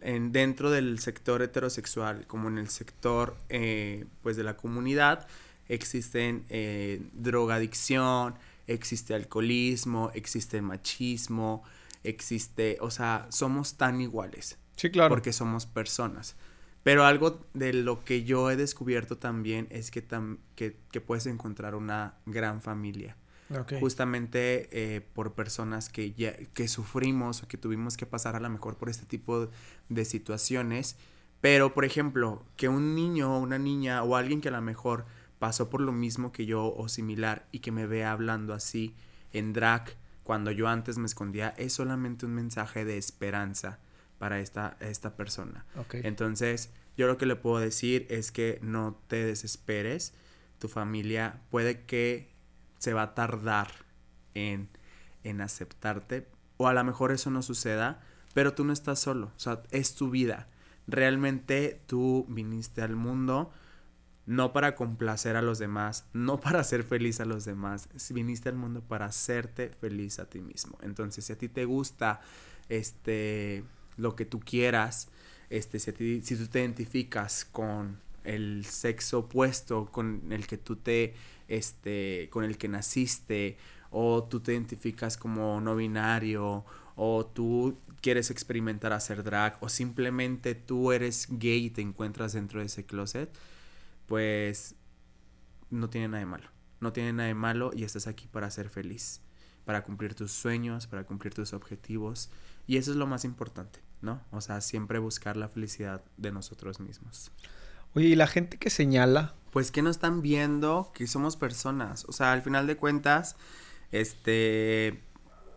en, 0.00 0.32
dentro 0.32 0.70
del 0.70 0.98
sector 0.98 1.42
heterosexual 1.42 2.26
como 2.26 2.48
en 2.48 2.58
el 2.58 2.68
sector 2.68 3.36
eh, 3.48 4.06
pues 4.22 4.36
de 4.36 4.44
la 4.44 4.56
comunidad 4.56 5.26
existen 5.68 6.44
eh, 6.48 7.02
drogadicción, 7.12 8.34
existe 8.66 9.14
alcoholismo, 9.14 10.10
existe 10.14 10.62
machismo, 10.62 11.64
existe, 12.04 12.78
o 12.80 12.90
sea, 12.90 13.26
somos 13.30 13.76
tan 13.76 14.00
iguales. 14.00 14.58
Sí, 14.76 14.90
claro. 14.90 15.08
Porque 15.08 15.32
somos 15.32 15.66
personas. 15.66 16.36
Pero 16.82 17.04
algo 17.04 17.44
de 17.52 17.72
lo 17.72 18.04
que 18.04 18.22
yo 18.22 18.50
he 18.50 18.56
descubierto 18.56 19.18
también 19.18 19.66
es 19.70 19.90
que, 19.90 20.04
que, 20.54 20.76
que 20.92 21.00
puedes 21.00 21.26
encontrar 21.26 21.74
una 21.74 22.14
gran 22.26 22.62
familia. 22.62 23.16
Justamente 23.80 24.68
eh, 24.72 25.00
por 25.00 25.34
personas 25.34 25.88
que, 25.88 26.12
ya, 26.12 26.36
que 26.54 26.68
sufrimos 26.68 27.42
o 27.42 27.48
que 27.48 27.56
tuvimos 27.56 27.96
que 27.96 28.06
pasar 28.06 28.34
a 28.36 28.40
lo 28.40 28.50
mejor 28.50 28.76
por 28.76 28.88
este 28.88 29.06
tipo 29.06 29.48
de 29.88 30.04
situaciones. 30.04 30.96
Pero, 31.40 31.74
por 31.74 31.84
ejemplo, 31.84 32.44
que 32.56 32.68
un 32.68 32.94
niño 32.94 33.36
o 33.36 33.40
una 33.40 33.58
niña 33.58 34.02
o 34.02 34.16
alguien 34.16 34.40
que 34.40 34.48
a 34.48 34.52
lo 34.52 34.62
mejor 34.62 35.06
pasó 35.38 35.70
por 35.70 35.80
lo 35.80 35.92
mismo 35.92 36.32
que 36.32 36.46
yo 36.46 36.74
o 36.74 36.88
similar 36.88 37.46
y 37.52 37.60
que 37.60 37.70
me 37.70 37.86
vea 37.86 38.12
hablando 38.12 38.54
así 38.54 38.94
en 39.32 39.52
drag 39.52 39.96
cuando 40.26 40.50
yo 40.50 40.66
antes 40.66 40.98
me 40.98 41.06
escondía, 41.06 41.54
es 41.56 41.74
solamente 41.74 42.26
un 42.26 42.34
mensaje 42.34 42.84
de 42.84 42.98
esperanza 42.98 43.78
para 44.18 44.40
esta, 44.40 44.76
esta 44.80 45.14
persona. 45.14 45.64
Entonces, 45.92 46.70
yo 46.96 47.06
lo 47.06 47.16
que 47.16 47.26
le 47.26 47.36
puedo 47.36 47.60
decir 47.60 48.06
es 48.10 48.32
que 48.32 48.58
no 48.60 49.00
te 49.06 49.24
desesperes. 49.24 50.14
Tu 50.58 50.66
familia 50.66 51.42
puede 51.50 51.84
que 51.84 52.34
se 52.78 52.92
va 52.92 53.02
a 53.02 53.14
tardar 53.14 53.68
en, 54.34 54.68
en 55.24 55.40
aceptarte, 55.40 56.28
o 56.56 56.68
a 56.68 56.74
lo 56.74 56.84
mejor 56.84 57.12
eso 57.12 57.30
no 57.30 57.42
suceda, 57.42 58.00
pero 58.34 58.54
tú 58.54 58.64
no 58.64 58.72
estás 58.72 58.98
solo, 58.98 59.32
o 59.36 59.38
sea, 59.38 59.62
es 59.70 59.94
tu 59.94 60.10
vida. 60.10 60.48
Realmente 60.86 61.82
tú 61.86 62.26
viniste 62.28 62.82
al 62.82 62.94
mundo 62.94 63.50
no 64.26 64.52
para 64.52 64.74
complacer 64.74 65.36
a 65.36 65.42
los 65.42 65.58
demás, 65.58 66.04
no 66.12 66.40
para 66.40 66.62
ser 66.64 66.82
feliz 66.82 67.20
a 67.20 67.24
los 67.24 67.44
demás, 67.44 67.88
viniste 68.10 68.48
al 68.48 68.56
mundo 68.56 68.82
para 68.82 69.06
hacerte 69.06 69.70
feliz 69.70 70.18
a 70.18 70.28
ti 70.28 70.40
mismo. 70.40 70.76
Entonces, 70.82 71.24
si 71.24 71.32
a 71.32 71.38
ti 71.38 71.48
te 71.48 71.64
gusta 71.64 72.20
este 72.68 73.64
lo 73.96 74.14
que 74.14 74.26
tú 74.26 74.40
quieras, 74.40 75.08
este 75.48 75.78
si 75.78 75.90
a 75.90 75.94
ti 75.94 76.20
si 76.22 76.36
tú 76.36 76.46
te 76.48 76.60
identificas 76.60 77.44
con 77.44 78.04
el 78.24 78.64
sexo 78.64 79.20
opuesto 79.20 79.86
con 79.86 80.32
el 80.32 80.46
que 80.48 80.58
tú 80.58 80.74
te 80.76 81.14
este 81.48 82.28
con 82.30 82.44
el 82.44 82.58
que 82.58 82.68
naciste 82.68 83.56
o 83.90 84.24
tú 84.24 84.40
te 84.40 84.52
identificas 84.52 85.16
como 85.16 85.60
no 85.60 85.76
binario 85.76 86.64
o 86.96 87.26
tú 87.26 87.78
quieres 88.00 88.30
experimentar 88.30 88.92
hacer 88.92 89.22
drag 89.22 89.58
o 89.60 89.68
simplemente 89.68 90.54
tú 90.54 90.92
eres 90.92 91.28
gay 91.30 91.66
y 91.66 91.70
te 91.70 91.82
encuentras 91.82 92.32
dentro 92.32 92.60
de 92.60 92.66
ese 92.66 92.84
closet, 92.84 93.30
pues 94.06 94.74
no 95.70 95.90
tiene 95.90 96.08
nada 96.08 96.20
de 96.20 96.26
malo. 96.26 96.48
No 96.80 96.92
tiene 96.92 97.12
nada 97.12 97.28
de 97.28 97.34
malo 97.34 97.70
y 97.74 97.84
estás 97.84 98.06
aquí 98.06 98.28
para 98.28 98.50
ser 98.50 98.68
feliz, 98.68 99.20
para 99.64 99.82
cumplir 99.82 100.14
tus 100.14 100.32
sueños, 100.32 100.86
para 100.86 101.04
cumplir 101.04 101.34
tus 101.34 101.52
objetivos. 101.52 102.30
Y 102.66 102.76
eso 102.76 102.90
es 102.90 102.96
lo 102.96 103.06
más 103.06 103.24
importante, 103.24 103.80
¿no? 104.02 104.22
O 104.30 104.40
sea, 104.40 104.60
siempre 104.60 104.98
buscar 104.98 105.36
la 105.36 105.48
felicidad 105.48 106.04
de 106.16 106.32
nosotros 106.32 106.80
mismos. 106.80 107.32
Oye, 107.94 108.08
¿y 108.08 108.14
la 108.14 108.26
gente 108.26 108.58
que 108.58 108.70
señala? 108.70 109.34
Pues 109.52 109.70
que 109.70 109.82
no 109.82 109.90
están 109.90 110.22
viendo 110.22 110.92
que 110.94 111.06
somos 111.06 111.36
personas. 111.36 112.04
O 112.08 112.12
sea, 112.12 112.32
al 112.32 112.42
final 112.42 112.66
de 112.66 112.76
cuentas, 112.76 113.36
este, 113.90 115.02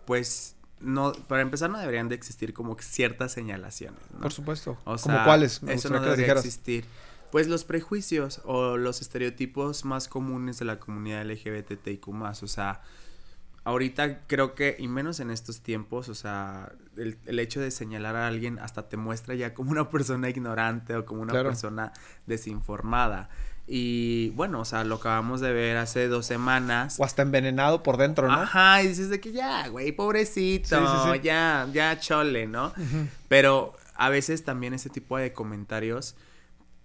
pues 0.06 0.56
no, 0.80 1.12
para 1.12 1.42
empezar 1.42 1.70
no 1.70 1.80
deberían 1.80 2.10
de 2.10 2.16
existir 2.16 2.54
como 2.54 2.78
ciertas 2.80 3.32
señalaciones. 3.34 4.00
Por 4.22 4.32
supuesto. 4.32 4.78
O 4.86 4.96
¿Como 4.98 5.24
cuáles? 5.24 5.62
eso 5.68 5.90
no 5.90 6.02
debería 6.02 6.34
existir. 6.34 6.86
Pues 7.32 7.48
los 7.48 7.64
prejuicios 7.64 8.42
o 8.46 8.78
los 8.78 9.02
estereotipos 9.02 9.86
más 9.86 10.08
comunes 10.08 10.58
de 10.58 10.66
la 10.66 10.80
comunidad 10.80 11.26
LGBTIQ+, 11.26 12.08
o 12.08 12.48
sea, 12.48 12.82
ahorita 13.70 14.22
creo 14.26 14.56
que, 14.56 14.76
y 14.80 14.88
menos 14.88 15.20
en 15.20 15.30
estos 15.30 15.62
tiempos, 15.62 16.10
o 16.10 16.16
sea, 16.16 16.72
el, 16.98 17.40
hecho 17.40 17.62
de 17.62 17.70
señalar 17.70 18.16
a 18.16 18.28
alguien 18.28 18.58
hasta 18.60 18.90
te 18.90 18.98
muestra 18.98 19.36
ya 19.36 19.54
como 19.54 19.72
una 19.72 19.90
persona 19.90 20.28
ignorante 20.30 20.96
o 20.96 21.06
como 21.06 21.22
una 21.22 21.34
persona 21.34 21.94
desinformada. 22.26 23.30
Y 23.68 24.32
bueno, 24.32 24.62
o 24.62 24.66
sea, 24.66 24.84
lo 24.84 24.96
acabamos 24.96 25.42
de 25.42 25.54
ver 25.54 25.78
hace 25.78 26.08
dos 26.08 26.26
semanas. 26.26 27.00
O 27.00 27.06
hasta 27.06 27.22
envenenado 27.22 27.84
por 27.84 27.98
dentro, 27.98 28.28
¿no? 28.28 28.34
Ajá, 28.34 28.82
y 28.82 28.88
dices 28.88 29.10
de 29.10 29.20
que 29.20 29.32
ya, 29.32 29.68
güey, 29.68 29.92
pobrecito, 29.92 31.16
ya, 31.16 31.68
ya 31.72 32.00
chole, 32.00 32.48
¿no? 32.48 32.74
Pero 33.28 33.76
a 33.94 34.10
veces 34.10 34.44
también 34.44 34.74
ese 34.74 34.90
tipo 34.90 35.18
de 35.18 35.32
comentarios 35.32 36.16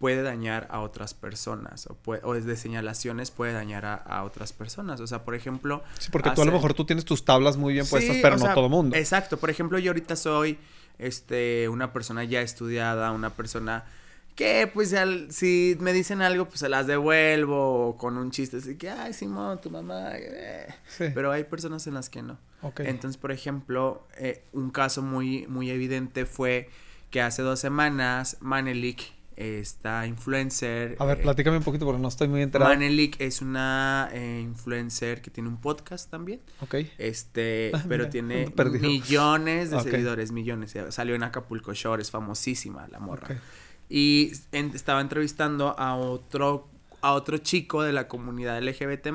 puede 0.05 0.23
dañar 0.23 0.67
a 0.69 0.81
otras 0.81 1.15
personas 1.15 1.87
o, 1.87 1.95
puede, 1.95 2.21
o 2.25 2.35
de 2.35 2.57
señalaciones 2.59 3.31
puede 3.31 3.55
dañar 3.55 3.87
a, 3.87 4.23
otras 4.25 4.53
personas. 4.53 5.01
O 5.01 5.07
sea, 5.07 5.25
por 5.25 5.35
ejemplo... 5.35 5.83
Sí, 5.99 6.11
porque 6.13 6.29
tú 6.29 6.43
a 6.43 6.45
lo 6.45 6.53
mejor 6.53 6.75
tú 6.75 6.85
tienes 6.85 7.07
tus 7.07 7.25
tablas 7.25 7.57
muy 7.57 7.73
bien 7.73 7.87
puestas, 7.87 8.19
pero 8.21 8.37
no 8.37 8.53
todo 8.53 8.69
mundo. 8.69 8.95
Exacto. 8.99 9.39
Por 9.39 9.49
ejemplo, 9.49 9.79
yo 9.79 9.93
ahorita 9.93 10.15
soy 10.15 10.59
este, 10.99 11.71
una 11.71 11.95
persona 11.95 12.23
ya 12.23 12.43
estudiada, 12.43 13.13
una 13.13 13.31
persona 13.31 13.87
que 14.35 14.71
pues 14.75 14.95
si 15.31 15.75
me 15.81 15.95
dicen 15.95 16.21
algo 16.21 16.49
pues 16.49 16.61
se 16.61 16.69
las 16.69 16.87
devuelvo 16.87 17.97
con 17.97 18.19
un 18.19 18.31
chiste 18.31 18.59
así 18.59 18.77
que 18.77 18.91
ay 18.91 19.15
Simón 19.15 19.61
tu 19.61 19.71
mamá 19.71 20.11
eh". 20.17 20.67
pero 21.15 21.31
hay 21.31 21.45
personas 21.45 21.87
en 21.87 21.95
las 21.95 22.11
que 22.11 22.21
no 22.21 22.37
entonces 22.79 23.17
por 23.17 23.31
ejemplo 23.31 24.09
eh, 24.19 24.43
un 24.53 24.71
caso 24.71 25.03
muy 25.03 25.47
muy 25.47 25.71
evidente 25.71 26.27
fue 26.27 26.69
que 27.11 27.23
hace 27.23 27.43
dos 27.43 27.61
semanas 27.61 28.39
Manelik 28.41 29.14
esta 29.37 30.07
influencer. 30.07 30.97
A 30.99 31.05
ver, 31.05 31.19
eh, 31.19 31.23
platícame 31.23 31.59
un 31.59 31.63
poquito 31.63 31.85
porque 31.85 32.01
no 32.01 32.09
estoy 32.09 32.29
muy 32.29 32.43
enterado. 32.43 32.71
Manelik 32.71 33.21
es 33.21 33.43
una 33.43 34.09
eh, 34.13 34.41
influencer 34.43 35.21
que 35.23 35.31
tiene 35.31 35.49
un 35.49 35.61
podcast 35.61 36.11
también. 36.11 36.41
Ok. 36.61 36.77
Este, 36.99 37.71
ah, 37.75 37.83
pero 37.89 38.09
tiene 38.09 38.53
millones 38.81 39.71
de 39.71 39.81
seguidores, 39.81 40.33
millones. 40.33 40.75
Salió 40.91 41.15
en 41.15 41.23
Acapulco 41.23 41.75
Shore, 41.75 42.03
es 42.03 42.11
famosísima 42.11 42.87
la 42.89 43.01
morra. 43.01 43.41
Y 43.89 44.33
estaba 44.53 45.01
entrevistando 45.01 45.79
a 45.79 45.97
otro, 45.97 46.69
a 47.01 47.13
otro 47.13 47.39
chico 47.39 47.83
de 47.83 47.93
la 47.93 48.09
comunidad 48.09 48.63
LGBT 48.63 49.09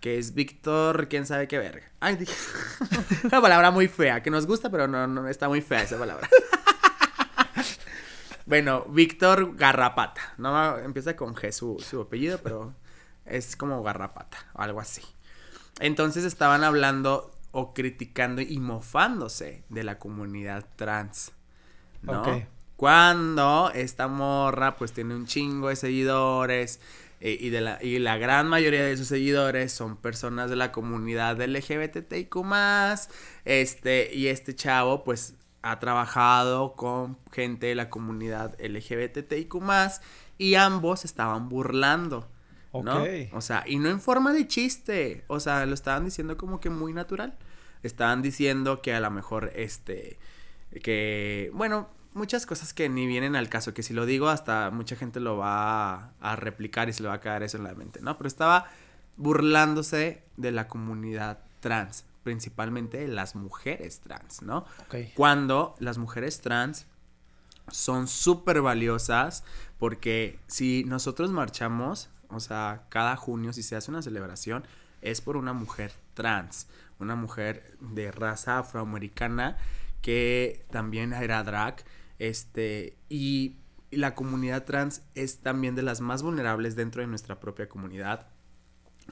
que 0.00 0.18
es 0.18 0.34
Víctor, 0.34 1.08
quién 1.08 1.26
sabe 1.26 1.48
qué 1.48 1.58
verga. 1.58 1.90
Ay, 2.00 2.16
dije. 2.16 2.34
una 3.24 3.40
palabra 3.40 3.70
muy 3.70 3.88
fea, 3.88 4.22
que 4.22 4.30
nos 4.30 4.46
gusta, 4.46 4.70
pero 4.70 4.86
no, 4.86 5.06
no 5.06 5.28
está 5.28 5.48
muy 5.48 5.60
fea 5.60 5.82
esa 5.82 5.98
palabra. 5.98 6.28
Bueno, 8.46 8.84
Víctor 8.88 9.56
Garrapata. 9.56 10.34
No 10.38 10.78
empieza 10.78 11.16
con 11.16 11.34
G 11.34 11.50
su, 11.52 12.00
apellido, 12.00 12.38
pero 12.42 12.74
es 13.24 13.56
como 13.56 13.82
Garrapata 13.82 14.38
o 14.54 14.62
algo 14.62 14.80
así. 14.80 15.02
Entonces 15.80 16.24
estaban 16.24 16.64
hablando 16.64 17.32
o 17.50 17.74
criticando 17.74 18.40
y 18.40 18.58
mofándose 18.58 19.64
de 19.68 19.82
la 19.82 19.98
comunidad 19.98 20.64
trans. 20.76 21.32
¿No? 22.02 22.24
Cuando 22.76 23.72
esta 23.74 24.06
morra 24.06 24.76
pues 24.76 24.92
tiene 24.92 25.14
un 25.14 25.26
chingo 25.26 25.70
de 25.70 25.76
seguidores 25.76 26.78
eh, 27.20 27.36
y, 27.40 27.48
de 27.48 27.62
la, 27.62 27.82
y 27.82 27.98
la 27.98 28.18
gran 28.18 28.46
mayoría 28.46 28.84
de 28.84 28.96
sus 28.96 29.08
seguidores 29.08 29.72
son 29.72 29.96
personas 29.96 30.50
de 30.50 30.56
la 30.56 30.70
comunidad 30.70 31.40
LGBTIQ+, 31.40 32.36
este, 33.46 34.14
y 34.14 34.28
este 34.28 34.54
chavo 34.54 35.02
pues 35.02 35.34
ha 35.70 35.80
trabajado 35.80 36.74
con 36.74 37.18
gente 37.32 37.66
de 37.66 37.74
la 37.74 37.90
comunidad 37.90 38.56
LGBTIQ 38.60 39.54
y 40.38 40.54
ambos 40.54 41.04
estaban 41.04 41.48
burlando. 41.48 42.28
¿no? 42.72 43.04
O 43.32 43.40
sea, 43.40 43.64
y 43.66 43.78
no 43.78 43.88
en 43.88 44.00
forma 44.00 44.32
de 44.32 44.46
chiste, 44.46 45.24
o 45.28 45.40
sea, 45.40 45.64
lo 45.64 45.74
estaban 45.74 46.04
diciendo 46.04 46.36
como 46.36 46.60
que 46.60 46.68
muy 46.68 46.92
natural. 46.92 47.34
Estaban 47.82 48.20
diciendo 48.20 48.82
que 48.82 48.94
a 48.94 49.00
lo 49.00 49.10
mejor 49.10 49.50
este 49.54 50.18
que 50.82 51.50
bueno, 51.54 51.88
muchas 52.12 52.44
cosas 52.44 52.74
que 52.74 52.88
ni 52.88 53.06
vienen 53.06 53.34
al 53.34 53.48
caso, 53.48 53.72
que 53.72 53.82
si 53.82 53.94
lo 53.94 54.04
digo 54.04 54.28
hasta 54.28 54.70
mucha 54.70 54.94
gente 54.96 55.20
lo 55.20 55.38
va 55.38 55.94
a, 55.94 56.12
a 56.20 56.36
replicar 56.36 56.88
y 56.88 56.92
se 56.92 57.02
le 57.02 57.08
va 57.08 57.14
a 57.14 57.20
quedar 57.20 57.42
eso 57.42 57.56
en 57.56 57.64
la 57.64 57.74
mente, 57.74 58.00
¿no? 58.02 58.16
Pero 58.18 58.28
estaba 58.28 58.66
burlándose 59.16 60.22
de 60.36 60.52
la 60.52 60.68
comunidad 60.68 61.38
trans 61.60 62.04
principalmente 62.26 63.06
las 63.06 63.36
mujeres 63.36 64.00
trans, 64.00 64.42
¿no? 64.42 64.66
Cuando 65.14 65.76
las 65.78 65.96
mujeres 65.96 66.40
trans 66.40 66.86
son 67.70 68.08
súper 68.08 68.62
valiosas 68.62 69.44
porque 69.78 70.40
si 70.48 70.82
nosotros 70.88 71.30
marchamos, 71.30 72.10
o 72.28 72.40
sea, 72.40 72.86
cada 72.88 73.14
junio, 73.14 73.52
si 73.52 73.62
se 73.62 73.76
hace 73.76 73.92
una 73.92 74.02
celebración, 74.02 74.66
es 75.02 75.20
por 75.20 75.36
una 75.36 75.52
mujer 75.52 75.92
trans, 76.14 76.66
una 76.98 77.14
mujer 77.14 77.76
de 77.78 78.10
raza 78.10 78.58
afroamericana 78.58 79.56
que 80.02 80.66
también 80.72 81.12
era 81.12 81.44
drag, 81.44 81.84
este, 82.18 82.96
y 83.08 83.54
la 83.92 84.16
comunidad 84.16 84.64
trans 84.64 85.02
es 85.14 85.38
también 85.38 85.76
de 85.76 85.82
las 85.82 86.00
más 86.00 86.24
vulnerables 86.24 86.74
dentro 86.74 87.02
de 87.02 87.06
nuestra 87.06 87.38
propia 87.38 87.68
comunidad, 87.68 88.26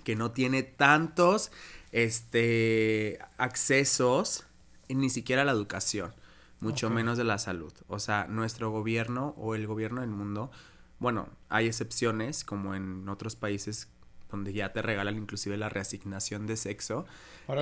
que 0.02 0.16
no 0.16 0.32
tiene 0.32 0.64
tantos 0.64 1.52
este, 1.94 3.20
accesos 3.38 4.46
ni 4.88 5.10
siquiera 5.10 5.42
a 5.42 5.44
la 5.44 5.52
educación, 5.52 6.12
mucho 6.58 6.90
menos 6.90 7.16
de 7.16 7.22
la 7.22 7.38
salud. 7.38 7.72
O 7.86 8.00
sea, 8.00 8.26
nuestro 8.26 8.72
gobierno 8.72 9.32
o 9.38 9.54
el 9.54 9.68
gobierno 9.68 10.00
del 10.00 10.10
mundo, 10.10 10.50
bueno, 10.98 11.28
hay 11.48 11.68
excepciones 11.68 12.44
como 12.44 12.74
en 12.74 13.08
otros 13.08 13.36
países 13.36 13.88
donde 14.28 14.52
ya 14.52 14.72
te 14.72 14.82
regalan 14.82 15.16
inclusive 15.16 15.56
la 15.56 15.68
reasignación 15.68 16.48
de 16.48 16.56
sexo, 16.56 17.06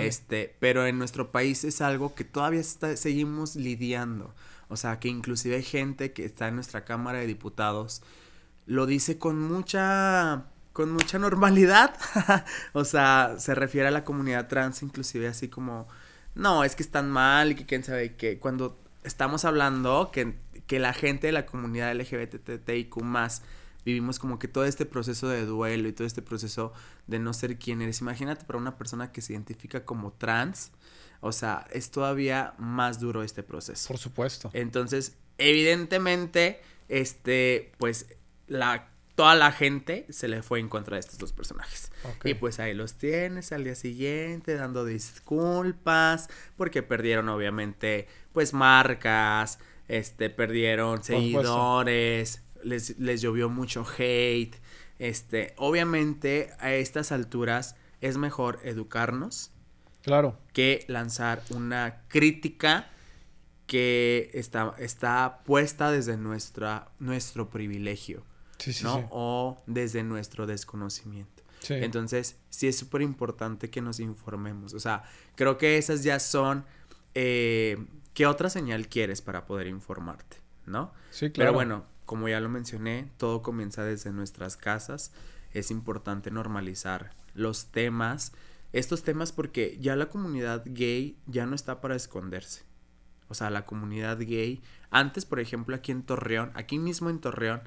este, 0.01 0.57
pero 0.61 0.87
en 0.87 0.97
nuestro 0.97 1.31
país 1.31 1.63
es 1.65 1.83
algo 1.83 2.15
que 2.15 2.25
todavía 2.25 2.63
seguimos 2.63 3.55
lidiando. 3.55 4.35
O 4.71 4.79
sea, 4.79 4.99
que 4.99 5.09
inclusive 5.09 5.57
hay 5.57 5.63
gente 5.63 6.15
que 6.15 6.25
está 6.25 6.49
en 6.49 6.55
nuestra 6.55 6.87
Cámara 6.87 7.19
de 7.19 7.27
Diputados 7.27 8.03
lo 8.65 8.87
dice 8.87 9.19
con 9.19 9.41
mucha 9.41 10.45
con 10.73 10.91
mucha 10.93 11.19
normalidad. 11.19 11.97
o 12.73 12.85
sea, 12.85 13.37
se 13.39 13.55
refiere 13.55 13.89
a 13.89 13.91
la 13.91 14.05
comunidad 14.05 14.49
trans 14.49 14.83
inclusive 14.83 15.29
así 15.29 15.49
como, 15.49 15.89
no, 16.35 16.65
es 16.65 16.75
que 16.75 16.83
están 16.83 17.11
mal 17.11 17.53
y 17.53 17.55
que 17.55 17.67
quién 17.67 17.85
sabe 17.85 18.17
qué. 18.17 18.39
Cuando 18.39 18.79
estamos 19.05 19.45
hablando 19.45 20.11
que, 20.13 20.37
que 20.67 20.79
la 20.79 20.93
gente 20.93 21.29
de 21.29 21.33
la 21.33 21.47
comunidad 21.47 21.95
LGBTIQ 21.95 23.03
más 23.03 23.43
vivimos 23.85 24.19
como 24.19 24.39
que 24.39 24.49
todo 24.49 24.65
este 24.65 24.87
proceso 24.87 25.29
de 25.29 25.45
duelo 25.45 25.89
y 25.89 25.93
todo 25.93 26.07
este 26.07 26.23
proceso 26.23 26.73
de 27.07 27.19
no 27.19 27.33
ser 27.33 27.59
quien 27.59 27.83
eres. 27.83 28.01
Imagínate 28.01 28.45
para 28.45 28.59
una 28.59 28.77
persona 28.77 29.13
que 29.13 29.21
se 29.21 29.33
identifica 29.33 29.85
como 29.85 30.13
trans, 30.13 30.71
o 31.21 31.33
sea, 31.33 31.67
es 31.73 31.91
todavía 31.91 32.55
más 32.59 33.01
duro 33.01 33.23
este 33.23 33.43
proceso. 33.43 33.89
Por 33.89 33.99
supuesto. 33.99 34.51
Entonces, 34.53 35.17
evidentemente, 35.39 36.61
este, 36.89 37.73
pues 37.79 38.07
la 38.47 38.92
toda 39.15 39.35
la 39.35 39.53
gente 39.53 40.07
se 40.11 40.29
le 40.29 40.43
fue 40.43 40.61
en 40.61 40.69
contra 40.69 40.97
de 40.97 41.01
estos 41.01 41.19
dos 41.19 41.33
personajes. 41.33 41.93
Y 42.25 42.35
pues 42.35 42.61
ahí 42.61 42.75
los 42.75 42.95
tienes 42.95 43.53
al 43.53 43.65
día 43.65 43.75
siguiente 43.75 44.55
dando 44.55 44.85
disculpas 44.85 46.29
porque 46.57 46.83
perdieron 46.83 47.29
obviamente 47.29 48.09
pues 48.33 48.53
marcas, 48.55 49.59
este 49.89 50.31
perdieron 50.31 51.03
seguidores, 51.05 52.43
les, 52.63 52.99
les 52.99 53.21
llovió 53.21 53.49
mucho 53.49 53.87
hate. 53.99 54.57
Este, 54.99 55.55
obviamente 55.57 56.51
a 56.61 56.73
estas 56.73 57.13
alturas 57.13 57.77
es 58.01 58.17
mejor 58.17 58.61
educarnos. 58.65 59.51
Claro. 60.03 60.37
Que 60.53 60.85
lanzar 60.89 61.43
una 61.51 62.03
crítica 62.09 62.91
que 63.67 64.31
está, 64.35 64.75
está 64.79 65.43
puesta 65.45 65.91
desde 65.91 66.17
nuestra, 66.17 66.89
nuestro 66.99 67.51
privilegio. 67.51 68.25
¿No? 68.83 69.09
O 69.11 69.63
desde 69.67 70.03
nuestro 70.03 70.47
desconocimiento. 70.47 71.43
Entonces, 71.69 72.37
sí 72.51 72.67
es 72.67 72.77
súper 72.77 73.03
importante 73.03 73.71
que 73.71 73.81
nos 73.81 74.01
informemos. 74.01 74.75
O 74.75 74.81
sea, 74.81 75.05
creo 75.37 75.59
que 75.59 75.79
esas 75.79 76.03
ya 76.03 76.19
son... 76.19 76.65
Eh, 77.15 77.85
¿Qué 78.15 78.27
otra 78.27 78.51
señal 78.51 78.89
quieres 78.89 79.23
para 79.23 79.47
poder 79.47 79.69
informarte? 79.69 80.37
¿No? 80.67 80.93
Sí, 81.11 81.31
claro. 81.31 81.51
Pero 81.51 81.53
bueno, 81.55 81.87
como 82.05 82.29
ya 82.29 82.41
lo 82.41 82.49
mencioné, 82.49 83.09
todo 83.17 83.43
comienza 83.43 83.85
desde 83.85 84.13
nuestras 84.13 84.57
casas. 84.57 85.13
Es 85.53 85.71
importante 85.71 86.31
normalizar 86.31 87.15
los 87.35 87.67
temas. 87.67 88.33
Estos 88.73 89.03
temas 89.03 89.33
porque 89.33 89.79
ya 89.81 89.97
la 89.97 90.07
comunidad 90.09 90.63
gay 90.67 91.17
ya 91.27 91.47
no 91.47 91.55
está 91.55 91.81
para 91.81 91.97
esconderse. 91.97 92.65
O 93.29 93.35
sea, 93.35 93.49
la 93.49 93.65
comunidad 93.65 94.19
gay, 94.19 94.63
antes, 94.91 95.25
por 95.25 95.41
ejemplo, 95.41 95.75
aquí 95.75 95.91
en 95.91 96.03
Torreón, 96.03 96.51
aquí 96.55 96.79
mismo 96.79 97.09
en 97.09 97.19
Torreón, 97.19 97.63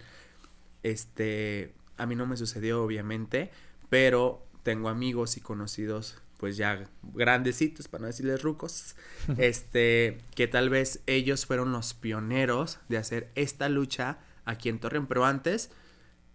este, 0.85 1.73
a 1.97 2.05
mí 2.05 2.15
no 2.15 2.27
me 2.27 2.37
sucedió 2.37 2.83
obviamente, 2.83 3.49
pero 3.89 4.45
tengo 4.61 4.87
amigos 4.89 5.35
y 5.35 5.41
conocidos 5.41 6.21
pues 6.37 6.57
ya 6.57 6.83
grandecitos, 7.01 7.87
para 7.87 8.01
no 8.01 8.07
decirles 8.07 8.43
rucos, 8.43 8.95
este, 9.37 10.19
que 10.35 10.47
tal 10.47 10.69
vez 10.69 11.01
ellos 11.07 11.45
fueron 11.47 11.71
los 11.71 11.93
pioneros 11.93 12.79
de 12.87 12.97
hacer 12.97 13.31
esta 13.33 13.67
lucha 13.67 14.19
aquí 14.43 14.69
en 14.69 14.79
Torreón, 14.79 15.07
pero 15.07 15.25
antes, 15.25 15.71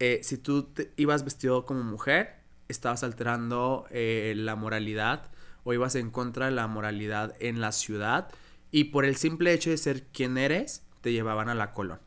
eh, 0.01 0.21
si 0.25 0.37
tú 0.37 0.71
ibas 0.97 1.23
vestido 1.23 1.65
como 1.65 1.85
mujer, 1.85 2.39
estabas 2.67 3.05
alterando 3.05 3.87
eh, 3.91 4.33
la 4.37 4.57
moralidad 4.57 5.31
o 5.63 5.75
ibas 5.75 5.95
en 5.95 6.11
contra 6.11 6.47
de 6.47 6.53
la 6.53 6.67
moralidad 6.67 7.37
en 7.39 7.61
la 7.61 7.71
ciudad 7.71 8.33
y 8.73 8.85
por 8.85 9.05
el 9.05 9.15
simple 9.17 9.53
hecho 9.53 9.71
de 9.71 9.77
ser 9.77 10.07
quien 10.07 10.39
eres, 10.39 10.83
te 11.03 11.13
llevaban 11.13 11.49
a 11.51 11.55
la 11.55 11.73
colón 11.73 12.01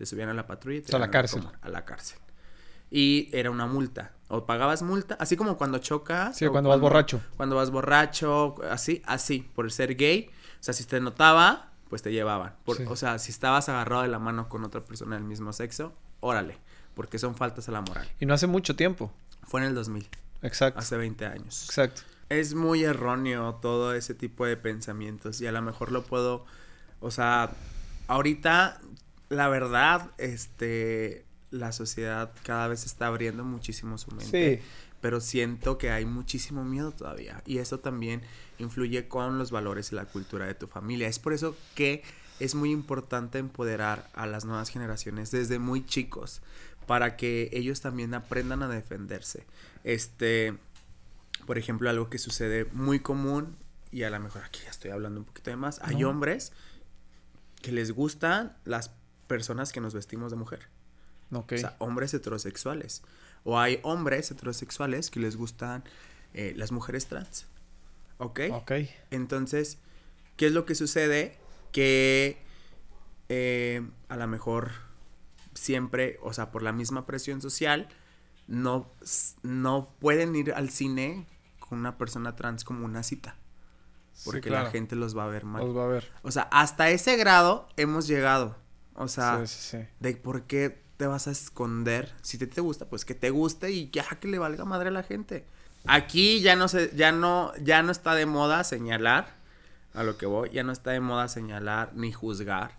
te 0.00 0.06
subían 0.06 0.30
a 0.30 0.32
la 0.32 0.46
patrulla 0.46 0.78
y 0.78 0.80
te 0.80 0.96
a 0.96 0.98
la 0.98 1.10
cárcel. 1.10 1.42
A, 1.60 1.68
la 1.68 1.84
cárcel. 1.84 2.18
Y 2.90 3.28
era 3.34 3.50
una 3.50 3.66
multa. 3.66 4.12
O 4.28 4.46
pagabas 4.46 4.80
multa, 4.80 5.14
así 5.20 5.36
como 5.36 5.58
cuando 5.58 5.76
chocas. 5.76 6.38
Sí, 6.38 6.46
cuando, 6.46 6.70
vas 6.70 6.80
borracho. 6.80 7.20
Cuando 7.36 7.56
vas 7.56 7.70
borracho, 7.70 8.54
así, 8.70 9.02
así, 9.04 9.46
por 9.54 9.70
ser 9.70 9.96
gay. 9.96 10.30
O 10.58 10.62
sea, 10.62 10.72
si 10.72 10.84
te 10.84 11.02
notaba, 11.02 11.72
pues 11.90 12.00
te 12.00 12.12
llevaban. 12.12 12.56
O 12.64 12.96
sea, 12.96 13.18
si 13.18 13.30
estabas 13.30 13.68
agarrado 13.68 14.00
de 14.00 14.08
la 14.08 14.18
mano 14.18 14.48
con 14.48 14.64
otra 14.64 14.80
persona 14.80 15.16
del 15.16 15.24
mismo 15.24 15.52
sexo, 15.52 15.92
órale, 16.20 16.56
porque 16.94 17.18
son 17.18 17.34
faltas 17.34 17.68
a 17.68 17.72
la 17.72 17.82
moral. 17.82 18.08
Y 18.20 18.24
no 18.24 18.32
hace 18.32 18.46
mucho 18.46 18.74
tiempo. 18.76 19.12
Fue 19.42 19.60
en 19.60 19.66
el 19.66 19.74
2000. 19.74 20.08
Exacto. 20.40 20.80
Hace 20.80 20.96
20 20.96 21.26
años. 21.26 21.66
Exacto. 21.66 22.00
Es 22.30 22.54
muy 22.54 22.84
erróneo 22.84 23.56
todo 23.56 23.92
ese 23.92 24.14
tipo 24.14 24.46
de 24.46 24.56
pensamientos 24.56 25.42
y 25.42 25.46
a 25.46 25.52
lo 25.52 25.60
mejor 25.60 25.92
lo 25.92 26.04
puedo, 26.04 26.46
o 27.00 27.10
sea, 27.10 27.50
ahorita 28.06 28.80
la 29.30 29.48
verdad, 29.48 30.10
este, 30.18 31.24
la 31.50 31.72
sociedad 31.72 32.32
cada 32.44 32.68
vez 32.68 32.84
está 32.84 33.06
abriendo 33.06 33.44
muchísimo 33.44 33.96
su 33.96 34.10
mente. 34.10 34.58
Sí. 34.58 34.62
Pero 35.00 35.20
siento 35.20 35.78
que 35.78 35.90
hay 35.90 36.04
muchísimo 36.04 36.64
miedo 36.64 36.90
todavía. 36.92 37.42
Y 37.46 37.58
eso 37.58 37.78
también 37.80 38.20
influye 38.58 39.08
con 39.08 39.38
los 39.38 39.50
valores 39.50 39.92
y 39.92 39.94
la 39.94 40.04
cultura 40.04 40.46
de 40.46 40.54
tu 40.54 40.66
familia. 40.66 41.08
Es 41.08 41.18
por 41.18 41.32
eso 41.32 41.56
que 41.74 42.02
es 42.38 42.54
muy 42.54 42.70
importante 42.70 43.38
empoderar 43.38 44.10
a 44.14 44.26
las 44.26 44.44
nuevas 44.44 44.68
generaciones 44.68 45.30
desde 45.30 45.58
muy 45.58 45.86
chicos 45.86 46.42
para 46.86 47.16
que 47.16 47.48
ellos 47.52 47.80
también 47.80 48.12
aprendan 48.14 48.62
a 48.62 48.68
defenderse. 48.68 49.46
Este, 49.84 50.58
por 51.46 51.56
ejemplo, 51.56 51.88
algo 51.88 52.10
que 52.10 52.18
sucede 52.18 52.66
muy 52.72 53.00
común 53.00 53.56
y 53.92 54.02
a 54.02 54.10
lo 54.10 54.20
mejor 54.20 54.42
aquí 54.42 54.60
ya 54.64 54.70
estoy 54.70 54.90
hablando 54.90 55.20
un 55.20 55.26
poquito 55.26 55.50
de 55.50 55.56
más, 55.56 55.80
hay 55.82 56.04
hombres 56.04 56.52
que 57.62 57.72
les 57.72 57.92
gustan 57.92 58.56
las 58.64 58.90
personas 59.30 59.72
que 59.72 59.80
nos 59.80 59.94
vestimos 59.94 60.32
de 60.32 60.36
mujer. 60.36 60.66
O 61.30 61.44
sea, 61.56 61.76
hombres 61.78 62.12
heterosexuales. 62.12 63.02
O 63.44 63.60
hay 63.60 63.78
hombres 63.84 64.28
heterosexuales 64.32 65.08
que 65.08 65.20
les 65.20 65.36
gustan 65.36 65.84
eh, 66.34 66.52
las 66.56 66.72
mujeres 66.72 67.06
trans. 67.06 67.46
¿Ok? 68.18 68.40
Ok. 68.50 68.72
Entonces, 69.12 69.78
¿qué 70.36 70.46
es 70.46 70.52
lo 70.52 70.66
que 70.66 70.74
sucede? 70.74 71.38
Que 71.70 72.42
eh, 73.28 73.88
a 74.08 74.16
lo 74.16 74.26
mejor 74.26 74.72
siempre, 75.54 76.18
o 76.22 76.32
sea, 76.32 76.50
por 76.50 76.64
la 76.64 76.72
misma 76.72 77.06
presión 77.06 77.40
social, 77.40 77.88
no, 78.48 78.90
no 79.44 79.94
pueden 80.00 80.34
ir 80.34 80.52
al 80.54 80.70
cine 80.70 81.24
con 81.60 81.78
una 81.78 81.96
persona 81.98 82.34
trans 82.34 82.64
como 82.64 82.84
una 82.84 83.04
cita. 83.04 83.36
Porque 84.24 84.50
la 84.50 84.66
gente 84.70 84.96
los 84.96 85.16
va 85.16 85.26
a 85.26 85.28
ver 85.28 85.44
mal. 85.44 85.64
Los 85.64 85.76
va 85.76 85.84
a 85.84 85.86
ver. 85.86 86.10
O 86.22 86.32
sea, 86.32 86.48
hasta 86.50 86.90
ese 86.90 87.16
grado 87.16 87.68
hemos 87.76 88.08
llegado. 88.08 88.56
O 89.00 89.08
sea, 89.08 89.42
de 89.98 90.14
por 90.16 90.42
qué 90.42 90.82
te 90.98 91.06
vas 91.06 91.26
a 91.26 91.30
esconder. 91.30 92.12
Si 92.20 92.36
te, 92.36 92.46
te 92.46 92.60
gusta, 92.60 92.84
pues 92.84 93.06
que 93.06 93.14
te 93.14 93.30
guste 93.30 93.72
y 93.72 93.90
ya 93.90 94.04
que 94.20 94.28
le 94.28 94.38
valga 94.38 94.66
madre 94.66 94.88
a 94.88 94.92
la 94.92 95.02
gente. 95.02 95.46
Aquí 95.86 96.42
ya 96.42 96.54
no 96.54 96.68
se, 96.68 96.94
ya 96.94 97.10
no, 97.10 97.54
ya 97.62 97.82
no 97.82 97.92
está 97.92 98.14
de 98.14 98.26
moda 98.26 98.62
señalar 98.62 99.34
a 99.94 100.02
lo 100.02 100.18
que 100.18 100.26
voy, 100.26 100.50
ya 100.50 100.62
no 100.64 100.72
está 100.72 100.90
de 100.90 101.00
moda 101.00 101.28
señalar 101.28 101.92
ni 101.94 102.12
juzgar. 102.12 102.76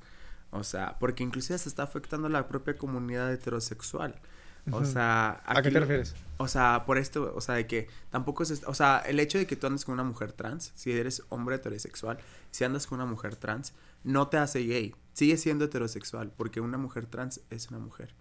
O 0.51 0.63
sea, 0.63 0.97
porque 0.99 1.23
inclusive 1.23 1.57
se 1.57 1.67
está 1.67 1.81
afectando 1.81 2.27
a 2.27 2.29
la 2.29 2.47
propia 2.47 2.77
comunidad 2.77 3.33
heterosexual. 3.33 4.21
O 4.69 4.85
sea, 4.85 5.41
¿a 5.47 5.59
qué 5.63 5.71
te 5.71 5.79
refieres? 5.79 6.13
O 6.37 6.47
sea, 6.47 6.83
por 6.85 6.99
esto, 6.99 7.33
o 7.35 7.41
sea, 7.41 7.55
de 7.55 7.65
que 7.65 7.87
tampoco 8.11 8.43
es, 8.43 8.61
o 8.67 8.75
sea, 8.75 8.99
el 9.07 9.19
hecho 9.19 9.39
de 9.39 9.47
que 9.47 9.55
tú 9.55 9.65
andes 9.65 9.85
con 9.85 9.93
una 9.93 10.03
mujer 10.03 10.33
trans, 10.33 10.71
si 10.75 10.91
eres 10.91 11.23
hombre 11.29 11.55
heterosexual, 11.55 12.19
si 12.51 12.63
andas 12.63 12.85
con 12.85 12.99
una 12.99 13.09
mujer 13.09 13.35
trans, 13.35 13.73
no 14.03 14.27
te 14.27 14.37
hace 14.37 14.59
gay, 14.59 14.93
sigue 15.13 15.37
siendo 15.37 15.65
heterosexual, 15.65 16.31
porque 16.35 16.61
una 16.61 16.77
mujer 16.77 17.05
trans 17.05 17.41
es 17.49 17.69
una 17.69 17.79
mujer. 17.79 18.13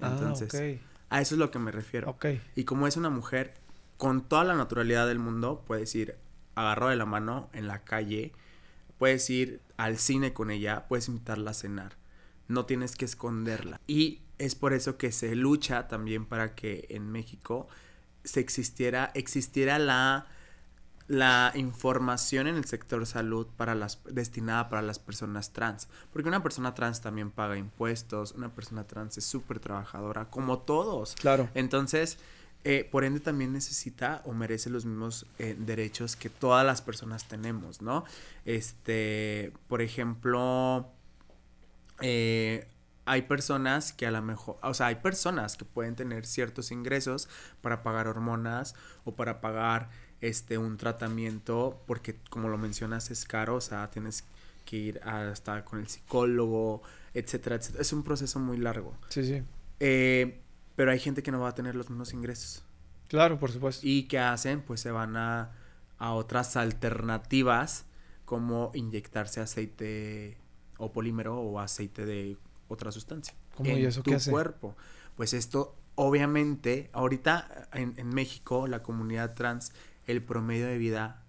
Ah, 0.00 0.12
Entonces, 0.12 0.80
a 1.08 1.20
eso 1.20 1.34
es 1.34 1.38
lo 1.38 1.50
que 1.50 1.58
me 1.58 1.72
refiero. 1.72 2.10
Y 2.54 2.64
como 2.64 2.86
es 2.86 2.96
una 2.96 3.10
mujer, 3.10 3.54
con 3.96 4.22
toda 4.28 4.44
la 4.44 4.54
naturalidad 4.54 5.06
del 5.06 5.18
mundo, 5.18 5.64
puedes 5.66 5.94
ir 5.94 6.18
agarrado 6.54 6.90
de 6.90 6.96
la 6.96 7.06
mano 7.06 7.48
en 7.52 7.66
la 7.66 7.84
calle, 7.84 8.32
puedes 8.98 9.28
ir 9.30 9.60
al 9.76 9.98
cine 9.98 10.32
con 10.32 10.50
ella, 10.50 10.86
puedes 10.88 11.08
invitarla 11.08 11.52
a 11.52 11.54
cenar. 11.54 11.96
No 12.48 12.66
tienes 12.66 12.96
que 12.96 13.04
esconderla. 13.04 13.80
Y 13.86 14.20
es 14.38 14.54
por 14.54 14.72
eso 14.72 14.96
que 14.96 15.12
se 15.12 15.34
lucha 15.34 15.88
también 15.88 16.26
para 16.26 16.54
que 16.54 16.86
en 16.90 17.10
México 17.10 17.68
se 18.24 18.40
existiera, 18.40 19.10
existiera 19.14 19.78
la 19.78 20.26
la 21.08 21.52
información 21.54 22.48
en 22.48 22.56
el 22.56 22.64
sector 22.64 23.06
salud 23.06 23.46
para 23.56 23.74
las 23.74 24.00
destinada 24.04 24.68
para 24.68 24.82
las 24.82 24.98
personas 24.98 25.52
trans, 25.52 25.88
porque 26.12 26.28
una 26.28 26.42
persona 26.42 26.74
trans 26.74 27.00
también 27.00 27.30
paga 27.30 27.56
impuestos, 27.56 28.32
una 28.32 28.48
persona 28.48 28.84
trans 28.84 29.16
es 29.18 29.24
súper 29.24 29.60
trabajadora, 29.60 30.26
como 30.30 30.58
todos. 30.58 31.14
Claro. 31.14 31.48
Entonces, 31.54 32.18
eh, 32.64 32.88
por 32.90 33.04
ende 33.04 33.20
también 33.20 33.52
necesita 33.52 34.22
o 34.24 34.32
merece 34.32 34.70
los 34.70 34.84
mismos 34.84 35.26
eh, 35.38 35.54
derechos 35.56 36.16
que 36.16 36.28
todas 36.28 36.66
las 36.66 36.82
personas 36.82 37.28
tenemos, 37.28 37.80
¿no? 37.80 38.04
Este, 38.44 39.52
por 39.68 39.82
ejemplo, 39.82 40.90
eh, 42.00 42.66
hay 43.04 43.22
personas 43.22 43.92
que 43.92 44.04
a 44.04 44.10
lo 44.10 44.20
mejor, 44.20 44.56
o 44.62 44.74
sea, 44.74 44.86
hay 44.86 44.96
personas 44.96 45.56
que 45.56 45.64
pueden 45.64 45.94
tener 45.94 46.26
ciertos 46.26 46.72
ingresos 46.72 47.28
para 47.60 47.84
pagar 47.84 48.08
hormonas 48.08 48.74
o 49.04 49.14
para 49.14 49.40
pagar 49.40 49.88
este, 50.20 50.58
un 50.58 50.76
tratamiento, 50.76 51.82
porque 51.86 52.16
como 52.30 52.48
lo 52.48 52.58
mencionas 52.58 53.10
es 53.10 53.24
caro, 53.24 53.56
o 53.56 53.60
sea, 53.60 53.90
tienes 53.90 54.24
que 54.64 54.76
ir 54.76 55.00
hasta 55.04 55.64
con 55.64 55.78
el 55.80 55.88
psicólogo, 55.88 56.82
etcétera, 57.14 57.56
etcétera. 57.56 57.82
Es 57.82 57.92
un 57.92 58.02
proceso 58.02 58.38
muy 58.38 58.58
largo. 58.58 58.94
Sí, 59.08 59.24
sí. 59.24 59.42
Eh, 59.80 60.40
pero 60.74 60.90
hay 60.90 60.98
gente 60.98 61.22
que 61.22 61.30
no 61.30 61.40
va 61.40 61.50
a 61.50 61.54
tener 61.54 61.74
los 61.74 61.88
mismos 61.88 62.12
ingresos. 62.12 62.64
Claro, 63.08 63.38
por 63.38 63.52
supuesto. 63.52 63.86
Y 63.86 64.04
que 64.04 64.18
hacen, 64.18 64.62
pues 64.62 64.80
se 64.80 64.90
van 64.90 65.16
a, 65.16 65.52
a 65.98 66.12
otras 66.12 66.56
alternativas 66.56 67.86
como 68.24 68.72
inyectarse 68.74 69.40
aceite 69.40 70.36
o 70.78 70.92
polímero 70.92 71.38
o 71.40 71.60
aceite 71.60 72.04
de 72.04 72.36
otra 72.68 72.90
sustancia. 72.90 73.34
¿Cómo 73.54 73.70
y 73.70 73.84
eso 73.84 74.02
tu 74.02 74.10
qué 74.10 74.16
hace? 74.16 74.30
cuerpo. 74.30 74.76
pues 75.16 75.32
esto 75.32 75.76
obviamente, 75.94 76.90
ahorita 76.92 77.68
en, 77.72 77.94
en 77.96 78.08
México, 78.10 78.66
la 78.66 78.82
comunidad 78.82 79.34
trans, 79.34 79.72
el 80.06 80.22
promedio 80.22 80.66
de 80.66 80.78
vida 80.78 81.22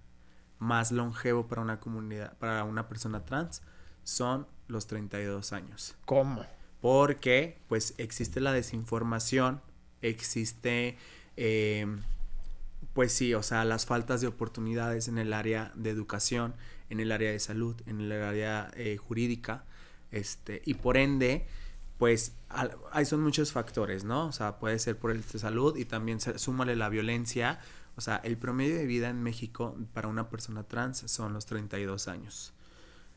más 0.59 0.91
longevo 0.91 1.47
para 1.47 1.61
una 1.61 1.79
comunidad, 1.79 2.37
para 2.37 2.63
una 2.63 2.87
persona 2.87 3.25
trans, 3.25 3.61
son 4.03 4.47
los 4.67 4.87
32 4.87 5.53
años. 5.53 5.95
¿Cómo? 6.05 6.45
Porque, 6.81 7.59
pues, 7.67 7.93
existe 7.97 8.39
la 8.39 8.51
desinformación, 8.51 9.61
existe, 10.01 10.97
em, 11.35 12.01
pues 12.93 13.13
sí, 13.13 13.33
o 13.33 13.43
sea, 13.43 13.65
las 13.65 13.85
faltas 13.85 14.21
de 14.21 14.27
oportunidades 14.27 15.07
en 15.07 15.17
el 15.17 15.33
área 15.33 15.71
de 15.75 15.89
educación, 15.89 16.55
en 16.89 16.99
el 16.99 17.11
área 17.11 17.31
de 17.31 17.39
salud, 17.39 17.75
en 17.85 18.01
el 18.01 18.11
área 18.11 18.71
eh, 18.75 18.97
jurídica, 18.97 19.65
este, 20.11 20.61
y 20.65 20.75
por 20.75 20.97
ende, 20.97 21.47
pues, 21.97 22.35
hay 22.91 23.05
son 23.05 23.21
muchos 23.21 23.51
factores, 23.51 24.03
¿no? 24.03 24.27
O 24.27 24.31
sea, 24.31 24.59
puede 24.59 24.79
ser 24.79 24.97
por 24.97 25.11
el 25.11 25.21
de 25.21 25.39
salud 25.39 25.75
y 25.77 25.85
también 25.85 26.19
súmale 26.19 26.75
la 26.75 26.89
violencia, 26.89 27.59
o 27.97 28.01
sea, 28.01 28.17
el 28.17 28.37
promedio 28.37 28.75
de 28.75 28.85
vida 28.85 29.09
en 29.09 29.23
México 29.23 29.75
para 29.93 30.07
una 30.07 30.29
persona 30.29 30.63
trans 30.63 31.03
son 31.07 31.33
los 31.33 31.47
32 31.47 32.07
años. 32.07 32.53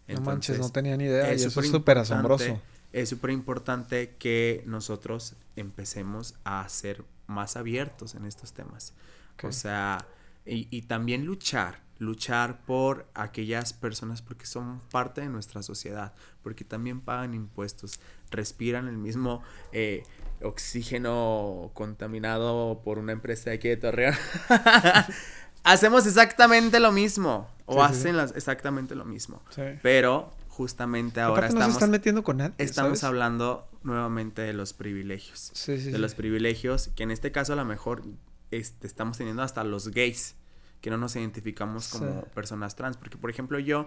no 0.09 0.23
manches, 0.23 0.59
no 0.59 0.71
tenía 0.71 0.97
ni 0.97 1.05
idea. 1.05 1.31
Es 1.31 1.45
eso 1.45 1.61
es 1.61 1.71
súper 1.71 1.99
asombroso. 1.99 2.61
Es 2.93 3.11
súper 3.11 3.31
importante 3.31 4.17
que 4.19 4.65
nosotros 4.67 5.35
empecemos 5.55 6.35
a 6.45 6.67
ser 6.69 7.05
más 7.27 7.57
abiertos 7.57 8.15
en 8.15 8.25
estos 8.25 8.55
temas. 8.55 8.95
O 9.43 9.53
sea, 9.53 10.07
y, 10.45 10.67
y, 10.71 10.83
también 10.83 11.25
luchar, 11.25 11.81
luchar 11.99 12.63
por 12.65 13.07
aquellas 13.15 13.73
personas 13.73 14.23
porque 14.23 14.47
son 14.47 14.81
parte 14.91 15.21
de 15.21 15.29
nuestra 15.29 15.63
sociedad, 15.63 16.15
porque 16.43 16.65
también 16.65 17.01
pagan 17.01 17.35
impuestos, 17.35 18.01
respiran 18.31 18.89
el 18.89 18.97
mismo 18.97 19.43
eh, 19.73 20.03
oxígeno 20.43 21.71
contaminado 21.75 22.83
por 22.85 22.99
una 22.99 23.13
empresa 23.13 23.51
de 23.51 23.57
aquí 23.57 23.69
de 23.69 23.77
Torreón. 23.77 24.15
Hacemos 25.65 26.07
exactamente 26.07 26.81
lo 26.81 26.93
mismo. 26.93 27.49
O 27.67 27.83
hacen 27.83 28.19
exactamente 28.19 28.95
lo 28.95 29.05
mismo. 29.05 29.43
Pero 29.83 30.33
justamente 30.49 31.21
ahora 31.21 31.47
estamos. 31.47 31.69
No 31.69 31.75
están 31.75 31.91
metiendo 31.91 32.25
con 32.25 32.39
nadie. 32.39 32.55
Estamos 32.59 33.05
hablando 33.05 33.69
nuevamente 33.83 34.43
de 34.43 34.53
los 34.53 34.73
privilegios. 34.73 35.53
de 35.67 35.99
los 35.99 36.15
privilegios, 36.15 36.91
que 36.97 37.05
en 37.05 37.11
este 37.11 37.31
caso 37.31 37.53
a 37.53 37.57
lo 37.57 37.65
mejor 37.65 38.03
este, 38.51 38.87
estamos 38.87 39.19
teniendo 39.19 39.43
hasta 39.43 39.63
los 39.63 39.89
gays, 39.89 40.35
que 40.81 40.91
no 40.91 40.97
nos 40.97 41.15
identificamos 41.15 41.89
como 41.89 42.23
personas 42.23 42.75
trans. 42.75 42.97
Porque, 42.97 43.19
por 43.19 43.31
ejemplo, 43.31 43.59
yo 43.59 43.87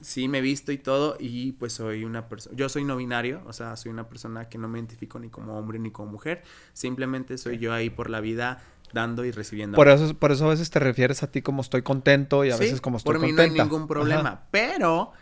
sí 0.00 0.28
me 0.28 0.38
he 0.38 0.40
visto 0.40 0.72
y 0.72 0.78
todo 0.78 1.16
y 1.18 1.52
pues 1.52 1.72
soy 1.74 2.04
una 2.04 2.28
persona, 2.28 2.56
yo 2.56 2.68
soy 2.68 2.84
no 2.84 2.96
binario, 2.96 3.42
o 3.46 3.52
sea, 3.52 3.76
soy 3.76 3.90
una 3.90 4.08
persona 4.08 4.48
que 4.48 4.58
no 4.58 4.68
me 4.68 4.78
identifico 4.78 5.18
ni 5.18 5.28
como 5.28 5.58
hombre 5.58 5.78
ni 5.78 5.90
como 5.90 6.12
mujer, 6.12 6.42
simplemente 6.72 7.38
soy 7.38 7.58
yo 7.58 7.72
ahí 7.72 7.90
por 7.90 8.10
la 8.10 8.20
vida 8.20 8.62
dando 8.92 9.24
y 9.24 9.30
recibiendo. 9.30 9.76
Por 9.76 9.88
eso, 9.88 10.14
por 10.14 10.32
eso 10.32 10.46
a 10.46 10.50
veces 10.50 10.70
te 10.70 10.78
refieres 10.78 11.22
a 11.22 11.30
ti 11.30 11.42
como 11.42 11.62
estoy 11.62 11.82
contento 11.82 12.44
y 12.44 12.50
a 12.50 12.56
veces 12.56 12.80
como 12.80 12.98
estoy. 12.98 13.14
Por 13.14 13.22
mí 13.22 13.32
no 13.32 13.42
hay 13.42 13.50
ningún 13.50 13.86
problema, 13.86 14.44
pero 14.50 15.12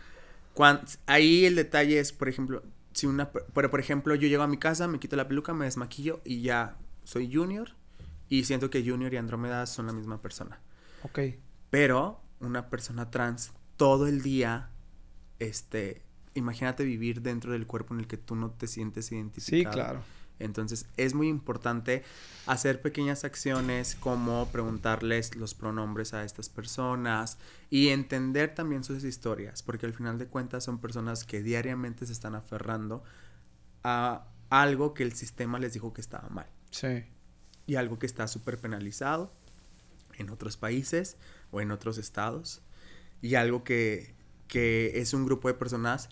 cuando, 0.53 0.83
ahí 1.07 1.45
el 1.45 1.55
detalle 1.55 1.99
es, 1.99 2.11
por 2.11 2.29
ejemplo, 2.29 2.63
si 2.93 3.07
una, 3.07 3.31
pero 3.31 3.71
por 3.71 3.79
ejemplo 3.79 4.15
yo 4.15 4.27
llego 4.27 4.43
a 4.43 4.47
mi 4.47 4.57
casa, 4.57 4.87
me 4.87 4.99
quito 4.99 5.15
la 5.15 5.27
peluca, 5.27 5.53
me 5.53 5.65
desmaquillo 5.65 6.21
y 6.23 6.41
ya 6.41 6.77
soy 7.03 7.33
Junior 7.33 7.69
y 8.29 8.45
siento 8.45 8.69
que 8.69 8.87
Junior 8.87 9.13
y 9.13 9.17
Andrómeda 9.17 9.65
son 9.65 9.87
la 9.87 9.93
misma 9.93 10.21
persona. 10.21 10.59
Ok. 11.03 11.19
Pero 11.69 12.21
una 12.39 12.69
persona 12.69 13.09
trans 13.09 13.51
todo 13.77 14.07
el 14.07 14.21
día, 14.21 14.69
este, 15.39 16.01
imagínate 16.33 16.83
vivir 16.83 17.21
dentro 17.21 17.53
del 17.53 17.67
cuerpo 17.67 17.93
en 17.93 18.01
el 18.01 18.07
que 18.07 18.17
tú 18.17 18.35
no 18.35 18.51
te 18.51 18.67
sientes 18.67 19.11
identificado. 19.11 19.73
Sí, 19.73 19.79
claro. 19.79 20.03
Entonces 20.39 20.87
es 20.97 21.13
muy 21.13 21.29
importante 21.29 22.03
hacer 22.47 22.81
pequeñas 22.81 23.23
acciones 23.23 23.95
como 23.95 24.47
preguntarles 24.47 25.35
los 25.35 25.53
pronombres 25.53 26.13
a 26.13 26.23
estas 26.23 26.49
personas 26.49 27.37
y 27.69 27.89
entender 27.89 28.53
también 28.53 28.83
sus 28.83 29.03
historias, 29.03 29.63
porque 29.63 29.85
al 29.85 29.93
final 29.93 30.17
de 30.17 30.27
cuentas 30.27 30.63
son 30.63 30.79
personas 30.79 31.23
que 31.23 31.41
diariamente 31.41 32.05
se 32.05 32.13
están 32.13 32.35
aferrando 32.35 33.03
a 33.83 34.27
algo 34.49 34.93
que 34.93 35.03
el 35.03 35.13
sistema 35.13 35.59
les 35.59 35.73
dijo 35.73 35.93
que 35.93 36.01
estaba 36.01 36.29
mal. 36.29 36.47
Sí. 36.71 37.05
Y 37.65 37.75
algo 37.75 37.97
que 37.97 38.05
está 38.05 38.27
súper 38.27 38.57
penalizado 38.57 39.31
en 40.17 40.29
otros 40.29 40.57
países 40.57 41.17
o 41.51 41.61
en 41.61 41.71
otros 41.71 41.97
estados 41.97 42.61
y 43.23 43.35
algo 43.35 43.63
que, 43.63 44.13
es 44.53 45.13
un 45.15 45.25
grupo 45.25 45.47
de 45.47 45.55
personas 45.55 46.09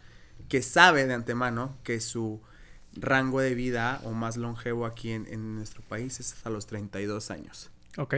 que 0.50 0.64
sabe 0.64 1.06
de 1.06 1.14
antemano 1.14 1.78
que 1.84 2.00
su 2.00 2.42
rango 2.94 3.40
de 3.40 3.54
vida 3.54 4.02
o 4.04 4.14
más 4.14 4.38
longevo 4.38 4.88
aquí 4.88 5.12
en, 5.12 5.56
nuestro 5.56 5.84
país 5.84 6.20
es 6.20 6.34
hasta 6.34 6.50
los 6.50 6.66
32 6.66 7.30
años. 7.30 7.70
Ok. 7.98 8.16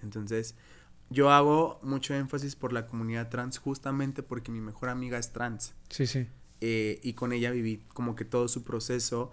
Entonces, 0.00 0.54
yo 1.10 1.30
hago 1.30 1.78
mucho 1.82 2.14
énfasis 2.14 2.56
por 2.56 2.72
la 2.72 2.86
comunidad 2.86 3.28
trans 3.28 3.58
justamente 3.58 4.22
porque 4.22 4.50
mi 4.50 4.62
mejor 4.62 4.88
amiga 4.88 5.18
es 5.18 5.32
trans. 5.32 5.74
Sí, 5.90 6.06
sí. 6.06 6.26
Eh, 6.62 7.00
y 7.02 7.12
con 7.12 7.34
ella 7.34 7.50
viví 7.50 7.82
como 7.88 8.16
que 8.16 8.24
todo 8.24 8.48
su 8.48 8.62
proceso. 8.64 9.32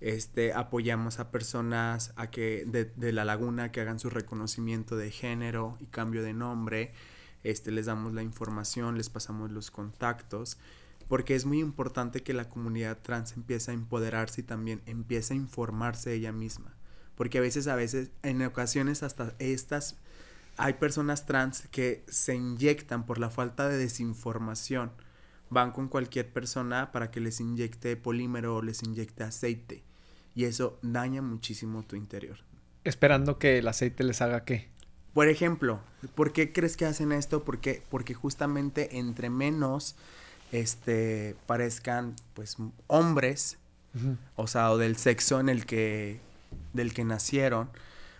Este, 0.00 0.52
apoyamos 0.52 1.20
a 1.20 1.30
personas 1.30 2.12
a 2.16 2.30
que 2.30 2.64
de, 2.66 2.86
de 2.86 3.12
la 3.12 3.24
laguna 3.24 3.70
que 3.70 3.82
hagan 3.82 4.00
su 4.00 4.10
reconocimiento 4.10 4.96
de 4.96 5.10
género 5.10 5.76
y 5.80 5.86
cambio 5.86 6.22
de 6.22 6.32
nombre 6.32 6.92
este, 7.50 7.70
les 7.70 7.86
damos 7.86 8.12
la 8.12 8.22
información, 8.22 8.96
les 8.96 9.08
pasamos 9.08 9.50
los 9.50 9.70
contactos, 9.70 10.58
porque 11.08 11.34
es 11.34 11.44
muy 11.46 11.60
importante 11.60 12.22
que 12.22 12.32
la 12.32 12.48
comunidad 12.48 12.98
trans 13.02 13.36
empiece 13.36 13.70
a 13.70 13.74
empoderarse 13.74 14.40
y 14.40 14.44
también 14.44 14.82
empiece 14.86 15.34
a 15.34 15.36
informarse 15.36 16.12
ella 16.12 16.32
misma, 16.32 16.74
porque 17.14 17.38
a 17.38 17.40
veces, 17.40 17.68
a 17.68 17.76
veces, 17.76 18.10
en 18.22 18.42
ocasiones 18.42 19.02
hasta 19.02 19.34
estas, 19.38 19.96
hay 20.56 20.74
personas 20.74 21.26
trans 21.26 21.68
que 21.70 22.04
se 22.08 22.34
inyectan 22.34 23.06
por 23.06 23.18
la 23.18 23.30
falta 23.30 23.68
de 23.68 23.78
desinformación, 23.78 24.90
van 25.48 25.70
con 25.70 25.88
cualquier 25.88 26.32
persona 26.32 26.90
para 26.90 27.10
que 27.10 27.20
les 27.20 27.40
inyecte 27.40 27.96
polímero 27.96 28.56
o 28.56 28.62
les 28.62 28.82
inyecte 28.82 29.22
aceite, 29.22 29.84
y 30.34 30.44
eso 30.44 30.78
daña 30.82 31.22
muchísimo 31.22 31.84
tu 31.84 31.94
interior. 31.94 32.38
Esperando 32.82 33.38
que 33.38 33.58
el 33.58 33.68
aceite 33.68 34.02
les 34.02 34.20
haga 34.20 34.44
qué? 34.44 34.75
Por 35.16 35.28
ejemplo, 35.28 35.80
¿por 36.14 36.34
qué 36.34 36.52
crees 36.52 36.76
que 36.76 36.84
hacen 36.84 37.10
esto? 37.10 37.42
Porque, 37.42 37.82
porque 37.88 38.12
justamente 38.12 38.98
entre 38.98 39.30
menos 39.30 39.96
este, 40.52 41.36
parezcan 41.46 42.14
pues 42.34 42.58
hombres, 42.86 43.56
o 44.34 44.46
sea, 44.46 44.70
o 44.70 44.76
del 44.76 44.98
sexo 44.98 45.40
en 45.40 45.48
el 45.48 45.64
que, 45.64 46.20
del 46.74 46.92
que 46.92 47.06
nacieron, 47.06 47.70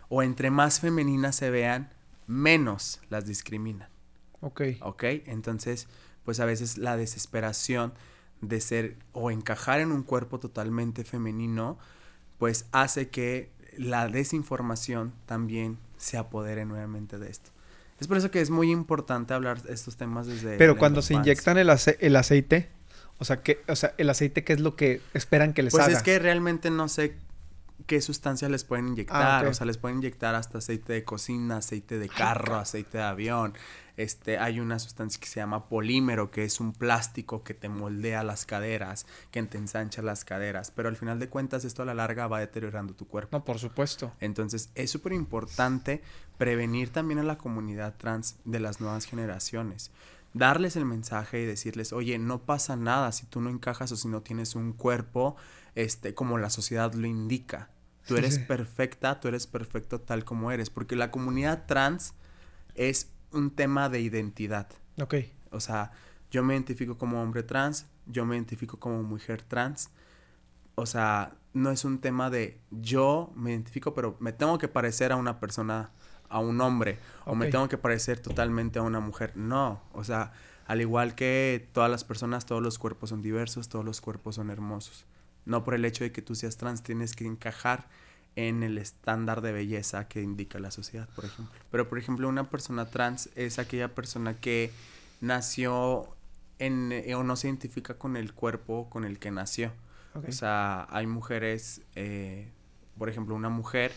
o 0.09 0.23
entre 0.23 0.51
más 0.51 0.81
femeninas 0.81 1.37
se 1.37 1.51
vean, 1.51 1.91
menos 2.27 3.03
las 3.11 3.27
discriminan. 3.27 3.91
Ok. 4.41 4.63
Ok, 4.81 5.05
entonces, 5.27 5.89
pues 6.25 6.41
a 6.41 6.47
veces 6.47 6.79
la 6.79 6.97
desesperación 6.97 7.93
de 8.41 8.59
ser 8.63 8.97
o 9.13 9.31
encajar 9.31 9.81
en 9.81 9.93
un 9.93 10.03
cuerpo 10.03 10.41
totalmente 10.41 11.05
femenino, 11.05 11.77
pues 12.39 12.65
hace 12.73 13.11
que 13.11 13.51
la 13.77 14.09
desinformación 14.09 15.13
también 15.27 15.77
se 15.99 16.17
apodere 16.17 16.65
nuevamente 16.65 17.19
de 17.19 17.31
esto. 17.31 17.51
Es 18.01 18.09
por 18.09 18.19
eso 18.19 18.31
que 18.31 18.41
es 18.41 18.51
muy 18.51 18.71
importante 18.71 19.33
hablar 19.33 19.63
de 19.63 19.73
estos 19.73 19.97
temas 19.97 20.27
desde... 20.27 20.59
Pero 20.59 20.77
cuando 20.77 21.01
se 21.01 21.15
inyectan 21.15 21.57
el, 21.57 21.71
el, 22.01 22.17
aceite, 22.17 22.69
o 23.19 23.25
sea, 23.25 23.43
que, 23.43 23.63
o 23.69 23.77
sea, 23.77 23.95
el 23.97 24.11
aceite, 24.11 24.45
¿qué 24.45 24.53
es 24.53 24.61
lo 24.61 24.77
que 24.77 25.01
esperan 25.15 25.55
que 25.55 25.63
les 25.63 25.75
haga? 25.75 25.85
Pues 25.87 25.97
es 25.97 26.03
que 26.03 26.19
realmente 26.19 26.71
no 26.71 26.89
sé 26.89 27.17
qué 27.87 28.01
sustancia 28.01 28.49
les 28.49 28.65
pueden 28.65 28.89
inyectar. 28.89 29.47
Ah, 29.47 29.49
o 29.49 29.55
sea, 29.55 29.67
les 29.67 29.79
pueden 29.79 29.99
inyectar 29.99 30.35
hasta 30.35 30.59
aceite 30.59 30.93
de 30.93 31.05
cocina, 31.05 31.59
aceite 31.59 31.99
de 31.99 32.09
carro, 32.09 32.57
aceite 32.57 32.99
de 32.99 33.05
avión. 33.05 33.55
Este, 33.97 34.39
hay 34.39 34.61
una 34.61 34.79
sustancia 34.79 35.21
que 35.21 35.27
se 35.27 35.41
llama 35.41 35.69
polímero, 35.69 36.31
que 36.31 36.45
es 36.45 36.61
un 36.61 36.73
plástico 36.73 37.43
que 37.43 37.55
te 37.55 37.69
moldea 37.69 38.23
las 38.23 38.45
caderas, 38.45 39.07
que 39.31 39.43
te 39.45 39.59
ensancha 39.59 40.03
las 40.03 40.25
caderas. 40.25 40.71
Pero 40.71 40.89
al 40.89 40.97
final 40.97 41.19
de 41.19 41.29
cuentas, 41.29 41.65
esto 41.65 41.83
a 41.83 41.87
la 41.87 41.95
larga 41.95 42.27
va 42.27 42.41
deteriorando 42.41 42.95
tu 42.95 43.07
cuerpo. 43.07 43.39
No, 43.39 43.45
por 43.45 43.59
supuesto. 43.59 44.13
Entonces, 44.21 44.71
es 44.75 44.91
súper 44.91 45.13
importante 45.13 46.03
prevenir 46.39 46.91
también 46.91 47.21
a 47.21 47.23
la 47.23 47.39
comunidad 47.39 47.97
trans 47.97 48.37
de 48.45 48.61
las 48.61 48.81
nuevas 48.81 49.07
generaciones 49.07 49.91
darles 50.37 50.77
el 50.77 50.85
mensaje 50.85 51.41
y 51.41 51.47
decirles, 51.47 51.95
oye, 51.95 52.19
no 52.19 52.43
pasa 52.43 52.77
nada 52.77 53.11
si 53.13 53.25
tú 53.25 53.41
no 53.41 53.49
encajas 53.49 53.91
o 53.93 53.97
si 53.97 54.09
no 54.09 54.21
tienes 54.21 54.55
un 54.55 54.75
cuerpo 54.75 55.37
este, 55.75 56.15
como 56.15 56.37
la 56.37 56.51
sociedad 56.51 56.93
lo 56.93 57.07
indica. 57.07 57.71
Tú 58.07 58.17
eres 58.17 58.39
perfecta, 58.39 59.19
tú 59.19 59.29
eres 59.29 59.47
perfecto 59.47 60.01
tal 60.01 60.25
como 60.25 60.53
eres, 60.53 60.71
porque 60.71 60.95
la 60.95 61.11
comunidad 61.11 61.67
trans 61.67 62.15
es 62.75 63.11
un 63.37 63.51
tema 63.51 63.89
de 63.89 64.01
identidad. 64.01 64.69
Ok. 65.01 65.15
O 65.51 65.61
sea, 65.61 65.93
yo 66.31 66.43
me 66.43 66.55
identifico 66.55 66.99
como 66.99 67.23
hombre 67.23 67.43
trans, 67.43 67.87
yo 68.07 68.25
me 68.27 68.37
identifico 68.37 68.79
como 68.79 69.03
mujer 69.03 69.43
trans. 69.43 69.91
O 70.75 70.87
sea, 70.87 71.37
no 71.53 71.71
es 71.71 71.85
un 71.85 72.01
tema 72.01 72.31
de 72.31 72.61
yo 72.71 73.33
me 73.35 73.53
identifico, 73.53 73.95
pero 73.95 74.17
me 74.21 74.33
tengo 74.33 74.59
que 74.59 74.69
parecer 74.69 75.13
a 75.13 75.17
una 75.17 75.41
persona, 75.41 75.91
a 76.29 76.39
un 76.39 76.61
hombre, 76.61 76.99
o 77.25 77.35
me 77.35 77.51
tengo 77.51 77.69
que 77.69 77.79
parecer 77.79 78.21
totalmente 78.21 78.79
a 78.79 78.83
una 78.83 79.01
mujer. 79.01 79.37
No, 79.37 79.83
o 79.93 80.05
sea, 80.05 80.33
al 80.67 80.81
igual 80.81 81.15
que 81.15 81.69
todas 81.73 81.91
las 81.91 82.05
personas, 82.05 82.45
todos 82.45 82.63
los 82.63 82.79
cuerpos 82.79 83.11
son 83.11 83.23
diversos, 83.23 83.69
todos 83.69 83.85
los 83.85 84.01
cuerpos 84.01 84.35
son 84.35 84.51
hermosos. 84.51 85.07
No 85.45 85.65
por 85.65 85.75
el 85.75 85.85
hecho 85.85 86.05
de 86.05 86.13
que 86.13 86.23
tú 86.23 86.35
seas 86.35 86.57
trans 86.57 86.83
tienes 86.83 87.15
que 87.15 87.25
encajar 87.25 87.89
en 88.37 88.63
el 88.63 88.77
estándar 88.77 89.41
de 89.41 89.51
belleza 89.53 90.09
que 90.09 90.23
indica 90.23 90.59
la 90.59 90.71
sociedad, 90.71 91.09
por 91.17 91.25
ejemplo. 91.25 91.55
Pero, 91.71 91.89
por 91.89 91.99
ejemplo, 91.99 92.29
una 92.29 92.51
persona 92.51 92.87
trans 92.87 93.31
es 93.35 93.59
aquella 93.59 93.95
persona 93.95 94.35
que 94.35 94.71
nació 95.23 96.15
en, 96.59 96.93
eh, 96.93 97.15
o 97.15 97.25
no 97.25 97.37
se 97.37 97.49
identifica 97.49 97.95
con 97.95 98.17
el 98.17 98.35
cuerpo 98.35 98.89
con 98.91 99.05
el 99.05 99.19
que 99.19 99.31
nació. 99.31 99.73
O 100.27 100.33
sea, 100.33 100.87
hay 100.89 101.07
mujeres, 101.07 101.83
eh, 101.95 102.49
por 102.97 103.11
ejemplo, 103.11 103.35
una 103.35 103.51
mujer 103.51 103.93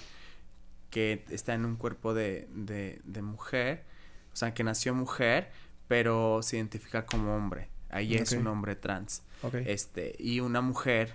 que 0.89 1.23
está 1.29 1.53
en 1.53 1.63
un 1.63 1.77
cuerpo 1.77 2.13
de, 2.13 2.49
de, 2.51 3.21
mujer, 3.21 3.85
o 4.33 4.35
sea, 4.35 4.53
que 4.53 4.65
nació 4.65 4.93
mujer, 4.93 5.49
pero 5.87 6.41
se 6.41 6.57
identifica 6.57 7.05
como 7.05 7.35
hombre. 7.35 7.69
Ahí 7.89 8.15
es 8.15 8.33
un 8.33 8.47
hombre 8.47 8.75
trans. 8.75 9.23
Este, 9.65 10.13
y 10.19 10.41
una 10.41 10.59
mujer 10.59 11.13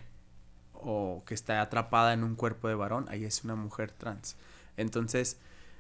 o 0.84 1.22
que 1.26 1.34
está 1.34 1.60
atrapada 1.60 2.12
en 2.12 2.24
un 2.24 2.36
cuerpo 2.36 2.68
de 2.68 2.74
varón, 2.74 3.06
ahí 3.08 3.24
es 3.24 3.44
una 3.44 3.54
mujer 3.54 3.90
trans. 3.90 4.36
Entonces, 4.76 5.38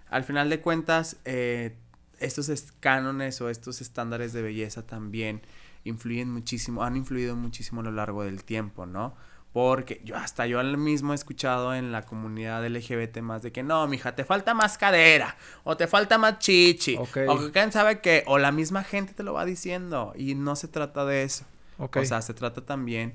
al 0.08 0.24
final 0.24 0.50
de 0.50 0.60
cuentas, 0.60 1.16
eh, 1.24 1.76
estos 2.18 2.72
cánones 2.80 3.40
o 3.40 3.50
estos 3.50 3.80
estándares 3.80 4.32
de 4.32 4.42
belleza 4.42 4.86
también 4.86 5.42
influyen 5.84 6.30
muchísimo, 6.30 6.82
han 6.82 6.96
influido 6.96 7.36
muchísimo 7.36 7.80
a 7.80 7.84
lo 7.84 7.92
largo 7.92 8.24
del 8.24 8.44
tiempo, 8.44 8.86
¿no? 8.86 9.14
Porque 9.52 10.00
yo 10.04 10.16
hasta 10.16 10.46
yo 10.46 10.62
mismo 10.64 11.12
he 11.12 11.14
escuchado 11.14 11.74
en 11.74 11.92
la 11.92 12.02
comunidad 12.02 12.66
LGBT 12.66 13.18
más 13.18 13.42
de 13.42 13.52
que 13.52 13.62
no, 13.62 13.86
mija, 13.86 14.16
te 14.16 14.24
falta 14.24 14.52
más 14.52 14.78
cadera, 14.78 15.36
o 15.62 15.76
te 15.76 15.86
falta 15.86 16.18
más 16.18 16.38
chichi, 16.40 16.96
o 16.96 17.06
que 17.10 17.26
quién 17.52 17.70
sabe 17.70 18.00
qué, 18.00 18.24
o 18.26 18.38
la 18.38 18.50
misma 18.50 18.82
gente 18.82 19.14
te 19.14 19.22
lo 19.22 19.32
va 19.32 19.44
diciendo, 19.44 20.12
y 20.16 20.34
no 20.34 20.56
se 20.56 20.66
trata 20.66 21.04
de 21.04 21.22
eso. 21.22 21.44
O 21.78 22.04
sea, 22.04 22.22
se 22.22 22.34
trata 22.34 22.64
también 22.64 23.14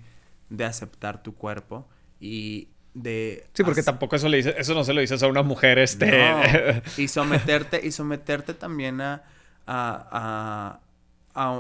de 0.50 0.66
aceptar 0.66 1.24
tu 1.24 1.36
cuerpo 1.36 1.88
y 2.20 2.70
de 2.94 3.48
sí 3.54 3.64
porque 3.64 3.84
tampoco 3.84 4.16
eso 4.16 4.28
le 4.30 4.38
dice 4.38 4.56
eso 4.58 4.74
no 4.74 4.84
se 4.84 4.94
lo 4.94 5.02
dices 5.02 5.22
a 5.22 5.28
una 5.28 5.44
mujer 5.44 5.78
este 5.78 6.82
y 6.98 7.08
someterte 7.08 7.86
y 7.86 7.92
someterte 7.92 8.54
también 8.54 9.00
a, 9.00 9.24
a, 9.68 10.80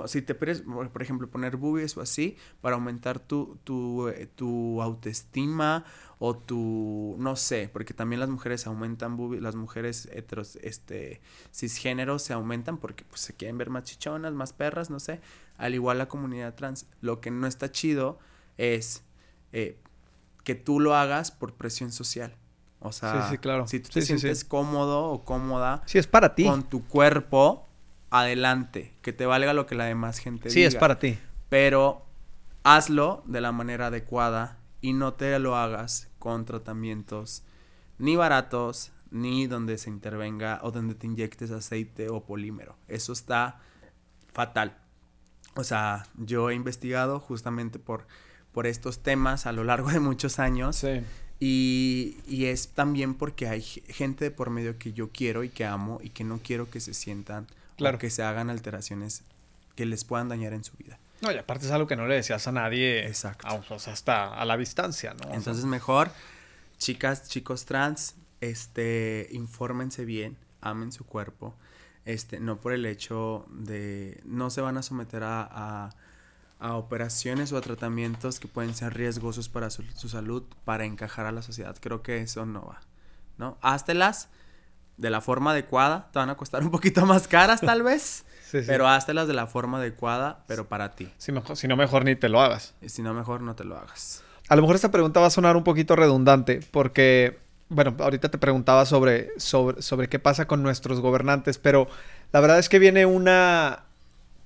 si 0.08 0.22
te 0.22 0.36
quieres 0.36 0.64
por 0.92 1.02
ejemplo 1.02 1.30
poner 1.30 1.56
boobies 1.56 1.96
o 1.96 2.02
así 2.02 2.36
para 2.60 2.76
aumentar 2.76 3.20
tu, 3.20 3.60
tu, 3.64 4.12
tu 4.36 4.82
autoestima 4.82 5.86
o 6.18 6.36
tu 6.36 7.16
no 7.20 7.36
sé 7.36 7.70
porque 7.72 7.94
también 7.94 8.20
las 8.20 8.30
mujeres 8.30 8.68
aumentan 8.68 9.16
boobies 9.16 9.42
las 9.42 9.56
mujeres 9.56 10.10
heteros 10.12 10.58
este 10.58 11.22
cisgéneros 11.54 12.24
se 12.24 12.34
aumentan 12.34 12.78
porque 12.78 13.06
pues 13.06 13.22
se 13.22 13.36
quieren 13.36 13.58
ver 13.58 13.70
más 13.70 13.84
chichonas 13.84 14.34
más 14.34 14.52
perras 14.52 14.90
no 14.90 15.00
sé 15.00 15.22
al 15.58 15.76
igual 15.76 16.00
la 16.00 16.10
comunidad 16.10 16.56
trans 16.56 16.88
lo 17.00 17.22
que 17.22 17.32
no 17.32 17.48
está 17.48 17.72
chido 17.72 18.20
es 18.60 19.04
eh, 19.54 19.80
que 20.44 20.54
tú 20.54 20.80
lo 20.80 20.96
hagas 20.96 21.32
por 21.32 21.54
presión 21.54 21.92
social. 21.92 22.36
O 22.82 22.92
sea, 22.92 23.36
claro. 23.42 23.68
si 23.68 23.80
tú 23.80 23.90
te 23.90 24.02
sientes 24.02 24.46
cómodo 24.46 25.06
o 25.06 25.26
cómoda 25.26 25.84
es 25.92 26.08
para 26.08 26.34
ti. 26.36 26.46
con 26.46 26.64
tu 26.64 26.86
cuerpo, 26.86 27.68
adelante, 28.10 28.94
que 29.02 29.12
te 29.12 29.26
valga 29.26 29.54
lo 29.54 29.66
que 29.66 29.76
la 29.76 29.86
demás 29.86 30.20
gente 30.20 30.48
diga. 30.48 30.54
Sí, 30.54 30.64
es 30.64 30.76
para 30.76 30.98
ti. 30.98 31.18
Pero 31.50 32.06
hazlo 32.64 33.24
de 33.26 33.42
la 33.42 33.52
manera 33.52 33.88
adecuada 33.88 34.58
y 34.82 34.94
no 34.94 35.14
te 35.14 35.38
lo 35.40 35.58
hagas 35.58 36.10
con 36.20 36.46
tratamientos 36.46 37.44
ni 37.98 38.16
baratos, 38.16 38.94
ni 39.12 39.46
donde 39.48 39.78
se 39.78 39.90
intervenga 39.90 40.60
o 40.64 40.72
donde 40.72 40.96
te 40.96 41.06
inyectes 41.06 41.52
aceite 41.52 42.10
o 42.10 42.24
polímero. 42.24 42.78
Eso 42.88 43.12
está 43.12 43.60
fatal. 44.32 44.78
O 45.56 45.66
sea, 45.66 46.04
yo 46.16 46.50
he 46.50 46.56
investigado 46.56 47.20
justamente 47.20 47.78
por 47.78 48.08
por 48.54 48.68
estos 48.68 49.00
temas 49.00 49.46
a 49.46 49.52
lo 49.52 49.64
largo 49.64 49.90
de 49.90 50.00
muchos 50.00 50.40
años. 50.40 50.78
Sí. 50.78 51.02
Y, 51.40 52.18
y, 52.28 52.46
es 52.46 52.70
también 52.70 53.14
porque 53.14 53.48
hay 53.48 53.62
gente 53.62 54.30
por 54.30 54.50
medio 54.50 54.78
que 54.78 54.92
yo 54.92 55.10
quiero 55.10 55.46
y 55.46 55.50
que 55.50 55.66
amo 55.66 56.00
y 56.04 56.10
que 56.10 56.26
no 56.26 56.40
quiero 56.44 56.70
que 56.70 56.82
se 56.82 56.94
sientan 56.94 57.48
claro. 57.78 57.96
o 57.96 58.00
que 58.00 58.10
se 58.10 58.24
hagan 58.24 58.50
alteraciones 58.50 59.24
que 59.76 59.86
les 59.86 60.04
puedan 60.04 60.28
dañar 60.28 60.52
en 60.52 60.66
su 60.66 60.76
vida. 60.76 61.00
No, 61.22 61.32
y 61.32 61.38
aparte 61.38 61.66
es 61.66 61.72
algo 61.72 61.88
que 61.88 61.96
no 61.96 62.08
le 62.08 62.16
decías 62.16 62.46
a 62.48 62.52
nadie. 62.52 63.08
Exacto. 63.08 63.48
o 63.70 63.80
sea, 63.80 63.94
hasta 63.94 64.34
a 64.34 64.44
la 64.46 64.58
distancia, 64.58 65.14
¿no? 65.14 65.34
Entonces, 65.34 65.64
mejor, 65.66 66.12
chicas, 66.78 67.30
chicos 67.30 67.66
trans, 67.66 68.16
este, 68.42 69.28
infórmense 69.32 70.04
bien, 70.04 70.38
amen 70.60 70.92
su 70.92 71.06
cuerpo. 71.06 71.56
Este, 72.06 72.40
no 72.40 72.60
por 72.60 72.74
el 72.74 72.86
hecho 72.86 73.46
de. 73.50 74.22
No 74.26 74.50
se 74.50 74.62
van 74.62 74.78
a 74.78 74.82
someter 74.82 75.24
a 75.24 75.48
a 75.52 75.96
operaciones 76.62 77.52
o 77.52 77.58
a 77.58 77.62
tratamientos 77.62 78.40
que 78.40 78.48
pueden 78.48 78.74
ser 78.76 78.94
riesgosos 78.94 79.50
para 79.50 79.70
su, 79.70 79.84
salud 80.10 80.44
para 80.66 80.86
encajar 80.86 81.26
a 81.26 81.32
la 81.32 81.42
sociedad. 81.42 81.76
Creo 81.80 82.02
que 82.02 82.22
eso 82.22 82.46
no 82.46 82.66
va, 82.66 82.82
¿no? 83.38 83.58
Háztelas 83.62 84.30
de 84.98 85.10
la 85.10 85.22
forma 85.22 85.52
adecuada, 85.52 86.10
te 86.12 86.20
van 86.20 86.30
a 86.30 86.36
costar 86.36 86.62
un 86.62 86.72
poquito 86.72 87.06
más 87.06 87.28
caras 87.28 87.62
tal 87.62 87.84
vez, 87.84 88.26
pero 88.52 88.88
háztelas 88.88 89.28
de 89.28 89.34
la 89.34 89.48
forma 89.48 89.78
adecuada, 89.78 90.44
pero 90.48 90.68
para 90.68 90.92
ti. 90.92 91.10
Si, 91.18 91.32
mejor, 91.32 91.56
si 91.56 91.68
no, 91.70 91.78
mejor 91.78 92.04
ni 92.04 92.18
te 92.18 92.28
lo 92.28 92.42
hagas. 92.42 92.74
Y 92.82 92.90
si 92.90 93.02
no, 93.02 93.14
mejor 93.14 93.40
no 93.42 93.56
te 93.56 93.64
lo 93.64 93.78
hagas. 93.78 94.24
A 94.50 94.56
lo 94.56 94.62
mejor 94.62 94.76
esta 94.76 94.92
pregunta 94.92 95.22
va 95.22 95.28
a 95.28 95.32
sonar 95.32 95.56
un 95.56 95.64
poquito 95.64 95.96
redundante 95.96 96.60
porque, 96.72 97.40
bueno, 97.70 97.96
ahorita 97.98 98.30
te 98.30 98.38
preguntaba 98.38 98.86
sobre, 98.86 99.30
sobre, 99.40 99.82
sobre 99.82 100.10
qué 100.10 100.20
pasa 100.20 100.48
con 100.48 100.62
nuestros 100.62 101.00
gobernantes, 101.00 101.58
pero 101.60 101.88
la 102.34 102.42
verdad 102.42 102.60
es 102.60 102.68
que 102.68 102.80
viene 102.80 103.06
una 103.06 103.84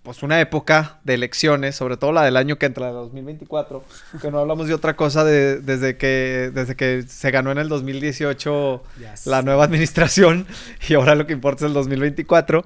pues 0.04 0.22
una 0.22 0.42
época 0.42 1.00
de 1.06 1.14
elecciones, 1.14 1.78
sobre 1.78 1.96
todo 1.96 2.12
la 2.12 2.24
del 2.24 2.36
año 2.36 2.58
que 2.58 2.66
entra, 2.66 2.90
el 2.90 2.94
2024, 2.94 3.84
que 4.22 4.32
no 4.32 4.40
hablamos 4.40 4.68
de 4.68 4.74
otra 4.74 4.98
cosa 4.98 5.24
desde, 5.24 5.98
que, 5.98 6.52
desde 6.54 6.76
que 6.76 7.04
se 7.08 7.32
ganó 7.32 7.52
en 7.52 7.58
el 7.58 7.70
2018 7.70 8.84
la 9.26 9.42
nueva 9.42 9.64
administración 9.64 10.46
y 10.90 10.94
ahora 10.96 11.16
lo 11.16 11.26
que 11.26 11.32
importa 11.32 11.64
es 11.64 11.70
el 11.70 11.74
2024. 11.74 12.66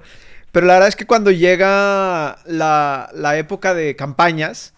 Pero 0.50 0.66
la 0.66 0.72
verdad 0.74 0.88
es 0.88 0.96
que 0.96 1.06
cuando 1.06 1.30
llega 1.30 2.38
la, 2.44 3.08
la 3.14 3.38
época 3.38 3.72
de 3.72 3.94
campañas, 3.94 4.72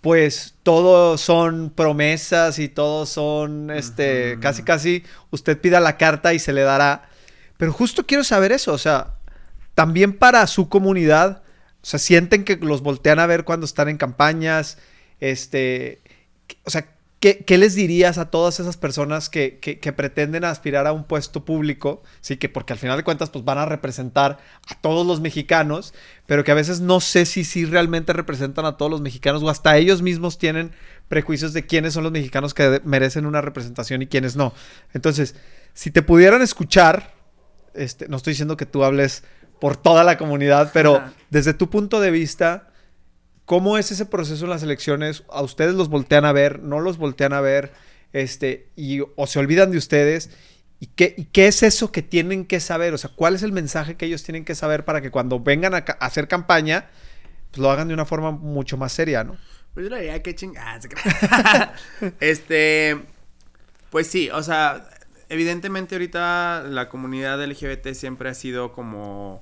pues 0.00 0.54
todo 0.62 1.18
son 1.18 1.68
promesas 1.68 2.58
y 2.58 2.68
todos 2.68 3.10
son, 3.10 3.70
este, 3.70 4.38
casi 4.40 4.62
casi 4.62 5.04
usted 5.30 5.60
pida 5.60 5.80
la 5.80 5.98
carta 5.98 6.32
y 6.32 6.38
se 6.38 6.54
le 6.54 6.62
dará. 6.62 7.08
Pero 7.58 7.72
justo 7.72 8.06
quiero 8.06 8.24
saber 8.24 8.52
eso, 8.52 8.72
o 8.72 8.78
sea, 8.78 9.16
también 9.74 10.16
para 10.16 10.46
su 10.46 10.68
comunidad 10.68 11.43
o 11.84 11.86
sea, 11.86 11.98
sienten 11.98 12.44
que 12.44 12.56
los 12.56 12.80
voltean 12.80 13.18
a 13.18 13.26
ver 13.26 13.44
cuando 13.44 13.66
están 13.66 13.90
en 13.90 13.98
campañas. 13.98 14.78
Este. 15.20 16.00
O 16.64 16.70
sea, 16.70 16.88
¿qué, 17.20 17.58
les 17.58 17.74
dirías 17.74 18.16
a 18.16 18.30
todas 18.30 18.58
esas 18.58 18.78
personas 18.78 19.28
que, 19.28 19.60
pretenden 19.94 20.44
aspirar 20.44 20.86
a 20.86 20.92
un 20.92 21.04
puesto 21.04 21.44
público? 21.44 22.02
Sí, 22.22 22.38
que 22.38 22.48
porque 22.48 22.72
al 22.72 22.78
final 22.78 22.96
de 22.96 23.04
cuentas, 23.04 23.28
pues 23.28 23.44
van 23.44 23.58
a 23.58 23.66
representar 23.66 24.38
a 24.66 24.80
todos 24.80 25.06
los 25.06 25.20
mexicanos, 25.20 25.92
pero 26.24 26.42
que 26.42 26.52
a 26.52 26.54
veces 26.54 26.80
no 26.80 27.00
sé 27.00 27.26
si 27.26 27.44
sí 27.44 27.66
realmente 27.66 28.14
representan 28.14 28.64
a 28.64 28.78
todos 28.78 28.90
los 28.90 29.02
mexicanos 29.02 29.42
o 29.42 29.50
hasta 29.50 29.76
ellos 29.76 30.00
mismos 30.00 30.38
tienen 30.38 30.72
prejuicios 31.08 31.52
de 31.52 31.66
quiénes 31.66 31.92
son 31.92 32.04
los 32.04 32.12
mexicanos 32.12 32.54
que 32.54 32.80
merecen 32.84 33.26
una 33.26 33.42
representación 33.42 34.00
y 34.00 34.06
quiénes 34.06 34.36
no. 34.36 34.54
Entonces, 34.94 35.34
si 35.74 35.90
te 35.90 36.00
pudieran 36.00 36.40
escuchar, 36.40 37.12
este, 37.74 38.08
no 38.08 38.16
estoy 38.16 38.30
diciendo 38.30 38.56
que 38.56 38.64
tú 38.64 38.84
hables 38.84 39.22
por 39.64 39.78
toda 39.78 40.04
la 40.04 40.18
comunidad, 40.18 40.72
pero 40.74 41.02
desde 41.30 41.54
tu 41.54 41.70
punto 41.70 41.98
de 41.98 42.10
vista, 42.10 42.68
¿cómo 43.46 43.78
es 43.78 43.90
ese 43.90 44.04
proceso 44.04 44.44
en 44.44 44.50
las 44.50 44.62
elecciones? 44.62 45.24
¿A 45.30 45.40
ustedes 45.40 45.74
los 45.74 45.88
voltean 45.88 46.26
a 46.26 46.32
ver? 46.32 46.60
¿No 46.60 46.80
los 46.80 46.98
voltean 46.98 47.32
a 47.32 47.40
ver? 47.40 47.72
Este, 48.12 48.68
y, 48.76 49.00
¿O 49.16 49.26
se 49.26 49.38
olvidan 49.38 49.70
de 49.70 49.78
ustedes? 49.78 50.28
¿Y 50.80 50.88
qué, 50.88 51.28
qué 51.32 51.46
es 51.46 51.62
eso 51.62 51.92
que 51.92 52.02
tienen 52.02 52.44
que 52.44 52.60
saber? 52.60 52.92
O 52.92 52.98
sea, 52.98 53.08
¿cuál 53.16 53.36
es 53.36 53.42
el 53.42 53.52
mensaje 53.52 53.96
que 53.96 54.04
ellos 54.04 54.22
tienen 54.22 54.44
que 54.44 54.54
saber 54.54 54.84
para 54.84 55.00
que 55.00 55.10
cuando 55.10 55.40
vengan 55.40 55.72
a, 55.72 55.78
hacer 55.78 56.28
campaña, 56.28 56.90
pues 57.50 57.62
lo 57.62 57.70
hagan 57.70 57.88
de 57.88 57.94
una 57.94 58.04
forma 58.04 58.32
mucho 58.32 58.76
más 58.76 58.92
seria, 58.92 59.24
¿no? 59.24 59.38
Pues 59.72 59.84
yo 59.84 59.88
le 59.94 60.02
diría 60.02 60.22
que 60.22 60.34
chingadas. 60.34 60.86
este, 62.20 62.98
pues 63.88 64.08
sí, 64.08 64.28
o 64.28 64.42
sea, 64.42 64.90
evidentemente 65.30 65.94
ahorita 65.94 66.64
la 66.68 66.90
comunidad 66.90 67.42
LGBT 67.42 67.94
siempre 67.94 68.28
ha 68.28 68.34
sido 68.34 68.74
como, 68.74 69.40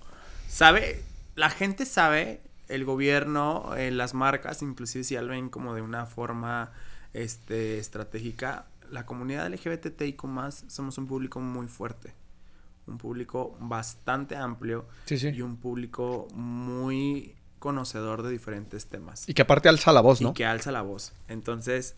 sabe, 0.52 1.02
la 1.34 1.48
gente 1.48 1.86
sabe, 1.86 2.42
el 2.68 2.84
gobierno, 2.84 3.74
eh, 3.74 3.90
las 3.90 4.12
marcas, 4.12 4.62
inclusive 4.62 5.02
si 5.02 5.14
ya 5.14 5.22
lo 5.22 5.28
ven 5.28 5.48
como 5.48 5.74
de 5.74 5.80
una 5.80 6.06
forma 6.06 6.72
este, 7.14 7.78
estratégica, 7.78 8.66
la 8.90 9.06
comunidad 9.06 9.50
LGBTIQ 9.50 10.24
más 10.24 10.64
somos 10.68 10.98
un 10.98 11.06
público 11.06 11.40
muy 11.40 11.68
fuerte, 11.68 12.14
un 12.86 12.98
público 12.98 13.56
bastante 13.60 14.36
amplio 14.36 14.86
y 15.08 15.40
un 15.40 15.56
público 15.56 16.28
muy 16.34 17.34
conocedor 17.58 18.22
de 18.22 18.30
diferentes 18.30 18.86
temas. 18.86 19.26
Y 19.28 19.34
que 19.34 19.42
aparte 19.42 19.70
alza 19.70 19.92
la 19.92 20.02
voz, 20.02 20.20
¿no? 20.20 20.30
Y 20.30 20.34
que 20.34 20.44
alza 20.44 20.70
la 20.70 20.82
voz. 20.82 21.12
Entonces, 21.28 21.94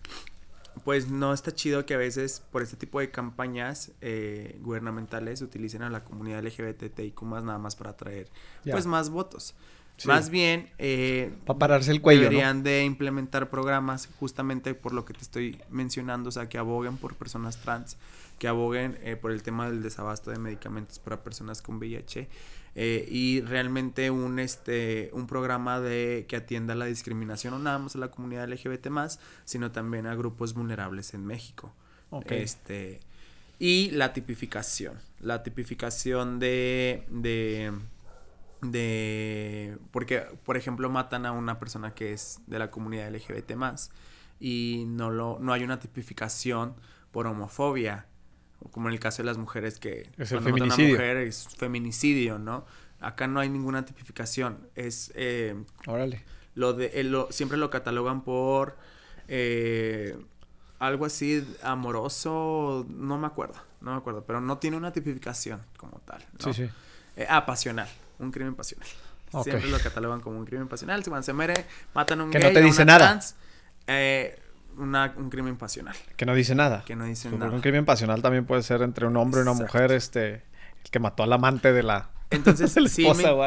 pues 0.84 1.08
no 1.08 1.32
está 1.32 1.52
chido 1.52 1.86
que 1.86 1.94
a 1.94 1.98
veces 1.98 2.42
por 2.50 2.62
este 2.62 2.76
tipo 2.76 3.00
de 3.00 3.10
campañas 3.10 3.92
eh, 4.00 4.58
gubernamentales 4.60 5.40
utilicen 5.42 5.82
a 5.82 5.90
la 5.90 6.04
comunidad 6.04 6.42
LGBTIQ 6.44 7.22
más 7.22 7.44
nada 7.44 7.58
más 7.58 7.76
para 7.76 7.90
atraer 7.90 8.28
pues 8.64 8.86
más 8.86 9.10
votos. 9.10 9.54
Más 10.04 10.28
bien... 10.28 10.70
Eh, 10.78 11.32
Para 11.46 11.58
pararse 11.58 11.92
el 11.92 12.00
cuello, 12.00 12.22
Deberían 12.22 12.62
de 12.62 12.84
implementar 12.84 13.48
programas 13.48 14.08
justamente 14.18 14.74
por 14.74 14.92
lo 14.92 15.04
que 15.04 15.14
te 15.14 15.20
estoy 15.20 15.62
mencionando, 15.70 16.30
o 16.30 16.32
sea, 16.32 16.48
que 16.48 16.58
aboguen 16.58 16.96
por 16.96 17.14
personas 17.14 17.58
trans, 17.58 17.96
que 18.38 18.48
aboguen 18.48 18.98
eh, 19.02 19.16
por 19.16 19.30
el 19.30 19.42
tema 19.42 19.70
del 19.70 19.82
desabasto 19.82 20.30
de 20.30 20.38
medicamentos 20.38 20.98
para 20.98 21.22
personas 21.22 21.62
con 21.62 21.76
VIH. 21.76 22.28
Eh, 22.76 23.06
y 23.08 23.40
realmente 23.42 24.10
un 24.10 24.40
este 24.40 25.08
un 25.12 25.28
programa 25.28 25.80
de 25.80 26.26
que 26.28 26.34
atienda 26.34 26.74
la 26.74 26.86
discriminación 26.86 27.54
no 27.54 27.60
nada 27.60 27.78
más 27.78 27.94
a 27.94 27.98
la 27.98 28.10
comunidad 28.10 28.48
LGBT 28.48 28.88
más 28.88 29.20
sino 29.44 29.70
también 29.70 30.06
a 30.06 30.16
grupos 30.16 30.54
vulnerables 30.54 31.14
en 31.14 31.24
México. 31.24 31.72
Este 32.26 33.00
y 33.60 33.90
la 33.90 34.12
tipificación 34.12 34.98
la 35.20 35.44
tipificación 35.44 36.40
de 36.40 37.04
de 37.10 37.72
de 38.60 39.78
porque 39.92 40.22
por 40.44 40.56
ejemplo 40.56 40.90
matan 40.90 41.26
a 41.26 41.32
una 41.32 41.60
persona 41.60 41.94
que 41.94 42.12
es 42.12 42.40
de 42.48 42.58
la 42.58 42.72
comunidad 42.72 43.08
LGBT 43.14 43.54
más 43.54 43.92
y 44.40 44.84
no 44.88 45.10
lo 45.10 45.38
no 45.38 45.52
hay 45.52 45.62
una 45.62 45.78
tipificación 45.78 46.74
por 47.12 47.28
homofobia 47.28 48.06
como 48.72 48.88
en 48.88 48.94
el 48.94 49.00
caso 49.00 49.22
de 49.22 49.26
las 49.26 49.38
mujeres 49.38 49.78
que 49.78 50.08
es 50.18 50.32
el 50.32 50.40
feminicidio. 50.40 50.84
una 50.86 50.94
mujer 50.94 51.16
es 51.18 51.48
feminicidio, 51.56 52.38
¿no? 52.38 52.64
Acá 53.00 53.26
no 53.26 53.40
hay 53.40 53.48
ninguna 53.48 53.84
tipificación, 53.84 54.68
es... 54.74 55.12
Eh, 55.14 55.54
Órale. 55.86 56.22
Lo 56.54 56.72
de, 56.72 56.92
eh, 56.94 57.04
lo, 57.04 57.30
siempre 57.32 57.58
lo 57.58 57.68
catalogan 57.68 58.22
por 58.22 58.76
eh, 59.26 60.16
algo 60.78 61.04
así 61.06 61.46
amoroso, 61.62 62.86
no 62.88 63.18
me 63.18 63.26
acuerdo, 63.26 63.56
no 63.80 63.90
me 63.90 63.96
acuerdo, 63.96 64.24
pero 64.24 64.40
no 64.40 64.58
tiene 64.58 64.76
una 64.76 64.92
tipificación 64.92 65.60
como 65.76 65.98
tal. 66.00 66.24
¿no? 66.44 66.52
Sí, 66.52 66.64
sí. 66.64 67.24
ah, 67.28 67.44
pasional, 67.44 67.88
un 68.18 68.30
crimen 68.30 68.54
pasional. 68.54 68.88
Siempre 69.42 69.68
lo 69.68 69.78
catalogan 69.78 70.20
como 70.20 70.38
un 70.38 70.44
crimen 70.44 70.68
pasional. 70.68 71.02
Si 71.02 71.10
cuando 71.10 71.24
se 71.24 71.32
muere, 71.32 71.66
matan 71.92 72.20
a 72.20 72.24
un 72.24 72.30
que 72.30 72.38
no 72.38 72.52
te 72.52 72.62
dice 72.62 72.84
nada. 72.84 73.20
eh, 73.86 74.38
un 74.76 75.30
crimen 75.30 75.56
pasional. 75.56 75.96
Que 76.16 76.26
no 76.26 76.34
dice 76.34 76.54
nada. 76.54 76.84
Que 76.84 76.96
no 76.96 77.04
dice 77.04 77.30
nada. 77.30 77.50
Un 77.50 77.60
crimen 77.60 77.84
pasional 77.84 78.22
también 78.22 78.44
puede 78.44 78.62
ser 78.62 78.82
entre 78.82 79.06
un 79.06 79.16
hombre 79.16 79.40
y 79.40 79.42
una 79.42 79.52
mujer, 79.52 79.92
este, 79.92 80.34
el 80.84 80.90
que 80.90 80.98
mató 80.98 81.22
al 81.22 81.32
amante 81.32 81.72
de 81.72 81.82
la. 81.82 82.10
Entonces, 82.30 82.72
sí, 82.90 83.06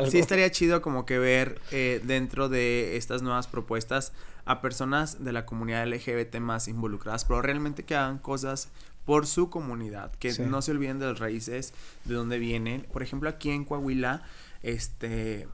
sí 0.10 0.20
estaría 0.20 0.50
chido 0.52 0.82
como 0.82 1.06
que 1.06 1.20
ver 1.20 1.60
eh, 1.72 2.02
dentro 2.04 2.50
de 2.50 2.98
estas 2.98 3.22
nuevas 3.22 3.48
propuestas 3.48 4.14
a 4.46 4.62
personas 4.62 5.24
de 5.24 5.34
la 5.34 5.46
comunidad 5.46 5.86
LGBT 5.88 6.38
más 6.38 6.68
involucradas, 6.68 7.26
pero 7.26 7.42
realmente 7.42 7.84
que 7.84 7.96
hagan 7.96 8.18
cosas 8.18 8.70
por 9.06 9.26
su 9.26 9.50
comunidad, 9.50 10.12
que 10.16 10.34
no 10.40 10.62
se 10.62 10.72
olviden 10.72 11.00
de 11.00 11.06
las 11.08 11.20
raíces, 11.20 11.74
de 12.06 12.16
dónde 12.16 12.40
vienen. 12.40 12.86
Por 12.92 13.04
ejemplo, 13.04 13.30
aquí 13.30 13.52
en 13.52 13.64
Coahuila, 13.64 14.22
este, 14.64 15.48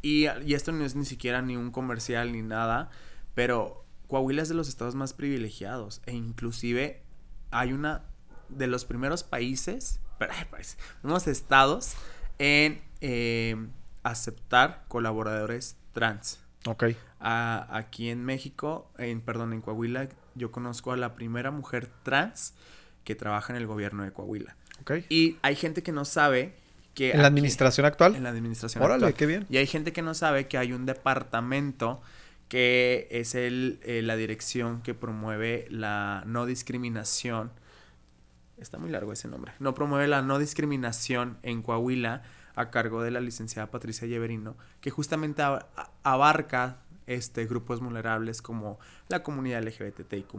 y, 0.00 0.26
y 0.44 0.54
esto 0.54 0.72
no 0.72 0.84
es 0.84 0.94
ni 0.94 1.04
siquiera 1.04 1.42
ni 1.42 1.56
un 1.56 1.70
comercial 1.70 2.32
ni 2.32 2.42
nada, 2.42 2.90
pero 3.34 3.83
Coahuila 4.14 4.42
es 4.42 4.48
de 4.48 4.54
los 4.54 4.68
estados 4.68 4.94
más 4.94 5.12
privilegiados 5.12 6.00
e 6.06 6.12
inclusive 6.12 7.02
hay 7.50 7.72
una 7.72 8.04
de 8.48 8.68
los 8.68 8.84
primeros 8.84 9.24
países, 9.24 9.98
países 10.52 10.78
unos 11.02 11.26
estados 11.26 11.94
en 12.38 12.80
eh, 13.00 13.56
aceptar 14.04 14.84
colaboradores 14.86 15.78
trans. 15.92 16.38
Ok. 16.64 16.84
aquí 17.18 18.08
en 18.08 18.24
México, 18.24 18.88
en, 18.98 19.20
perdón, 19.20 19.52
en 19.52 19.60
Coahuila, 19.60 20.08
yo 20.36 20.52
conozco 20.52 20.92
a 20.92 20.96
la 20.96 21.16
primera 21.16 21.50
mujer 21.50 21.90
trans 22.04 22.54
que 23.02 23.16
trabaja 23.16 23.52
en 23.52 23.56
el 23.56 23.66
gobierno 23.66 24.04
de 24.04 24.12
Coahuila. 24.12 24.54
Ok. 24.82 24.92
Y 25.08 25.38
hay 25.42 25.56
gente 25.56 25.82
que 25.82 25.90
no 25.90 26.04
sabe 26.04 26.54
que... 26.94 27.10
¿En 27.10 27.22
la 27.22 27.26
administración 27.26 27.84
actual? 27.84 28.14
En 28.14 28.22
la 28.22 28.28
administración 28.28 28.84
Órale, 28.84 29.12
qué 29.14 29.26
bien. 29.26 29.44
Y 29.50 29.56
hay 29.56 29.66
gente 29.66 29.92
que 29.92 30.02
no 30.02 30.14
sabe 30.14 30.46
que 30.46 30.56
hay 30.56 30.72
un 30.72 30.86
departamento 30.86 32.00
que 32.48 33.08
es 33.10 33.34
el, 33.34 33.80
eh, 33.82 34.02
la 34.02 34.16
dirección 34.16 34.82
que 34.82 34.94
promueve 34.94 35.66
la 35.70 36.22
no 36.26 36.46
discriminación. 36.46 37.52
Está 38.58 38.78
muy 38.78 38.90
largo 38.90 39.12
ese 39.12 39.28
nombre. 39.28 39.52
No 39.58 39.74
promueve 39.74 40.06
la 40.06 40.22
no 40.22 40.38
discriminación 40.38 41.38
en 41.42 41.62
Coahuila 41.62 42.22
a 42.54 42.70
cargo 42.70 43.02
de 43.02 43.10
la 43.10 43.20
licenciada 43.20 43.70
Patricia 43.70 44.06
Lleverino, 44.06 44.56
que 44.80 44.90
justamente 44.90 45.42
abarca 46.02 46.78
este, 47.06 47.46
grupos 47.46 47.80
vulnerables 47.80 48.42
como 48.42 48.78
la 49.08 49.22
comunidad 49.22 49.62
LGBTIQ, 49.62 50.34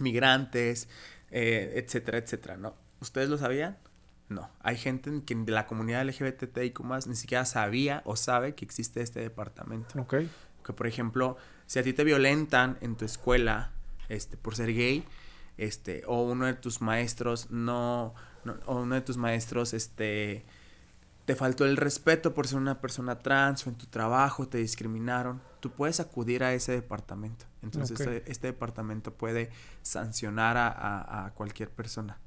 migrantes, 0.00 0.88
eh, 1.30 1.72
etcétera, 1.76 2.18
etcétera, 2.18 2.56
¿no? 2.56 2.74
¿Ustedes 3.00 3.28
lo 3.28 3.38
sabían? 3.38 3.78
No. 4.28 4.50
Hay 4.60 4.76
gente 4.76 5.10
que 5.24 5.34
de 5.34 5.52
la 5.52 5.66
comunidad 5.66 6.04
LGBTIQ 6.06 6.80
ni 7.06 7.16
siquiera 7.16 7.44
sabía 7.44 8.02
o 8.04 8.16
sabe 8.16 8.54
que 8.54 8.64
existe 8.64 9.02
este 9.02 9.20
departamento. 9.20 10.00
Ok. 10.00 10.14
Que 10.64 10.72
por 10.72 10.86
ejemplo, 10.86 11.36
si 11.66 11.78
a 11.78 11.82
ti 11.82 11.92
te 11.92 12.04
violentan 12.04 12.78
en 12.80 12.96
tu 12.96 13.04
escuela 13.04 13.70
este, 14.08 14.36
por 14.36 14.56
ser 14.56 14.74
gay, 14.74 15.04
este, 15.56 16.02
o 16.06 16.22
uno 16.22 16.46
de 16.46 16.54
tus 16.54 16.80
maestros 16.80 17.50
no, 17.50 18.14
o 18.66 18.80
uno 18.80 18.94
de 18.94 19.00
tus 19.00 19.16
maestros, 19.16 19.74
este, 19.74 20.44
te 21.24 21.36
faltó 21.36 21.64
el 21.64 21.76
respeto 21.76 22.34
por 22.34 22.48
ser 22.48 22.58
una 22.58 22.80
persona 22.80 23.18
trans 23.18 23.66
o 23.66 23.70
en 23.70 23.76
tu 23.76 23.86
trabajo 23.86 24.48
te 24.48 24.58
discriminaron, 24.58 25.40
tú 25.60 25.70
puedes 25.70 26.00
acudir 26.00 26.44
a 26.44 26.52
ese 26.52 26.72
departamento. 26.72 27.46
Entonces 27.62 27.98
este, 27.98 28.30
este, 28.30 28.48
departamento 28.48 29.14
puede 29.14 29.50
sancionar 29.80 30.58
a, 30.58 31.26
a 31.26 31.30
cualquier 31.32 31.70
persona. 31.70 32.18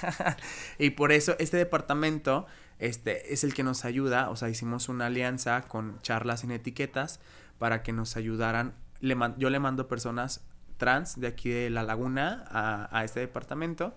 y 0.78 0.90
por 0.90 1.12
eso 1.12 1.36
este 1.38 1.58
departamento 1.58 2.46
este, 2.80 3.34
es 3.34 3.44
el 3.44 3.52
que 3.52 3.62
nos 3.62 3.84
ayuda, 3.84 4.30
o 4.30 4.36
sea, 4.36 4.48
hicimos 4.48 4.88
una 4.88 5.06
alianza 5.06 5.62
con 5.62 6.00
charlas 6.00 6.44
en 6.44 6.50
etiquetas 6.50 7.20
para 7.60 7.82
que 7.82 7.92
nos 7.92 8.16
ayudaran. 8.16 8.74
Le 9.00 9.14
yo 9.36 9.50
le 9.50 9.60
mando 9.60 9.86
personas 9.86 10.40
trans 10.78 11.20
de 11.20 11.26
aquí 11.26 11.50
de 11.50 11.68
La 11.68 11.82
Laguna 11.82 12.44
a, 12.50 13.04
este 13.04 13.20
departamento 13.20 13.94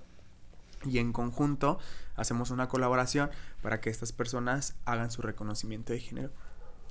y 0.84 0.98
en 0.98 1.14
conjunto 1.14 1.80
hacemos 2.18 2.52
una 2.52 2.68
colaboración 2.68 3.32
para 3.62 3.80
que 3.80 3.90
estas 3.90 4.12
personas 4.12 4.76
hagan 4.84 5.12
su 5.12 5.22
reconocimiento 5.22 5.94
de 5.94 6.02
género 6.02 6.30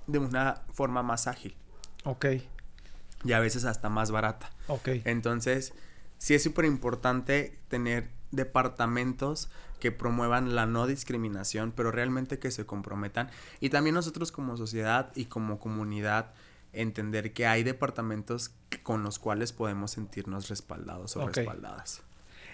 de 0.06 0.18
una 0.18 0.62
forma 0.72 1.02
más 1.02 1.26
ágil. 1.26 1.54
Ok. 2.04 2.26
Y 3.22 3.32
a 3.34 3.38
veces 3.38 3.66
hasta 3.66 3.90
más 3.90 4.10
barata. 4.10 4.50
Ok. 4.68 4.88
Entonces, 5.04 5.74
sí 6.16 6.34
es 6.34 6.42
súper 6.42 6.64
importante 6.64 7.60
tener 7.68 8.08
departamentos 8.30 9.50
que 9.78 9.92
promuevan 9.92 10.54
la 10.54 10.64
no 10.64 10.86
discriminación, 10.86 11.70
pero 11.70 11.90
realmente 11.90 12.38
que 12.38 12.50
se 12.50 12.64
comprometan. 12.64 13.28
Y 13.60 13.68
también 13.68 13.94
nosotros 13.94 14.32
como 14.32 14.56
sociedad 14.56 15.12
y 15.14 15.26
como 15.26 15.60
comunidad 15.60 16.32
entender 16.72 17.32
que 17.32 17.46
hay 17.46 17.62
departamentos 17.62 18.54
con 18.82 19.02
los 19.02 19.18
cuales 19.18 19.52
podemos 19.52 19.92
sentirnos 19.92 20.48
respaldados 20.48 21.16
o 21.16 21.26
respaldadas. 21.26 22.02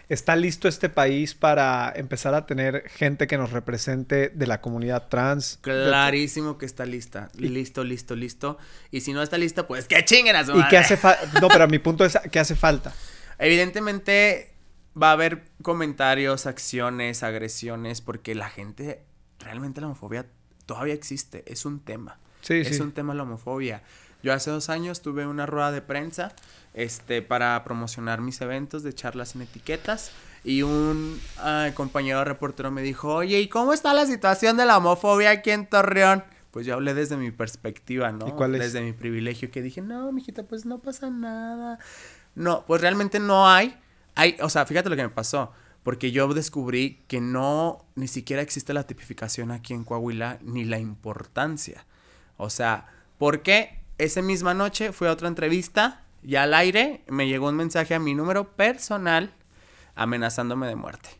¿Está 0.08 0.36
listo 0.36 0.68
este 0.68 0.88
país 0.88 1.34
para 1.34 1.92
empezar 1.94 2.34
a 2.34 2.46
tener 2.46 2.88
gente 2.88 3.26
que 3.26 3.36
nos 3.36 3.52
represente 3.52 4.30
de 4.30 4.46
la 4.46 4.62
comunidad 4.62 5.08
trans? 5.08 5.58
Clarísimo 5.60 6.56
que 6.56 6.64
está 6.64 6.86
lista. 6.86 7.28
Listo, 7.34 7.84
listo, 7.84 8.16
listo. 8.16 8.56
Y 8.90 9.02
si 9.02 9.12
no 9.12 9.22
está 9.22 9.36
lista, 9.36 9.66
pues 9.66 9.86
que 9.86 10.02
chinguen 10.06 10.34
a 10.34 10.46
su 10.46 10.58
¿Y 10.58 10.66
qué 10.68 10.78
hace 10.78 10.96
falta? 10.96 11.40
No, 11.40 11.48
pero 11.48 11.68
mi 11.68 11.78
punto 11.78 12.06
es, 12.06 12.18
¿qué 12.32 12.38
hace 12.38 12.56
falta? 12.56 12.94
Evidentemente 13.38 14.54
va 15.00 15.10
a 15.10 15.12
haber 15.12 15.44
comentarios, 15.60 16.46
acciones, 16.46 17.22
agresiones, 17.22 18.00
porque 18.00 18.34
la 18.34 18.48
gente, 18.48 19.02
realmente 19.38 19.82
la 19.82 19.88
homofobia 19.88 20.24
todavía 20.64 20.94
existe. 20.94 21.44
Es 21.46 21.66
un 21.66 21.80
tema. 21.80 22.18
Sí, 22.40 22.54
es 22.54 22.80
un 22.80 22.92
tema 22.92 23.12
la 23.14 23.24
homofobia. 23.24 23.82
Yo 24.22 24.32
hace 24.32 24.50
dos 24.50 24.68
años 24.68 25.00
tuve 25.00 25.26
una 25.26 25.46
rueda 25.46 25.70
de 25.70 25.82
prensa 25.82 26.32
este, 26.74 27.22
para 27.22 27.62
promocionar 27.64 28.20
mis 28.20 28.40
eventos 28.40 28.82
de 28.82 28.92
charlas 28.92 29.34
en 29.34 29.42
etiquetas 29.42 30.10
y 30.44 30.62
un 30.62 31.20
compañero 31.74 32.24
reportero 32.24 32.70
me 32.70 32.82
dijo, 32.82 33.14
oye, 33.14 33.40
¿y 33.40 33.48
cómo 33.48 33.72
está 33.72 33.94
la 33.94 34.06
situación 34.06 34.56
de 34.56 34.66
la 34.66 34.78
homofobia 34.78 35.30
aquí 35.30 35.50
en 35.50 35.66
Torreón? 35.66 36.24
Pues 36.50 36.66
yo 36.66 36.74
hablé 36.74 36.94
desde 36.94 37.16
mi 37.16 37.30
perspectiva, 37.30 38.10
¿no? 38.12 38.26
Desde 38.48 38.80
mi 38.80 38.92
privilegio 38.92 39.50
que 39.50 39.62
dije, 39.62 39.82
no, 39.82 40.10
mijita, 40.12 40.44
pues 40.44 40.64
no 40.64 40.78
pasa 40.78 41.10
nada. 41.10 41.78
No, 42.34 42.64
pues 42.66 42.80
realmente 42.80 43.20
no 43.20 43.48
hay. 43.48 43.76
hay. 44.14 44.36
O 44.40 44.48
sea, 44.48 44.64
fíjate 44.64 44.88
lo 44.88 44.96
que 44.96 45.02
me 45.02 45.10
pasó. 45.10 45.52
Porque 45.82 46.10
yo 46.10 46.32
descubrí 46.34 47.02
que 47.06 47.20
no, 47.20 47.84
ni 47.94 48.08
siquiera 48.08 48.42
existe 48.42 48.72
la 48.72 48.84
tipificación 48.84 49.50
aquí 49.50 49.74
en 49.74 49.84
Coahuila, 49.84 50.38
ni 50.42 50.64
la 50.64 50.78
importancia. 50.78 51.84
O 52.36 52.50
sea, 52.50 52.86
¿por 53.18 53.42
qué? 53.42 53.77
Esa 53.98 54.22
misma 54.22 54.54
noche 54.54 54.92
fui 54.92 55.08
a 55.08 55.12
otra 55.12 55.28
entrevista 55.28 56.02
y 56.22 56.36
al 56.36 56.54
aire 56.54 57.02
me 57.08 57.28
llegó 57.28 57.48
un 57.48 57.56
mensaje 57.56 57.94
a 57.94 57.98
mi 57.98 58.14
número 58.14 58.56
personal 58.56 59.34
amenazándome 59.94 60.68
de 60.68 60.76
muerte. 60.76 61.10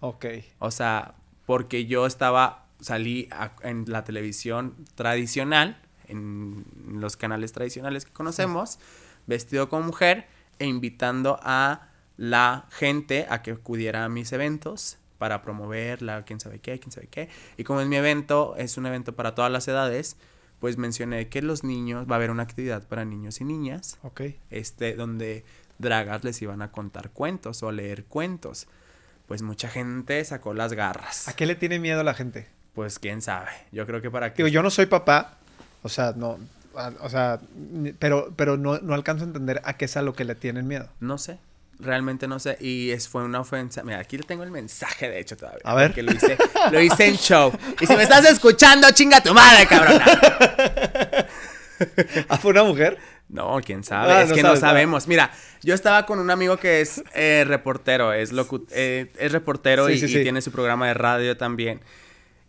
Ok. 0.00 0.26
O 0.58 0.70
sea, 0.70 1.14
porque 1.46 1.86
yo 1.86 2.06
estaba, 2.06 2.66
salí 2.80 3.28
en 3.62 3.84
la 3.86 4.04
televisión 4.04 4.74
tradicional, 4.96 5.80
en 6.08 6.64
los 7.00 7.16
canales 7.16 7.52
tradicionales 7.52 8.04
que 8.04 8.12
conocemos, 8.12 8.78
vestido 9.26 9.68
como 9.68 9.84
mujer 9.84 10.26
e 10.58 10.66
invitando 10.66 11.38
a 11.42 11.88
la 12.16 12.66
gente 12.70 13.26
a 13.28 13.42
que 13.42 13.52
acudiera 13.52 14.04
a 14.04 14.08
mis 14.08 14.32
eventos 14.32 14.98
para 15.18 15.42
promoverla, 15.42 16.24
quién 16.24 16.40
sabe 16.40 16.58
qué, 16.58 16.78
quién 16.78 16.92
sabe 16.92 17.06
qué. 17.06 17.28
Y 17.56 17.64
como 17.64 17.80
es 17.80 17.86
mi 17.86 17.96
evento, 17.96 18.54
es 18.56 18.76
un 18.76 18.86
evento 18.86 19.14
para 19.14 19.34
todas 19.34 19.50
las 19.50 19.66
edades, 19.68 20.16
pues 20.64 20.78
mencioné 20.78 21.28
que 21.28 21.42
los 21.42 21.62
niños, 21.62 22.06
va 22.10 22.14
a 22.14 22.16
haber 22.16 22.30
una 22.30 22.42
actividad 22.42 22.88
para 22.88 23.04
niños 23.04 23.42
y 23.42 23.44
niñas. 23.44 23.98
Ok. 24.02 24.22
Este, 24.48 24.94
donde 24.94 25.44
dragas 25.78 26.24
les 26.24 26.40
iban 26.40 26.62
a 26.62 26.72
contar 26.72 27.10
cuentos 27.10 27.62
o 27.62 27.70
leer 27.70 28.06
cuentos. 28.06 28.66
Pues 29.28 29.42
mucha 29.42 29.68
gente 29.68 30.24
sacó 30.24 30.54
las 30.54 30.72
garras. 30.72 31.28
¿A 31.28 31.36
qué 31.36 31.44
le 31.44 31.54
tiene 31.54 31.78
miedo 31.78 32.02
la 32.02 32.14
gente? 32.14 32.48
Pues 32.72 32.98
quién 32.98 33.20
sabe. 33.20 33.50
Yo 33.72 33.86
creo 33.86 34.00
que 34.00 34.10
para 34.10 34.32
que. 34.32 34.42
Digo, 34.42 34.48
yo 34.48 34.62
no 34.62 34.70
soy 34.70 34.86
papá. 34.86 35.36
O 35.82 35.90
sea, 35.90 36.14
no. 36.16 36.38
O 37.02 37.10
sea, 37.10 37.40
pero, 37.98 38.32
pero 38.34 38.56
no, 38.56 38.78
no 38.78 38.94
alcanzo 38.94 39.24
a 39.24 39.26
entender 39.26 39.60
a 39.64 39.76
qué 39.76 39.84
es 39.84 39.98
a 39.98 40.00
lo 40.00 40.14
que 40.14 40.24
le 40.24 40.34
tienen 40.34 40.66
miedo. 40.66 40.88
No 40.98 41.18
sé. 41.18 41.38
Realmente 41.78 42.28
no 42.28 42.38
sé. 42.38 42.56
Y 42.60 42.90
es, 42.90 43.08
fue 43.08 43.24
una 43.24 43.40
ofensa. 43.40 43.82
Mira, 43.82 43.98
aquí 43.98 44.18
tengo 44.18 44.42
el 44.42 44.50
mensaje, 44.50 45.08
de 45.08 45.20
hecho, 45.20 45.36
todavía. 45.36 45.62
A 45.64 45.74
ver. 45.74 45.92
Que 45.92 46.02
lo 46.02 46.12
hice, 46.12 46.36
lo 46.70 46.80
hice 46.80 47.08
en 47.08 47.16
show. 47.16 47.52
Y 47.80 47.86
si 47.86 47.96
me 47.96 48.02
estás 48.02 48.24
escuchando, 48.26 48.90
chinga 48.92 49.22
tu 49.22 49.34
madre, 49.34 49.66
cabrona. 49.66 50.04
¿Ah, 52.28 52.38
fue 52.38 52.52
una 52.52 52.64
mujer? 52.64 52.98
No, 53.28 53.60
quién 53.64 53.82
sabe. 53.82 54.12
Ah, 54.12 54.22
es 54.22 54.32
que 54.32 54.42
no 54.42 54.56
sabemos. 54.56 55.08
Mira, 55.08 55.30
yo 55.62 55.74
estaba 55.74 56.06
con 56.06 56.18
un 56.18 56.30
amigo 56.30 56.56
que 56.56 56.80
es 56.80 57.02
eh, 57.14 57.44
reportero, 57.46 58.12
es, 58.12 58.30
eh, 58.70 59.12
es 59.18 59.32
reportero 59.32 59.90
y, 59.90 60.00
tiene 60.00 60.40
su 60.40 60.52
programa 60.52 60.86
de 60.86 60.94
radio 60.94 61.36
también. 61.36 61.80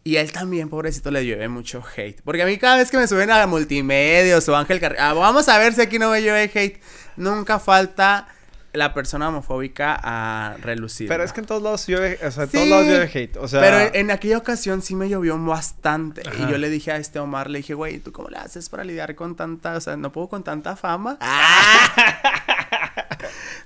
Y 0.03 0.18
él 0.18 0.31
también, 0.31 0.69
pobrecito, 0.69 1.10
le 1.10 1.26
llueve 1.26 1.47
mucho 1.47 1.84
hate. 1.95 2.22
Porque 2.23 2.43
a 2.43 2.45
mí 2.45 2.57
cada 2.57 2.77
vez 2.77 2.91
que 2.91 2.97
me 2.97 3.07
suben 3.07 3.31
a 3.31 3.47
multimedios 3.47 4.47
o 4.47 4.56
Ángel 4.56 4.80
Carrera, 4.80 5.10
ah, 5.10 5.14
vamos 5.14 5.49
a 5.49 5.57
ver 5.57 5.73
si 5.73 5.81
aquí 5.81 5.97
no 5.97 6.11
me 6.11 6.22
llueve 6.22 6.52
hate. 6.53 6.80
Nunca 7.18 7.57
falta 7.57 8.27
la 8.76 8.93
persona 8.93 9.30
homofóbica 9.30 9.99
a 10.02 10.57
relucir. 10.61 11.07
Pero 11.07 11.23
es 11.23 11.34
que 11.34 11.41
en 11.41 11.45
todos 11.45 11.61
lados 11.61 11.88
llueve, 11.88 12.19
o 12.26 12.31
sea, 12.31 12.43
en 12.43 12.49
todos 12.49 12.68
lados 12.68 13.10
hate, 13.14 13.38
o 13.38 13.47
sea... 13.47 13.61
Pero 13.61 13.95
en 13.95 14.11
aquella 14.11 14.38
ocasión 14.38 14.81
sí 14.81 14.95
me 14.95 15.10
llovió 15.10 15.38
bastante. 15.38 16.23
Y 16.39 16.52
yo 16.52 16.57
le 16.57 16.69
dije 16.69 16.91
a 16.91 16.97
este 16.97 17.19
Omar, 17.19 17.49
le 17.49 17.60
dije, 17.60 17.73
güey, 17.73 17.99
¿tú 17.99 18.11
cómo 18.11 18.30
le 18.30 18.38
haces 18.38 18.69
para 18.69 18.84
lidiar 18.84 19.15
con 19.15 19.35
tanta, 19.35 19.76
o 19.76 19.81
sea, 19.81 19.97
no 19.97 20.11
puedo 20.11 20.30
con 20.30 20.43
tanta 20.43 20.76
fama? 20.76 21.18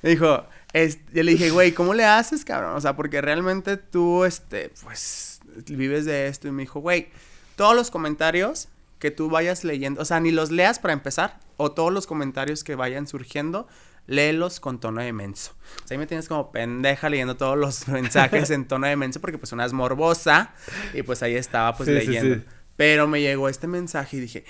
me 0.02 0.10
dijo, 0.10 0.45
yo 0.73 1.23
le 1.23 1.31
dije, 1.31 1.49
güey, 1.52 1.72
¿cómo 1.72 1.94
le 1.94 2.06
haces, 2.06 2.45
cabrón? 2.45 2.76
O 2.76 2.81
sea, 2.81 2.95
porque 2.95 3.22
realmente 3.22 3.77
tú, 3.77 4.26
este, 4.26 4.72
pues, 4.84 5.40
vives 5.68 6.06
de 6.06 6.27
esto. 6.27 6.48
Y 6.48 6.52
me 6.52 6.64
dijo, 6.64 6.80
güey, 6.80 7.10
todos 7.56 7.76
los 7.76 7.91
comentarios 7.91 8.69
que 8.99 9.11
tú 9.11 9.30
vayas 9.30 9.64
leyendo, 9.64 10.02
o 10.02 10.06
sea, 10.06 10.19
ni 10.19 10.31
los 10.31 10.52
leas 10.52 10.80
para 10.80 10.94
empezar, 10.94 11.40
o 11.57 11.72
todos 11.72 11.91
los 11.91 12.06
comentarios 12.06 12.64
que 12.64 12.76
vayan 12.76 13.07
surgiendo, 13.07 13.68
léelos 14.10 14.60
con 14.60 14.80
tono 14.80 15.02
de 15.02 15.14
menso. 15.14 15.53
O 15.84 15.88
sea, 15.88 15.95
ahí 15.95 15.99
me 15.99 16.07
tienes 16.07 16.27
como 16.27 16.52
pendeja 16.52 17.10
leyendo 17.10 17.38
todos 17.38 17.57
los 17.57 17.88
mensajes 17.88 18.49
en 18.49 18.68
tono 18.68 18.88
de 18.88 18.95
menso 18.95 19.22
porque 19.22 19.38
pues 19.38 19.52
una 19.52 19.65
es 19.65 19.72
morbosa 19.72 20.53
y 20.94 21.03
pues 21.03 21.22
ahí 21.23 21.36
estaba 21.36 21.77
pues 21.77 21.88
leyendo. 21.88 22.44
Pero 22.76 23.07
me 23.07 23.22
llegó 23.22 23.49
este 23.49 23.68
mensaje 23.68 24.18
y 24.18 24.19
dije, 24.22 24.45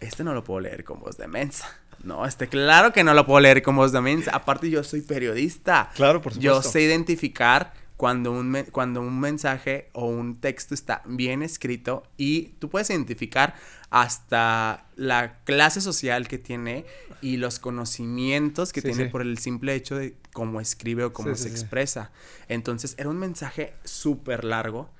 este 0.00 0.24
no 0.24 0.34
lo 0.34 0.42
puedo 0.42 0.60
leer 0.60 0.82
con 0.82 0.98
voz 0.98 1.16
de 1.16 1.28
mensa. 1.28 1.78
No, 2.02 2.26
este 2.26 2.48
claro 2.48 2.92
que 2.92 3.04
no 3.04 3.14
lo 3.14 3.26
puedo 3.26 3.40
leer 3.40 3.62
con 3.62 3.76
voz 3.76 3.92
de 3.92 4.00
mensa. 4.00 4.32
Aparte 4.34 4.68
yo 4.68 4.82
soy 4.82 5.02
periodista. 5.02 5.90
Claro, 5.94 6.20
por 6.20 6.32
supuesto. 6.32 6.62
Yo 6.62 6.62
sé 6.62 6.82
identificar 6.82 7.72
cuando 7.96 8.32
un, 8.32 8.66
cuando 8.72 9.02
un 9.02 9.20
mensaje 9.20 9.90
o 9.92 10.06
un 10.06 10.40
texto 10.40 10.74
está 10.74 11.02
bien 11.04 11.42
escrito 11.42 12.02
y 12.16 12.54
tú 12.58 12.70
puedes 12.70 12.88
identificar 12.90 13.54
hasta 13.90 14.86
la 14.96 15.40
clase 15.44 15.82
social 15.82 16.26
que 16.26 16.38
tiene 16.38 16.86
y 17.22 17.36
los 17.36 17.58
conocimientos 17.58 18.72
que 18.72 18.82
tiene 18.82 19.06
por 19.06 19.22
el 19.22 19.38
simple 19.38 19.74
hecho 19.74 19.96
de 19.96 20.16
cómo 20.32 20.60
escribe 20.60 21.04
o 21.04 21.12
cómo 21.12 21.34
se 21.34 21.48
expresa. 21.48 22.10
Entonces 22.48 22.94
era 22.98 23.08
un 23.08 23.18
mensaje 23.18 23.74
súper 23.84 24.44
largo 24.44 24.90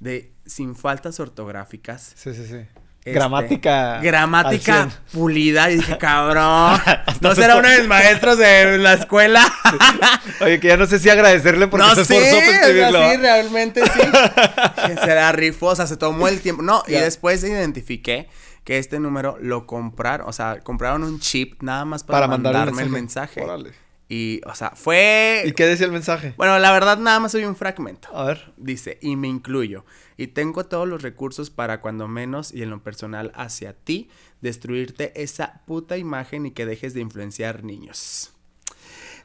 de 0.00 0.32
sin 0.46 0.76
faltas 0.76 1.20
ortográficas. 1.20 2.12
Sí, 2.16 2.34
sí, 2.34 2.46
sí. 2.46 2.66
Este, 3.04 3.18
gramática. 3.18 4.00
Gramática 4.00 4.88
pulida. 5.12 5.70
Y 5.70 5.76
dije, 5.76 5.98
cabrón. 6.00 6.80
¿No 7.20 7.34
será 7.34 7.56
uno 7.56 7.68
de 7.68 7.80
mis 7.80 7.86
maestros 7.86 8.38
de 8.38 8.78
la 8.78 8.94
escuela? 8.94 9.44
Oye, 10.40 10.58
que 10.58 10.68
ya 10.68 10.78
no 10.78 10.86
sé 10.86 10.98
si 10.98 11.10
agradecerle 11.10 11.66
porque 11.66 11.86
se 11.96 12.00
esforzó 12.00 12.36
para 12.38 12.60
escribirlo. 12.60 13.10
Sí, 13.10 13.16
realmente 13.18 13.82
sí. 13.84 14.00
se 15.04 15.14
la 15.14 15.32
rifosa, 15.32 15.86
se 15.86 15.98
tomó 15.98 16.28
el 16.28 16.40
tiempo. 16.40 16.62
No, 16.62 16.82
y 16.86 16.92
después 16.92 17.44
identifiqué 17.44 18.28
que 18.64 18.78
este 18.78 18.98
número 18.98 19.36
lo 19.40 19.66
compraron. 19.66 20.28
O 20.28 20.32
sea, 20.32 20.60
compraron 20.60 21.04
un 21.04 21.20
chip 21.20 21.62
nada 21.62 21.84
más 21.84 22.02
para, 22.02 22.26
mandarme 22.26 22.82
el 22.82 22.90
mensaje. 22.90 23.42
El 23.42 23.46
mensaje. 23.46 23.84
Y, 24.08 24.40
o 24.46 24.54
sea, 24.54 24.70
fue... 24.70 25.42
¿Y 25.46 25.52
qué 25.52 25.66
decía 25.66 25.86
el 25.86 25.92
mensaje? 25.92 26.34
Bueno, 26.36 26.58
la 26.58 26.72
verdad 26.72 26.98
nada 26.98 27.20
más 27.20 27.32
soy 27.32 27.44
un 27.44 27.56
fragmento. 27.56 28.08
A 28.14 28.24
ver. 28.24 28.52
Dice, 28.56 28.98
y 29.00 29.16
me 29.16 29.28
incluyo. 29.28 29.84
Y 30.16 30.28
tengo 30.28 30.66
todos 30.66 30.86
los 30.86 31.02
recursos 31.02 31.50
para 31.50 31.80
cuando 31.80 32.06
menos 32.06 32.52
y 32.52 32.62
en 32.62 32.70
lo 32.70 32.82
personal 32.82 33.32
hacia 33.34 33.72
ti, 33.72 34.10
destruirte 34.40 35.22
esa 35.22 35.62
puta 35.66 35.96
imagen 35.96 36.46
y 36.46 36.50
que 36.50 36.66
dejes 36.66 36.94
de 36.94 37.00
influenciar 37.00 37.64
niños. 37.64 38.33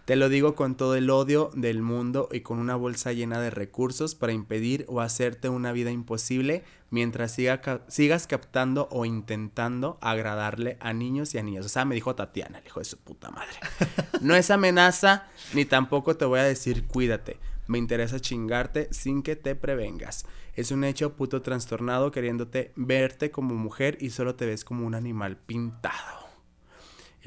Te 0.10 0.15
lo 0.15 0.27
digo 0.27 0.56
con 0.56 0.73
todo 0.73 0.95
el 0.95 1.07
odio 1.11 1.52
del 1.53 1.84
mundo 1.84 2.30
y 2.31 2.40
con 2.40 2.57
una 2.57 2.76
bolsa 2.76 3.14
llena 3.14 3.40
de 3.40 3.52
recursos 3.52 4.15
para 4.15 4.34
impedir 4.34 4.84
o 4.88 5.02
hacerte 5.02 5.49
una 5.49 5.72
vida 5.72 5.91
imposible 5.91 6.64
mientras 6.90 7.34
sigas 7.34 8.26
captando 8.26 8.88
o 8.90 9.06
intentando 9.06 9.99
agradarle 10.02 10.77
a 10.80 10.94
niños 10.94 11.36
y 11.36 11.38
a 11.38 11.44
niñas. 11.44 11.68
O 11.68 11.69
sea, 11.69 11.86
me 11.86 11.94
dijo 11.94 12.15
Tatiana, 12.15 12.57
el 12.57 12.65
hijo 12.65 12.80
de 12.80 12.86
su 12.86 12.98
puta 12.98 13.30
madre. 13.30 13.53
No 14.22 14.34
es 14.34 14.49
amenaza, 14.49 15.27
ni 15.53 15.65
tampoco 15.65 16.18
te 16.18 16.26
voy 16.26 16.40
a 16.40 16.44
decir 16.44 16.88
cuídate. 16.88 17.38
Me 17.68 17.77
interesa 17.77 18.19
chingarte 18.19 18.91
sin 18.91 19.22
que 19.22 19.36
te 19.36 19.53
prevengas. 19.53 20.26
Es 20.56 20.72
un 20.72 20.86
hecho 20.86 21.14
puto 21.14 21.44
trastornado 21.44 22.10
queriéndote 22.10 22.72
verte 22.76 23.30
como 23.30 23.53
mujer 23.53 23.99
y 24.02 24.10
solo 24.10 24.34
te 24.34 24.48
ves 24.48 24.65
como 24.65 24.88
un 24.88 24.95
animal 24.95 25.38
pintado. 25.38 26.28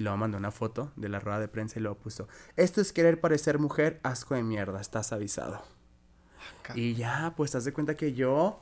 Y 0.02 0.04
luego 0.04 0.18
mandó 0.18 0.36
una 0.36 0.50
foto 0.50 0.90
de 0.96 1.08
la 1.08 1.20
rueda 1.20 1.38
de 1.38 1.46
prensa 1.46 1.78
y 1.78 1.82
luego 1.82 1.96
puso, 1.96 2.26
esto 2.56 2.80
es 2.80 2.92
querer 2.92 3.20
parecer 3.20 3.60
mujer, 3.60 4.00
asco 4.02 4.34
de 4.34 4.42
mierda, 4.42 4.80
estás 4.80 5.12
avisado. 5.12 5.62
Y 6.74 6.94
ya, 6.94 7.34
pues 7.36 7.52
te 7.52 7.58
das 7.58 7.66
de 7.66 7.72
cuenta 7.72 7.94
que 7.94 8.12
yo, 8.12 8.60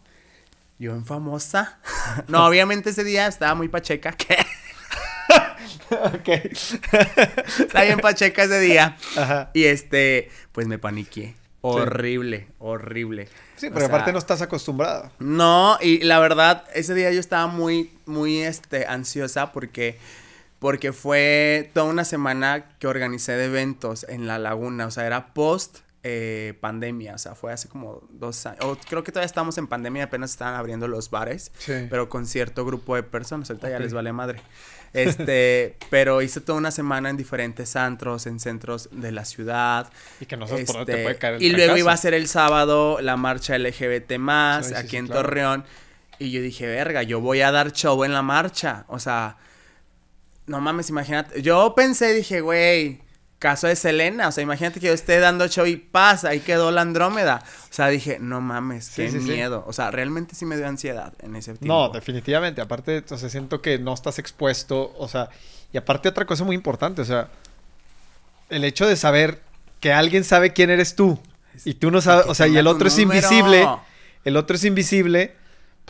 yo 0.78 0.92
en 0.92 1.06
famosa. 1.06 1.80
no, 2.28 2.46
obviamente 2.46 2.90
ese 2.90 3.04
día 3.04 3.26
estaba 3.26 3.54
muy 3.54 3.68
pacheca. 3.68 4.12
¿Qué? 4.12 4.36
ok. 5.90 6.28
estaba 7.58 7.84
bien 7.86 8.00
pacheca 8.00 8.42
ese 8.42 8.60
día. 8.60 8.98
Ajá. 9.16 9.50
Y 9.54 9.64
este, 9.64 10.30
pues 10.52 10.66
me 10.66 10.78
paniqué. 10.78 11.36
Horrible, 11.62 12.48
horrible. 12.58 13.30
Sí, 13.56 13.70
pero 13.72 13.86
aparte 13.86 14.12
no 14.12 14.18
estás 14.18 14.42
acostumbrada. 14.42 15.10
No, 15.18 15.78
y 15.80 16.00
la 16.00 16.18
verdad, 16.18 16.64
ese 16.74 16.92
día 16.92 17.10
yo 17.12 17.20
estaba 17.20 17.46
muy, 17.46 17.90
muy, 18.04 18.42
este, 18.42 18.86
ansiosa 18.86 19.52
porque 19.52 19.98
porque 20.61 20.93
fue 20.93 21.70
toda 21.74 21.87
una 21.87 22.05
semana 22.05 22.77
que 22.78 22.87
organicé 22.87 23.32
de 23.32 23.47
eventos 23.47 24.07
en 24.09 24.28
la 24.28 24.39
laguna, 24.39 24.87
o 24.87 24.91
sea, 24.91 25.07
era 25.07 25.32
post 25.35 25.78
eh, 26.03 26.55
pandemia, 26.61 27.15
o 27.15 27.19
sea, 27.19 27.35
fue 27.35 27.53
hace 27.53 27.69
como 27.69 28.07
dos 28.11 28.47
años, 28.47 28.65
o 28.65 28.77
creo 28.89 29.03
que 29.03 29.11
todavía 29.11 29.27
estamos 29.27 29.59
en 29.59 29.66
pandemia, 29.66 30.05
apenas 30.05 30.31
estaban 30.31 30.55
abriendo 30.55 30.87
los 30.87 31.11
bares, 31.11 31.51
pero 31.66 32.09
con 32.09 32.27
cierto 32.27 32.65
grupo 32.65 32.95
de 32.95 33.03
personas, 33.03 33.51
ahorita 33.51 33.70
ya 33.70 33.78
les 33.78 33.93
vale 33.93 34.12
madre. 34.12 34.41
Este, 34.93 35.77
pero 35.91 36.20
hice 36.20 36.41
toda 36.41 36.59
una 36.59 36.70
semana 36.70 37.11
en 37.11 37.16
diferentes 37.16 37.77
antros, 37.77 38.27
en 38.27 38.39
centros 38.41 38.89
de 38.93 39.12
la 39.12 39.24
ciudad. 39.24 39.91
Y 40.20 40.27
que 40.27 40.37
no 40.37 40.47
sabes 40.47 40.66
por 40.66 40.77
dónde 40.77 40.95
te 40.95 41.03
puede 41.03 41.16
caer 41.16 41.35
el 41.35 41.43
Y 41.43 41.51
luego 41.51 41.77
iba 41.77 41.93
a 41.93 41.97
ser 41.97 42.15
el 42.15 42.28
sábado 42.28 42.99
la 43.01 43.16
marcha 43.16 43.57
LGBT 43.57 44.19
más 44.19 44.73
aquí 44.73 44.97
en 44.97 45.09
Torreón. 45.09 45.65
Y 46.19 46.31
yo 46.31 46.43
dije, 46.43 46.66
verga, 46.66 47.03
yo 47.03 47.20
voy 47.20 47.41
a 47.41 47.51
dar 47.51 47.73
show 47.73 48.05
en 48.05 48.12
la 48.12 48.23
marcha. 48.23 48.85
O 48.89 48.99
sea, 48.99 49.37
no 50.51 50.60
mames, 50.60 50.90
imagínate. 50.90 51.43
Yo 51.43 51.74
pensé, 51.77 52.12
dije, 52.12 52.40
güey, 52.40 53.01
caso 53.39 53.68
de 53.68 53.77
Selena. 53.77 54.27
O 54.27 54.32
sea, 54.32 54.43
imagínate 54.43 54.81
que 54.81 54.89
yo 54.89 54.93
esté 54.93 55.20
dando 55.20 55.47
show 55.47 55.64
y 55.64 55.77
pasa, 55.77 56.31
ahí 56.31 56.40
quedó 56.40 56.72
la 56.72 56.81
Andrómeda. 56.81 57.40
O 57.70 57.72
sea, 57.72 57.86
dije, 57.86 58.18
no 58.20 58.40
mames, 58.40 58.90
qué 58.90 59.09
miedo. 59.10 59.62
O 59.68 59.72
sea, 59.72 59.93
realmente 59.93 60.35
sí 60.35 60.44
me 60.47 60.56
dio 60.56 60.66
ansiedad 60.66 61.12
en 61.20 61.36
ese 61.36 61.55
tiempo. 61.55 61.72
No, 61.72 61.89
definitivamente. 61.90 62.60
Aparte, 62.60 63.05
o 63.09 63.16
sea, 63.16 63.28
siento 63.28 63.62
que 63.62 63.78
no 63.78 63.94
estás 63.94 64.18
expuesto. 64.18 64.93
O 64.98 65.06
sea, 65.06 65.31
y 65.72 65.78
aparte 65.78 66.09
otra 66.09 66.27
cosa 66.27 66.43
muy 66.43 66.56
importante, 66.56 67.01
o 67.01 67.05
sea, 67.05 67.28
el 68.48 68.64
hecho 68.64 68.89
de 68.89 68.97
saber 68.97 69.40
que 69.78 69.93
alguien 69.93 70.24
sabe 70.24 70.52
quién 70.52 70.68
eres 70.68 70.97
tú. 70.97 71.16
Y 71.64 71.74
tú 71.74 71.93
no 71.93 72.01
sabes, 72.01 72.27
o 72.27 72.35
sea, 72.35 72.48
y 72.48 72.56
el 72.56 72.66
otro 72.66 72.89
es 72.89 72.98
invisible. 72.98 73.68
El 74.24 74.36
otro 74.36 74.56
es 74.56 74.64
invisible 74.64 75.36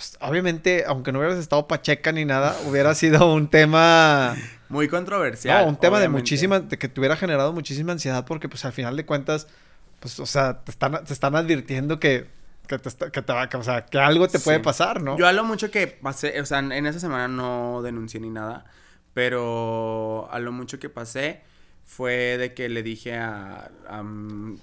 pues, 0.01 0.16
obviamente, 0.22 0.85
aunque 0.86 1.12
no 1.12 1.18
hubieras 1.18 1.36
estado 1.36 1.68
pacheca 1.68 2.10
ni 2.10 2.24
nada, 2.24 2.56
hubiera 2.66 2.94
sido 2.94 3.35
un 3.35 3.48
tema... 3.48 4.35
Muy 4.70 4.89
controversial. 4.89 5.60
No, 5.60 5.68
un 5.68 5.77
tema 5.77 6.01
de 6.01 6.09
muchísima, 6.09 6.60
de 6.60 6.78
que 6.78 6.89
te 6.89 6.98
hubiera 7.01 7.16
generado 7.16 7.52
muchísima 7.52 7.93
ansiedad 7.93 8.24
porque 8.24 8.48
pues 8.48 8.64
al 8.64 8.72
final 8.72 8.97
de 8.97 9.05
cuentas, 9.05 9.47
pues, 9.98 10.18
o 10.18 10.24
sea, 10.24 10.64
te 10.64 10.70
están, 10.70 11.05
te 11.05 11.12
están 11.12 11.36
advirtiendo 11.36 12.01
que, 12.01 12.28
que, 12.66 12.78
te, 12.78 13.10
que, 13.10 13.20
te 13.20 13.32
va, 13.35 13.47
o 13.52 13.62
sea, 13.62 13.85
que 13.85 13.98
algo 13.98 14.27
te 14.27 14.39
puede 14.39 14.60
pasar, 14.60 15.02
¿no? 15.02 15.18
Yo 15.18 15.27
a 15.27 15.35
lo 15.35 15.44
mucho 15.44 15.70
que 15.70 15.86
pasé, 15.86 16.40
o 16.40 16.47
sea, 16.47 16.60
en 16.60 16.86
esa 16.86 16.98
semana 16.98 17.28
no 17.28 17.82
denuncié 17.82 18.20
ni 18.20 18.31
nada, 18.31 18.64
pero 19.12 20.31
a 20.32 20.39
lo 20.39 20.51
mucho 20.51 20.78
que 20.78 20.89
pasé 20.89 21.43
fue 21.91 22.39
de 22.39 22.55
que 22.55 22.69
le 22.69 22.85
dije 22.85 23.17
a, 23.17 23.69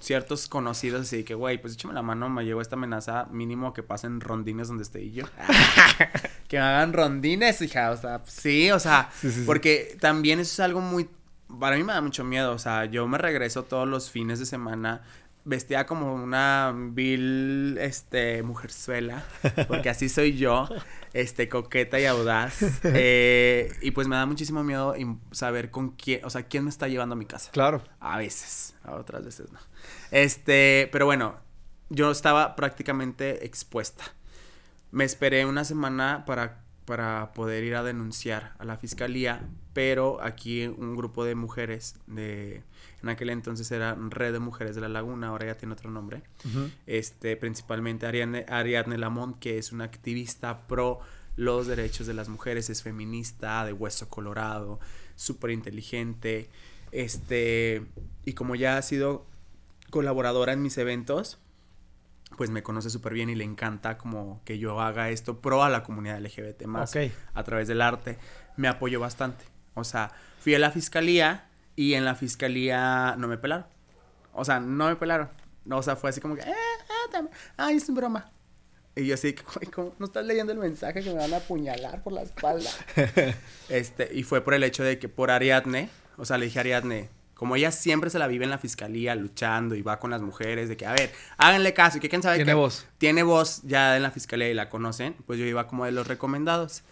ciertos 0.00 0.48
conocidos 0.48 1.02
así 1.02 1.24
que, 1.24 1.34
güey, 1.34 1.60
pues 1.60 1.74
échame 1.74 1.92
la 1.92 2.00
mano, 2.00 2.30
me 2.30 2.42
llegó 2.42 2.62
esta 2.62 2.76
amenaza, 2.76 3.26
mínimo 3.30 3.74
que 3.74 3.82
pasen 3.82 4.22
rondines 4.22 4.68
donde 4.68 4.82
esté 4.82 5.02
y 5.02 5.12
yo. 5.12 5.26
que 6.48 6.56
me 6.56 6.62
hagan 6.62 6.94
rondines, 6.94 7.60
hija, 7.60 7.90
o 7.90 7.98
sea, 7.98 8.22
sí, 8.26 8.70
o 8.70 8.80
sea, 8.80 9.10
porque 9.44 9.98
también 10.00 10.40
eso 10.40 10.54
es 10.54 10.60
algo 10.60 10.80
muy, 10.80 11.06
para 11.60 11.76
mí 11.76 11.84
me 11.84 11.92
da 11.92 12.00
mucho 12.00 12.24
miedo, 12.24 12.52
o 12.52 12.58
sea, 12.58 12.86
yo 12.86 13.06
me 13.06 13.18
regreso 13.18 13.62
todos 13.62 13.86
los 13.86 14.10
fines 14.10 14.38
de 14.38 14.46
semana 14.46 15.02
vestida 15.48 15.86
como 15.86 16.14
una 16.14 16.74
vil, 16.76 17.78
este, 17.80 18.42
mujerzuela, 18.42 19.24
porque 19.66 19.88
así 19.88 20.08
soy 20.08 20.36
yo, 20.36 20.68
este, 21.14 21.48
coqueta 21.48 21.98
y 21.98 22.04
audaz, 22.04 22.60
eh, 22.84 23.72
y 23.80 23.90
pues 23.92 24.06
me 24.08 24.16
da 24.16 24.26
muchísimo 24.26 24.62
miedo 24.62 24.94
saber 25.32 25.70
con 25.70 25.92
quién, 25.92 26.24
o 26.24 26.30
sea, 26.30 26.42
quién 26.44 26.64
me 26.64 26.70
está 26.70 26.86
llevando 26.86 27.14
a 27.14 27.16
mi 27.16 27.24
casa. 27.24 27.50
Claro. 27.50 27.82
A 27.98 28.18
veces, 28.18 28.76
a 28.84 28.94
otras 28.94 29.24
veces 29.24 29.50
no. 29.50 29.58
Este, 30.10 30.88
pero 30.92 31.06
bueno, 31.06 31.36
yo 31.88 32.10
estaba 32.10 32.54
prácticamente 32.54 33.46
expuesta. 33.46 34.04
Me 34.90 35.04
esperé 35.04 35.46
una 35.46 35.64
semana 35.64 36.24
para, 36.26 36.62
para 36.88 37.34
poder 37.34 37.64
ir 37.64 37.74
a 37.74 37.82
denunciar 37.82 38.54
a 38.58 38.64
la 38.64 38.78
fiscalía, 38.78 39.46
pero 39.74 40.22
aquí 40.22 40.66
un 40.66 40.96
grupo 40.96 41.22
de 41.26 41.34
mujeres 41.34 41.96
de 42.06 42.62
en 43.02 43.10
aquel 43.10 43.28
entonces 43.28 43.70
era 43.70 43.94
Red 43.94 44.32
de 44.32 44.38
Mujeres 44.38 44.74
de 44.74 44.80
la 44.80 44.88
Laguna, 44.88 45.28
ahora 45.28 45.48
ya 45.48 45.54
tiene 45.54 45.74
otro 45.74 45.90
nombre. 45.90 46.22
Este, 46.86 47.36
principalmente 47.36 48.06
Ariadne, 48.06 48.46
Ariadne 48.48 48.96
Lamont, 48.96 49.38
que 49.38 49.58
es 49.58 49.70
una 49.70 49.84
activista 49.84 50.66
pro 50.66 51.00
los 51.36 51.66
derechos 51.66 52.06
de 52.06 52.14
las 52.14 52.30
mujeres, 52.30 52.70
es 52.70 52.82
feminista, 52.82 53.66
de 53.66 53.74
hueso 53.74 54.08
colorado, 54.08 54.80
súper 55.14 55.50
inteligente. 55.50 56.48
Este, 56.90 57.82
y 58.24 58.32
como 58.32 58.54
ya 58.54 58.78
ha 58.78 58.82
sido 58.82 59.26
colaboradora 59.90 60.54
en 60.54 60.62
mis 60.62 60.78
eventos, 60.78 61.38
pues 62.38 62.50
me 62.50 62.62
conoce 62.62 62.88
súper 62.88 63.12
bien 63.12 63.28
y 63.28 63.34
le 63.34 63.42
encanta 63.42 63.98
como 63.98 64.40
que 64.44 64.58
yo 64.58 64.80
haga 64.80 65.10
esto 65.10 65.40
pro 65.40 65.64
a 65.64 65.68
la 65.68 65.82
comunidad 65.82 66.20
LGBT 66.20 66.66
más 66.66 66.96
a 67.34 67.42
través 67.44 67.66
del 67.66 67.82
arte. 67.82 68.16
Me 68.56 68.68
apoyó 68.68 69.00
bastante. 69.00 69.44
O 69.74 69.82
sea, 69.82 70.12
fui 70.38 70.54
a 70.54 70.58
la 70.60 70.70
fiscalía 70.70 71.48
y 71.74 71.94
en 71.94 72.04
la 72.04 72.14
fiscalía 72.14 73.16
no 73.18 73.26
me 73.26 73.38
pelaron. 73.38 73.66
O 74.32 74.44
sea, 74.44 74.60
no 74.60 74.86
me 74.86 74.94
pelaron. 74.94 75.28
O 75.68 75.82
sea, 75.82 75.96
fue 75.96 76.10
así 76.10 76.20
como 76.20 76.36
que, 76.36 76.42
eh, 76.42 76.46
eh 76.46 77.28
ay, 77.56 77.76
es 77.76 77.92
broma. 77.92 78.30
Y 78.94 79.06
yo 79.06 79.14
así, 79.14 79.34
¿cómo, 79.74 79.94
no 79.98 80.06
estás 80.06 80.24
leyendo 80.24 80.52
el 80.52 80.60
mensaje 80.60 81.02
que 81.02 81.10
me 81.10 81.16
van 81.16 81.34
a 81.34 81.38
apuñalar 81.38 82.04
por 82.04 82.12
la 82.12 82.22
espalda? 82.22 82.70
este, 83.68 84.10
y 84.14 84.22
fue 84.22 84.42
por 84.42 84.54
el 84.54 84.62
hecho 84.62 84.84
de 84.84 85.00
que 85.00 85.08
por 85.08 85.32
Ariadne, 85.32 85.90
o 86.16 86.24
sea, 86.24 86.38
le 86.38 86.46
dije 86.46 86.60
a 86.60 86.60
Ariadne, 86.60 87.08
como 87.38 87.54
ella 87.54 87.70
siempre 87.70 88.10
se 88.10 88.18
la 88.18 88.26
vive 88.26 88.42
en 88.42 88.50
la 88.50 88.58
fiscalía 88.58 89.14
luchando 89.14 89.76
y 89.76 89.82
va 89.82 90.00
con 90.00 90.10
las 90.10 90.20
mujeres, 90.20 90.68
de 90.68 90.76
que, 90.76 90.86
a 90.86 90.92
ver, 90.92 91.12
háganle 91.36 91.72
caso, 91.72 91.98
y 91.98 92.00
que 92.00 92.08
quién 92.08 92.20
sabe 92.20 92.34
Tiene 92.34 92.52
voz. 92.52 92.84
Tiene 92.98 93.22
voz 93.22 93.62
ya 93.62 93.96
en 93.96 94.02
la 94.02 94.10
fiscalía 94.10 94.50
y 94.50 94.54
la 94.54 94.68
conocen, 94.68 95.14
pues 95.24 95.38
yo 95.38 95.44
iba 95.46 95.68
como 95.68 95.84
de 95.84 95.92
los 95.92 96.08
recomendados. 96.08 96.82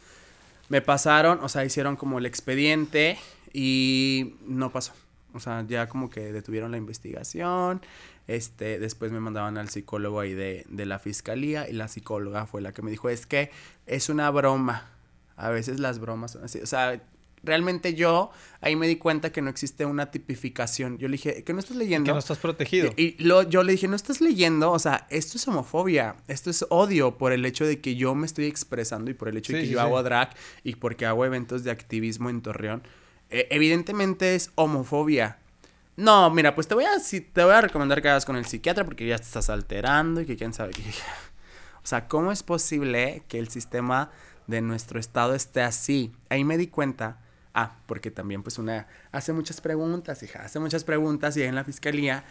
Me 0.69 0.83
pasaron, 0.83 1.41
o 1.43 1.49
sea, 1.49 1.65
hicieron 1.65 1.97
como 1.97 2.21
el 2.21 2.27
expediente 2.27 3.19
y 3.53 4.37
no 4.47 4.71
pasó. 4.71 4.93
O 5.35 5.41
sea, 5.41 5.65
ya 5.67 5.89
como 5.89 6.11
que 6.11 6.33
detuvieron 6.33 6.71
la 6.71 6.77
investigación. 6.77 7.83
Este, 8.29 8.79
después 8.79 9.11
me 9.11 9.19
mandaban 9.19 9.59
al 9.59 9.69
psicólogo 9.69 10.21
ahí 10.21 10.35
de, 10.35 10.65
de 10.69 10.87
la 10.87 11.01
fiscalía 11.01 11.69
y 11.69 11.73
la 11.73 11.89
psicóloga 11.89 12.47
fue 12.47 12.61
la 12.61 12.73
que 12.73 12.83
me 12.83 12.93
dijo, 12.93 13.09
es 13.09 13.27
que 13.27 13.51
es 13.87 14.09
una 14.09 14.31
broma. 14.31 14.91
A 15.35 15.51
veces 15.51 15.81
las 15.81 15.99
bromas 15.99 16.31
son 16.31 16.45
así. 16.45 16.61
O 16.61 16.67
sea, 16.67 17.03
realmente 17.47 17.95
yo 17.95 18.31
ahí 18.61 18.77
me 18.77 18.87
di 18.87 18.97
cuenta 18.97 19.31
que 19.31 19.41
no 19.41 19.49
existe 19.49 19.87
una 19.87 20.11
tipificación. 20.11 20.99
Yo 20.99 21.09
le 21.09 21.13
dije, 21.13 21.45
que 21.45 21.53
no 21.53 21.61
estás 21.61 21.77
leyendo. 21.77 22.09
Que 22.09 22.13
no 22.13 22.19
estás 22.19 22.39
protegido. 22.39 22.91
Y, 22.97 23.17
lo, 23.23 23.43
yo 23.43 23.63
le 23.63 23.73
dije, 23.73 23.89
no 23.89 23.97
estás 23.97 24.21
leyendo, 24.21 24.73
o 24.73 24.79
sea, 24.79 25.07
esto 25.11 25.39
es 25.39 25.49
homofobia, 25.49 26.17
esto 26.29 26.51
es 26.51 26.67
odio 26.69 27.17
por 27.17 27.33
el 27.33 27.47
hecho 27.47 27.65
de 27.65 27.81
que 27.81 27.97
yo 27.97 28.15
me 28.15 28.27
estoy 28.27 28.47
expresando 28.47 29.11
y 29.11 29.15
por 29.15 29.29
el 29.29 29.37
hecho 29.37 29.53
de 29.53 29.63
que 29.63 29.69
yo 29.69 29.81
hago 29.81 30.03
drag 30.03 30.35
y 30.65 30.75
porque 30.75 31.07
hago 31.07 31.25
eventos 31.25 31.65
de 31.65 31.71
activismo 31.71 32.29
en 32.29 32.43
Torreón. 32.43 32.83
Eh, 33.31 33.49
evidentemente 33.51 34.35
es 34.35 34.51
homofobia. 34.55 35.39
No, 35.97 36.31
mira, 36.31 36.55
pues 36.55 36.69
te 36.69 36.75
voy 36.75 36.85
a 36.85 36.91
te 37.01 37.45
voy 37.45 37.55
a 37.55 37.61
recomendar 37.63 38.03
que 38.03 38.09
hagas 38.09 38.27
con 38.27 38.37
el 38.37 38.45
psiquiatra 38.45 38.85
porque 38.85 39.07
ya 39.07 39.17
te 39.17 39.25
estás 39.25 39.49
alterando 39.49 40.21
y 40.21 40.27
que 40.27 40.37
quién 40.37 40.53
sabe 40.53 40.73
qué. 40.73 40.83
O 41.83 41.89
sea, 41.89 42.09
¿cómo 42.09 42.33
es 42.33 42.43
posible 42.43 43.23
que 43.29 43.39
el 43.39 43.49
sistema 43.49 44.11
de 44.49 44.61
nuestro 44.61 44.99
estado 44.99 45.37
esté 45.37 45.63
así? 45.63 46.11
Ahí 46.29 46.43
me 46.43 46.59
di 46.59 46.67
cuenta. 46.67 47.21
Ah, 47.59 47.79
porque 47.87 48.11
también 48.11 48.43
pues 48.43 48.59
una 48.59 48.87
hace 49.13 49.33
muchas 49.33 49.63
preguntas, 49.63 50.23
hija, 50.23 50.45
hace 50.45 50.61
muchas 50.61 50.85
preguntas 50.85 51.37
y 51.39 51.43
en 51.43 51.55
la 51.55 51.65
fiscalía 51.65 52.23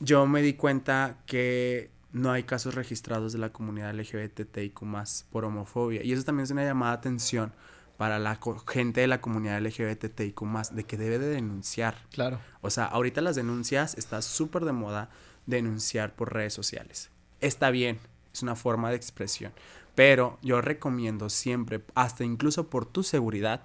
yo 0.00 0.26
me 0.26 0.42
di 0.42 0.54
cuenta 0.54 1.18
que 1.26 1.90
no 2.12 2.32
hay 2.32 2.42
casos 2.42 2.74
registrados 2.74 3.32
de 3.32 3.38
la 3.38 3.52
comunidad 3.52 3.94
LGBTIQ 3.94 4.82
más 4.82 5.26
por 5.30 5.44
homofobia. 5.44 6.02
Y 6.02 6.12
eso 6.12 6.24
también 6.24 6.44
es 6.44 6.50
una 6.50 6.64
llamada 6.64 6.92
de 6.92 6.98
atención 6.98 7.52
para 7.96 8.18
la 8.18 8.38
gente 8.66 9.00
de 9.02 9.06
la 9.06 9.20
comunidad 9.20 9.60
LGBTIQ 9.60 10.42
más, 10.42 10.74
de 10.74 10.84
que 10.84 10.96
debe 10.96 11.18
de 11.18 11.28
denunciar. 11.28 11.96
Claro. 12.10 12.40
O 12.60 12.70
sea, 12.70 12.86
ahorita 12.86 13.20
las 13.20 13.36
denuncias 13.36 13.96
está 13.96 14.22
súper 14.22 14.64
de 14.64 14.72
moda 14.72 15.10
denunciar 15.46 16.14
por 16.14 16.32
redes 16.32 16.54
sociales. 16.54 17.10
Está 17.40 17.70
bien, 17.70 17.98
es 18.32 18.42
una 18.42 18.56
forma 18.56 18.90
de 18.90 18.96
expresión, 18.96 19.52
pero 19.94 20.38
yo 20.42 20.60
recomiendo 20.60 21.28
siempre, 21.28 21.84
hasta 21.94 22.24
incluso 22.24 22.68
por 22.70 22.86
tu 22.86 23.02
seguridad, 23.02 23.62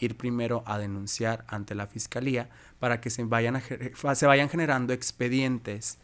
ir 0.00 0.16
primero 0.16 0.62
a 0.66 0.78
denunciar 0.78 1.44
ante 1.48 1.74
la 1.74 1.86
fiscalía 1.86 2.48
para 2.78 3.00
que 3.00 3.10
se 3.10 3.22
vayan, 3.24 3.62
se 4.14 4.26
vayan 4.26 4.48
generando 4.48 4.92
expedientes 4.92 5.98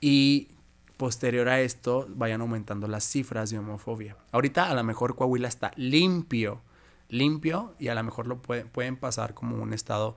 y 0.00 0.48
posterior 0.96 1.48
a 1.48 1.60
esto 1.60 2.06
vayan 2.10 2.40
aumentando 2.40 2.88
las 2.88 3.04
cifras 3.04 3.50
de 3.50 3.58
homofobia. 3.58 4.16
Ahorita 4.32 4.70
a 4.70 4.74
lo 4.74 4.84
mejor 4.84 5.16
Coahuila 5.16 5.48
está 5.48 5.72
limpio 5.76 6.62
limpio 7.10 7.74
y 7.78 7.88
a 7.88 7.94
lo 7.94 8.02
mejor 8.02 8.26
lo 8.26 8.40
pueden 8.40 8.96
pasar 8.96 9.34
como 9.34 9.56
un 9.56 9.72
estado 9.72 10.16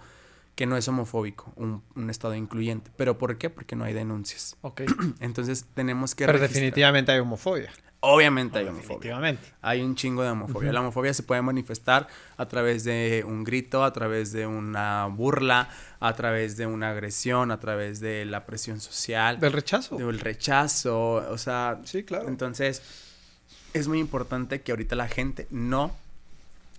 que 0.55 0.67
no 0.67 0.77
es 0.77 0.87
homofóbico, 0.87 1.51
un, 1.55 1.81
estado 2.09 2.35
incluyente. 2.35 2.91
¿Pero 2.95 3.17
por 3.17 3.37
qué? 3.37 3.49
Porque 3.49 3.75
no 3.75 3.85
hay 3.85 3.93
denuncias. 3.93 4.55
Ok. 4.61 4.81
Entonces 5.19 5.65
tenemos 5.73 6.13
que... 6.13 6.25
Pero 6.27 6.39
definitivamente 6.39 7.11
hay 7.11 7.19
homofobia. 7.19 7.71
Obviamente 8.05 8.59
hay 8.59 8.67
homofobia. 8.67 9.37
Hay 9.61 9.81
un 9.81 9.95
chingo 9.95 10.23
de 10.23 10.29
homofobia. 10.29 10.73
La 10.73 10.81
homofobia 10.81 11.13
se 11.13 11.23
puede 11.23 11.41
manifestar 11.41 12.09
a 12.35 12.45
través 12.47 12.83
de 12.83 13.23
un 13.25 13.45
grito, 13.45 13.85
a 13.85 13.93
través 13.93 14.33
de 14.33 14.45
una 14.45 15.05
burla, 15.05 15.69
a 16.01 16.13
través 16.13 16.57
de 16.57 16.67
una 16.67 16.89
agresión, 16.89 17.49
a 17.49 17.61
través 17.61 18.01
de 18.01 18.25
la 18.25 18.45
presión 18.45 18.81
social. 18.81 19.39
Del 19.39 19.53
rechazo. 19.53 19.95
Del 19.95 20.19
rechazo. 20.19 21.13
O 21.31 21.37
sea... 21.37 21.79
Sí, 21.85 22.03
claro. 22.03 22.27
Entonces, 22.27 22.81
es 23.73 23.87
muy 23.87 23.99
importante 23.99 24.61
que 24.61 24.73
ahorita 24.73 24.97
la 24.97 25.07
gente 25.07 25.47
no 25.49 25.95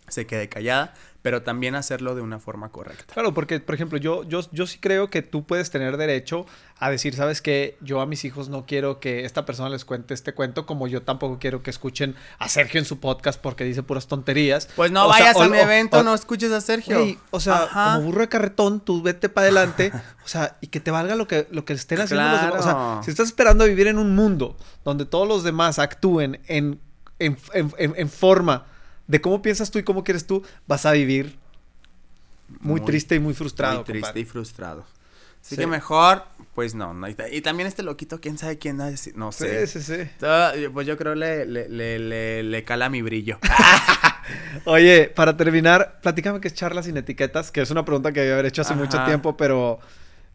se 0.09 0.27
quede 0.27 0.51
callada, 0.51 0.93
pero 1.25 1.41
también 1.43 1.75
hacerlo 1.75 2.15
de 2.15 2.21
una 2.21 2.39
forma 2.39 2.69
correcta. 2.69 3.15
Claro, 3.15 3.33
porque, 3.33 3.59
por 3.59 3.75
ejemplo, 3.75 3.97
yo, 3.97 4.25
yo, 4.25 4.41
yo 4.53 4.67
sí 4.67 4.77
creo 4.79 5.09
que 5.09 5.23
tú 5.23 5.47
puedes 5.47 5.71
tener 5.71 5.97
derecho 5.97 6.45
a 6.79 6.91
decir, 6.91 7.15
¿sabes 7.15 7.41
qué? 7.41 7.79
Yo 7.81 8.03
a 8.03 8.07
mis 8.07 8.27
hijos 8.27 8.51
no 8.51 8.67
quiero 8.67 9.01
que 9.01 9.25
esta 9.25 9.47
persona 9.47 9.71
les 9.71 9.87
cuente 9.87 10.13
este 10.13 10.35
cuento, 10.35 10.67
como 10.67 10.87
yo 10.87 11.01
tampoco 11.01 11.39
quiero 11.39 11.63
que 11.63 11.71
escuchen 11.71 12.15
a 12.39 12.51
Sergio 12.51 12.79
en 12.79 12.85
su 12.85 13.01
podcast 13.01 13.41
porque 13.41 13.65
dice 13.65 13.83
puras 13.83 14.07
tonterías. 14.07 14.69
Pues 14.77 14.93
no 14.93 15.09
vayas 15.09 15.35
a 15.35 15.49
mi 15.49 15.57
evento, 15.57 16.03
no 16.03 16.13
escuches 16.13 16.53
a 16.53 16.61
Sergio. 16.61 17.17
o 17.31 17.41
sea, 17.41 17.71
como 17.73 18.03
burro 18.03 18.21
de 18.21 18.29
carretón, 18.29 18.81
tú 18.81 19.01
vete 19.01 19.31
para 19.31 19.47
adelante, 19.47 19.93
o 20.27 20.29
sea, 20.29 20.59
y 20.61 20.67
que 20.67 20.81
te 20.81 20.91
valga 20.91 21.15
lo 21.15 21.27
que, 21.27 21.49
lo 21.51 21.65
que 21.65 21.73
estén 21.73 22.03
haciendo 22.03 22.29
los 22.29 22.41
demás. 22.43 22.61
O 22.61 22.63
sea, 22.63 23.01
si 23.03 23.11
estás 23.11 23.29
esperando 23.29 23.65
a 23.65 23.67
vivir 23.67 23.87
en 23.87 23.97
un 23.97 24.15
mundo 24.15 24.59
donde 24.85 25.07
todos 25.07 25.27
los 25.27 25.43
demás 25.43 25.79
actúen 25.79 26.43
en, 26.49 26.83
en, 27.19 27.39
en, 27.55 27.73
en 27.79 28.11
forma 28.11 28.67
de 29.07 29.21
cómo 29.21 29.43
piensas 29.43 29.71
tú 29.71 29.79
y 29.79 29.83
cómo 29.83 30.05
quieres 30.05 30.27
tú, 30.27 30.43
vas 30.67 30.87
a 30.87 30.93
vivir 30.93 31.39
muy, 32.61 32.81
triste 32.81 33.15
y 33.15 33.21
muy 33.21 33.35
frustrado. 33.35 33.77
Muy 33.77 33.85
triste 33.85 34.21
y 34.21 34.25
frustrado. 34.25 34.85
Así 35.45 35.57
que 35.59 35.67
mejor, 35.67 36.25
pues 36.55 36.75
no, 36.75 36.95
Y 37.31 37.41
también 37.43 37.67
este 37.67 37.83
loquito, 37.83 38.19
quién 38.19 38.39
sabe 38.39 38.57
quién 38.57 38.81
es, 38.81 39.15
no 39.15 39.31
sé. 39.31 39.67
Sí, 39.67 39.81
sí, 39.81 39.97
sí. 39.99 40.11
pues 40.73 40.87
yo 40.87 40.97
creo 40.97 41.15
le, 41.15 41.45
le, 41.45 41.69
le, 41.69 42.43
le, 42.43 42.65
cala 42.65 42.89
mi 42.89 43.03
brillo. 43.03 43.39
Oye, 44.65 45.13
para 45.15 45.37
terminar, 45.37 46.01
platícame 46.01 46.41
qué 46.41 46.49
es 46.49 46.55
charlas 46.55 46.87
sin 46.87 46.97
etiquetas, 46.97 47.51
que 47.51 47.61
es 47.61 47.71
una 47.71 47.85
pregunta 47.85 48.11
que 48.13 48.21
había 48.21 48.49
hecho 48.49 48.63
hace 48.63 48.75
mucho 48.75 49.05
tiempo, 49.05 49.37
pero 49.37 49.81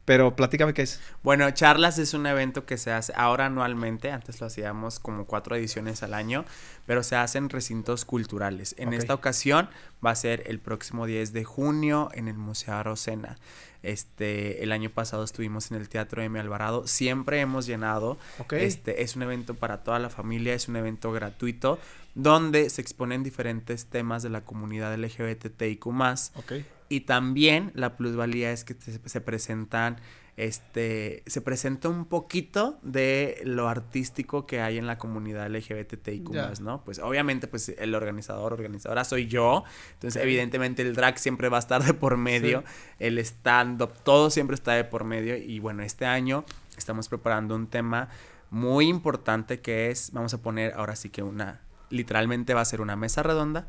pero 0.10 0.36
platícame 0.36 0.74
qué 0.74 0.82
es. 0.82 1.00
Bueno, 1.22 1.52
Charlas 1.52 2.00
es 2.00 2.16
un 2.16 2.26
evento 2.26 2.66
que 2.66 2.80
se 2.80 2.92
hace 2.92 3.14
ahora 3.16 3.46
anualmente, 3.46 4.10
antes 4.10 4.42
lo 4.42 4.48
hacíamos 4.48 5.00
como 5.00 5.26
cuatro 5.26 5.56
ediciones 5.56 6.02
al 6.02 6.16
año, 6.16 6.46
pero 6.88 7.04
se 7.04 7.16
hacen 7.16 7.48
recintos 7.48 8.06
culturales. 8.06 8.74
En 8.80 8.94
esta 8.94 9.14
ocasión 9.14 9.70
va 10.04 10.10
a 10.10 10.16
ser 10.16 10.42
el 10.48 10.58
próximo 10.58 11.06
10 11.06 11.32
de 11.32 11.44
junio 11.44 12.10
en 12.16 12.28
el 12.28 12.34
Museo 12.34 12.74
Arocena. 12.74 13.38
Este, 13.84 14.64
el 14.64 14.72
año 14.72 14.90
pasado 14.90 15.24
estuvimos 15.24 15.70
en 15.70 15.78
el 15.78 15.90
Teatro 15.90 16.24
M. 16.24 16.40
Alvarado, 16.40 16.88
siempre 16.88 17.40
hemos 17.40 17.68
llenado. 17.68 18.18
Este, 18.50 19.04
es 19.04 19.16
un 19.16 19.22
evento 19.22 19.54
para 19.54 19.84
toda 19.84 20.00
la 20.00 20.10
familia, 20.10 20.56
es 20.56 20.68
un 20.68 20.76
evento 20.76 21.12
gratuito 21.12 21.78
donde 22.22 22.70
se 22.70 22.82
exponen 22.82 23.24
diferentes 23.24 23.86
temas 23.86 24.24
de 24.24 24.30
la 24.30 24.42
comunidad 24.46 24.98
LGBTIQ+. 24.98 25.88
Okay. 26.36 26.66
Y 26.90 27.02
también 27.02 27.72
la 27.76 27.96
plusvalía 27.98 28.52
es 28.52 28.64
que 28.64 28.76
se 28.76 29.22
presentan 29.22 29.98
este, 30.40 31.22
se 31.28 31.42
presenta 31.42 31.90
un 31.90 32.06
poquito 32.06 32.80
de 32.82 33.42
lo 33.44 33.68
artístico 33.68 34.48
que 34.48 34.62
hay 34.62 34.78
en 34.78 34.88
la 34.88 34.98
comunidad 34.98 35.50
LGBTIQ+, 35.50 36.62
¿no? 36.62 36.82
Pues 36.86 37.00
obviamente, 37.00 37.50
pues 37.50 37.68
el 37.78 37.94
organizador, 37.94 38.54
organizadora 38.54 39.04
soy 39.04 39.28
yo, 39.28 39.66
entonces 39.96 40.24
evidentemente 40.24 40.82
el 40.82 40.96
drag 40.96 41.20
siempre 41.20 41.50
va 41.50 41.58
a 41.58 41.60
estar 41.60 41.84
de 41.84 41.94
por 41.94 42.16
medio, 42.16 42.64
el 43.00 43.18
stand-up, 43.20 43.92
todo 44.04 44.30
siempre 44.30 44.54
está 44.54 44.72
de 44.72 44.86
por 44.86 45.04
medio 45.04 45.36
y 45.36 45.60
bueno, 45.60 45.84
este 45.84 46.06
año 46.06 46.46
estamos 46.78 47.10
preparando 47.10 47.54
un 47.54 47.68
tema 47.68 48.08
muy 48.50 48.88
importante 48.88 49.60
que 49.60 49.92
es, 49.92 50.14
vamos 50.14 50.34
a 50.34 50.42
poner 50.42 50.72
ahora 50.76 50.96
sí 50.96 51.10
que 51.10 51.22
una, 51.22 51.60
literalmente 51.90 52.54
va 52.54 52.62
a 52.62 52.66
ser 52.66 52.82
una 52.82 52.96
mesa 52.96 53.24
redonda, 53.24 53.68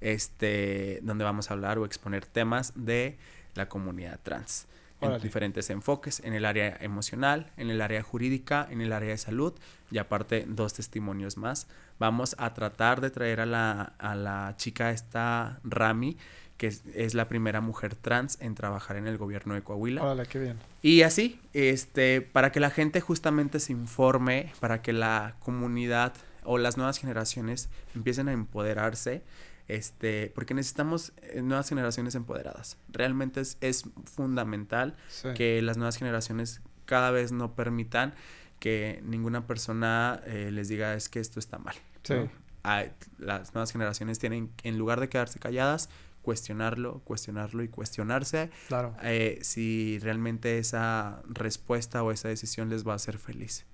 este, 0.00 1.00
donde 1.02 1.24
vamos 1.24 1.50
a 1.50 1.54
hablar 1.54 1.78
o 1.78 1.84
exponer 1.84 2.26
temas 2.26 2.72
de 2.76 3.18
la 3.54 3.68
comunidad 3.68 4.20
trans 4.22 4.66
en 5.00 5.20
diferentes 5.20 5.70
enfoques, 5.70 6.20
en 6.24 6.34
el 6.34 6.44
área 6.44 6.76
emocional, 6.80 7.52
en 7.56 7.70
el 7.70 7.80
área 7.80 8.02
jurídica, 8.02 8.66
en 8.70 8.80
el 8.80 8.92
área 8.92 9.10
de 9.10 9.18
salud 9.18 9.54
y 9.90 9.98
aparte 9.98 10.44
dos 10.48 10.74
testimonios 10.74 11.36
más. 11.36 11.68
Vamos 11.98 12.34
a 12.38 12.52
tratar 12.54 13.00
de 13.00 13.10
traer 13.10 13.40
a 13.40 13.46
la, 13.46 13.80
a 13.98 14.14
la 14.14 14.54
chica 14.56 14.90
esta 14.90 15.60
Rami, 15.62 16.16
que 16.56 16.66
es, 16.66 17.14
la 17.14 17.28
primera 17.28 17.60
mujer 17.60 17.94
trans 17.94 18.38
en 18.40 18.56
trabajar 18.56 18.96
en 18.96 19.06
el 19.06 19.16
gobierno 19.16 19.54
de 19.54 19.62
Coahuila. 19.62 20.02
Hola, 20.02 20.26
qué 20.26 20.40
bien. 20.40 20.58
Y 20.82 21.02
así, 21.02 21.40
este, 21.52 22.20
para 22.20 22.50
que 22.50 22.58
la 22.58 22.70
gente 22.70 23.00
justamente 23.00 23.60
se 23.60 23.72
informe, 23.72 24.52
para 24.58 24.82
que 24.82 24.92
la 24.92 25.36
comunidad 25.38 26.12
o 26.44 26.58
las 26.58 26.76
nuevas 26.76 26.98
generaciones 26.98 27.68
empiecen 27.94 28.28
a 28.28 28.32
empoderarse 28.32 29.22
este, 29.68 30.32
porque 30.34 30.54
necesitamos 30.54 31.12
eh, 31.22 31.42
nuevas 31.42 31.68
generaciones 31.68 32.14
empoderadas. 32.14 32.78
Realmente 32.88 33.40
es, 33.42 33.58
es 33.60 33.84
fundamental 34.04 34.96
que 35.34 35.60
las 35.60 35.76
nuevas 35.76 35.96
generaciones 35.98 36.62
cada 36.86 37.10
vez 37.10 37.32
no 37.32 37.54
permitan 37.54 38.14
que 38.58 39.00
ninguna 39.04 39.46
persona 39.46 40.20
eh, 40.26 40.50
les 40.50 40.68
diga 40.68 40.94
es 40.94 41.08
que 41.08 41.20
esto 41.20 41.38
está 41.38 41.58
mal. 41.58 41.76
las 43.18 43.54
nuevas 43.54 43.70
generaciones 43.70 44.18
tienen, 44.18 44.50
en 44.62 44.78
lugar 44.78 45.00
de 45.00 45.08
quedarse 45.08 45.38
calladas, 45.38 45.90
cuestionarlo, 46.22 47.00
cuestionarlo 47.04 47.62
y 47.62 47.68
cuestionarse 47.68 48.50
claro. 48.68 48.94
Eh, 49.02 49.38
si 49.42 49.98
realmente 50.00 50.58
esa 50.58 51.22
respuesta 51.28 52.02
o 52.02 52.10
esa 52.10 52.28
decisión 52.28 52.68
les 52.68 52.86
va 52.86 52.92
a 52.92 52.96
hacer 52.96 53.18
feliz, 53.18 53.64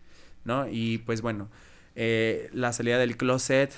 ¿no? 0.45 0.69
Y 0.69 0.99
pues 0.99 1.23
bueno, 1.23 1.51
la 1.95 2.73
salida 2.73 2.99
del 2.99 3.17
closet 3.17 3.73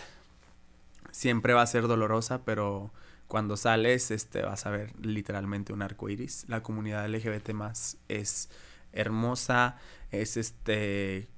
siempre 1.10 1.54
va 1.54 1.62
a 1.62 1.66
ser 1.66 1.86
dolorosa, 1.86 2.44
pero 2.44 2.90
cuando 3.26 3.56
sales, 3.56 4.10
este, 4.10 4.42
vas 4.42 4.66
a 4.66 4.70
ver 4.70 4.92
literalmente 5.00 5.72
un 5.72 5.82
arco 5.82 6.08
iris. 6.08 6.44
La 6.48 6.62
comunidad 6.62 7.08
LGBT 7.08 7.50
más 7.50 7.98
es 8.08 8.48
hermosa, 8.92 9.76
es 10.10 10.36
este 10.36 11.28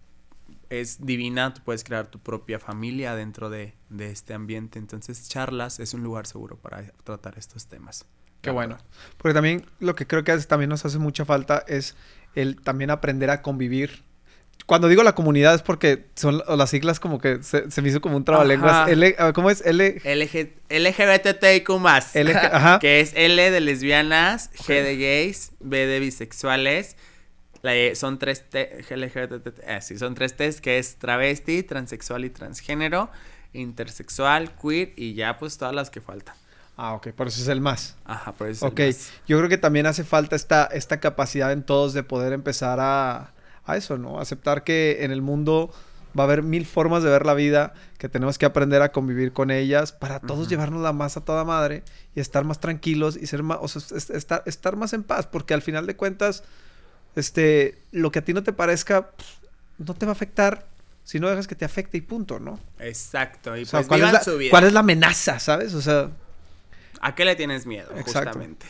es 0.70 1.04
divina, 1.04 1.54
tú 1.54 1.62
puedes 1.64 1.84
crear 1.84 2.06
tu 2.08 2.18
propia 2.18 2.58
familia 2.58 3.14
dentro 3.14 3.50
de, 3.50 3.74
este 3.98 4.34
ambiente. 4.34 4.78
Entonces, 4.78 5.28
charlas 5.28 5.80
es 5.80 5.94
un 5.94 6.02
lugar 6.02 6.26
seguro 6.26 6.56
para 6.56 6.82
tratar 7.04 7.38
estos 7.38 7.66
temas. 7.66 8.04
Qué 8.42 8.50
bueno. 8.50 8.78
Porque 9.16 9.34
también 9.34 9.66
lo 9.80 9.94
que 9.94 10.06
creo 10.06 10.24
que 10.24 10.36
también 10.38 10.68
nos 10.68 10.84
hace 10.84 10.98
mucha 10.98 11.24
falta 11.24 11.64
es 11.66 11.96
el 12.34 12.60
también 12.60 12.90
aprender 12.90 13.30
a 13.30 13.42
convivir 13.42 14.02
cuando 14.68 14.88
digo 14.88 15.02
la 15.02 15.14
comunidad 15.14 15.54
es 15.54 15.62
porque 15.62 16.04
son 16.14 16.42
las 16.46 16.68
siglas 16.68 17.00
como 17.00 17.18
que 17.18 17.42
se, 17.42 17.70
se 17.70 17.80
me 17.80 17.88
hizo 17.88 18.02
como 18.02 18.18
un 18.18 18.24
trabalenguas. 18.24 18.86
L, 18.90 19.16
ah, 19.18 19.32
¿Cómo 19.32 19.48
es? 19.48 19.64
L... 19.64 20.02
LG, 20.04 20.50
LGBTIQ+. 20.68 21.70
ajá. 22.52 22.78
Que 22.78 23.00
es 23.00 23.12
L 23.14 23.50
de 23.50 23.60
lesbianas, 23.62 24.52
G 24.52 24.82
de 24.82 24.98
gays, 24.98 25.52
B 25.60 25.86
de 25.86 26.00
bisexuales. 26.00 26.98
E, 27.62 27.94
son 27.96 28.18
tres 28.18 28.44
T, 28.50 28.84
LGBT, 28.90 29.58
eh, 29.62 29.80
sí, 29.80 29.98
son 29.98 30.14
tres 30.14 30.36
T's 30.36 30.60
que 30.60 30.76
es 30.76 30.96
travesti, 30.96 31.62
transexual 31.62 32.26
y 32.26 32.30
transgénero, 32.30 33.10
intersexual, 33.54 34.52
queer 34.54 34.92
y 34.96 35.14
ya 35.14 35.38
pues 35.38 35.56
todas 35.56 35.74
las 35.74 35.88
que 35.88 36.02
faltan. 36.02 36.34
Ah, 36.76 36.92
ok, 36.92 37.08
por 37.12 37.28
eso 37.28 37.40
es 37.40 37.48
el 37.48 37.62
más. 37.62 37.96
Ajá, 38.04 38.32
por 38.32 38.48
eso 38.48 38.66
es 38.66 38.72
el 38.78 38.86
más. 38.86 39.12
yo 39.26 39.38
creo 39.38 39.48
que 39.48 39.56
también 39.56 39.86
hace 39.86 40.04
falta 40.04 40.36
esta, 40.36 40.66
esta 40.66 41.00
capacidad 41.00 41.52
en 41.52 41.62
todos 41.62 41.94
de 41.94 42.02
poder 42.02 42.34
empezar 42.34 42.80
a 42.82 43.32
a 43.68 43.76
eso, 43.76 43.98
¿no? 43.98 44.20
Aceptar 44.20 44.64
que 44.64 44.98
en 45.00 45.12
el 45.12 45.22
mundo 45.22 45.70
va 46.18 46.24
a 46.24 46.26
haber 46.26 46.42
mil 46.42 46.66
formas 46.66 47.02
de 47.02 47.10
ver 47.10 47.26
la 47.26 47.34
vida, 47.34 47.74
que 47.98 48.08
tenemos 48.08 48.38
que 48.38 48.46
aprender 48.46 48.82
a 48.82 48.90
convivir 48.92 49.32
con 49.32 49.50
ellas 49.50 49.92
para 49.92 50.20
todos 50.20 50.48
llevarnos 50.48 50.82
la 50.82 50.92
más 50.92 51.16
a 51.16 51.20
toda 51.20 51.44
madre 51.44 51.82
y 52.14 52.20
estar 52.20 52.44
más 52.44 52.60
tranquilos 52.60 53.16
y 53.16 53.26
ser 53.26 53.42
más, 53.42 53.58
o 53.60 53.68
sea, 53.68 53.96
estar, 54.16 54.42
estar 54.46 54.76
más 54.76 54.92
en 54.92 55.02
paz, 55.02 55.26
porque 55.26 55.54
al 55.54 55.62
final 55.62 55.86
de 55.86 55.96
cuentas, 55.96 56.42
este, 57.14 57.78
lo 57.92 58.10
que 58.10 58.20
a 58.20 58.24
ti 58.24 58.32
no 58.32 58.42
te 58.42 58.52
parezca, 58.52 59.10
no 59.78 59.94
te 59.94 60.06
va 60.06 60.12
a 60.12 60.14
afectar 60.14 60.66
si 61.04 61.20
no 61.20 61.28
dejas 61.28 61.46
que 61.46 61.54
te 61.54 61.64
afecte 61.64 61.96
y 61.96 62.02
punto, 62.02 62.38
¿no? 62.38 62.58
Exacto. 62.78 63.56
Y 63.56 63.64
pues 63.64 63.86
¿cuál, 63.86 64.02
es 64.02 64.12
la, 64.12 64.22
¿cuál 64.50 64.64
es 64.64 64.72
la 64.72 64.80
amenaza, 64.80 65.38
sabes? 65.38 65.74
O 65.74 65.80
sea... 65.80 66.10
¿A 67.00 67.14
qué 67.14 67.24
le 67.24 67.36
tienes 67.36 67.64
miedo, 67.64 67.88
justamente? 68.04 68.66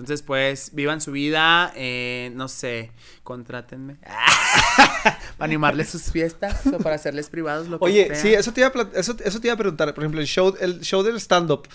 Entonces, 0.00 0.22
pues, 0.22 0.70
vivan 0.72 1.02
su 1.02 1.12
vida, 1.12 1.72
eh, 1.76 2.32
no 2.34 2.48
sé, 2.48 2.90
contrátenme. 3.22 3.96
para 5.04 5.24
animarles 5.38 5.90
sus 5.90 6.10
fiestas 6.10 6.66
o 6.66 6.78
para 6.78 6.94
hacerles 6.94 7.28
privados 7.28 7.68
lo 7.68 7.78
que 7.78 7.84
Oye, 7.84 8.14
sí, 8.14 8.32
eso 8.32 8.52
te, 8.52 8.62
iba 8.62 8.68
a, 8.68 8.98
eso, 8.98 9.14
eso 9.22 9.40
te 9.40 9.48
iba 9.48 9.54
a 9.54 9.58
preguntar. 9.58 9.92
Por 9.94 10.02
ejemplo, 10.02 10.20
el 10.20 10.26
show, 10.26 10.54
el 10.58 10.80
show 10.80 11.02
del 11.02 11.16
stand-up. 11.16 11.68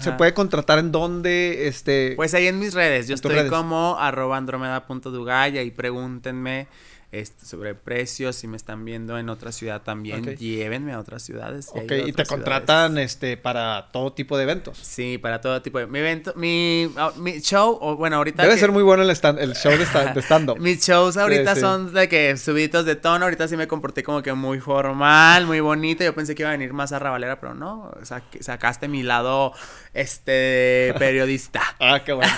¿Se 0.00 0.12
puede 0.12 0.34
contratar 0.34 0.78
en 0.78 0.92
dónde? 0.92 1.66
Este... 1.66 2.12
Pues 2.14 2.34
ahí 2.34 2.46
en 2.46 2.58
mis 2.58 2.74
redes. 2.74 3.08
Yo 3.08 3.14
estoy 3.14 3.48
como 3.48 3.96
arroba 3.98 4.36
andromeda.dugay 4.36 5.58
y 5.58 5.70
pregúntenme 5.70 6.68
este, 7.12 7.44
sobre 7.44 7.74
precios, 7.74 8.36
si 8.36 8.48
me 8.48 8.56
están 8.56 8.86
viendo 8.86 9.18
en 9.18 9.28
otra 9.28 9.52
ciudad 9.52 9.82
también, 9.82 10.34
llévenme 10.34 10.94
a 10.94 10.98
otras 10.98 11.22
ciudades. 11.22 11.68
Ok, 11.68 11.92
y 12.06 12.12
te 12.14 12.24
contratan 12.24 12.96
este 12.96 13.36
para 13.36 13.90
todo 13.92 14.14
tipo 14.14 14.38
de 14.38 14.44
eventos. 14.44 14.78
Sí, 14.78 15.18
para 15.18 15.42
todo 15.42 15.60
tipo 15.60 15.78
de... 15.78 15.86
Mi 15.86 15.98
evento, 15.98 16.32
mi, 16.36 16.90
ah, 16.96 17.12
mi 17.18 17.40
show, 17.40 17.76
o 17.82 17.96
bueno, 17.96 18.16
ahorita... 18.16 18.42
Debe 18.42 18.56
ser 18.56 18.72
muy 18.72 18.82
bueno 18.82 19.02
el, 19.02 19.10
stand, 19.10 19.40
el 19.40 19.54
show 19.54 19.72
de, 19.72 19.84
stand, 19.84 20.56
Mis 20.58 20.80
shows 20.86 21.18
ahorita 21.18 21.54
son 21.54 21.92
de 21.92 22.08
que 22.08 22.34
subiditos 22.38 22.86
de 22.86 22.96
tono, 22.96 23.26
ahorita 23.26 23.46
sí 23.46 23.58
me 23.58 23.68
comporté 23.68 24.02
como 24.02 24.22
que 24.22 24.32
muy 24.32 24.60
formal, 24.60 25.44
muy 25.44 25.60
bonito, 25.60 26.02
yo 26.04 26.14
pensé 26.14 26.34
que 26.34 26.44
iba 26.44 26.48
a 26.48 26.52
venir 26.52 26.72
más 26.72 26.92
a 26.92 26.98
rabalera, 26.98 27.38
pero 27.38 27.52
no, 27.52 27.92
sacaste 28.40 28.88
mi 28.88 29.02
lado, 29.02 29.52
este, 29.92 30.94
periodista. 30.98 31.60
ah, 31.78 32.00
qué 32.02 32.14
bueno. 32.14 32.32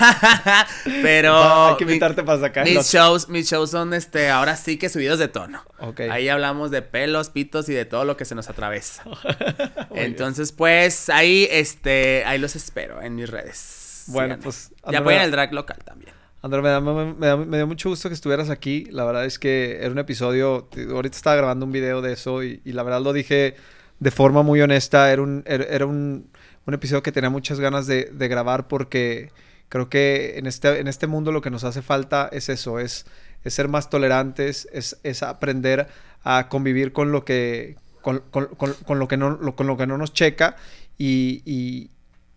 pero... 1.00 1.68
Hay 1.68 1.76
que 1.76 1.84
invitarte 1.84 2.24
para 2.24 2.40
sacar 2.40 2.64
mis 2.64 2.90
shows, 2.90 3.28
mis 3.28 3.48
shows 3.48 3.70
son, 3.70 3.94
este, 3.94 4.30
ahora 4.30 4.56
sí 4.56 4.63
que 4.78 4.88
subidos 4.88 5.18
de 5.18 5.28
tono. 5.28 5.62
Ahí 6.10 6.28
hablamos 6.28 6.70
de 6.70 6.82
pelos, 6.82 7.30
pitos 7.30 7.68
y 7.68 7.74
de 7.74 7.84
todo 7.84 8.04
lo 8.04 8.16
que 8.16 8.24
se 8.24 8.34
nos 8.34 8.48
atraviesa. 8.48 9.04
Entonces, 9.94 10.52
pues, 10.52 11.08
ahí, 11.08 11.46
este, 11.50 12.24
ahí 12.24 12.38
los 12.38 12.56
espero 12.56 13.00
en 13.02 13.14
mis 13.14 13.28
redes. 13.30 14.04
Bueno, 14.08 14.38
pues. 14.42 14.70
ya 14.90 15.00
voy 15.00 15.14
en 15.14 15.22
el 15.22 15.30
drag 15.30 15.52
local 15.52 15.78
también. 15.84 16.12
André, 16.42 16.60
me, 16.60 17.56
dio 17.56 17.66
mucho 17.66 17.88
gusto 17.88 18.10
que 18.10 18.14
estuvieras 18.14 18.50
aquí. 18.50 18.84
La 18.90 19.04
verdad 19.04 19.24
es 19.24 19.38
que 19.38 19.78
era 19.80 19.90
un 19.90 19.98
episodio. 19.98 20.68
Ahorita 20.90 21.16
estaba 21.16 21.36
grabando 21.36 21.64
un 21.64 21.72
video 21.72 22.02
de 22.02 22.12
eso 22.12 22.42
y, 22.42 22.60
la 22.64 22.82
verdad 22.82 23.00
lo 23.00 23.14
dije 23.14 23.56
de 23.98 24.10
forma 24.10 24.42
muy 24.42 24.60
honesta. 24.60 25.10
Era 25.10 25.22
un, 25.22 25.42
era, 25.46 25.86
un, 25.86 26.30
un, 26.66 26.74
episodio 26.74 27.02
que 27.02 27.12
tenía 27.12 27.30
muchas 27.30 27.60
ganas 27.60 27.86
de, 27.86 28.10
de 28.12 28.28
grabar 28.28 28.68
porque 28.68 29.30
creo 29.70 29.88
que 29.88 30.38
en 30.38 30.46
este, 30.46 30.80
en 30.80 30.86
este 30.86 31.06
mundo 31.06 31.32
lo 31.32 31.40
que 31.40 31.48
nos 31.48 31.64
hace 31.64 31.80
falta 31.80 32.28
es 32.30 32.50
eso: 32.50 32.78
es 32.78 33.06
es 33.44 33.54
ser 33.54 33.68
más 33.68 33.90
tolerantes, 33.90 34.68
es, 34.72 35.22
aprender 35.22 35.86
a 36.22 36.48
convivir 36.48 36.92
con 36.92 37.12
lo 37.12 37.24
que, 37.24 37.76
con, 38.00 38.22
lo, 38.32 39.08
que 39.08 39.16
no, 39.16 39.54
con 39.54 39.66
lo 39.66 39.76
que 39.76 39.86
no 39.86 39.98
nos 39.98 40.12
checa 40.12 40.56
y, 40.98 41.90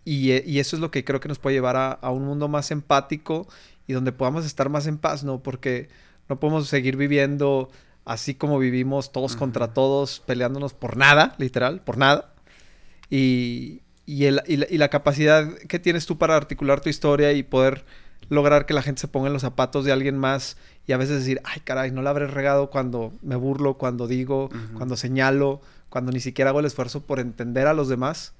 eso 0.04 0.76
es 0.76 0.80
lo 0.80 0.90
que 0.90 1.04
creo 1.04 1.20
que 1.20 1.28
nos 1.28 1.38
puede 1.38 1.56
llevar 1.56 1.98
a, 2.00 2.10
un 2.10 2.24
mundo 2.24 2.48
más 2.48 2.70
empático 2.70 3.48
y 3.86 3.94
donde 3.94 4.12
podamos 4.12 4.44
estar 4.44 4.68
más 4.68 4.86
en 4.86 4.98
paz, 4.98 5.24
¿no? 5.24 5.42
Porque 5.42 5.88
no 6.28 6.38
podemos 6.38 6.68
seguir 6.68 6.96
viviendo 6.96 7.70
así 8.04 8.34
como 8.34 8.58
vivimos 8.58 9.12
todos 9.12 9.36
contra 9.36 9.72
todos, 9.72 10.20
peleándonos 10.20 10.74
por 10.74 10.96
nada, 10.96 11.34
literal, 11.38 11.80
por 11.80 11.96
nada. 11.96 12.32
Y, 13.10 13.80
y, 14.04 14.30
la, 14.30 14.42
y 14.46 14.56
la 14.56 14.88
capacidad 14.88 15.54
que 15.68 15.78
tienes 15.78 16.06
tú 16.06 16.18
para 16.18 16.36
articular 16.36 16.80
tu 16.80 16.90
historia 16.90 17.32
y 17.32 17.42
poder 17.42 17.84
lograr 18.28 18.66
que 18.66 18.74
la 18.74 18.82
gente 18.82 19.00
se 19.00 19.08
ponga 19.08 19.28
en 19.28 19.32
los 19.32 19.42
zapatos 19.42 19.84
de 19.84 19.92
alguien 19.92 20.18
más 20.18 20.56
y 20.86 20.92
a 20.92 20.96
veces 20.96 21.20
decir, 21.20 21.40
ay 21.44 21.60
caray, 21.60 21.90
no 21.90 22.02
la 22.02 22.10
habré 22.10 22.26
regado 22.26 22.70
cuando 22.70 23.12
me 23.22 23.36
burlo, 23.36 23.74
cuando 23.74 24.06
digo, 24.06 24.50
cuando 24.74 24.96
señalo, 24.96 25.60
cuando 25.88 26.12
ni 26.12 26.20
siquiera 26.20 26.50
hago 26.50 26.60
el 26.60 26.66
esfuerzo 26.66 27.02
por 27.02 27.20
entender 27.20 27.66
a 27.66 27.74
los 27.74 27.88
demás. 27.88 28.34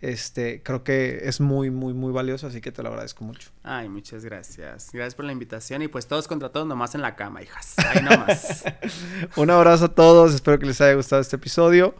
Este, 0.00 0.62
creo 0.62 0.82
que 0.82 1.20
es 1.24 1.40
muy, 1.40 1.70
muy, 1.70 1.92
muy 1.92 2.10
valioso, 2.10 2.46
así 2.46 2.62
que 2.62 2.72
te 2.72 2.82
lo 2.82 2.88
agradezco 2.88 3.22
mucho. 3.22 3.50
Ay, 3.62 3.90
muchas 3.90 4.24
gracias. 4.24 4.90
Gracias 4.92 5.14
por 5.14 5.26
la 5.26 5.32
invitación 5.32 5.82
y 5.82 5.88
pues 5.88 6.06
todos 6.06 6.26
contra 6.26 6.48
todos 6.48 6.66
nomás 6.66 6.94
en 6.94 7.02
la 7.02 7.16
cama, 7.16 7.42
hijas. 7.42 7.74
Ahí 7.78 8.02
nomás. 8.02 8.64
Un 9.36 9.50
abrazo 9.50 9.86
a 9.86 9.94
todos, 9.94 10.32
espero 10.32 10.58
que 10.58 10.64
les 10.64 10.80
haya 10.80 10.94
gustado 10.94 11.20
este 11.20 11.36
episodio 11.36 11.94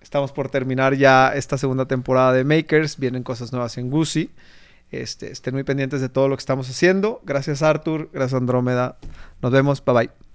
Estamos 0.00 0.32
por 0.32 0.48
terminar 0.48 0.94
ya 0.94 1.34
esta 1.34 1.58
segunda 1.58 1.86
temporada 1.86 2.32
de 2.32 2.44
Makers. 2.44 2.98
Vienen 2.98 3.22
cosas 3.22 3.52
nuevas 3.52 3.76
en 3.78 3.90
Gucci. 3.90 4.30
Este, 4.90 5.30
estén 5.30 5.54
muy 5.54 5.64
pendientes 5.64 6.00
de 6.00 6.08
todo 6.08 6.28
lo 6.28 6.36
que 6.36 6.40
estamos 6.40 6.68
haciendo. 6.68 7.20
Gracias 7.24 7.62
Arthur, 7.62 8.10
gracias 8.12 8.40
Andrómeda. 8.40 8.96
Nos 9.42 9.52
vemos, 9.52 9.84
bye 9.84 9.94
bye. 9.94 10.27